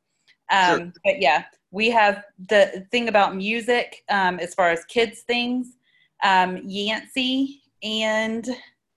Um, 0.52 0.80
sure. 0.80 0.94
But 1.04 1.22
yeah, 1.22 1.44
we 1.72 1.90
have 1.90 2.24
the 2.50 2.86
thing 2.92 3.08
about 3.08 3.36
music 3.36 4.04
um, 4.10 4.40
as 4.40 4.54
far 4.54 4.70
as 4.70 4.86
kids 4.86 5.22
things. 5.22 5.78
Um, 6.24 6.62
Yancy 6.66 7.62
and 7.82 8.48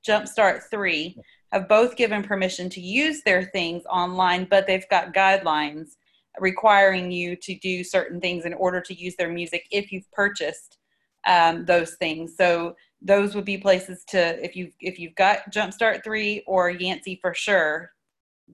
Jumpstart 0.06 0.62
3 0.70 1.18
have 1.52 1.68
both 1.68 1.96
given 1.96 2.22
permission 2.22 2.68
to 2.70 2.80
use 2.80 3.22
their 3.22 3.44
things 3.44 3.82
online, 3.90 4.46
but 4.48 4.66
they've 4.66 4.88
got 4.88 5.14
guidelines 5.14 5.96
requiring 6.38 7.10
you 7.10 7.36
to 7.36 7.58
do 7.58 7.82
certain 7.84 8.20
things 8.20 8.44
in 8.44 8.54
order 8.54 8.80
to 8.80 8.94
use 8.94 9.14
their 9.16 9.30
music 9.30 9.66
if 9.70 9.92
you've 9.92 10.10
purchased 10.12 10.78
um, 11.26 11.64
those 11.64 11.94
things. 11.94 12.34
So 12.36 12.76
those 13.02 13.34
would 13.34 13.44
be 13.44 13.58
places 13.58 14.04
to 14.08 14.42
if 14.44 14.56
you 14.56 14.70
if 14.80 14.98
you've 14.98 15.14
got 15.14 15.52
Jumpstart 15.52 16.02
three 16.02 16.42
or 16.46 16.70
Yancy 16.70 17.18
for 17.20 17.34
sure, 17.34 17.90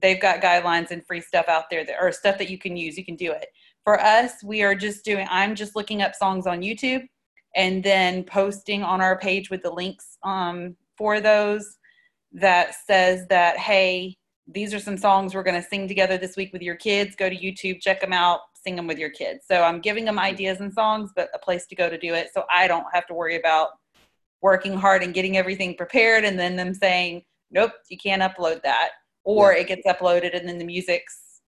they've 0.01 0.21
got 0.21 0.41
guidelines 0.41 0.91
and 0.91 1.05
free 1.05 1.21
stuff 1.21 1.45
out 1.47 1.69
there 1.69 1.85
that 1.85 1.97
or 1.99 2.11
stuff 2.11 2.37
that 2.37 2.49
you 2.49 2.57
can 2.57 2.75
use. 2.75 2.97
You 2.97 3.05
can 3.05 3.15
do 3.15 3.31
it. 3.31 3.47
For 3.83 3.99
us, 3.99 4.43
we 4.43 4.63
are 4.63 4.75
just 4.75 5.05
doing. 5.05 5.27
I'm 5.29 5.55
just 5.55 5.75
looking 5.75 6.01
up 6.01 6.15
songs 6.15 6.47
on 6.47 6.61
YouTube 6.61 7.07
and 7.55 7.83
then 7.83 8.23
posting 8.23 8.83
on 8.83 9.01
our 9.01 9.17
page 9.17 9.49
with 9.49 9.61
the 9.61 9.71
links 9.71 10.17
um, 10.23 10.75
for 10.97 11.19
those 11.19 11.77
that 12.33 12.73
says 12.87 13.27
that 13.27 13.57
hey 13.57 14.17
these 14.47 14.73
are 14.73 14.79
some 14.79 14.97
songs 14.97 15.33
we're 15.33 15.43
going 15.43 15.61
to 15.61 15.67
sing 15.67 15.87
together 15.87 16.17
this 16.17 16.35
week 16.35 16.51
with 16.51 16.61
your 16.61 16.75
kids. 16.75 17.15
Go 17.15 17.29
to 17.29 17.35
YouTube, 17.35 17.81
check 17.81 18.01
them 18.01 18.13
out, 18.13 18.41
sing 18.53 18.75
them 18.75 18.87
with 18.87 18.97
your 18.97 19.09
kids. 19.09 19.45
So 19.47 19.63
I'm 19.63 19.79
giving 19.79 20.05
them 20.05 20.19
ideas 20.19 20.59
and 20.59 20.73
songs, 20.73 21.11
but 21.15 21.29
a 21.33 21.39
place 21.39 21.65
to 21.67 21.75
go 21.75 21.89
to 21.89 21.97
do 21.97 22.13
it. 22.13 22.29
So 22.33 22.43
I 22.53 22.67
don't 22.67 22.85
have 22.93 23.05
to 23.07 23.13
worry 23.13 23.37
about 23.37 23.69
working 24.41 24.73
hard 24.73 25.03
and 25.03 25.13
getting 25.13 25.37
everything 25.37 25.75
prepared 25.75 26.25
and 26.25 26.37
then 26.37 26.55
them 26.55 26.73
saying, 26.73 27.23
nope, 27.51 27.71
you 27.89 27.97
can't 27.97 28.21
upload 28.21 28.61
that. 28.63 28.89
Or 29.23 29.53
yeah. 29.53 29.59
it 29.59 29.67
gets 29.67 29.87
uploaded 29.87 30.37
and 30.37 30.47
then 30.47 30.57
the 30.57 30.65
music's 30.65 31.41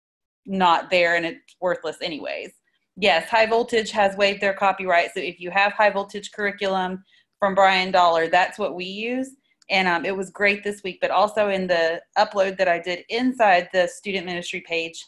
not 0.47 0.91
there 0.91 1.17
and 1.17 1.27
it's 1.27 1.57
worthless 1.61 1.97
anyways. 2.01 2.53
Yes, 2.97 3.29
High 3.29 3.47
Voltage 3.47 3.91
has 3.91 4.17
waived 4.17 4.41
their 4.41 4.55
copyright. 4.55 5.11
So 5.15 5.21
if 5.21 5.41
you 5.41 5.51
have 5.51 5.73
High 5.73 5.91
Voltage 5.91 6.31
curriculum 6.31 7.03
from 7.41 7.57
Brian 7.57 7.91
Dollar, 7.91 8.29
that's 8.29 8.57
what 8.57 8.77
we 8.77 8.85
use 8.85 9.31
and 9.75 9.89
um, 9.89 10.05
it 10.05 10.17
was 10.17 10.31
great 10.31 10.63
this 10.63 10.83
week 10.85 10.99
but 11.01 11.11
also 11.11 11.49
in 11.49 11.67
the 11.67 12.01
upload 12.17 12.57
that 12.57 12.69
i 12.69 12.79
did 12.79 13.05
inside 13.09 13.69
the 13.73 13.87
student 13.89 14.25
ministry 14.25 14.61
page 14.61 15.07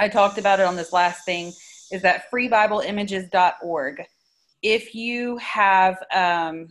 i 0.00 0.08
talked 0.08 0.36
about 0.36 0.60
it 0.60 0.66
on 0.66 0.76
this 0.76 0.92
last 0.92 1.24
thing 1.24 1.52
is 1.92 2.02
that 2.02 2.24
freebibleimages.org 2.30 4.02
if 4.62 4.94
you 4.94 5.36
have 5.38 6.02
um, 6.12 6.66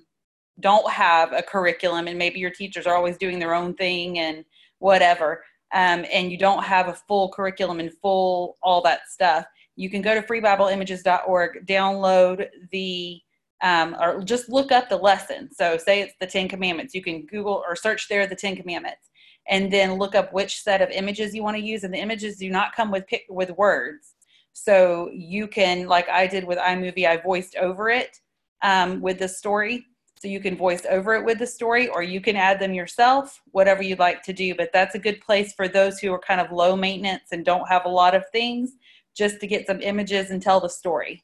don't 0.59 0.89
have 0.91 1.31
a 1.31 1.41
curriculum 1.41 2.07
and 2.07 2.17
maybe 2.17 2.39
your 2.39 2.51
teachers 2.51 2.85
are 2.85 2.95
always 2.95 3.17
doing 3.17 3.39
their 3.39 3.55
own 3.55 3.73
thing 3.75 4.19
and 4.19 4.43
whatever 4.79 5.43
um, 5.73 6.05
and 6.11 6.31
you 6.31 6.37
don't 6.37 6.63
have 6.63 6.89
a 6.89 6.93
full 7.07 7.29
curriculum 7.29 7.79
and 7.79 7.91
full 8.01 8.57
all 8.61 8.81
that 8.81 9.07
stuff 9.07 9.45
you 9.75 9.89
can 9.89 10.01
go 10.01 10.13
to 10.13 10.21
freebibleimages.org 10.27 11.65
download 11.65 12.47
the 12.71 13.19
um, 13.61 13.95
or 13.99 14.21
just 14.23 14.49
look 14.49 14.71
up 14.71 14.89
the 14.89 14.97
lesson. 14.97 15.49
So, 15.53 15.77
say 15.77 16.01
it's 16.01 16.13
the 16.19 16.27
Ten 16.27 16.47
Commandments, 16.47 16.93
you 16.93 17.01
can 17.01 17.25
Google 17.25 17.63
or 17.67 17.75
search 17.75 18.07
there 18.09 18.27
the 18.27 18.35
Ten 18.35 18.55
Commandments, 18.55 19.09
and 19.47 19.71
then 19.71 19.93
look 19.93 20.15
up 20.15 20.33
which 20.33 20.61
set 20.61 20.81
of 20.81 20.89
images 20.89 21.33
you 21.33 21.43
want 21.43 21.57
to 21.57 21.63
use. 21.63 21.83
And 21.83 21.93
the 21.93 21.99
images 21.99 22.37
do 22.37 22.49
not 22.49 22.75
come 22.75 22.91
with 22.91 23.05
with 23.29 23.51
words, 23.51 24.15
so 24.53 25.09
you 25.11 25.47
can, 25.47 25.87
like 25.87 26.07
I 26.09 26.27
did 26.27 26.43
with 26.45 26.59
iMovie, 26.59 27.07
I 27.07 27.17
voiced 27.17 27.55
over 27.57 27.89
it 27.89 28.19
um, 28.61 29.01
with 29.01 29.19
the 29.19 29.27
story. 29.27 29.85
So 30.15 30.29
you 30.29 30.39
can 30.39 30.55
voice 30.55 30.85
over 30.89 31.15
it 31.15 31.25
with 31.25 31.39
the 31.39 31.47
story, 31.47 31.89
or 31.89 32.01
you 32.01 32.21
can 32.21 32.37
add 32.37 32.57
them 32.57 32.73
yourself, 32.73 33.41
whatever 33.51 33.83
you'd 33.83 33.99
like 33.99 34.23
to 34.23 34.31
do. 34.31 34.55
But 34.55 34.69
that's 34.71 34.95
a 34.95 34.99
good 34.99 35.19
place 35.19 35.53
for 35.53 35.67
those 35.67 35.99
who 35.99 36.13
are 36.13 36.19
kind 36.19 36.39
of 36.39 36.49
low 36.49 36.77
maintenance 36.77 37.33
and 37.33 37.43
don't 37.43 37.67
have 37.67 37.83
a 37.83 37.89
lot 37.89 38.15
of 38.15 38.23
things, 38.31 38.77
just 39.17 39.41
to 39.41 39.47
get 39.47 39.67
some 39.67 39.81
images 39.81 40.29
and 40.29 40.41
tell 40.41 40.61
the 40.61 40.69
story. 40.69 41.21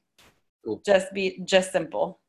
Cool. 0.65 0.81
Just 0.85 1.13
be 1.13 1.41
just 1.45 1.71
simple. 1.71 2.19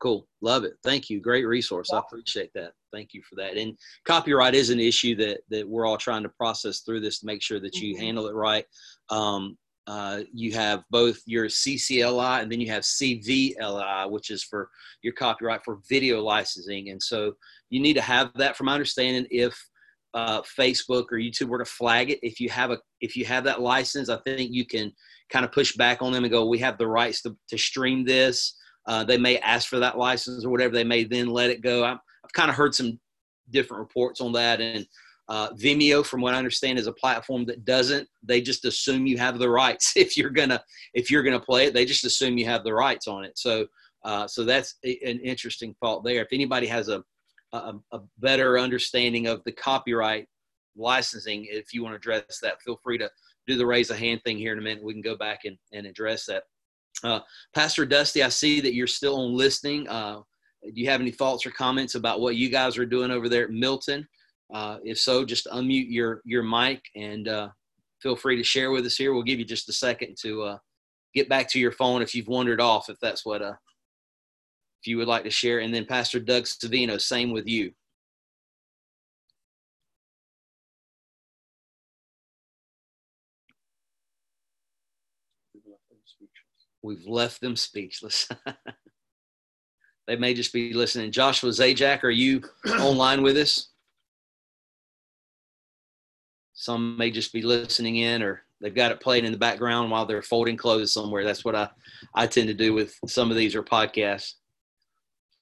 Cool. 0.00 0.26
Love 0.40 0.64
it. 0.64 0.74
Thank 0.82 1.10
you. 1.10 1.20
Great 1.20 1.46
resource. 1.46 1.92
I 1.92 1.98
appreciate 1.98 2.50
that. 2.54 2.72
Thank 2.90 3.12
you 3.12 3.22
for 3.28 3.36
that. 3.36 3.56
And 3.56 3.76
copyright 4.06 4.54
is 4.54 4.70
an 4.70 4.80
issue 4.80 5.14
that, 5.16 5.40
that 5.50 5.68
we're 5.68 5.86
all 5.86 5.98
trying 5.98 6.22
to 6.22 6.30
process 6.30 6.80
through 6.80 7.00
this 7.00 7.20
to 7.20 7.26
make 7.26 7.42
sure 7.42 7.60
that 7.60 7.76
you 7.76 7.94
mm-hmm. 7.94 8.04
handle 8.04 8.26
it 8.26 8.34
right. 8.34 8.64
Um, 9.10 9.58
uh, 9.86 10.20
you 10.32 10.52
have 10.52 10.84
both 10.90 11.20
your 11.26 11.46
CCLI 11.46 12.42
and 12.42 12.50
then 12.50 12.60
you 12.60 12.70
have 12.70 12.82
CVLI, 12.82 14.10
which 14.10 14.30
is 14.30 14.42
for 14.42 14.70
your 15.02 15.12
copyright 15.12 15.64
for 15.64 15.80
video 15.88 16.22
licensing. 16.22 16.90
And 16.90 17.02
so 17.02 17.34
you 17.68 17.80
need 17.80 17.94
to 17.94 18.02
have 18.02 18.30
that 18.34 18.56
from 18.56 18.66
my 18.66 18.74
understanding 18.74 19.26
if 19.30 19.54
uh, 20.14 20.42
Facebook 20.42 21.06
or 21.12 21.18
YouTube 21.18 21.48
were 21.48 21.58
to 21.58 21.64
flag 21.64 22.10
it. 22.10 22.18
If 22.22 22.40
you 22.40 22.48
have 22.50 22.70
a 22.70 22.78
if 23.00 23.16
you 23.16 23.24
have 23.26 23.44
that 23.44 23.60
license, 23.60 24.08
I 24.08 24.18
think 24.18 24.52
you 24.52 24.66
can 24.66 24.92
kind 25.30 25.44
of 25.44 25.52
push 25.52 25.76
back 25.76 26.02
on 26.02 26.12
them 26.12 26.24
and 26.24 26.32
go, 26.32 26.46
we 26.46 26.58
have 26.58 26.76
the 26.76 26.88
rights 26.88 27.22
to, 27.22 27.36
to 27.48 27.56
stream 27.56 28.04
this 28.04 28.54
uh, 28.86 29.04
they 29.04 29.18
may 29.18 29.38
ask 29.38 29.68
for 29.68 29.78
that 29.78 29.98
license 29.98 30.44
or 30.44 30.50
whatever. 30.50 30.74
They 30.74 30.84
may 30.84 31.04
then 31.04 31.28
let 31.28 31.50
it 31.50 31.60
go. 31.60 31.84
i 31.84 31.90
have 31.90 32.00
kind 32.32 32.50
of 32.50 32.56
heard 32.56 32.74
some 32.74 32.98
different 33.50 33.80
reports 33.80 34.20
on 34.20 34.32
that, 34.32 34.60
and 34.60 34.86
Uh, 35.28 35.48
Vimeo, 35.52 36.04
from 36.04 36.20
what 36.20 36.34
I 36.34 36.38
understand, 36.38 36.76
is 36.76 36.88
a 36.88 36.92
platform 36.92 37.44
that 37.44 37.64
doesn't. 37.64 38.08
They 38.20 38.40
just 38.40 38.64
assume 38.64 39.06
you 39.06 39.16
have 39.18 39.38
the 39.38 39.48
rights 39.48 39.92
if 39.96 40.16
you're 40.16 40.30
gonna 40.30 40.60
if 40.92 41.08
you're 41.08 41.22
gonna 41.22 41.38
play 41.50 41.66
it. 41.66 41.74
They 41.74 41.84
just 41.84 42.04
assume 42.04 42.36
you 42.36 42.46
have 42.46 42.64
the 42.64 42.74
rights 42.74 43.06
on 43.06 43.24
it. 43.24 43.38
So 43.38 43.66
uh, 44.04 44.26
so 44.26 44.44
that's 44.44 44.76
an 44.82 45.20
interesting 45.20 45.74
thought 45.80 46.02
there. 46.02 46.22
If 46.22 46.32
anybody 46.32 46.66
has 46.66 46.88
a, 46.88 47.04
a, 47.52 47.74
a 47.92 48.00
better 48.18 48.58
understanding 48.58 49.26
of 49.26 49.42
the 49.44 49.52
copyright 49.52 50.26
licensing, 50.76 51.46
if 51.50 51.72
you 51.74 51.82
want 51.82 51.92
to 51.92 51.96
address 51.96 52.38
that, 52.42 52.62
feel 52.62 52.80
free 52.82 52.98
to 52.98 53.10
do 53.46 53.56
the 53.56 53.66
raise 53.66 53.90
a 53.90 53.96
hand 53.96 54.20
thing 54.24 54.38
here 54.38 54.52
in 54.52 54.58
a 54.58 54.62
minute. 54.62 54.84
We 54.84 54.92
can 54.92 55.02
go 55.02 55.16
back 55.16 55.40
and, 55.44 55.56
and 55.72 55.86
address 55.86 56.26
that. 56.26 56.44
Uh, 57.02 57.20
Pastor 57.54 57.86
Dusty, 57.86 58.22
I 58.22 58.28
see 58.28 58.60
that 58.60 58.74
you're 58.74 58.86
still 58.86 59.20
on 59.20 59.36
listening. 59.36 59.88
Uh, 59.88 60.20
do 60.62 60.72
you 60.74 60.90
have 60.90 61.00
any 61.00 61.10
thoughts 61.10 61.46
or 61.46 61.50
comments 61.50 61.94
about 61.94 62.20
what 62.20 62.36
you 62.36 62.50
guys 62.50 62.76
are 62.76 62.86
doing 62.86 63.10
over 63.10 63.28
there 63.28 63.44
at 63.44 63.50
Milton? 63.50 64.06
Uh, 64.52 64.78
if 64.84 64.98
so, 64.98 65.24
just 65.24 65.46
unmute 65.46 65.86
your 65.88 66.20
your 66.24 66.42
mic 66.42 66.82
and 66.96 67.28
uh, 67.28 67.48
feel 68.02 68.16
free 68.16 68.36
to 68.36 68.42
share 68.42 68.70
with 68.70 68.84
us 68.84 68.96
here. 68.96 69.14
We'll 69.14 69.22
give 69.22 69.38
you 69.38 69.44
just 69.44 69.68
a 69.68 69.72
second 69.72 70.16
to 70.22 70.42
uh, 70.42 70.58
get 71.14 71.28
back 71.28 71.48
to 71.50 71.58
your 71.58 71.72
phone 71.72 72.02
if 72.02 72.14
you've 72.14 72.28
wandered 72.28 72.60
off, 72.60 72.90
if 72.90 72.98
that's 73.00 73.24
what 73.24 73.42
uh, 73.42 73.54
if 74.80 74.86
you 74.86 74.96
would 74.96 75.08
like 75.08 75.24
to 75.24 75.30
share. 75.30 75.58
And 75.60 75.74
then 75.74 75.84
Pastor 75.84 76.20
Doug 76.20 76.44
Savino, 76.44 77.00
same 77.00 77.32
with 77.32 77.46
you. 77.46 77.72
We've 86.82 87.06
left 87.06 87.42
them 87.42 87.56
speechless. 87.56 88.26
they 90.06 90.16
may 90.16 90.32
just 90.32 90.50
be 90.52 90.72
listening. 90.72 91.12
Joshua 91.12 91.50
Zajac, 91.50 92.02
are 92.04 92.10
you 92.10 92.42
online 92.78 93.22
with 93.22 93.36
us? 93.36 93.68
Some 96.54 96.96
may 96.96 97.10
just 97.10 97.34
be 97.34 97.42
listening 97.42 97.96
in 97.96 98.22
or 98.22 98.42
they've 98.62 98.74
got 98.74 98.92
it 98.92 99.00
playing 99.00 99.26
in 99.26 99.32
the 99.32 99.38
background 99.38 99.90
while 99.90 100.06
they're 100.06 100.22
folding 100.22 100.56
clothes 100.56 100.92
somewhere. 100.92 101.24
That's 101.24 101.44
what 101.44 101.54
I, 101.54 101.68
I 102.14 102.26
tend 102.26 102.48
to 102.48 102.54
do 102.54 102.72
with 102.72 102.94
some 103.06 103.30
of 103.30 103.36
these 103.36 103.54
or 103.54 103.62
podcasts. 103.62 104.34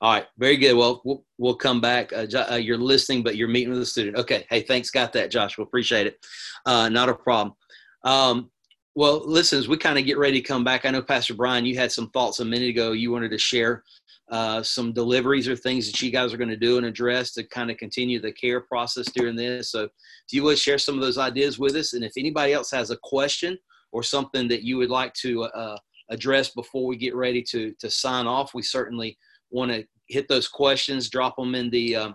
All 0.01 0.13
right, 0.13 0.27
very 0.39 0.57
good. 0.57 0.77
Well, 0.77 1.03
we'll, 1.05 1.25
we'll 1.39 1.57
come 1.57 1.81
back. 1.81 2.13
Uh, 2.13 2.27
uh, 2.53 2.55
you're 2.55 2.79
listening, 2.79 3.25
but 3.25 3.37
you're 3.37 3.49
meeting 3.49 3.71
with 3.71 3.83
a 3.83 3.87
student. 3.87 4.17
Okay. 4.17 4.47
Hey, 4.49 4.61
thanks. 4.61 4.91
Got 4.91 5.13
that, 5.15 5.31
Joshua. 5.31 5.65
Appreciate 5.65 6.07
it. 6.07 6.25
Uh, 6.67 6.89
not 6.89 7.09
a 7.09 7.15
problem. 7.15 7.57
Um, 8.05 8.51
well, 8.95 9.23
listen, 9.29 9.59
as 9.59 9.67
we 9.67 9.77
kind 9.77 9.99
of 9.99 10.05
get 10.05 10.17
ready 10.17 10.41
to 10.41 10.47
come 10.47 10.63
back, 10.63 10.85
I 10.85 10.91
know 10.91 11.03
Pastor 11.03 11.35
Brian, 11.35 11.67
you 11.67 11.77
had 11.77 11.91
some 11.91 12.11
thoughts 12.11 12.39
a 12.39 12.45
minute 12.45 12.69
ago. 12.69 12.93
You 12.93 13.11
wanted 13.11 13.33
to 13.33 13.39
share 13.39 13.83
uh, 14.31 14.63
some 14.63 14.93
deliveries 14.93 15.49
or 15.49 15.57
things 15.57 15.91
that 15.91 16.01
you 16.01 16.13
guys 16.13 16.33
are 16.33 16.37
going 16.37 16.49
to 16.49 16.57
do 16.57 16.77
and 16.77 16.87
address 16.87 17.33
to 17.33 17.43
kind 17.43 17.71
of 17.71 17.77
continue 17.77 18.21
the 18.21 18.33
care 18.33 18.61
process 18.61 19.11
during 19.11 19.35
this. 19.35 19.73
So, 19.73 19.85
if 19.85 19.91
you 20.31 20.45
would 20.45 20.59
share 20.59 20.79
some 20.79 20.95
of 20.95 21.01
those 21.01 21.19
ideas 21.19 21.59
with 21.59 21.75
us, 21.75 21.95
and 21.95 22.05
if 22.05 22.13
anybody 22.17 22.53
else 22.53 22.71
has 22.71 22.91
a 22.91 22.99
question 23.03 23.59
or 23.91 24.05
something 24.05 24.47
that 24.47 24.63
you 24.63 24.77
would 24.77 24.91
like 24.91 25.13
to 25.15 25.45
uh, 25.45 25.79
address 26.11 26.51
before 26.51 26.87
we 26.87 26.97
get 26.97 27.17
ready 27.17 27.43
to 27.43 27.73
to 27.81 27.91
sign 27.91 28.29
off, 28.29 28.55
we 28.55 28.63
certainly 28.63 29.19
want 29.51 29.71
to 29.71 29.85
hit 30.09 30.29
those 30.29 30.49
questions, 30.49 31.11
drop 31.11 31.37
them 31.37 31.55
in 31.55 31.71
the 31.71 31.97
um, 31.97 32.15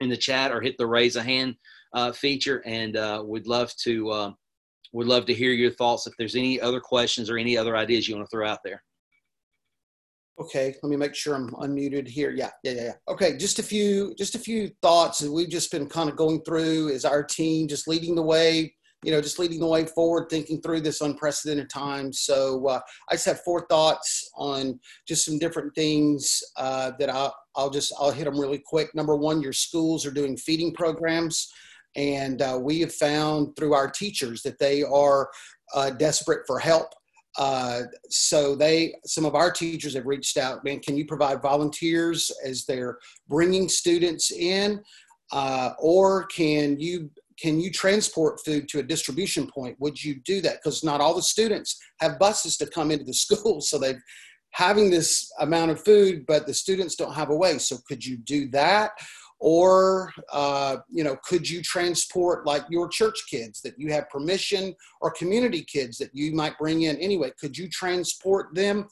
in 0.00 0.08
the 0.08 0.16
chat, 0.16 0.52
or 0.52 0.60
hit 0.60 0.76
the 0.78 0.86
raise 0.86 1.16
a 1.16 1.22
hand 1.22 1.54
uh, 1.94 2.12
feature, 2.12 2.62
and 2.66 2.96
uh, 2.96 3.22
we'd 3.26 3.46
love 3.46 3.72
to 3.84 4.12
um, 4.12 4.36
would 4.92 5.06
love 5.06 5.26
to 5.26 5.34
hear 5.34 5.52
your 5.52 5.70
thoughts 5.70 6.06
if 6.06 6.14
there's 6.18 6.36
any 6.36 6.60
other 6.60 6.80
questions 6.80 7.30
or 7.30 7.38
any 7.38 7.56
other 7.56 7.76
ideas 7.76 8.08
you 8.08 8.16
want 8.16 8.26
to 8.26 8.34
throw 8.34 8.48
out 8.48 8.60
there. 8.64 8.82
Okay, 10.38 10.74
let 10.82 10.90
me 10.90 10.96
make 10.96 11.14
sure 11.14 11.34
I'm 11.34 11.50
unmuted 11.52 12.06
here. 12.06 12.30
Yeah, 12.30 12.50
yeah, 12.62 12.72
yeah. 12.72 12.92
Okay, 13.08 13.38
just 13.38 13.58
a 13.58 13.62
few, 13.62 14.14
just 14.16 14.34
a 14.34 14.38
few 14.38 14.70
thoughts 14.82 15.18
that 15.20 15.32
we've 15.32 15.48
just 15.48 15.70
been 15.70 15.86
kind 15.86 16.10
of 16.10 16.16
going 16.16 16.42
through 16.42 16.90
as 16.92 17.06
our 17.06 17.22
team, 17.22 17.66
just 17.68 17.88
leading 17.88 18.14
the 18.14 18.22
way. 18.22 18.74
You 19.04 19.12
know, 19.12 19.20
just 19.20 19.38
leading 19.38 19.60
the 19.60 19.66
way 19.66 19.84
forward, 19.84 20.28
thinking 20.30 20.60
through 20.60 20.80
this 20.80 21.00
unprecedented 21.00 21.70
time. 21.70 22.12
So 22.12 22.66
uh, 22.66 22.80
I 23.08 23.14
just 23.14 23.26
have 23.26 23.42
four 23.42 23.66
thoughts 23.68 24.30
on 24.34 24.80
just 25.06 25.24
some 25.24 25.38
different 25.38 25.74
things 25.74 26.42
uh, 26.56 26.92
that 26.98 27.10
I'll, 27.10 27.36
I'll 27.54 27.70
just 27.70 27.92
I'll 27.98 28.10
hit 28.10 28.24
them 28.24 28.40
really 28.40 28.62
quick. 28.64 28.94
Number 28.94 29.14
one, 29.14 29.42
your 29.42 29.52
schools 29.52 30.06
are 30.06 30.10
doing 30.10 30.36
feeding 30.36 30.72
programs. 30.72 31.52
And 31.94 32.42
uh, 32.42 32.58
we 32.60 32.80
have 32.80 32.92
found 32.92 33.56
through 33.56 33.74
our 33.74 33.90
teachers 33.90 34.42
that 34.42 34.58
they 34.58 34.82
are 34.82 35.30
uh, 35.74 35.90
desperate 35.90 36.46
for 36.46 36.58
help. 36.58 36.92
Uh, 37.38 37.82
so 38.08 38.54
they, 38.54 38.94
some 39.04 39.24
of 39.24 39.34
our 39.34 39.50
teachers 39.50 39.94
have 39.94 40.06
reached 40.06 40.36
out, 40.36 40.64
man, 40.64 40.80
can 40.80 40.96
you 40.96 41.04
provide 41.06 41.42
volunteers 41.42 42.32
as 42.44 42.64
they're 42.64 42.98
bringing 43.28 43.68
students 43.68 44.30
in? 44.30 44.82
Uh, 45.32 45.70
or 45.78 46.24
can 46.26 46.78
you 46.78 47.10
can 47.38 47.60
you 47.60 47.70
transport 47.70 48.40
food 48.44 48.68
to 48.68 48.78
a 48.78 48.82
distribution 48.82 49.46
point? 49.46 49.76
Would 49.78 50.02
you 50.02 50.20
do 50.24 50.40
that? 50.42 50.62
Because 50.62 50.82
not 50.82 51.00
all 51.00 51.14
the 51.14 51.22
students 51.22 51.78
have 52.00 52.18
buses 52.18 52.56
to 52.58 52.66
come 52.66 52.90
into 52.90 53.04
the 53.04 53.14
school, 53.26 53.60
so 53.60 53.78
they've 53.78 54.00
having 54.52 54.88
this 54.88 55.30
amount 55.40 55.70
of 55.70 55.84
food, 55.84 56.24
but 56.26 56.46
the 56.46 56.54
students 56.54 56.94
don't 56.94 57.12
have 57.12 57.28
a 57.28 57.36
way. 57.36 57.58
So 57.58 57.76
could 57.86 58.04
you 58.04 58.16
do 58.16 58.48
that? 58.50 58.92
or 59.38 60.12
uh, 60.32 60.78
you 60.90 61.04
know 61.04 61.16
could 61.24 61.48
you 61.48 61.62
transport 61.62 62.46
like 62.46 62.64
your 62.70 62.88
church 62.88 63.22
kids 63.30 63.60
that 63.60 63.74
you 63.78 63.92
have 63.92 64.08
permission 64.08 64.74
or 65.00 65.10
community 65.10 65.62
kids 65.62 65.98
that 65.98 66.10
you 66.12 66.32
might 66.32 66.56
bring 66.58 66.82
in 66.82 66.96
anyway 66.96 67.30
could 67.38 67.56
you 67.56 67.68
transport 67.68 68.54
them 68.54 68.86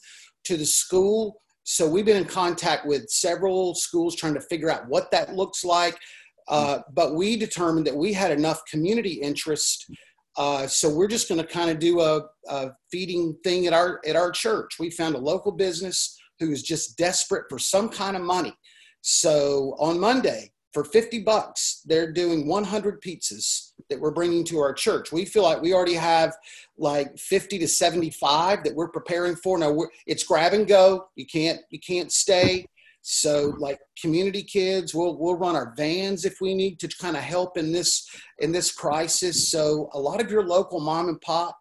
to 0.44 0.56
the 0.56 0.66
school 0.66 1.40
so 1.62 1.88
we've 1.88 2.04
been 2.04 2.18
in 2.18 2.26
contact 2.26 2.86
with 2.86 3.08
several 3.08 3.74
schools 3.74 4.14
trying 4.14 4.34
to 4.34 4.40
figure 4.42 4.70
out 4.70 4.86
what 4.88 5.10
that 5.10 5.34
looks 5.34 5.64
like 5.64 5.98
uh, 6.48 6.78
but 6.92 7.14
we 7.14 7.36
determined 7.36 7.86
that 7.86 7.96
we 7.96 8.12
had 8.12 8.30
enough 8.30 8.62
community 8.70 9.14
interest 9.14 9.90
uh, 10.36 10.66
so 10.66 10.88
we're 10.88 11.06
just 11.06 11.28
going 11.28 11.40
to 11.40 11.46
kind 11.46 11.70
of 11.70 11.78
do 11.78 12.00
a, 12.00 12.22
a 12.48 12.70
feeding 12.90 13.36
thing 13.44 13.66
at 13.66 13.72
our 13.72 14.00
at 14.06 14.16
our 14.16 14.30
church 14.30 14.78
we 14.78 14.90
found 14.90 15.14
a 15.14 15.18
local 15.18 15.52
business 15.52 16.18
who 16.40 16.50
is 16.50 16.62
just 16.62 16.98
desperate 16.98 17.44
for 17.48 17.58
some 17.58 17.88
kind 17.88 18.16
of 18.16 18.22
money 18.22 18.54
so 19.06 19.76
on 19.78 20.00
Monday, 20.00 20.50
for 20.72 20.82
50 20.82 21.20
bucks, 21.20 21.82
they're 21.84 22.10
doing 22.10 22.48
100 22.48 23.02
pizzas 23.02 23.72
that 23.90 24.00
we're 24.00 24.10
bringing 24.10 24.44
to 24.46 24.58
our 24.60 24.72
church. 24.72 25.12
We 25.12 25.26
feel 25.26 25.42
like 25.42 25.60
we 25.60 25.74
already 25.74 25.94
have 25.94 26.34
like 26.78 27.16
50 27.18 27.58
to 27.58 27.68
75 27.68 28.64
that 28.64 28.74
we're 28.74 28.88
preparing 28.88 29.36
for. 29.36 29.58
Now 29.58 29.76
it's 30.06 30.24
grab 30.24 30.54
and 30.54 30.66
go. 30.66 31.08
You 31.16 31.26
can't 31.26 31.60
you 31.68 31.78
can't 31.78 32.10
stay. 32.10 32.66
So 33.06 33.54
like 33.58 33.78
community 34.00 34.42
kids, 34.42 34.94
we'll 34.94 35.18
we'll 35.18 35.36
run 35.36 35.56
our 35.56 35.74
vans 35.76 36.24
if 36.24 36.40
we 36.40 36.54
need 36.54 36.80
to 36.80 36.88
kind 36.98 37.18
of 37.18 37.22
help 37.22 37.58
in 37.58 37.70
this 37.70 38.08
in 38.38 38.50
this 38.50 38.72
crisis. 38.72 39.50
So 39.50 39.90
a 39.92 40.00
lot 40.00 40.22
of 40.22 40.30
your 40.30 40.42
local 40.42 40.80
mom 40.80 41.10
and 41.10 41.20
pop 41.20 41.58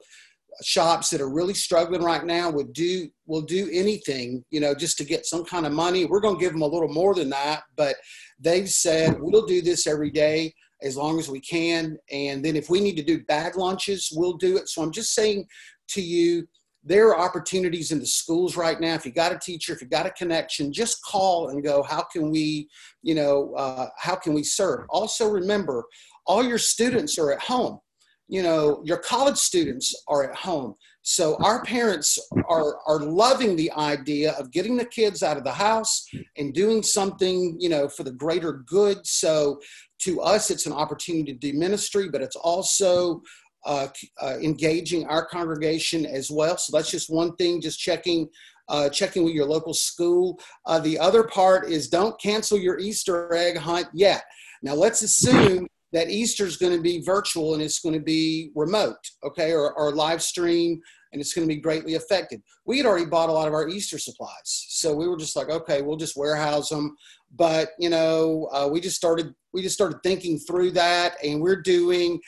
shops 0.64 1.10
that 1.10 1.20
are 1.20 1.30
really 1.30 1.54
struggling 1.54 2.02
right 2.02 2.24
now 2.26 2.50
would 2.50 2.72
do 2.72 3.10
will 3.26 3.41
do 3.41 3.70
anything 3.74 4.44
you 4.52 4.60
know 4.60 4.76
just 4.76 4.98
to 4.98 5.04
get 5.04 5.26
some 5.26 5.44
kind 5.44 5.66
of 5.66 5.72
money 5.72 6.06
we're 6.06 6.20
going 6.20 6.36
to 6.36 6.39
give 6.39 6.52
them 6.52 6.62
a 6.62 6.68
little 6.68 6.88
more 6.88 7.16
than 7.16 7.28
that 7.28 7.64
but 7.76 7.96
they've 8.39 8.70
said 8.70 9.18
we'll 9.20 9.48
do 9.48 9.64
this 9.64 9.88
every 9.88 10.12
day 10.12 10.54
as 10.84 10.96
long 10.96 11.18
as 11.18 11.28
we 11.28 11.39
can 11.39 11.98
and 12.12 12.46
then 12.46 12.56
if 12.56 12.70
we 12.70 12.80
need 12.80 12.96
to 12.96 13.04
do 13.04 13.24
bag 13.24 13.58
lunches 13.58 14.14
we'll 14.16 14.38
do 14.38 14.56
it 14.56 14.70
so 14.70 14.84
i'm 14.84 14.91
just 14.91 15.16
saying 15.16 15.44
to 15.88 16.04
you 16.04 16.48
there 16.84 17.10
are 17.10 17.20
opportunities 17.20 17.92
in 17.92 18.00
the 18.00 18.06
schools 18.06 18.58
right 18.58 18.80
now. 18.80 18.94
If 18.94 19.06
you 19.06 19.12
got 19.12 19.32
a 19.32 19.40
teacher 19.40 19.74
if 19.74 19.82
you 19.82 19.88
got 19.88 20.06
a 20.06 20.12
connection 20.12 20.74
just 20.74 21.04
call 21.04 21.50
and 21.50 21.64
go 21.64 21.84
how 21.84 22.04
can 22.04 22.30
we 22.30 22.68
you 23.02 23.16
know 23.16 23.54
uh, 23.56 23.88
how 23.98 24.16
can 24.16 24.34
we 24.34 24.44
serve? 24.44 24.86
Also 24.90 25.30
remember 25.30 25.86
all 26.26 26.44
your 26.44 26.58
students 26.58 27.18
are 27.18 27.32
at 27.32 27.40
home. 27.40 27.80
You 28.28 28.44
know 28.44 28.82
your 28.84 28.98
college 28.98 29.38
students 29.38 29.94
are 30.07 30.30
at 30.30 30.36
home. 30.36 30.76
So 31.03 31.38
our 31.44 31.64
parents 31.64 32.18
are 32.48 32.78
are 32.88 32.99
loving 32.99 33.56
the 33.56 33.72
idea 33.74 34.32
of 34.34 34.52
getting 34.52 34.78
the 34.78 34.86
kids 34.86 35.22
out 35.22 35.38
of 35.38 35.44
the 35.44 35.52
house 35.52 36.06
and 36.38 36.53
doing 36.53 36.84
something 36.84 37.56
you 37.60 37.70
know 37.70 37.88
for 37.88 38.03
the 38.03 38.12
greater 38.12 38.64
good. 38.66 39.06
So 39.06 39.60
to 39.99 40.22
us 40.22 40.52
it's 40.52 40.66
an 40.66 40.74
opportunity 40.74 41.32
to 41.32 41.40
do 41.40 41.57
ministry 41.57 42.10
but 42.10 42.22
it's 42.22 42.36
also 42.36 43.22
uh, 43.65 43.88
uh, 44.22 44.38
engaging 44.41 45.06
our 45.07 45.26
congregation 45.26 46.06
as 46.06 46.30
well 46.30 46.57
so 46.57 46.76
that's 46.76 46.91
just 46.91 47.10
one 47.10 47.35
thing 47.35 47.61
just 47.61 47.80
checking 47.80 48.27
uh, 48.69 48.90
checking 48.90 49.23
with 49.23 49.34
your 49.34 49.45
local 49.45 49.73
school 49.73 50.40
uh, 50.65 50.80
the 50.80 50.98
other 50.98 51.23
part 51.23 51.68
is 51.69 51.88
don't 51.88 52.19
cancel 52.22 52.57
your 52.57 52.80
easter 52.80 53.34
egg 53.34 53.57
hunt 53.57 53.88
yet 53.94 54.23
now 54.61 54.73
let's 54.73 55.02
assume 55.02 55.68
that 55.94 56.10
Easter 56.10 56.45
is 56.45 56.57
going 56.57 56.76
to 56.76 56.81
be 56.81 57.02
virtual 57.02 57.53
and 57.53 57.61
it's 57.61 57.80
going 57.80 57.94
to 57.94 58.02
be 58.02 58.52
remote, 58.56 58.98
okay, 59.23 59.53
or, 59.53 59.73
or 59.73 59.94
live 59.94 60.22
stream, 60.22 60.81
and 61.11 61.22
it's 61.22 61.34
going 61.34 61.48
to 61.48 61.56
be 61.56 61.61
greatly 61.61 61.94
affected. 61.94 62.41
We 62.65 62.77
had 62.77 62.88
already 62.88 63.06
bought 63.06 63.30
a 63.30 63.31
lot 63.31 63.48
of 63.48 63.53
our 63.53 63.69
Easter 63.69 63.99
supplies, 63.99 64.65
so 64.69 64.94
we 64.95 65.07
were 65.07 65.18
just 65.18 65.35
like, 65.35 65.49
okay, 65.49 65.84
we'll 65.84 65.98
just 65.98 66.18
warehouse 66.18 66.69
them. 66.69 66.95
But 67.35 67.69
you 67.80 67.90
know, 67.90 68.49
uh, 68.52 68.68
we 68.72 68.81
just 68.81 68.98
started 68.98 69.34
we 69.53 69.61
just 69.61 69.76
started 69.76 69.99
thinking 70.03 70.40
through 70.40 70.72
that, 70.72 71.15
and 71.23 71.41
we're 71.41 71.61
doing 71.61 72.19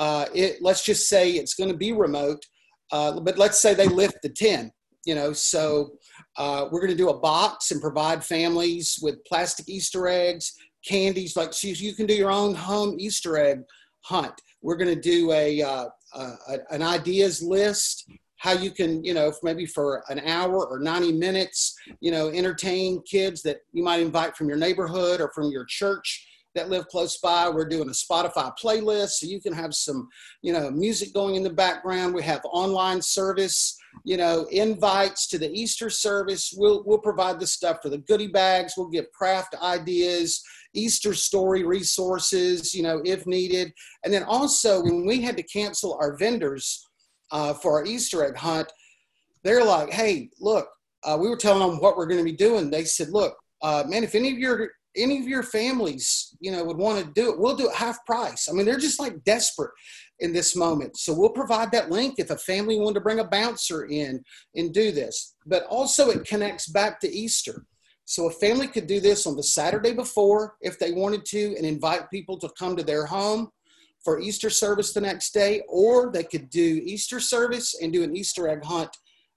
uh, 0.00 0.24
it. 0.34 0.56
Let's 0.60 0.84
just 0.84 1.08
say 1.08 1.30
it's 1.32 1.54
going 1.54 1.70
to 1.70 1.76
be 1.76 1.92
remote, 1.92 2.44
uh, 2.90 3.20
but 3.20 3.38
let's 3.38 3.60
say 3.60 3.74
they 3.74 3.86
lift 3.86 4.16
the 4.22 4.30
ten. 4.30 4.72
You 5.06 5.14
know, 5.14 5.32
so 5.32 5.92
uh, 6.36 6.66
we're 6.70 6.80
going 6.80 6.90
to 6.90 6.96
do 6.96 7.08
a 7.08 7.18
box 7.18 7.70
and 7.70 7.80
provide 7.80 8.22
families 8.24 8.98
with 9.00 9.24
plastic 9.24 9.68
Easter 9.68 10.08
eggs 10.08 10.52
candies 10.86 11.36
like 11.36 11.52
so 11.52 11.68
you 11.68 11.94
can 11.94 12.06
do 12.06 12.14
your 12.14 12.30
own 12.30 12.54
home 12.54 12.96
easter 12.98 13.36
egg 13.36 13.60
hunt. 14.02 14.32
We're 14.62 14.76
going 14.76 14.94
to 14.94 15.00
do 15.00 15.32
a, 15.32 15.62
uh, 15.62 15.86
uh, 16.14 16.36
an 16.70 16.82
ideas 16.82 17.42
list 17.42 18.10
how 18.36 18.52
you 18.52 18.70
can, 18.70 19.04
you 19.04 19.12
know, 19.12 19.30
maybe 19.42 19.66
for 19.66 20.02
an 20.08 20.18
hour 20.20 20.66
or 20.66 20.78
90 20.78 21.12
minutes, 21.12 21.74
you 22.00 22.10
know, 22.10 22.28
entertain 22.30 23.02
kids 23.02 23.42
that 23.42 23.58
you 23.72 23.84
might 23.84 24.00
invite 24.00 24.34
from 24.34 24.48
your 24.48 24.56
neighborhood 24.56 25.20
or 25.20 25.30
from 25.34 25.50
your 25.50 25.66
church 25.68 26.26
that 26.60 26.68
live 26.68 26.86
close 26.88 27.16
by. 27.18 27.48
We're 27.48 27.68
doing 27.68 27.88
a 27.88 27.92
Spotify 27.92 28.52
playlist 28.62 29.12
so 29.12 29.26
you 29.26 29.40
can 29.40 29.54
have 29.54 29.74
some, 29.74 30.08
you 30.42 30.52
know, 30.52 30.70
music 30.70 31.14
going 31.14 31.36
in 31.36 31.42
the 31.42 31.50
background. 31.50 32.14
We 32.14 32.22
have 32.24 32.42
online 32.44 33.00
service, 33.00 33.78
you 34.04 34.18
know, 34.18 34.46
invites 34.50 35.26
to 35.28 35.38
the 35.38 35.50
Easter 35.50 35.88
service. 35.88 36.52
We'll 36.54 36.82
we'll 36.84 36.98
provide 36.98 37.40
the 37.40 37.46
stuff 37.46 37.78
for 37.82 37.88
the 37.88 37.98
goodie 37.98 38.28
bags. 38.28 38.74
We'll 38.76 38.90
give 38.90 39.10
craft 39.12 39.54
ideas, 39.62 40.42
Easter 40.74 41.14
story 41.14 41.64
resources, 41.64 42.74
you 42.74 42.82
know, 42.82 43.00
if 43.04 43.26
needed. 43.26 43.72
And 44.04 44.12
then 44.12 44.24
also 44.24 44.82
when 44.82 45.06
we 45.06 45.22
had 45.22 45.38
to 45.38 45.42
cancel 45.42 45.98
our 45.98 46.18
vendors 46.18 46.86
uh, 47.30 47.54
for 47.54 47.78
our 47.80 47.86
Easter 47.86 48.22
egg 48.26 48.36
hunt, 48.36 48.70
they're 49.44 49.64
like, 49.64 49.90
hey, 49.90 50.28
look, 50.40 50.68
uh, 51.04 51.16
we 51.18 51.30
were 51.30 51.38
telling 51.38 51.66
them 51.66 51.80
what 51.80 51.96
we're 51.96 52.06
going 52.06 52.18
to 52.18 52.30
be 52.30 52.36
doing. 52.36 52.70
They 52.70 52.84
said, 52.84 53.08
look, 53.08 53.34
uh, 53.62 53.84
man, 53.86 54.04
if 54.04 54.14
any 54.14 54.30
of 54.30 54.38
your 54.38 54.70
any 54.96 55.18
of 55.18 55.28
your 55.28 55.42
families, 55.42 56.36
you 56.40 56.50
know, 56.50 56.64
would 56.64 56.76
want 56.76 57.04
to 57.04 57.12
do 57.12 57.30
it, 57.30 57.38
we'll 57.38 57.56
do 57.56 57.68
it 57.68 57.74
half 57.74 58.04
price. 58.04 58.48
I 58.48 58.52
mean, 58.52 58.66
they're 58.66 58.78
just 58.78 59.00
like 59.00 59.22
desperate 59.24 59.72
in 60.18 60.32
this 60.32 60.54
moment. 60.54 60.96
So 60.98 61.14
we'll 61.14 61.30
provide 61.30 61.72
that 61.72 61.90
link 61.90 62.16
if 62.18 62.30
a 62.30 62.36
family 62.36 62.78
wanted 62.78 62.94
to 62.94 63.00
bring 63.00 63.20
a 63.20 63.24
bouncer 63.24 63.84
in 63.84 64.22
and 64.54 64.74
do 64.74 64.92
this. 64.92 65.34
But 65.46 65.64
also 65.64 66.10
it 66.10 66.26
connects 66.26 66.68
back 66.68 67.00
to 67.00 67.08
Easter. 67.08 67.64
So 68.04 68.26
a 68.26 68.32
family 68.32 68.66
could 68.66 68.86
do 68.86 69.00
this 69.00 69.26
on 69.26 69.36
the 69.36 69.42
Saturday 69.42 69.92
before 69.92 70.56
if 70.60 70.78
they 70.78 70.92
wanted 70.92 71.24
to 71.26 71.54
and 71.56 71.64
invite 71.64 72.10
people 72.10 72.38
to 72.38 72.50
come 72.58 72.76
to 72.76 72.82
their 72.82 73.06
home 73.06 73.50
for 74.04 74.18
Easter 74.18 74.50
service 74.50 74.92
the 74.92 75.00
next 75.00 75.32
day, 75.32 75.62
or 75.68 76.10
they 76.10 76.24
could 76.24 76.50
do 76.50 76.80
Easter 76.84 77.20
service 77.20 77.76
and 77.80 77.92
do 77.92 78.02
an 78.02 78.16
Easter 78.16 78.48
egg 78.48 78.64
hunt 78.64 78.90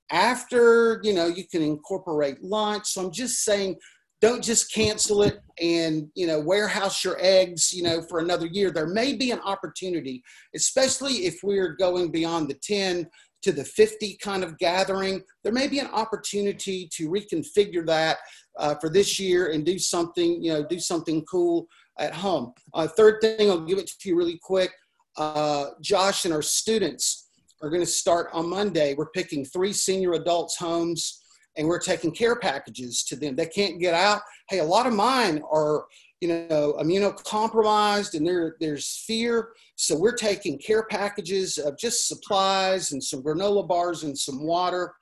after. 0.10 1.00
You 1.04 1.14
know, 1.14 1.28
you 1.28 1.48
can 1.48 1.62
incorporate 1.62 2.42
lunch. 2.42 2.88
So 2.88 3.06
I'm 3.06 3.12
just 3.12 3.44
saying, 3.44 3.76
don't 4.24 4.44
just 4.44 4.74
cancel 4.74 5.22
it 5.22 5.42
and 5.62 6.08
you 6.16 6.26
know 6.26 6.40
warehouse 6.40 7.04
your 7.04 7.18
eggs 7.20 7.74
you 7.74 7.84
know 7.84 8.02
for 8.10 8.20
another 8.20 8.48
year 8.48 8.72
there 8.72 8.88
may 8.88 9.14
be 9.14 9.32
an 9.32 9.40
opportunity 9.42 10.24
especially 10.56 11.26
if 11.26 11.40
we're 11.44 11.74
going 11.76 12.10
beyond 12.10 12.50
the 12.50 12.54
10 12.64 13.08
to 13.42 13.52
the 13.52 13.64
50 13.64 14.18
kind 14.22 14.44
of 14.44 14.58
gathering 14.58 15.22
there 15.44 15.54
may 15.54 15.68
be 15.68 15.80
an 15.80 15.88
opportunity 15.88 16.90
to 16.94 17.10
reconfigure 17.10 17.86
that 17.86 18.18
uh, 18.60 18.76
for 18.76 18.90
this 18.90 19.20
year 19.20 19.52
and 19.52 19.66
do 19.66 19.78
something 19.78 20.42
you 20.42 20.54
know 20.54 20.64
do 20.64 20.80
something 20.80 21.24
cool 21.26 21.68
at 22.00 22.14
home. 22.14 22.54
Uh, 22.74 22.88
third 22.88 23.22
thing, 23.22 23.50
I'll 23.50 23.66
give 23.66 23.78
it 23.78 23.88
to 23.88 24.10
you 24.10 24.16
really 24.16 24.40
quick. 24.42 24.72
Uh, 25.18 25.68
Josh 25.82 26.26
and 26.26 26.34
our 26.34 26.42
students 26.42 27.30
are 27.62 27.70
going 27.70 27.82
to 27.82 27.88
start 27.88 28.30
on 28.34 28.50
Monday. 28.50 28.94
We're 28.96 29.12
picking 29.12 29.46
three 29.46 29.74
senior 29.74 30.14
adults' 30.14 30.58
homes 30.58 31.23
and 31.58 31.68
we're 31.68 31.80
taking 31.80 32.12
care 32.12 32.36
packages 32.36 33.04
to 33.04 33.16
them. 33.16 33.36
They 33.36 33.46
can't 33.46 33.80
get 33.80 33.94
out. 33.94 34.22
Hey, 34.50 34.60
a 34.60 34.64
lot 34.64 34.88
of 34.88 34.94
mine 34.94 35.42
are, 35.52 35.86
you 36.22 36.48
know, 36.50 36.76
immunocompromised 36.80 38.16
and 38.16 38.26
there, 38.26 38.56
there's 38.60 39.04
fear. 39.06 39.50
So 39.76 39.96
we're 39.96 40.16
taking 40.16 40.58
care 40.58 40.84
packages 40.84 41.58
of 41.58 41.78
just 41.78 42.08
supplies 42.08 42.92
and 42.92 43.04
some 43.04 43.22
granola 43.22 43.68
bars 43.68 44.04
and 44.04 44.18
some 44.18 44.44
water. 44.44 44.94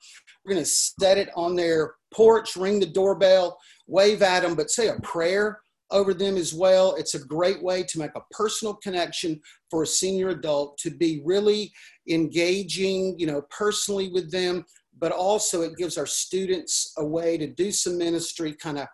We're 0.44 0.54
going 0.54 0.64
to 0.64 0.70
set 0.70 1.18
it 1.18 1.30
on 1.36 1.56
their 1.56 1.94
porch, 2.12 2.56
ring 2.56 2.80
the 2.80 2.86
doorbell, 2.86 3.58
wave 3.86 4.22
at 4.22 4.42
them, 4.42 4.54
but 4.54 4.70
say 4.70 4.88
a 4.88 4.98
prayer 5.00 5.60
over 5.92 6.14
them 6.14 6.36
as 6.36 6.52
well. 6.52 6.94
It's 6.96 7.14
a 7.14 7.24
great 7.24 7.62
way 7.62 7.82
to 7.84 7.98
make 7.98 8.14
a 8.16 8.22
personal 8.30 8.74
connection 8.74 9.40
for 9.70 9.82
a 9.82 9.86
senior 9.86 10.30
adult 10.30 10.78
to 10.78 10.90
be 10.90 11.22
really 11.24 11.70
engaging, 12.08 13.14
you 13.18 13.26
know, 13.26 13.42
personally 13.50 14.10
with 14.10 14.32
them, 14.32 14.64
but 14.98 15.12
also 15.12 15.62
it 15.62 15.76
gives 15.76 15.98
our 15.98 16.06
students 16.06 16.92
a 16.98 17.04
way 17.04 17.36
to 17.36 17.46
do 17.46 17.72
some 17.72 17.98
ministry 17.98 18.54
kind 18.54 18.78
of 18.78 18.86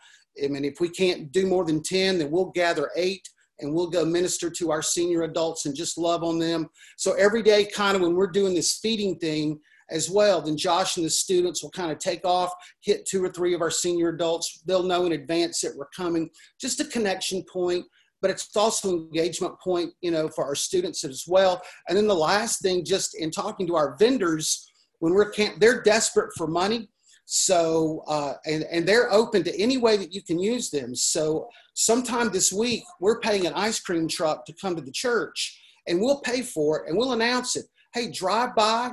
I 0.43 0.47
mean, 0.47 0.65
if 0.65 0.79
we 0.79 0.89
can't 0.89 1.33
do 1.33 1.49
more 1.49 1.65
than 1.65 1.83
10, 1.83 2.19
then 2.19 2.31
we'll 2.31 2.53
gather 2.55 2.93
eight 2.95 3.29
and 3.59 3.75
we'll 3.75 3.91
go 3.91 4.05
minister 4.05 4.49
to 4.51 4.71
our 4.71 4.83
senior 4.83 5.23
adults 5.23 5.67
and 5.67 5.75
just 5.75 5.99
love 5.99 6.23
on 6.23 6.39
them. 6.39 6.69
So 6.97 7.15
every 7.15 7.43
day, 7.43 7.65
kind 7.65 7.97
of 7.97 8.03
when 8.03 8.15
we're 8.15 8.31
doing 8.31 8.55
this 8.55 8.79
feeding 8.79 9.19
thing, 9.19 9.59
as 9.91 10.11
well. 10.11 10.41
Then 10.41 10.57
Josh 10.57 10.97
and 10.97 11.07
the 11.07 11.11
students 11.11 11.63
will 11.63 11.71
kind 11.71 11.91
of 11.91 11.99
take 11.99 12.25
off, 12.25 12.53
hit 12.81 13.07
two 13.07 13.25
or 13.25 13.31
three 13.31 13.55
of 13.55 13.63
our 13.63 13.71
senior 13.71 14.11
adults. 14.11 14.63
They'll 14.67 14.83
know 14.83 15.07
in 15.07 15.13
advance 15.13 15.61
that 15.63 15.77
we're 15.77 15.89
coming. 15.97 16.31
Just 16.61 16.81
a 16.81 16.85
connection 16.85 17.45
point, 17.51 17.85
but 18.21 18.31
it's 18.31 18.55
also 18.57 18.91
an 18.91 18.97
engagement 18.97 19.59
point, 19.61 19.93
you 20.01 20.11
know, 20.11 20.29
for 20.29 20.45
our 20.45 20.55
students 20.55 21.05
as 21.05 21.25
well. 21.27 21.63
And 21.89 21.97
then 21.97 22.07
the 22.07 22.15
last 22.15 22.61
thing, 22.61 22.85
just 22.85 23.19
in 23.19 23.31
talking 23.31 23.67
to 23.67 23.77
our 23.77 23.97
vendors, 23.99 24.71
when 25.01 25.15
we're 25.15 25.31
camp, 25.31 25.61
they're 25.61 25.83
desperate 25.83 26.31
for 26.37 26.47
money. 26.47 26.89
So, 27.27 28.05
uh, 28.09 28.35
and, 28.47 28.65
and 28.65 28.89
they're 28.89 29.13
open 29.13 29.45
to 29.45 29.61
any 29.61 29.77
way 29.77 29.99
that 29.99 30.15
you 30.15 30.23
can 30.23 30.39
use 30.39 30.71
them. 30.71 30.95
So, 30.95 31.49
sometime 31.75 32.31
this 32.31 32.53
week, 32.53 32.85
we're 33.01 33.21
paying 33.21 33.47
an 33.47 33.53
ice 33.55 33.79
cream 33.81 34.09
truck 34.09 34.47
to 34.47 34.55
come 34.55 34.75
to 34.77 34.83
the 34.83 34.91
church 34.91 35.61
and 35.87 36.01
we'll 36.01 36.21
pay 36.21 36.43
for 36.43 36.81
it 36.81 36.89
and 36.89 36.97
we'll 36.97 37.13
announce 37.13 37.57
it. 37.57 37.67
Hey, 37.93 38.11
drive 38.11 38.55
by, 38.55 38.93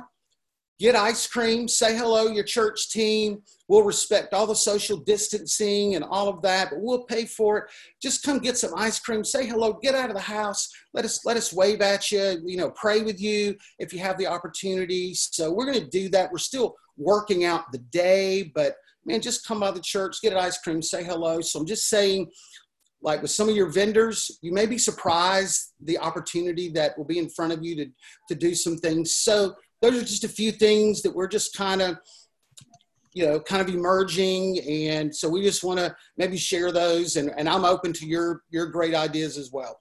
get 0.78 0.94
ice 0.94 1.26
cream, 1.26 1.68
say 1.68 1.96
hello 1.96 2.26
your 2.26 2.44
church 2.44 2.90
team. 2.90 3.42
We'll 3.68 3.82
respect 3.82 4.34
all 4.34 4.46
the 4.46 4.54
social 4.54 4.98
distancing 4.98 5.94
and 5.94 6.04
all 6.04 6.28
of 6.28 6.42
that, 6.42 6.70
but 6.70 6.80
we'll 6.80 7.04
pay 7.04 7.24
for 7.24 7.58
it. 7.58 7.64
Just 8.00 8.22
come 8.22 8.38
get 8.38 8.56
some 8.56 8.72
ice 8.76 9.00
cream, 9.00 9.24
say 9.24 9.46
hello, 9.46 9.78
get 9.82 9.94
out 9.94 10.10
of 10.10 10.16
the 10.16 10.22
house. 10.22 10.68
Let 10.92 11.04
us 11.04 11.24
let 11.24 11.36
us 11.36 11.52
wave 11.52 11.80
at 11.80 12.10
you, 12.12 12.40
you 12.44 12.56
know, 12.56 12.70
pray 12.70 13.02
with 13.02 13.20
you 13.20 13.56
if 13.78 13.92
you 13.92 13.98
have 14.00 14.18
the 14.18 14.26
opportunity. 14.26 15.14
So 15.14 15.52
we're 15.52 15.66
going 15.66 15.80
to 15.80 15.90
do 15.90 16.08
that. 16.10 16.30
We're 16.30 16.38
still 16.38 16.76
working 16.96 17.44
out 17.44 17.72
the 17.72 17.78
day, 17.78 18.52
but 18.54 18.76
man, 19.04 19.20
just 19.20 19.46
come 19.46 19.60
by 19.60 19.70
the 19.70 19.80
church, 19.80 20.20
get 20.22 20.32
an 20.32 20.38
ice 20.38 20.58
cream, 20.58 20.82
say 20.82 21.04
hello. 21.04 21.40
So 21.40 21.58
I'm 21.58 21.66
just 21.66 21.88
saying 21.88 22.30
like 23.02 23.22
with 23.22 23.30
some 23.30 23.48
of 23.48 23.54
your 23.54 23.70
vendors, 23.70 24.38
you 24.42 24.52
may 24.52 24.66
be 24.66 24.78
surprised 24.78 25.72
the 25.80 25.98
opportunity 25.98 26.70
that 26.70 26.96
will 26.96 27.04
be 27.04 27.18
in 27.18 27.28
front 27.28 27.52
of 27.52 27.64
you 27.64 27.76
to, 27.76 27.86
to 28.28 28.34
do 28.34 28.54
some 28.54 28.76
things. 28.78 29.14
So 29.14 29.54
those 29.90 30.02
are 30.02 30.06
just 30.06 30.24
a 30.24 30.28
few 30.28 30.52
things 30.52 31.02
that 31.02 31.14
we're 31.14 31.28
just 31.28 31.56
kind 31.56 31.80
of 31.80 31.98
you 33.16 33.24
know 33.24 33.40
kind 33.40 33.66
of 33.66 33.74
emerging. 33.74 34.60
And 34.68 35.14
so 35.14 35.28
we 35.28 35.42
just 35.42 35.64
want 35.64 35.78
to 35.78 35.96
maybe 36.18 36.36
share 36.36 36.70
those. 36.70 37.16
And, 37.16 37.32
and 37.36 37.48
i'm 37.48 37.64
open 37.64 37.92
to 37.94 38.06
your 38.06 38.42
your 38.50 38.66
great 38.66 38.94
ideas 38.94 39.38
as 39.38 39.50
well. 39.50 39.80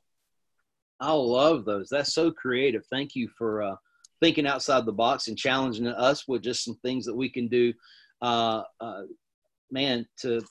I 1.01 1.11
love 1.11 1.65
those. 1.65 1.89
That's 1.89 2.13
so 2.13 2.31
creative. 2.31 2.83
Thank 2.89 3.13
you 3.13 3.27
for 3.37 3.61
uh, 3.61 3.75
thinking 4.21 4.47
outside 4.47 4.85
the 4.85 4.93
box 4.93 5.27
and 5.27 5.37
challenging 5.37 5.85
us 5.87 6.27
with 6.29 6.43
just 6.43 6.63
some 6.63 6.77
things 6.77 7.05
that 7.05 7.15
we 7.15 7.29
can 7.29 7.49
do 7.49 7.73
uh, 8.21 8.63
uh, 8.79 9.01
man 9.69 10.07
to 10.21 10.41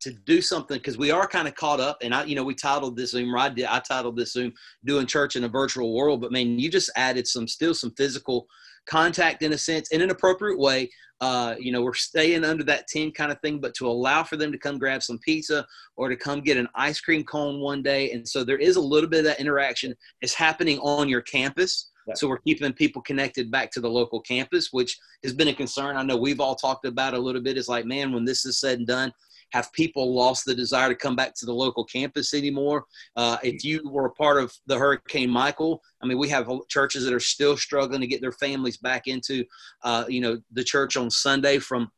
to 0.00 0.12
do 0.26 0.42
something. 0.42 0.76
Because 0.76 0.98
we 0.98 1.12
are 1.12 1.28
kind 1.28 1.46
of 1.46 1.54
caught 1.54 1.78
up. 1.78 1.98
And 2.02 2.12
i 2.12 2.24
you 2.24 2.34
know 2.34 2.42
we 2.42 2.54
titled 2.56 2.96
this 2.96 3.12
zoom 3.12 3.32
right 3.32 3.52
i 3.68 3.78
titled 3.78 4.16
this 4.16 4.32
zoom 4.32 4.52
doing 4.84 5.06
church 5.06 5.36
in 5.36 5.44
a 5.44 5.48
virtual 5.48 5.94
world. 5.94 6.20
But 6.20 6.32
man 6.32 6.58
you 6.58 6.68
just 6.68 6.90
added 6.96 7.28
some 7.28 7.46
still 7.46 7.74
some 7.74 7.92
physical 7.96 8.48
contact 8.88 9.42
in 9.42 9.52
a 9.52 9.58
sense 9.58 9.90
in 9.90 10.02
an 10.02 10.10
appropriate 10.10 10.58
way. 10.58 10.90
Uh, 11.20 11.56
you 11.58 11.72
know, 11.72 11.82
we're 11.82 11.94
staying 11.94 12.44
under 12.44 12.62
that 12.62 12.86
10 12.86 13.10
kind 13.10 13.32
of 13.32 13.40
thing, 13.40 13.60
but 13.60 13.74
to 13.74 13.88
allow 13.88 14.22
for 14.22 14.36
them 14.36 14.52
to 14.52 14.58
come 14.58 14.78
grab 14.78 15.02
some 15.02 15.18
pizza 15.18 15.66
or 15.96 16.08
to 16.08 16.16
come 16.16 16.40
get 16.40 16.56
an 16.56 16.68
ice 16.76 17.00
cream 17.00 17.24
cone 17.24 17.60
one 17.60 17.82
day. 17.82 18.12
And 18.12 18.26
so 18.26 18.44
there 18.44 18.58
is 18.58 18.76
a 18.76 18.80
little 18.80 19.10
bit 19.10 19.20
of 19.20 19.24
that 19.24 19.40
interaction 19.40 19.94
is 20.22 20.32
happening 20.32 20.78
on 20.78 21.08
your 21.08 21.22
campus. 21.22 21.90
So 22.14 22.26
we're 22.26 22.38
keeping 22.38 22.72
people 22.72 23.02
connected 23.02 23.50
back 23.50 23.70
to 23.72 23.80
the 23.80 23.90
local 23.90 24.20
campus, 24.20 24.72
which 24.72 24.98
has 25.24 25.34
been 25.34 25.48
a 25.48 25.54
concern. 25.54 25.96
I 25.96 26.02
know 26.02 26.16
we've 26.16 26.40
all 26.40 26.54
talked 26.54 26.86
about 26.86 27.12
a 27.12 27.18
little 27.18 27.42
bit. 27.42 27.58
It's 27.58 27.68
like, 27.68 27.84
man, 27.84 28.12
when 28.12 28.24
this 28.24 28.46
is 28.46 28.58
said 28.58 28.78
and 28.78 28.86
done, 28.86 29.12
have 29.50 29.72
people 29.72 30.14
lost 30.14 30.44
the 30.44 30.54
desire 30.54 30.88
to 30.88 30.94
come 30.94 31.16
back 31.16 31.34
to 31.34 31.46
the 31.46 31.52
local 31.52 31.84
campus 31.84 32.34
anymore? 32.34 32.84
Uh, 33.16 33.38
if 33.42 33.64
you 33.64 33.80
were 33.88 34.06
a 34.06 34.12
part 34.12 34.42
of 34.42 34.52
the 34.66 34.78
Hurricane 34.78 35.30
Michael, 35.30 35.82
I 36.02 36.06
mean, 36.06 36.18
we 36.18 36.28
have 36.28 36.50
churches 36.68 37.04
that 37.04 37.14
are 37.14 37.20
still 37.20 37.56
struggling 37.56 38.00
to 38.00 38.06
get 38.06 38.20
their 38.20 38.32
families 38.32 38.76
back 38.76 39.06
into, 39.06 39.44
uh, 39.82 40.04
you 40.08 40.20
know, 40.20 40.40
the 40.52 40.64
church 40.64 40.96
on 40.96 41.10
Sunday 41.10 41.58
from 41.58 41.90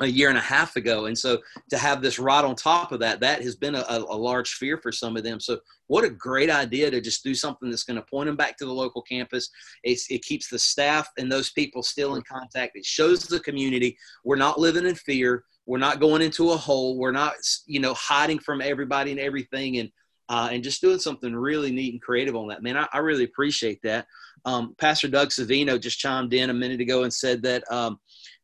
a 0.00 0.06
year 0.06 0.28
and 0.28 0.38
a 0.38 0.42
half 0.42 0.76
ago. 0.76 1.06
And 1.06 1.16
so 1.16 1.38
to 1.70 1.78
have 1.78 2.02
this 2.02 2.18
right 2.18 2.44
on 2.44 2.54
top 2.54 2.92
of 2.92 3.00
that, 3.00 3.20
that 3.20 3.42
has 3.42 3.56
been 3.56 3.74
a, 3.74 3.84
a, 3.88 3.98
large 3.98 4.54
fear 4.54 4.76
for 4.76 4.92
some 4.92 5.16
of 5.16 5.24
them. 5.24 5.40
So 5.40 5.58
what 5.86 6.04
a 6.04 6.10
great 6.10 6.50
idea 6.50 6.90
to 6.90 7.00
just 7.00 7.24
do 7.24 7.34
something 7.34 7.70
that's 7.70 7.84
going 7.84 7.96
to 7.96 8.06
point 8.06 8.26
them 8.26 8.36
back 8.36 8.56
to 8.58 8.66
the 8.66 8.72
local 8.72 9.02
campus. 9.02 9.48
It's, 9.82 10.10
it 10.10 10.22
keeps 10.22 10.48
the 10.48 10.58
staff 10.58 11.08
and 11.18 11.30
those 11.30 11.50
people 11.52 11.82
still 11.82 12.16
in 12.16 12.22
contact. 12.22 12.76
It 12.76 12.84
shows 12.84 13.26
the 13.26 13.40
community 13.40 13.96
we're 14.24 14.36
not 14.36 14.60
living 14.60 14.86
in 14.86 14.94
fear. 14.94 15.44
We're 15.66 15.78
not 15.78 16.00
going 16.00 16.22
into 16.22 16.52
a 16.52 16.56
hole. 16.56 16.96
We're 16.96 17.12
not, 17.12 17.34
you 17.66 17.80
know, 17.80 17.94
hiding 17.94 18.38
from 18.38 18.60
everybody 18.60 19.10
and 19.10 19.20
everything, 19.20 19.78
and 19.78 19.90
uh, 20.28 20.48
and 20.50 20.64
just 20.64 20.80
doing 20.80 20.98
something 20.98 21.34
really 21.34 21.70
neat 21.70 21.92
and 21.92 22.02
creative 22.02 22.36
on 22.36 22.48
that. 22.48 22.62
Man, 22.62 22.76
I, 22.76 22.86
I 22.92 22.98
really 22.98 23.24
appreciate 23.24 23.80
that. 23.82 24.06
Um, 24.44 24.74
Pastor 24.78 25.08
Doug 25.08 25.28
Savino 25.28 25.80
just 25.80 25.98
chimed 25.98 26.32
in 26.34 26.50
a 26.50 26.54
minute 26.54 26.80
ago 26.80 27.02
and 27.02 27.12
said 27.12 27.42
that. 27.42 27.62
Um, 27.70 27.98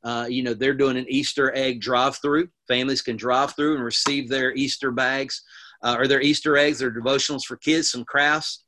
uh, 0.05 0.27
you 0.28 0.43
know 0.43 0.53
they're 0.53 0.74
doing 0.74 0.97
an 0.97 1.07
Easter 1.09 1.55
egg 1.55 1.81
drive-through. 1.81 2.49
Families 2.66 3.03
can 3.03 3.16
drive 3.16 3.55
through 3.55 3.77
and 3.77 3.85
receive 3.85 4.28
their 4.28 4.53
Easter 4.55 4.90
bags 4.90 5.43
uh, 5.85 5.94
or 5.97 6.09
their 6.09 6.20
Easter 6.20 6.57
eggs, 6.57 6.81
their 6.81 6.90
devotionals 6.90 7.44
for 7.44 7.57
kids, 7.57 7.93
some 7.93 8.05
crafts. 8.05 8.65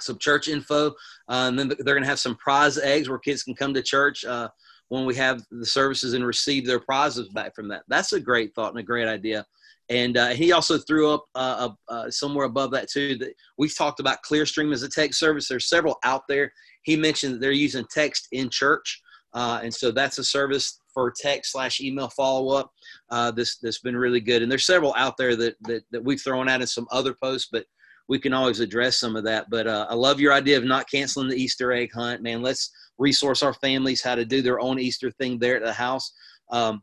some 0.00 0.18
church 0.18 0.48
info. 0.48 0.88
Uh, 1.28 1.46
and 1.48 1.58
then 1.58 1.68
they're 1.68 1.94
going 1.94 2.02
to 2.02 2.08
have 2.08 2.18
some 2.18 2.36
prize 2.36 2.78
eggs 2.78 3.08
where 3.08 3.18
kids 3.18 3.42
can 3.42 3.54
come 3.54 3.72
to 3.74 3.82
church 3.82 4.24
uh, 4.24 4.48
when 4.88 5.06
we 5.06 5.14
have 5.14 5.42
the 5.50 5.66
services 5.66 6.12
and 6.12 6.26
receive 6.26 6.66
their 6.66 6.80
prizes 6.80 7.28
back 7.30 7.54
from 7.54 7.68
that. 7.68 7.82
That's 7.88 8.12
a 8.12 8.20
great 8.20 8.54
thought 8.54 8.70
and 8.70 8.78
a 8.78 8.82
great 8.82 9.08
idea. 9.08 9.46
And 9.90 10.16
uh, 10.16 10.28
he 10.28 10.52
also 10.52 10.78
threw 10.78 11.10
up 11.12 11.24
uh, 11.34 11.68
uh, 11.88 12.10
somewhere 12.10 12.46
above 12.46 12.70
that 12.70 12.90
too 12.90 13.16
that 13.18 13.34
we've 13.58 13.76
talked 13.76 14.00
about 14.00 14.22
Clearstream 14.28 14.72
as 14.72 14.82
a 14.82 14.88
text 14.88 15.18
service. 15.18 15.48
There's 15.48 15.68
several 15.68 15.98
out 16.04 16.22
there. 16.28 16.52
He 16.82 16.96
mentioned 16.96 17.34
that 17.34 17.40
they're 17.40 17.52
using 17.52 17.84
text 17.92 18.28
in 18.32 18.48
church, 18.48 19.02
uh, 19.34 19.60
and 19.62 19.74
so 19.74 19.90
that's 19.90 20.18
a 20.18 20.24
service 20.24 20.80
for 20.92 21.12
text 21.14 21.52
slash 21.52 21.80
email 21.80 22.08
follow 22.08 22.56
up. 22.56 22.72
Uh, 23.10 23.30
this 23.30 23.58
that's 23.58 23.80
been 23.80 23.96
really 23.96 24.20
good. 24.20 24.42
And 24.42 24.50
there's 24.50 24.64
several 24.64 24.94
out 24.96 25.16
there 25.18 25.36
that 25.36 25.56
that, 25.62 25.82
that 25.90 26.04
we've 26.04 26.20
thrown 26.20 26.48
out 26.48 26.62
in 26.62 26.66
some 26.66 26.86
other 26.90 27.14
posts, 27.14 27.48
but 27.52 27.66
we 28.08 28.18
can 28.18 28.32
always 28.32 28.60
address 28.60 28.98
some 28.98 29.16
of 29.16 29.24
that. 29.24 29.50
But 29.50 29.66
uh, 29.66 29.86
I 29.90 29.94
love 29.94 30.20
your 30.20 30.32
idea 30.32 30.56
of 30.56 30.64
not 30.64 30.90
canceling 30.90 31.28
the 31.28 31.36
Easter 31.36 31.72
egg 31.72 31.90
hunt, 31.92 32.22
man. 32.22 32.42
Let's 32.42 32.70
resource 32.98 33.42
our 33.42 33.54
families 33.54 34.02
how 34.02 34.14
to 34.14 34.24
do 34.24 34.42
their 34.42 34.60
own 34.60 34.78
Easter 34.78 35.10
thing 35.10 35.38
there 35.38 35.56
at 35.56 35.64
the 35.64 35.72
house. 35.72 36.12
Um, 36.50 36.82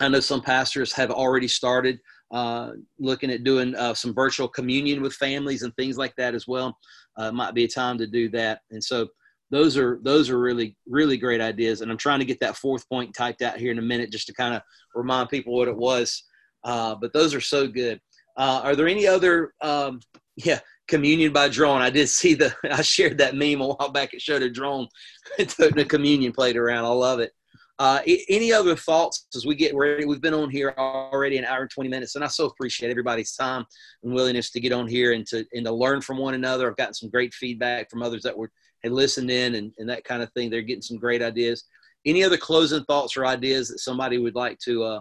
I 0.00 0.08
know 0.08 0.20
some 0.20 0.42
pastors 0.42 0.92
have 0.92 1.10
already 1.10 1.48
started 1.48 2.00
uh, 2.32 2.72
looking 2.98 3.30
at 3.30 3.44
doing 3.44 3.74
uh, 3.76 3.94
some 3.94 4.12
virtual 4.14 4.48
communion 4.48 5.02
with 5.02 5.14
families 5.14 5.62
and 5.62 5.74
things 5.76 5.96
like 5.96 6.14
that 6.16 6.34
as 6.34 6.48
well. 6.48 6.76
Uh, 7.16 7.30
might 7.30 7.54
be 7.54 7.64
a 7.64 7.68
time 7.68 7.96
to 7.98 8.06
do 8.06 8.28
that. 8.30 8.60
And 8.70 8.82
so 8.82 9.08
those 9.50 9.76
are 9.76 10.00
those 10.02 10.30
are 10.30 10.40
really 10.40 10.76
really 10.88 11.16
great 11.16 11.40
ideas. 11.40 11.80
And 11.80 11.90
I'm 11.90 11.98
trying 11.98 12.18
to 12.18 12.24
get 12.24 12.40
that 12.40 12.56
fourth 12.56 12.88
point 12.88 13.14
typed 13.14 13.42
out 13.42 13.58
here 13.58 13.70
in 13.70 13.78
a 13.78 13.82
minute 13.82 14.10
just 14.10 14.26
to 14.26 14.34
kind 14.34 14.54
of 14.54 14.62
remind 14.94 15.28
people 15.28 15.54
what 15.54 15.68
it 15.68 15.76
was. 15.76 16.24
Uh, 16.64 16.96
but 17.00 17.12
those 17.12 17.34
are 17.34 17.40
so 17.40 17.68
good. 17.68 18.00
Uh, 18.36 18.60
are 18.64 18.74
there 18.74 18.88
any 18.88 19.06
other 19.06 19.54
um, 19.60 20.00
yeah 20.36 20.58
communion 20.88 21.32
by 21.32 21.48
drone? 21.48 21.82
I 21.82 21.90
did 21.90 22.08
see 22.08 22.34
the 22.34 22.54
I 22.70 22.82
shared 22.82 23.18
that 23.18 23.36
meme 23.36 23.60
a 23.60 23.68
while 23.68 23.90
back. 23.90 24.14
It 24.14 24.22
showed 24.22 24.42
a 24.42 24.50
drone 24.50 24.88
toting 25.38 25.78
a 25.78 25.84
communion 25.84 26.32
plate 26.32 26.56
around. 26.56 26.84
I 26.84 26.88
love 26.88 27.20
it. 27.20 27.32
Uh, 27.80 28.00
any 28.28 28.52
other 28.52 28.76
thoughts 28.76 29.26
as 29.34 29.44
we 29.44 29.56
get 29.56 29.74
ready? 29.74 30.04
We've 30.04 30.20
been 30.20 30.32
on 30.34 30.48
here 30.48 30.72
already 30.78 31.38
an 31.38 31.44
hour 31.44 31.62
and 31.62 31.70
20 31.70 31.90
minutes, 31.90 32.14
and 32.14 32.22
I 32.22 32.28
so 32.28 32.46
appreciate 32.46 32.90
everybody's 32.90 33.34
time 33.34 33.64
and 34.04 34.14
willingness 34.14 34.50
to 34.52 34.60
get 34.60 34.72
on 34.72 34.86
here 34.86 35.12
and 35.12 35.26
to 35.26 35.44
and 35.52 35.66
to 35.66 35.72
learn 35.72 36.00
from 36.00 36.18
one 36.18 36.34
another. 36.34 36.70
I've 36.70 36.76
gotten 36.76 36.94
some 36.94 37.10
great 37.10 37.34
feedback 37.34 37.90
from 37.90 38.02
others 38.02 38.22
that 38.22 38.36
were 38.36 38.50
had 38.84 38.92
listened 38.92 39.30
in 39.30 39.56
and, 39.56 39.72
and 39.78 39.88
that 39.88 40.04
kind 40.04 40.22
of 40.22 40.30
thing. 40.32 40.50
They're 40.50 40.62
getting 40.62 40.82
some 40.82 40.98
great 40.98 41.22
ideas. 41.22 41.64
Any 42.06 42.22
other 42.22 42.36
closing 42.36 42.84
thoughts 42.84 43.16
or 43.16 43.26
ideas 43.26 43.68
that 43.68 43.80
somebody 43.80 44.18
would 44.18 44.36
like 44.36 44.58
to 44.60 44.84
uh, 44.84 45.00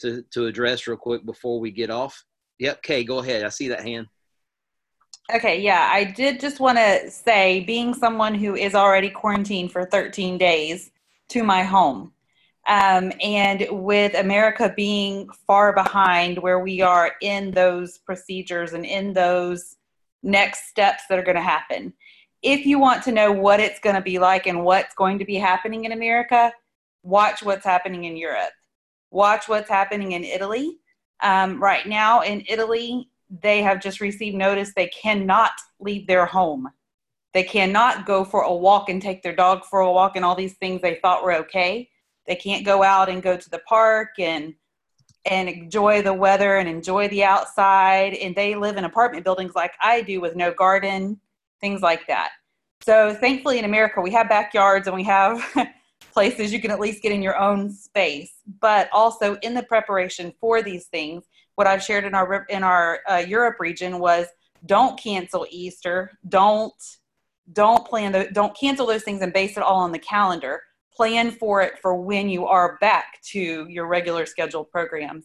to 0.00 0.24
to 0.32 0.46
address 0.46 0.88
real 0.88 0.96
quick 0.96 1.24
before 1.24 1.60
we 1.60 1.70
get 1.70 1.90
off? 1.90 2.24
Yep, 2.58 2.82
Kay, 2.82 3.04
go 3.04 3.18
ahead. 3.20 3.44
I 3.44 3.50
see 3.50 3.68
that 3.68 3.82
hand. 3.82 4.08
Okay, 5.34 5.60
yeah, 5.60 5.90
I 5.92 6.04
did 6.04 6.40
just 6.40 6.58
want 6.58 6.78
to 6.78 7.10
say, 7.10 7.60
being 7.60 7.92
someone 7.92 8.34
who 8.34 8.54
is 8.54 8.74
already 8.74 9.10
quarantined 9.10 9.70
for 9.70 9.84
13 9.84 10.38
days 10.38 10.90
to 11.28 11.42
my 11.42 11.62
home. 11.62 12.12
Um, 12.66 13.12
and 13.22 13.66
with 13.70 14.14
America 14.14 14.72
being 14.74 15.28
far 15.46 15.74
behind 15.74 16.38
where 16.38 16.60
we 16.60 16.80
are 16.80 17.12
in 17.20 17.50
those 17.50 17.98
procedures 17.98 18.72
and 18.72 18.86
in 18.86 19.12
those 19.12 19.76
next 20.22 20.68
steps 20.68 21.02
that 21.08 21.18
are 21.18 21.22
going 21.22 21.36
to 21.36 21.42
happen, 21.42 21.92
if 22.42 22.64
you 22.64 22.78
want 22.78 23.02
to 23.04 23.12
know 23.12 23.30
what 23.30 23.60
it's 23.60 23.80
going 23.80 23.96
to 23.96 24.02
be 24.02 24.18
like 24.18 24.46
and 24.46 24.64
what's 24.64 24.94
going 24.94 25.18
to 25.18 25.26
be 25.26 25.34
happening 25.34 25.84
in 25.84 25.92
America, 25.92 26.52
watch 27.02 27.42
what's 27.42 27.64
happening 27.66 28.04
in 28.04 28.16
Europe. 28.16 28.52
Watch 29.10 29.46
what's 29.46 29.68
happening 29.68 30.12
in 30.12 30.24
Italy. 30.24 30.78
Um, 31.22 31.62
right 31.62 31.86
now 31.86 32.22
in 32.22 32.44
Italy, 32.48 33.10
they 33.30 33.62
have 33.62 33.80
just 33.80 34.00
received 34.00 34.36
notice 34.36 34.72
they 34.74 34.88
cannot 34.88 35.52
leave 35.80 36.06
their 36.06 36.26
home. 36.26 36.68
They 37.34 37.42
cannot 37.42 38.06
go 38.06 38.24
for 38.24 38.42
a 38.42 38.54
walk 38.54 38.88
and 38.88 39.02
take 39.02 39.22
their 39.22 39.36
dog 39.36 39.64
for 39.64 39.80
a 39.80 39.92
walk 39.92 40.16
and 40.16 40.24
all 40.24 40.34
these 40.34 40.54
things 40.54 40.80
they 40.80 40.96
thought 40.96 41.22
were 41.22 41.34
okay. 41.34 41.90
They 42.26 42.36
can't 42.36 42.64
go 42.64 42.82
out 42.82 43.08
and 43.08 43.22
go 43.22 43.36
to 43.36 43.50
the 43.50 43.60
park 43.60 44.18
and 44.18 44.54
and 45.24 45.48
enjoy 45.48 46.00
the 46.00 46.14
weather 46.14 46.56
and 46.56 46.68
enjoy 46.68 47.08
the 47.08 47.24
outside. 47.24 48.14
And 48.14 48.34
they 48.34 48.54
live 48.54 48.76
in 48.76 48.84
apartment 48.84 49.24
buildings 49.24 49.54
like 49.54 49.72
I 49.80 50.00
do 50.00 50.20
with 50.20 50.36
no 50.36 50.52
garden, 50.52 51.20
things 51.60 51.82
like 51.82 52.06
that. 52.06 52.30
So 52.82 53.14
thankfully 53.14 53.58
in 53.58 53.64
America 53.64 54.00
we 54.00 54.10
have 54.12 54.28
backyards 54.28 54.86
and 54.86 54.96
we 54.96 55.04
have 55.04 55.44
places 56.12 56.52
you 56.52 56.60
can 56.60 56.70
at 56.70 56.80
least 56.80 57.02
get 57.02 57.12
in 57.12 57.22
your 57.22 57.38
own 57.38 57.70
space. 57.70 58.32
But 58.60 58.88
also 58.92 59.36
in 59.42 59.54
the 59.54 59.62
preparation 59.64 60.32
for 60.40 60.62
these 60.62 60.86
things, 60.86 61.24
what 61.58 61.66
I've 61.66 61.82
shared 61.82 62.04
in 62.04 62.14
our 62.14 62.46
in 62.48 62.62
our 62.62 63.00
uh, 63.10 63.16
Europe 63.16 63.56
region 63.58 63.98
was 63.98 64.28
don't 64.64 64.96
cancel 64.96 65.44
Easter, 65.50 66.16
don't 66.28 66.72
don't 67.52 67.84
plan 67.84 68.12
the, 68.12 68.28
don't 68.32 68.56
cancel 68.56 68.86
those 68.86 69.02
things 69.02 69.22
and 69.22 69.32
base 69.32 69.56
it 69.56 69.64
all 69.64 69.80
on 69.80 69.90
the 69.90 69.98
calendar. 69.98 70.62
Plan 70.94 71.32
for 71.32 71.60
it 71.60 71.80
for 71.82 71.96
when 71.96 72.28
you 72.28 72.46
are 72.46 72.78
back 72.80 73.20
to 73.32 73.66
your 73.68 73.88
regular 73.88 74.24
scheduled 74.24 74.70
programs. 74.70 75.24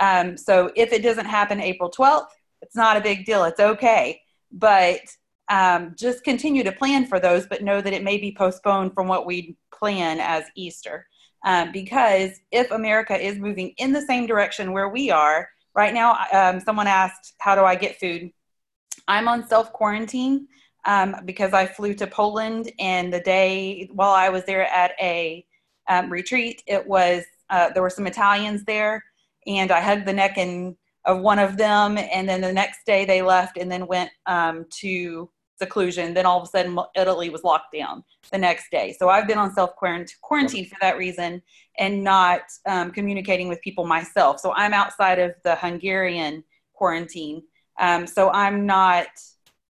Um, 0.00 0.38
so 0.38 0.72
if 0.74 0.90
it 0.92 1.02
doesn't 1.02 1.26
happen 1.26 1.60
april 1.60 1.90
12th 1.90 2.28
it's 2.62 2.74
not 2.74 2.96
a 2.96 3.02
big 3.02 3.26
deal. 3.26 3.44
It's 3.44 3.60
okay. 3.60 4.22
But 4.50 5.00
um, 5.50 5.94
just 5.98 6.24
continue 6.24 6.64
to 6.64 6.72
plan 6.72 7.04
for 7.04 7.20
those 7.20 7.46
but 7.46 7.62
know 7.62 7.82
that 7.82 7.92
it 7.92 8.02
may 8.02 8.16
be 8.16 8.34
postponed 8.34 8.94
from 8.94 9.06
what 9.06 9.26
we 9.26 9.58
plan 9.70 10.18
as 10.18 10.44
easter. 10.56 11.06
Um, 11.44 11.72
because 11.72 12.30
if 12.52 12.70
america 12.70 13.14
is 13.14 13.38
moving 13.38 13.74
in 13.76 13.92
the 13.92 14.00
same 14.00 14.26
direction 14.26 14.72
where 14.72 14.88
we 14.88 15.10
are 15.10 15.50
right 15.74 15.94
now 15.94 16.16
um, 16.32 16.60
someone 16.60 16.86
asked 16.86 17.34
how 17.38 17.54
do 17.54 17.62
i 17.62 17.74
get 17.74 17.98
food? 17.98 18.30
I'm 19.08 19.28
on 19.28 19.46
self 19.46 19.72
quarantine 19.72 20.48
um, 20.86 21.16
because 21.24 21.52
I 21.52 21.66
flew 21.66 21.94
to 21.94 22.06
Poland, 22.06 22.70
and 22.78 23.12
the 23.12 23.20
day 23.20 23.88
while 23.92 24.12
I 24.12 24.28
was 24.28 24.44
there 24.44 24.66
at 24.66 24.92
a 25.00 25.44
um, 25.88 26.10
retreat, 26.10 26.62
it 26.66 26.86
was 26.86 27.24
uh, 27.50 27.70
there 27.70 27.82
were 27.82 27.90
some 27.90 28.06
Italians 28.06 28.64
there, 28.64 29.04
and 29.46 29.70
I 29.70 29.80
hugged 29.80 30.06
the 30.06 30.12
neck 30.12 30.38
and 30.38 30.76
of 31.06 31.20
one 31.20 31.38
of 31.38 31.56
them, 31.56 31.98
and 31.98 32.28
then 32.28 32.40
the 32.40 32.52
next 32.52 32.86
day 32.86 33.04
they 33.04 33.20
left 33.20 33.58
and 33.58 33.70
then 33.70 33.86
went 33.86 34.10
um, 34.26 34.64
to 34.80 35.28
seclusion. 35.56 36.14
Then 36.14 36.26
all 36.26 36.38
of 36.40 36.44
a 36.44 36.46
sudden, 36.46 36.78
Italy 36.96 37.30
was 37.30 37.44
locked 37.44 37.72
down 37.72 38.04
the 38.32 38.38
next 38.38 38.70
day. 38.70 38.94
So 38.98 39.08
I've 39.08 39.26
been 39.26 39.38
on 39.38 39.54
self 39.54 39.74
quarantine 39.76 40.66
for 40.66 40.76
that 40.80 40.98
reason 40.98 41.42
and 41.78 42.02
not 42.04 42.42
um, 42.66 42.90
communicating 42.90 43.48
with 43.48 43.60
people 43.60 43.86
myself. 43.86 44.40
So 44.40 44.52
I'm 44.52 44.72
outside 44.72 45.18
of 45.18 45.34
the 45.44 45.56
Hungarian 45.56 46.44
quarantine. 46.74 47.42
Um, 47.78 48.06
so 48.06 48.30
I'm 48.30 48.66
not 48.66 49.06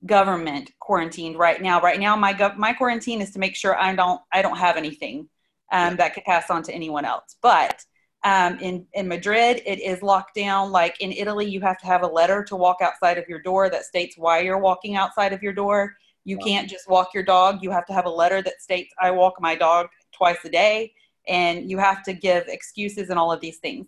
government 0.05 0.71
quarantined 0.79 1.37
right 1.37 1.61
now. 1.61 1.79
Right 1.79 1.99
now, 1.99 2.15
my 2.15 2.33
gov- 2.33 2.57
my 2.57 2.73
quarantine 2.73 3.21
is 3.21 3.31
to 3.31 3.39
make 3.39 3.55
sure 3.55 3.79
I 3.79 3.93
don't 3.95 4.21
I 4.31 4.41
don't 4.41 4.57
have 4.57 4.77
anything 4.77 5.29
um, 5.71 5.95
that 5.97 6.13
could 6.13 6.23
pass 6.23 6.49
on 6.49 6.63
to 6.63 6.73
anyone 6.73 7.05
else. 7.05 7.35
But 7.41 7.83
um, 8.23 8.60
in 8.60 8.85
in 8.93 9.07
Madrid, 9.07 9.61
it 9.65 9.80
is 9.80 10.03
locked 10.03 10.35
down. 10.35 10.72
Like 10.72 10.99
in 11.02 11.11
Italy, 11.11 11.45
you 11.45 11.61
have 11.61 11.80
to 11.80 11.88
have 11.88 12.03
a 12.03 12.07
letter 12.07 12.43
to 12.43 12.56
walk 12.56 12.77
outside 12.81 13.18
of 13.18 13.27
your 13.27 13.41
door 13.41 13.69
that 13.69 13.85
states 13.85 14.15
why 14.18 14.39
you're 14.39 14.60
walking 14.60 14.95
outside 14.95 15.34
of 15.34 15.41
your 15.41 15.53
door. 15.53 15.95
You 16.23 16.38
wow. 16.38 16.45
can't 16.45 16.69
just 16.69 16.88
walk 16.88 17.10
your 17.14 17.23
dog. 17.23 17.64
You 17.64 17.72
have 17.72 17.85
to 17.88 17.93
have 17.93 18.06
a 18.06 18.10
letter 18.10 18.41
that 18.43 18.61
states 18.61 18.93
I 18.99 19.10
walk 19.10 19.35
my 19.39 19.56
dog 19.56 19.88
twice 20.11 20.38
a 20.45 20.49
day, 20.49 20.93
and 21.27 21.69
you 21.69 21.80
have 21.80 22.03
to 22.03 22.14
give 22.14 22.48
excuses 22.48 23.10
and 23.10 23.18
all 23.18 23.31
of 23.31 23.41
these 23.41 23.57
things. 23.57 23.88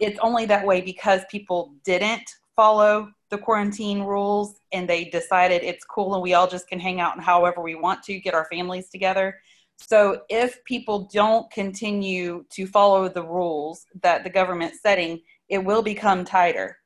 It's 0.00 0.18
only 0.20 0.44
that 0.46 0.66
way 0.66 0.80
because 0.80 1.22
people 1.30 1.72
didn't 1.84 2.28
follow 2.56 3.10
the 3.30 3.38
quarantine 3.38 4.02
rules 4.02 4.56
and 4.72 4.88
they 4.88 5.06
decided 5.06 5.62
it's 5.62 5.84
cool 5.84 6.14
and 6.14 6.22
we 6.22 6.34
all 6.34 6.46
just 6.46 6.68
can 6.68 6.78
hang 6.78 7.00
out 7.00 7.16
and 7.16 7.24
however 7.24 7.62
we 7.62 7.74
want 7.74 8.02
to 8.02 8.20
get 8.20 8.34
our 8.34 8.46
families 8.52 8.90
together. 8.90 9.40
So 9.76 10.22
if 10.28 10.62
people 10.64 11.08
don't 11.12 11.50
continue 11.50 12.44
to 12.50 12.66
follow 12.66 13.08
the 13.08 13.24
rules 13.24 13.86
that 14.02 14.24
the 14.24 14.30
government's 14.30 14.80
setting, 14.80 15.20
it 15.48 15.58
will 15.58 15.82
become 15.82 16.24
tighter. 16.24 16.78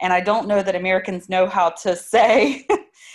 And 0.00 0.12
I 0.12 0.20
don't 0.20 0.48
know 0.48 0.62
that 0.62 0.74
Americans 0.74 1.28
know 1.28 1.46
how 1.46 1.70
to 1.82 1.96
say 2.14 2.66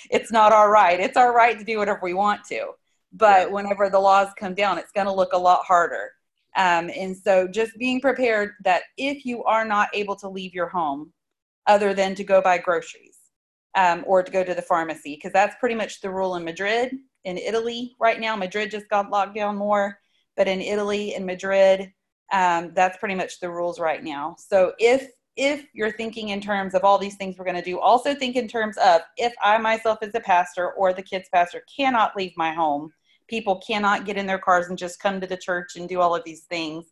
it's 0.10 0.32
not 0.32 0.52
our 0.52 0.72
right. 0.72 1.00
It's 1.00 1.18
our 1.18 1.34
right 1.34 1.58
to 1.58 1.66
do 1.66 1.78
whatever 1.78 2.00
we 2.02 2.14
want 2.14 2.44
to. 2.46 2.72
But 3.14 3.52
whenever 3.52 3.90
the 3.90 4.00
laws 4.00 4.30
come 4.38 4.54
down, 4.54 4.78
it's 4.78 4.92
going 4.92 5.08
to 5.08 5.14
look 5.14 5.34
a 5.34 5.38
lot 5.38 5.64
harder. 5.66 6.12
Um, 6.56 6.90
and 6.96 7.16
so 7.16 7.48
just 7.48 7.78
being 7.78 8.02
prepared 8.02 8.54
that 8.64 8.84
if 8.98 9.26
you 9.26 9.44
are 9.44 9.64
not 9.64 9.90
able 9.94 10.16
to 10.18 10.28
leave 10.28 10.54
your 10.54 10.68
home, 10.68 11.14
other 11.68 11.94
than 11.94 12.16
to 12.16 12.24
go 12.24 12.42
buy 12.42 12.58
groceries 12.58 13.18
um, 13.76 14.04
or 14.08 14.24
to 14.24 14.32
go 14.32 14.44
to 14.44 14.56
the 14.56 14.62
pharmacy 14.62 15.16
because 15.16 15.34
that's 15.34 15.56
pretty 15.60 15.76
much 15.76 16.02
the 16.02 16.10
rule 16.10 16.36
in 16.36 16.44
Madrid. 16.44 16.96
In 17.28 17.38
Italy, 17.38 17.94
right 18.00 18.22
now, 18.22 18.38
Madrid 18.38 18.72
just 18.72 18.88
got 18.88 19.10
locked 19.10 19.36
down 19.36 19.58
more, 19.58 20.00
but 20.38 20.48
in 20.48 20.62
Italy 20.62 21.14
and 21.14 21.26
Madrid, 21.26 21.92
um, 22.32 22.72
that's 22.74 22.98
pretty 23.00 23.16
much 23.16 23.42
the 23.42 23.50
rules 23.50 23.82
right 23.82 24.02
now. 24.02 24.38
So 24.40 24.72
if 24.80 25.12
if 25.36 25.68
you're 25.74 25.92
thinking 25.92 26.30
in 26.30 26.40
terms 26.40 26.74
of 26.74 26.86
all 26.86 26.98
these 26.98 27.18
things 27.18 27.38
we're 27.38 27.44
going 27.44 27.58
to 27.58 27.62
do, 27.62 27.82
also 27.82 28.16
think 28.16 28.38
in 28.38 28.48
terms 28.48 28.78
of 28.78 29.02
if 29.18 29.34
I 29.44 29.58
myself 29.58 29.98
as 30.02 30.16
a 30.16 30.22
pastor 30.22 30.72
or 30.72 30.94
the 30.94 31.02
kids 31.02 31.28
pastor 31.32 31.64
cannot 31.76 32.16
leave 32.16 32.32
my 32.38 32.54
home, 32.54 32.94
people 33.28 33.60
cannot 33.60 34.06
get 34.06 34.16
in 34.16 34.26
their 34.26 34.40
cars 34.40 34.68
and 34.70 34.78
just 34.78 35.02
come 35.02 35.20
to 35.20 35.28
the 35.28 35.36
church 35.36 35.76
and 35.76 35.90
do 35.90 36.00
all 36.00 36.16
of 36.16 36.24
these 36.24 36.46
things. 36.46 36.86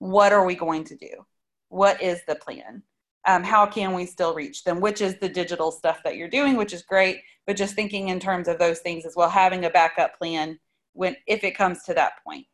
What 0.00 0.32
are 0.32 0.44
we 0.44 0.56
going 0.56 0.82
to 0.86 0.96
do? 0.96 1.24
What 1.68 2.02
is 2.02 2.20
the 2.26 2.34
plan? 2.34 2.82
Um, 3.26 3.42
how 3.42 3.66
can 3.66 3.94
we 3.94 4.06
still 4.06 4.34
reach 4.34 4.64
them? 4.64 4.80
Which 4.80 5.00
is 5.00 5.18
the 5.18 5.28
digital 5.28 5.70
stuff 5.70 6.00
that 6.04 6.16
you're 6.16 6.28
doing, 6.28 6.56
which 6.56 6.72
is 6.72 6.82
great, 6.82 7.20
but 7.46 7.56
just 7.56 7.74
thinking 7.74 8.08
in 8.08 8.20
terms 8.20 8.48
of 8.48 8.58
those 8.58 8.80
things 8.80 9.04
as 9.04 9.14
well, 9.16 9.28
having 9.28 9.64
a 9.64 9.70
backup 9.70 10.16
plan 10.18 10.58
when 10.92 11.16
if 11.26 11.44
it 11.44 11.56
comes 11.56 11.82
to 11.84 11.94
that 11.94 12.12
point. 12.26 12.46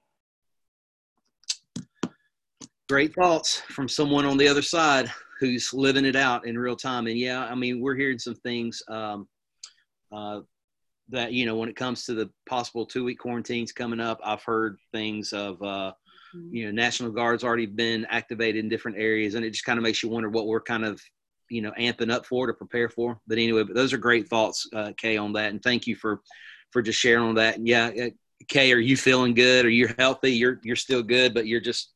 Great 2.89 3.15
thoughts 3.15 3.61
from 3.61 3.89
someone 3.89 4.27
on 4.27 4.37
the 4.37 4.49
other 4.49 4.63
side 4.63 5.11
who's 5.41 5.73
living 5.73 6.05
it 6.05 6.17
out 6.17 6.47
in 6.47 6.59
real 6.59 6.77
time. 6.77 7.07
And 7.07 7.19
yeah, 7.19 7.45
I 7.45 7.55
mean, 7.55 7.81
we're 7.81 7.97
hearing 7.97 8.19
some 8.19 8.35
things 8.37 8.83
um, 8.89 9.27
uh, 10.13 10.41
that 11.09 11.33
you 11.33 11.47
know 11.47 11.57
when 11.57 11.69
it 11.69 11.77
comes 11.77 12.05
to 12.05 12.15
the 12.15 12.31
possible 12.49 12.87
two 12.87 13.05
week 13.05 13.19
quarantines 13.19 13.73
coming 13.73 14.01
up. 14.01 14.21
I've 14.25 14.43
heard 14.43 14.79
things 14.93 15.33
of 15.33 15.63
uh. 15.63 15.93
You 16.51 16.67
know 16.67 16.73
National 16.73 17.11
Guard's 17.11 17.45
already 17.45 17.67
been 17.67 18.07
activated 18.11 18.63
in 18.63 18.69
different 18.69 18.99
areas, 18.99 19.35
and 19.35 19.45
it 19.45 19.51
just 19.51 19.65
kind 19.65 19.79
of 19.79 19.83
makes 19.83 20.03
you 20.03 20.09
wonder 20.09 20.29
what 20.29 20.47
we're 20.47 20.61
kind 20.61 20.85
of 20.85 21.01
you 21.51 21.63
know 21.63 21.73
amping 21.79 22.13
up 22.13 22.27
for 22.27 22.47
to 22.47 22.55
prepare 22.55 22.89
for. 22.89 23.21
But 23.27 23.39
anyway, 23.39 23.65
but 23.65 23.75
those 23.75 23.93
are 23.93 23.99
great 23.99 24.29
thoughts, 24.29 24.67
uh, 24.75 24.93
Kay, 24.97 25.17
on 25.17 25.33
that, 25.35 25.51
and 25.51 25.63
thank 25.63 25.87
you 25.87 25.97
for 25.97 26.23
for 26.71 26.83
just 26.83 26.99
sharing 26.99 27.25
on 27.25 27.35
that. 27.37 27.57
And 27.57 27.67
yeah, 27.67 27.87
uh, 27.87 28.11
Kay, 28.49 28.73
are 28.73 28.79
you 28.79 28.97
feeling 28.97 29.35
good? 29.35 29.65
Are 29.65 29.71
you 29.71 29.89
healthy? 29.99 30.33
You're 30.33 30.61
you're 30.63 30.77
still 30.77 31.03
good, 31.03 31.35
but 31.35 31.47
you're 31.47 31.61
just 31.61 31.95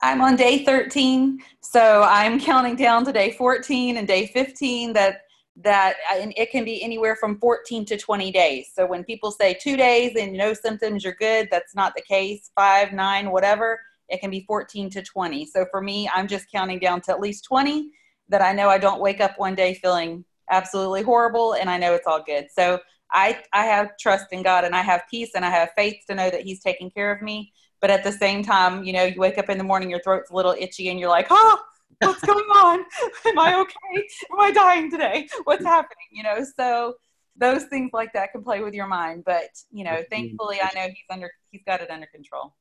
I'm 0.00 0.20
on 0.20 0.36
day 0.36 0.64
13, 0.64 1.40
so 1.60 2.02
I'm 2.06 2.38
counting 2.38 2.76
down 2.76 3.04
to 3.04 3.12
day 3.12 3.32
14 3.32 3.96
and 3.96 4.06
day 4.06 4.26
15 4.26 4.92
that 4.92 5.22
that 5.62 5.96
uh, 6.10 6.18
and 6.18 6.32
it 6.36 6.50
can 6.50 6.64
be 6.64 6.82
anywhere 6.82 7.16
from 7.16 7.38
14 7.38 7.84
to 7.86 7.96
20 7.96 8.30
days. 8.30 8.70
So 8.74 8.86
when 8.86 9.04
people 9.04 9.30
say 9.30 9.54
2 9.54 9.76
days 9.76 10.16
and 10.16 10.32
no 10.32 10.54
symptoms 10.54 11.04
you're 11.04 11.14
good, 11.14 11.48
that's 11.50 11.74
not 11.74 11.94
the 11.96 12.02
case. 12.02 12.50
5, 12.54 12.92
9, 12.92 13.30
whatever, 13.30 13.80
it 14.08 14.20
can 14.20 14.30
be 14.30 14.44
14 14.46 14.90
to 14.90 15.02
20. 15.02 15.46
So 15.46 15.66
for 15.70 15.80
me, 15.80 16.08
I'm 16.14 16.28
just 16.28 16.50
counting 16.50 16.78
down 16.78 17.00
to 17.02 17.12
at 17.12 17.20
least 17.20 17.44
20 17.44 17.90
that 18.28 18.42
I 18.42 18.52
know 18.52 18.68
I 18.68 18.78
don't 18.78 19.00
wake 19.00 19.20
up 19.20 19.38
one 19.38 19.54
day 19.54 19.74
feeling 19.74 20.24
absolutely 20.50 21.02
horrible 21.02 21.54
and 21.54 21.68
I 21.68 21.76
know 21.76 21.94
it's 21.94 22.06
all 22.06 22.22
good. 22.22 22.46
So 22.52 22.78
I 23.10 23.40
I 23.52 23.64
have 23.64 23.96
trust 23.98 24.26
in 24.32 24.42
God 24.42 24.64
and 24.64 24.74
I 24.74 24.82
have 24.82 25.02
peace 25.10 25.30
and 25.34 25.44
I 25.44 25.50
have 25.50 25.70
faith 25.76 25.96
to 26.08 26.14
know 26.14 26.30
that 26.30 26.42
he's 26.42 26.62
taking 26.62 26.90
care 26.90 27.12
of 27.12 27.22
me. 27.22 27.52
But 27.80 27.90
at 27.90 28.04
the 28.04 28.12
same 28.12 28.42
time, 28.42 28.84
you 28.84 28.92
know, 28.92 29.04
you 29.04 29.18
wake 29.18 29.38
up 29.38 29.48
in 29.48 29.56
the 29.56 29.64
morning, 29.64 29.88
your 29.88 30.00
throat's 30.00 30.30
a 30.30 30.34
little 30.34 30.54
itchy 30.58 30.88
and 30.88 30.98
you're 30.98 31.08
like, 31.08 31.28
"Oh, 31.30 31.58
what's 32.00 32.24
going 32.24 32.38
on? 32.38 32.84
Am 33.26 33.38
I 33.38 33.54
okay? 33.60 34.06
Am 34.32 34.40
I 34.40 34.50
dying 34.50 34.90
today? 34.90 35.28
What's 35.44 35.64
happening? 35.64 36.06
You 36.12 36.22
know, 36.22 36.44
so 36.56 36.94
those 37.36 37.64
things 37.64 37.90
like 37.92 38.12
that 38.12 38.32
can 38.32 38.42
play 38.42 38.62
with 38.62 38.74
your 38.74 38.86
mind. 38.86 39.24
But 39.24 39.50
you 39.70 39.84
know, 39.84 40.02
thankfully, 40.10 40.58
I 40.60 40.70
know 40.74 40.88
he's 40.88 41.04
under 41.10 41.30
he's 41.50 41.62
got 41.66 41.80
it 41.80 41.90
under 41.90 42.06
control. 42.06 42.54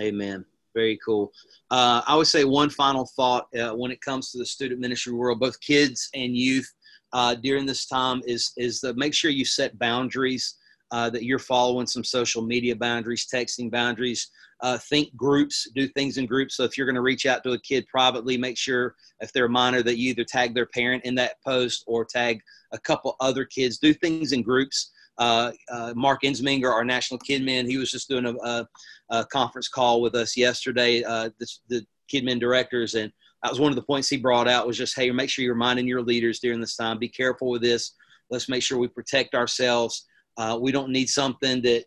Amen. 0.00 0.44
Very 0.74 0.98
cool. 1.04 1.32
Uh, 1.70 2.02
I 2.06 2.14
would 2.14 2.28
say 2.28 2.44
one 2.44 2.70
final 2.70 3.08
thought 3.16 3.48
uh, 3.58 3.70
when 3.74 3.90
it 3.90 4.00
comes 4.00 4.30
to 4.30 4.38
the 4.38 4.46
student 4.46 4.80
ministry 4.80 5.12
world, 5.12 5.40
both 5.40 5.60
kids 5.60 6.08
and 6.14 6.36
youth 6.36 6.72
uh, 7.12 7.34
during 7.34 7.66
this 7.66 7.86
time 7.86 8.22
is 8.26 8.52
is 8.56 8.80
that 8.80 8.96
make 8.96 9.14
sure 9.14 9.30
you 9.30 9.44
set 9.44 9.78
boundaries. 9.78 10.56
Uh, 10.92 11.08
that 11.08 11.24
you're 11.24 11.38
following 11.38 11.86
some 11.86 12.02
social 12.02 12.42
media 12.42 12.74
boundaries, 12.74 13.26
texting 13.32 13.70
boundaries. 13.70 14.30
Uh, 14.62 14.76
think 14.76 15.14
groups, 15.16 15.70
do 15.74 15.88
things 15.88 16.18
in 16.18 16.26
groups. 16.26 16.56
So 16.56 16.64
if 16.64 16.76
you're 16.76 16.86
going 16.86 16.96
to 16.96 17.00
reach 17.00 17.24
out 17.24 17.42
to 17.44 17.52
a 17.52 17.60
kid 17.60 17.86
privately, 17.86 18.36
make 18.36 18.58
sure 18.58 18.94
if 19.20 19.32
they're 19.32 19.46
a 19.46 19.48
minor 19.48 19.82
that 19.82 19.96
you 19.96 20.10
either 20.10 20.24
tag 20.24 20.52
their 20.52 20.66
parent 20.66 21.04
in 21.04 21.14
that 21.14 21.36
post 21.46 21.84
or 21.86 22.04
tag 22.04 22.40
a 22.72 22.78
couple 22.78 23.16
other 23.20 23.44
kids. 23.44 23.78
Do 23.78 23.94
things 23.94 24.32
in 24.32 24.42
groups. 24.42 24.90
Uh, 25.16 25.52
uh, 25.70 25.92
Mark 25.96 26.22
Entzminger, 26.22 26.70
our 26.70 26.84
national 26.84 27.20
kidmin, 27.20 27.68
he 27.68 27.78
was 27.78 27.90
just 27.90 28.08
doing 28.08 28.26
a, 28.26 28.34
a, 28.34 28.68
a 29.10 29.26
conference 29.26 29.68
call 29.68 30.02
with 30.02 30.14
us 30.14 30.36
yesterday, 30.36 31.02
uh, 31.04 31.30
the, 31.38 31.46
the 31.68 31.86
kidmin 32.12 32.40
directors, 32.40 32.94
and 32.94 33.12
that 33.42 33.50
was 33.50 33.60
one 33.60 33.72
of 33.72 33.76
the 33.76 33.82
points 33.82 34.08
he 34.08 34.16
brought 34.16 34.48
out 34.48 34.66
was 34.66 34.76
just, 34.76 34.96
hey, 34.96 35.10
make 35.10 35.30
sure 35.30 35.44
you're 35.44 35.54
reminding 35.54 35.86
your 35.86 36.02
leaders 36.02 36.40
during 36.40 36.60
this 36.60 36.76
time. 36.76 36.98
Be 36.98 37.08
careful 37.08 37.48
with 37.48 37.62
this. 37.62 37.94
Let's 38.30 38.48
make 38.48 38.62
sure 38.62 38.78
we 38.78 38.88
protect 38.88 39.34
ourselves. 39.34 40.06
Uh, 40.36 40.58
we 40.60 40.72
don't 40.72 40.90
need 40.90 41.08
something 41.08 41.62
that 41.62 41.84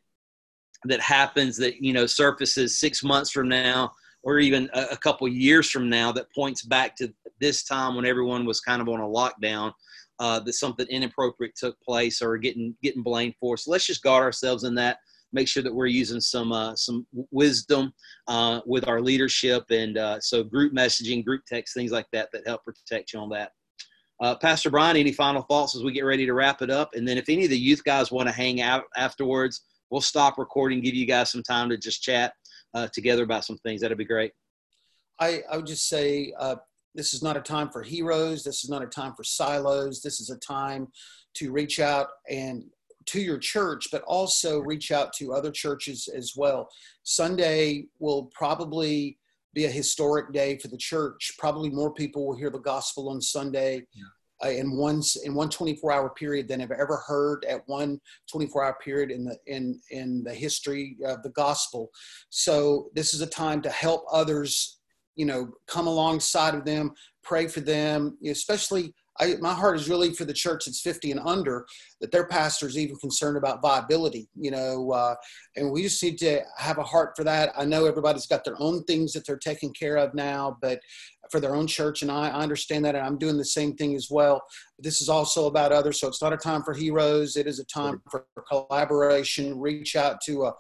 that 0.85 0.99
happens 0.99 1.57
that 1.57 1.77
you 1.81 1.93
know 1.93 2.05
surfaces 2.05 2.79
six 2.79 3.03
months 3.03 3.31
from 3.31 3.47
now 3.47 3.91
or 4.23 4.39
even 4.39 4.69
a, 4.73 4.87
a 4.91 4.97
couple 4.97 5.27
years 5.27 5.69
from 5.69 5.89
now 5.89 6.11
that 6.11 6.33
points 6.33 6.63
back 6.63 6.95
to 6.95 7.13
this 7.39 7.63
time 7.63 7.95
when 7.95 8.05
everyone 8.05 8.45
was 8.45 8.59
kind 8.59 8.81
of 8.81 8.89
on 8.89 8.99
a 8.99 9.03
lockdown 9.03 9.71
uh, 10.19 10.39
that 10.39 10.53
something 10.53 10.87
inappropriate 10.87 11.55
took 11.55 11.79
place 11.81 12.21
or 12.21 12.37
getting 12.37 12.75
getting 12.81 13.03
blamed 13.03 13.35
for. 13.39 13.57
So 13.57 13.71
let's 13.71 13.85
just 13.85 14.03
guard 14.03 14.23
ourselves 14.23 14.63
in 14.63 14.75
that. 14.75 14.97
Make 15.31 15.47
sure 15.47 15.63
that 15.63 15.73
we're 15.73 15.87
using 15.87 16.21
some 16.21 16.51
uh, 16.51 16.75
some 16.75 17.05
wisdom 17.31 17.93
uh, 18.27 18.61
with 18.65 18.87
our 18.87 19.01
leadership, 19.01 19.65
and 19.71 19.97
uh, 19.97 20.19
so 20.19 20.43
group 20.43 20.73
messaging, 20.73 21.25
group 21.25 21.41
text, 21.47 21.73
things 21.73 21.91
like 21.91 22.07
that 22.13 22.29
that 22.31 22.47
help 22.47 22.63
protect 22.63 23.13
you 23.13 23.19
on 23.19 23.29
that. 23.29 23.51
Uh, 24.23 24.33
Pastor 24.37 24.69
Brian, 24.69 24.95
any 24.95 25.11
final 25.11 25.41
thoughts 25.41 25.75
as 25.75 25.83
we 25.83 25.91
get 25.91 26.05
ready 26.05 26.25
to 26.25 26.33
wrap 26.33 26.61
it 26.61 26.69
up? 26.69 26.95
And 26.95 27.05
then 27.05 27.17
if 27.17 27.27
any 27.27 27.43
of 27.43 27.49
the 27.49 27.59
youth 27.59 27.83
guys 27.83 28.09
want 28.09 28.29
to 28.29 28.33
hang 28.33 28.61
out 28.61 28.85
afterwards, 28.95 29.65
we'll 29.89 29.99
stop 29.99 30.37
recording, 30.37 30.79
give 30.79 30.95
you 30.95 31.05
guys 31.05 31.29
some 31.29 31.43
time 31.43 31.67
to 31.69 31.77
just 31.77 32.01
chat 32.01 32.31
uh, 32.73 32.87
together 32.93 33.23
about 33.23 33.43
some 33.43 33.57
things. 33.57 33.81
That'd 33.81 33.97
be 33.97 34.05
great. 34.05 34.31
I, 35.19 35.41
I 35.51 35.57
would 35.57 35.65
just 35.65 35.89
say 35.89 36.31
uh, 36.39 36.55
this 36.95 37.13
is 37.13 37.21
not 37.21 37.35
a 37.35 37.41
time 37.41 37.69
for 37.69 37.83
heroes. 37.83 38.45
This 38.45 38.63
is 38.63 38.69
not 38.69 38.81
a 38.81 38.87
time 38.87 39.13
for 39.13 39.25
silos. 39.25 40.01
This 40.01 40.21
is 40.21 40.29
a 40.29 40.37
time 40.37 40.87
to 41.33 41.51
reach 41.51 41.81
out 41.81 42.07
and 42.29 42.63
to 43.07 43.19
your 43.19 43.37
church, 43.37 43.89
but 43.91 44.03
also 44.03 44.61
reach 44.61 44.93
out 44.93 45.11
to 45.15 45.33
other 45.33 45.51
churches 45.51 46.07
as 46.07 46.31
well. 46.33 46.69
Sunday 47.03 47.87
will 47.99 48.31
probably 48.33 49.17
be 49.53 49.65
a 49.65 49.69
historic 49.69 50.33
day 50.33 50.57
for 50.57 50.67
the 50.67 50.77
church. 50.77 51.33
Probably 51.37 51.69
more 51.69 51.93
people 51.93 52.25
will 52.25 52.35
hear 52.35 52.49
the 52.49 52.59
gospel 52.59 53.09
on 53.09 53.21
Sunday 53.21 53.85
uh, 54.43 54.49
in 54.49 54.75
one 54.75 55.01
in 55.23 55.33
one 55.33 55.49
24 55.49 55.91
hour 55.91 56.09
period 56.09 56.47
than 56.47 56.59
have 56.59 56.71
ever 56.71 57.03
heard 57.07 57.45
at 57.45 57.61
one 57.67 57.99
24 58.29 58.63
hour 58.63 58.77
period 58.83 59.11
in 59.11 59.23
the 59.23 59.37
in 59.47 59.79
in 59.91 60.23
the 60.23 60.33
history 60.33 60.97
of 61.05 61.21
the 61.23 61.29
gospel. 61.29 61.89
So 62.29 62.89
this 62.93 63.13
is 63.13 63.21
a 63.21 63.27
time 63.27 63.61
to 63.61 63.69
help 63.69 64.05
others. 64.11 64.79
You 65.15 65.25
know, 65.25 65.51
come 65.67 65.85
alongside 65.85 66.55
of 66.55 66.65
them, 66.65 66.91
pray 67.23 67.47
for 67.47 67.59
them, 67.61 68.17
especially. 68.25 68.93
I, 69.19 69.35
my 69.39 69.53
heart 69.53 69.75
is 69.75 69.89
really 69.89 70.13
for 70.13 70.25
the 70.25 70.33
church 70.33 70.65
that's 70.65 70.81
50 70.81 71.11
and 71.11 71.19
under, 71.19 71.65
that 72.01 72.11
their 72.11 72.25
pastor's 72.25 72.77
even 72.77 72.95
concerned 72.97 73.37
about 73.37 73.61
viability, 73.61 74.27
you 74.35 74.51
know, 74.51 74.91
uh, 74.91 75.15
and 75.55 75.71
we 75.71 75.83
just 75.83 76.01
need 76.01 76.17
to 76.19 76.41
have 76.57 76.77
a 76.77 76.83
heart 76.83 77.13
for 77.15 77.23
that. 77.23 77.53
I 77.57 77.65
know 77.65 77.85
everybody's 77.85 78.27
got 78.27 78.43
their 78.43 78.59
own 78.59 78.83
things 78.85 79.13
that 79.13 79.25
they're 79.25 79.37
taking 79.37 79.73
care 79.73 79.97
of 79.97 80.13
now, 80.13 80.57
but 80.61 80.79
for 81.31 81.39
their 81.39 81.55
own 81.55 81.67
church, 81.67 82.01
and 82.01 82.11
I, 82.11 82.29
I 82.29 82.41
understand 82.41 82.85
that, 82.85 82.95
and 82.95 83.05
I'm 83.05 83.17
doing 83.17 83.37
the 83.37 83.45
same 83.45 83.75
thing 83.75 83.95
as 83.95 84.09
well. 84.09 84.43
This 84.77 85.01
is 85.01 85.09
also 85.09 85.47
about 85.47 85.71
others, 85.71 85.99
so 85.99 86.07
it's 86.07 86.21
not 86.21 86.33
a 86.33 86.37
time 86.37 86.63
for 86.63 86.73
heroes. 86.73 87.37
It 87.37 87.47
is 87.47 87.59
a 87.59 87.65
time 87.65 88.01
for 88.09 88.25
collaboration. 88.47 89.59
Reach 89.59 89.95
out 89.95 90.21
to 90.25 90.43
a, 90.45 90.53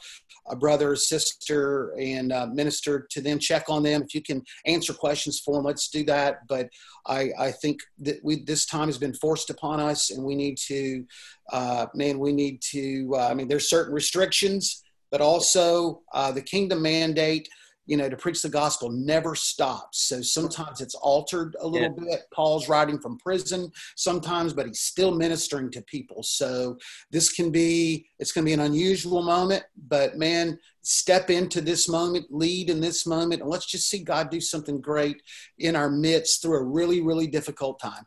a 0.49 0.55
brother 0.55 0.91
or 0.91 0.95
sister 0.95 1.93
and 1.99 2.31
uh, 2.31 2.47
minister 2.47 3.07
to 3.11 3.21
them. 3.21 3.39
Check 3.39 3.65
on 3.69 3.83
them 3.83 4.03
if 4.03 4.15
you 4.15 4.21
can 4.21 4.41
answer 4.65 4.93
questions 4.93 5.39
for 5.39 5.55
them. 5.55 5.65
Let's 5.65 5.89
do 5.89 6.03
that. 6.05 6.47
But 6.47 6.69
I, 7.05 7.31
I 7.37 7.51
think 7.51 7.81
that 7.99 8.19
we 8.23 8.43
this 8.43 8.65
time 8.65 8.87
has 8.87 8.97
been 8.97 9.13
forced 9.13 9.49
upon 9.49 9.79
us, 9.79 10.11
and 10.11 10.23
we 10.23 10.35
need 10.35 10.57
to, 10.67 11.05
uh, 11.51 11.87
man, 11.93 12.19
we 12.19 12.31
need 12.31 12.61
to. 12.71 13.13
Uh, 13.15 13.27
I 13.27 13.33
mean, 13.33 13.47
there's 13.47 13.69
certain 13.69 13.93
restrictions, 13.93 14.83
but 15.11 15.21
also 15.21 16.01
uh, 16.13 16.31
the 16.31 16.41
kingdom 16.41 16.81
mandate 16.81 17.49
you 17.85 17.97
know, 17.97 18.09
to 18.09 18.15
preach 18.15 18.41
the 18.41 18.49
gospel 18.49 18.89
never 18.89 19.35
stops. 19.35 20.07
So 20.07 20.21
sometimes 20.21 20.81
it's 20.81 20.95
altered 20.95 21.55
a 21.59 21.67
little 21.67 21.93
yeah. 21.99 22.15
bit. 22.15 22.21
Paul's 22.33 22.69
writing 22.69 22.99
from 22.99 23.17
prison 23.17 23.71
sometimes, 23.95 24.53
but 24.53 24.67
he's 24.67 24.79
still 24.79 25.13
ministering 25.13 25.69
to 25.71 25.81
people. 25.81 26.23
So 26.23 26.77
this 27.11 27.31
can 27.31 27.51
be, 27.51 28.07
it's 28.19 28.31
going 28.31 28.45
to 28.45 28.49
be 28.49 28.53
an 28.53 28.61
unusual 28.61 29.21
moment, 29.21 29.63
but 29.87 30.17
man, 30.17 30.59
step 30.81 31.29
into 31.29 31.61
this 31.61 31.89
moment, 31.89 32.25
lead 32.29 32.69
in 32.69 32.79
this 32.79 33.05
moment, 33.05 33.41
and 33.41 33.49
let's 33.49 33.65
just 33.65 33.89
see 33.89 34.03
God 34.03 34.29
do 34.29 34.39
something 34.41 34.79
great 34.79 35.21
in 35.59 35.75
our 35.75 35.89
midst 35.89 36.41
through 36.41 36.57
a 36.57 36.63
really, 36.63 37.01
really 37.01 37.27
difficult 37.27 37.79
time. 37.79 38.05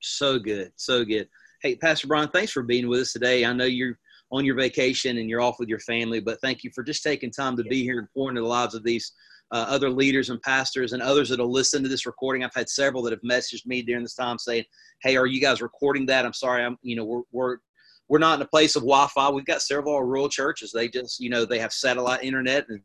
So 0.00 0.38
good. 0.38 0.72
So 0.76 1.04
good. 1.04 1.28
Hey, 1.62 1.74
Pastor 1.74 2.06
Brian, 2.06 2.28
thanks 2.28 2.52
for 2.52 2.62
being 2.62 2.86
with 2.88 3.00
us 3.00 3.12
today. 3.12 3.44
I 3.44 3.52
know 3.52 3.64
you're 3.64 3.98
on 4.32 4.44
your 4.44 4.56
vacation 4.56 5.18
and 5.18 5.30
you're 5.30 5.40
off 5.40 5.58
with 5.58 5.68
your 5.68 5.78
family. 5.80 6.20
But 6.20 6.40
thank 6.40 6.64
you 6.64 6.70
for 6.74 6.82
just 6.82 7.02
taking 7.02 7.30
time 7.30 7.56
to 7.56 7.64
be 7.64 7.82
here 7.82 7.98
and 7.98 8.08
pouring 8.12 8.36
into 8.36 8.42
the 8.42 8.48
lives 8.48 8.74
of 8.74 8.82
these 8.82 9.12
uh, 9.52 9.66
other 9.68 9.88
leaders 9.88 10.30
and 10.30 10.42
pastors 10.42 10.92
and 10.92 11.02
others 11.02 11.28
that'll 11.28 11.50
listen 11.50 11.82
to 11.82 11.88
this 11.88 12.06
recording. 12.06 12.42
I've 12.42 12.54
had 12.54 12.68
several 12.68 13.02
that 13.04 13.12
have 13.12 13.22
messaged 13.22 13.66
me 13.66 13.82
during 13.82 14.02
this 14.02 14.14
time 14.14 14.38
saying, 14.38 14.64
"Hey, 15.02 15.16
are 15.16 15.26
you 15.26 15.40
guys 15.40 15.62
recording 15.62 16.06
that?" 16.06 16.26
I'm 16.26 16.32
sorry, 16.32 16.64
I'm 16.64 16.76
you 16.82 16.96
know 16.96 17.04
we're 17.04 17.22
we're 17.30 17.56
we're 18.08 18.18
not 18.18 18.38
in 18.38 18.42
a 18.42 18.48
place 18.48 18.76
of 18.76 18.82
Wi-Fi. 18.82 19.30
We've 19.30 19.44
got 19.44 19.62
several 19.62 20.02
rural 20.02 20.28
churches. 20.28 20.72
They 20.72 20.88
just 20.88 21.20
you 21.20 21.30
know 21.30 21.44
they 21.44 21.58
have 21.58 21.72
satellite 21.72 22.24
internet 22.24 22.68
and. 22.68 22.80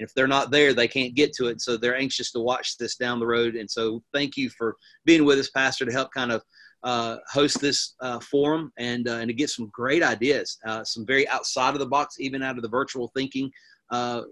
And 0.00 0.06
if 0.06 0.14
they're 0.14 0.28
not 0.28 0.52
there, 0.52 0.72
they 0.74 0.86
can't 0.86 1.16
get 1.16 1.32
to 1.32 1.48
it. 1.48 1.60
So 1.60 1.76
they're 1.76 1.96
anxious 1.96 2.30
to 2.30 2.38
watch 2.38 2.78
this 2.78 2.94
down 2.94 3.18
the 3.18 3.26
road. 3.26 3.56
And 3.56 3.68
so 3.68 4.00
thank 4.14 4.36
you 4.36 4.48
for 4.48 4.76
being 5.04 5.24
with 5.24 5.40
us, 5.40 5.50
Pastor, 5.50 5.84
to 5.84 5.90
help 5.90 6.12
kind 6.12 6.30
of 6.30 6.40
uh, 6.84 7.16
host 7.30 7.60
this 7.60 7.94
uh, 8.00 8.20
forum 8.20 8.72
and 8.78 9.08
uh, 9.08 9.14
and 9.14 9.28
to 9.28 9.34
get 9.34 9.50
some 9.50 9.68
great 9.72 10.02
ideas, 10.02 10.58
uh, 10.66 10.84
some 10.84 11.04
very 11.06 11.28
outside 11.28 11.74
of 11.74 11.80
the 11.80 11.86
box, 11.86 12.16
even 12.20 12.42
out 12.42 12.56
of 12.56 12.62
the 12.62 12.68
virtual 12.68 13.10
thinking 13.16 13.50
uh, 13.90 14.22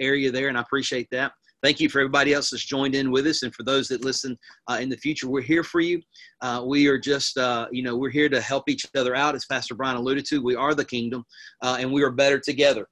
area 0.00 0.30
there. 0.30 0.48
And 0.48 0.56
I 0.56 0.62
appreciate 0.62 1.08
that. 1.10 1.32
thank 1.62 1.80
you 1.80 1.88
for 1.88 2.00
everybody 2.00 2.32
else 2.32 2.50
that's 2.50 2.64
joined 2.64 2.94
in 2.94 3.10
with 3.10 3.26
us, 3.26 3.42
and 3.42 3.54
for 3.54 3.62
those 3.62 3.88
that 3.88 4.04
listen 4.04 4.36
in 4.80 4.88
the 4.88 4.96
future. 4.96 5.28
We're 5.28 5.42
here 5.42 5.64
for 5.64 5.80
you. 5.80 6.00
We 6.64 6.86
are 6.88 6.98
just, 6.98 7.36
you 7.70 7.82
know, 7.82 7.96
we're 7.96 8.10
here 8.10 8.28
to 8.28 8.40
help 8.40 8.68
each 8.68 8.86
other 8.96 9.14
out, 9.14 9.34
as 9.34 9.44
Pastor 9.44 9.74
Brian 9.74 9.96
alluded 9.96 10.24
to. 10.26 10.42
We 10.42 10.56
are 10.56 10.74
the 10.74 10.84
kingdom, 10.84 11.24
and 11.62 11.92
we 11.92 12.02
are 12.02 12.10
better 12.10 12.40
together. 12.40 12.86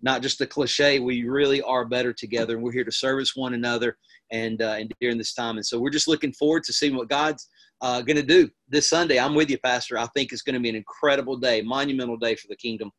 Not 0.00 0.22
just 0.22 0.40
a 0.40 0.46
cliche. 0.46 1.00
We 1.00 1.24
really 1.24 1.60
are 1.62 1.84
better 1.84 2.12
together, 2.12 2.54
and 2.54 2.62
we're 2.62 2.72
here 2.72 2.84
to 2.84 2.92
service 2.92 3.34
one 3.34 3.54
another 3.54 3.98
and 4.30 4.60
uh, 4.62 4.76
and 4.78 4.92
during 5.00 5.18
this 5.18 5.34
time. 5.34 5.56
And 5.56 5.66
so 5.66 5.78
we're 5.78 5.90
just 5.90 6.08
looking 6.08 6.32
forward 6.32 6.64
to 6.64 6.72
seeing 6.72 6.96
what 6.96 7.08
God's 7.08 7.48
uh, 7.80 8.02
going 8.02 8.16
to 8.16 8.22
do 8.22 8.48
this 8.68 8.88
Sunday. 8.88 9.18
I'm 9.18 9.34
with 9.34 9.50
you, 9.50 9.58
Pastor. 9.58 9.98
I 9.98 10.06
think 10.14 10.32
it's 10.32 10.42
going 10.42 10.54
to 10.54 10.60
be 10.60 10.68
an 10.68 10.76
incredible 10.76 11.36
day, 11.36 11.62
monumental 11.62 12.16
day 12.16 12.34
for 12.34 12.48
the 12.48 12.56
kingdom, 12.56 12.90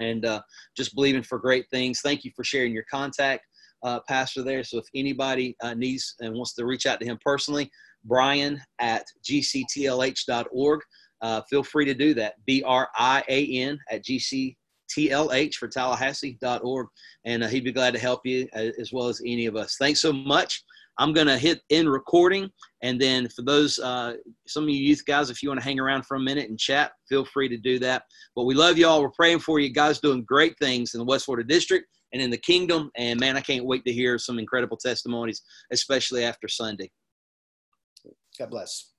and 0.00 0.24
uh, 0.24 0.42
just 0.76 0.94
believing 0.94 1.22
for 1.22 1.38
great 1.38 1.66
things. 1.70 2.00
Thank 2.00 2.24
you 2.24 2.30
for 2.34 2.44
sharing 2.44 2.72
your 2.72 2.84
contact, 2.90 3.44
uh, 3.82 4.00
Pastor. 4.08 4.42
There. 4.42 4.64
So 4.64 4.78
if 4.78 4.86
anybody 4.94 5.56
uh, 5.62 5.74
needs 5.74 6.14
and 6.20 6.34
wants 6.34 6.54
to 6.54 6.66
reach 6.66 6.86
out 6.86 7.00
to 7.00 7.06
him 7.06 7.18
personally, 7.24 7.70
Brian 8.04 8.60
at 8.80 9.04
gctlh.org. 9.28 10.80
Uh, 11.20 11.40
feel 11.48 11.62
free 11.62 11.84
to 11.84 11.94
do 11.94 12.14
that. 12.14 12.34
B 12.46 12.64
R 12.66 12.88
I 12.96 13.22
A 13.28 13.46
N 13.46 13.78
at 13.90 14.04
GC 14.04 14.56
TLH 14.92 15.54
for 15.54 15.68
Tallahassee.org. 15.68 16.88
And 17.24 17.44
uh, 17.44 17.48
he'd 17.48 17.64
be 17.64 17.72
glad 17.72 17.94
to 17.94 18.00
help 18.00 18.20
you 18.24 18.48
uh, 18.54 18.70
as 18.78 18.92
well 18.92 19.08
as 19.08 19.20
any 19.24 19.46
of 19.46 19.56
us. 19.56 19.76
Thanks 19.78 20.00
so 20.00 20.12
much. 20.12 20.64
I'm 20.98 21.12
going 21.12 21.26
to 21.26 21.38
hit 21.38 21.60
end 21.70 21.90
recording. 21.90 22.50
And 22.82 23.00
then 23.00 23.28
for 23.28 23.42
those, 23.42 23.78
uh, 23.78 24.14
some 24.46 24.64
of 24.64 24.68
you 24.68 24.76
youth 24.76 25.04
guys, 25.06 25.30
if 25.30 25.42
you 25.42 25.48
want 25.48 25.60
to 25.60 25.64
hang 25.64 25.80
around 25.80 26.04
for 26.06 26.16
a 26.16 26.20
minute 26.20 26.50
and 26.50 26.58
chat, 26.58 26.92
feel 27.08 27.24
free 27.24 27.48
to 27.48 27.56
do 27.56 27.78
that. 27.80 28.04
But 28.36 28.44
we 28.44 28.54
love 28.54 28.78
you 28.78 28.86
all. 28.86 29.02
We're 29.02 29.10
praying 29.10 29.40
for 29.40 29.58
you 29.58 29.70
guys 29.70 30.00
doing 30.00 30.24
great 30.24 30.54
things 30.60 30.94
in 30.94 30.98
the 30.98 31.04
West 31.04 31.24
Florida 31.24 31.46
District 31.46 31.86
and 32.12 32.20
in 32.20 32.30
the 32.30 32.38
kingdom. 32.38 32.90
And 32.96 33.18
man, 33.18 33.36
I 33.36 33.40
can't 33.40 33.64
wait 33.64 33.84
to 33.86 33.92
hear 33.92 34.18
some 34.18 34.38
incredible 34.38 34.76
testimonies, 34.76 35.42
especially 35.70 36.24
after 36.24 36.48
Sunday. 36.48 36.90
God 38.38 38.50
bless. 38.50 38.91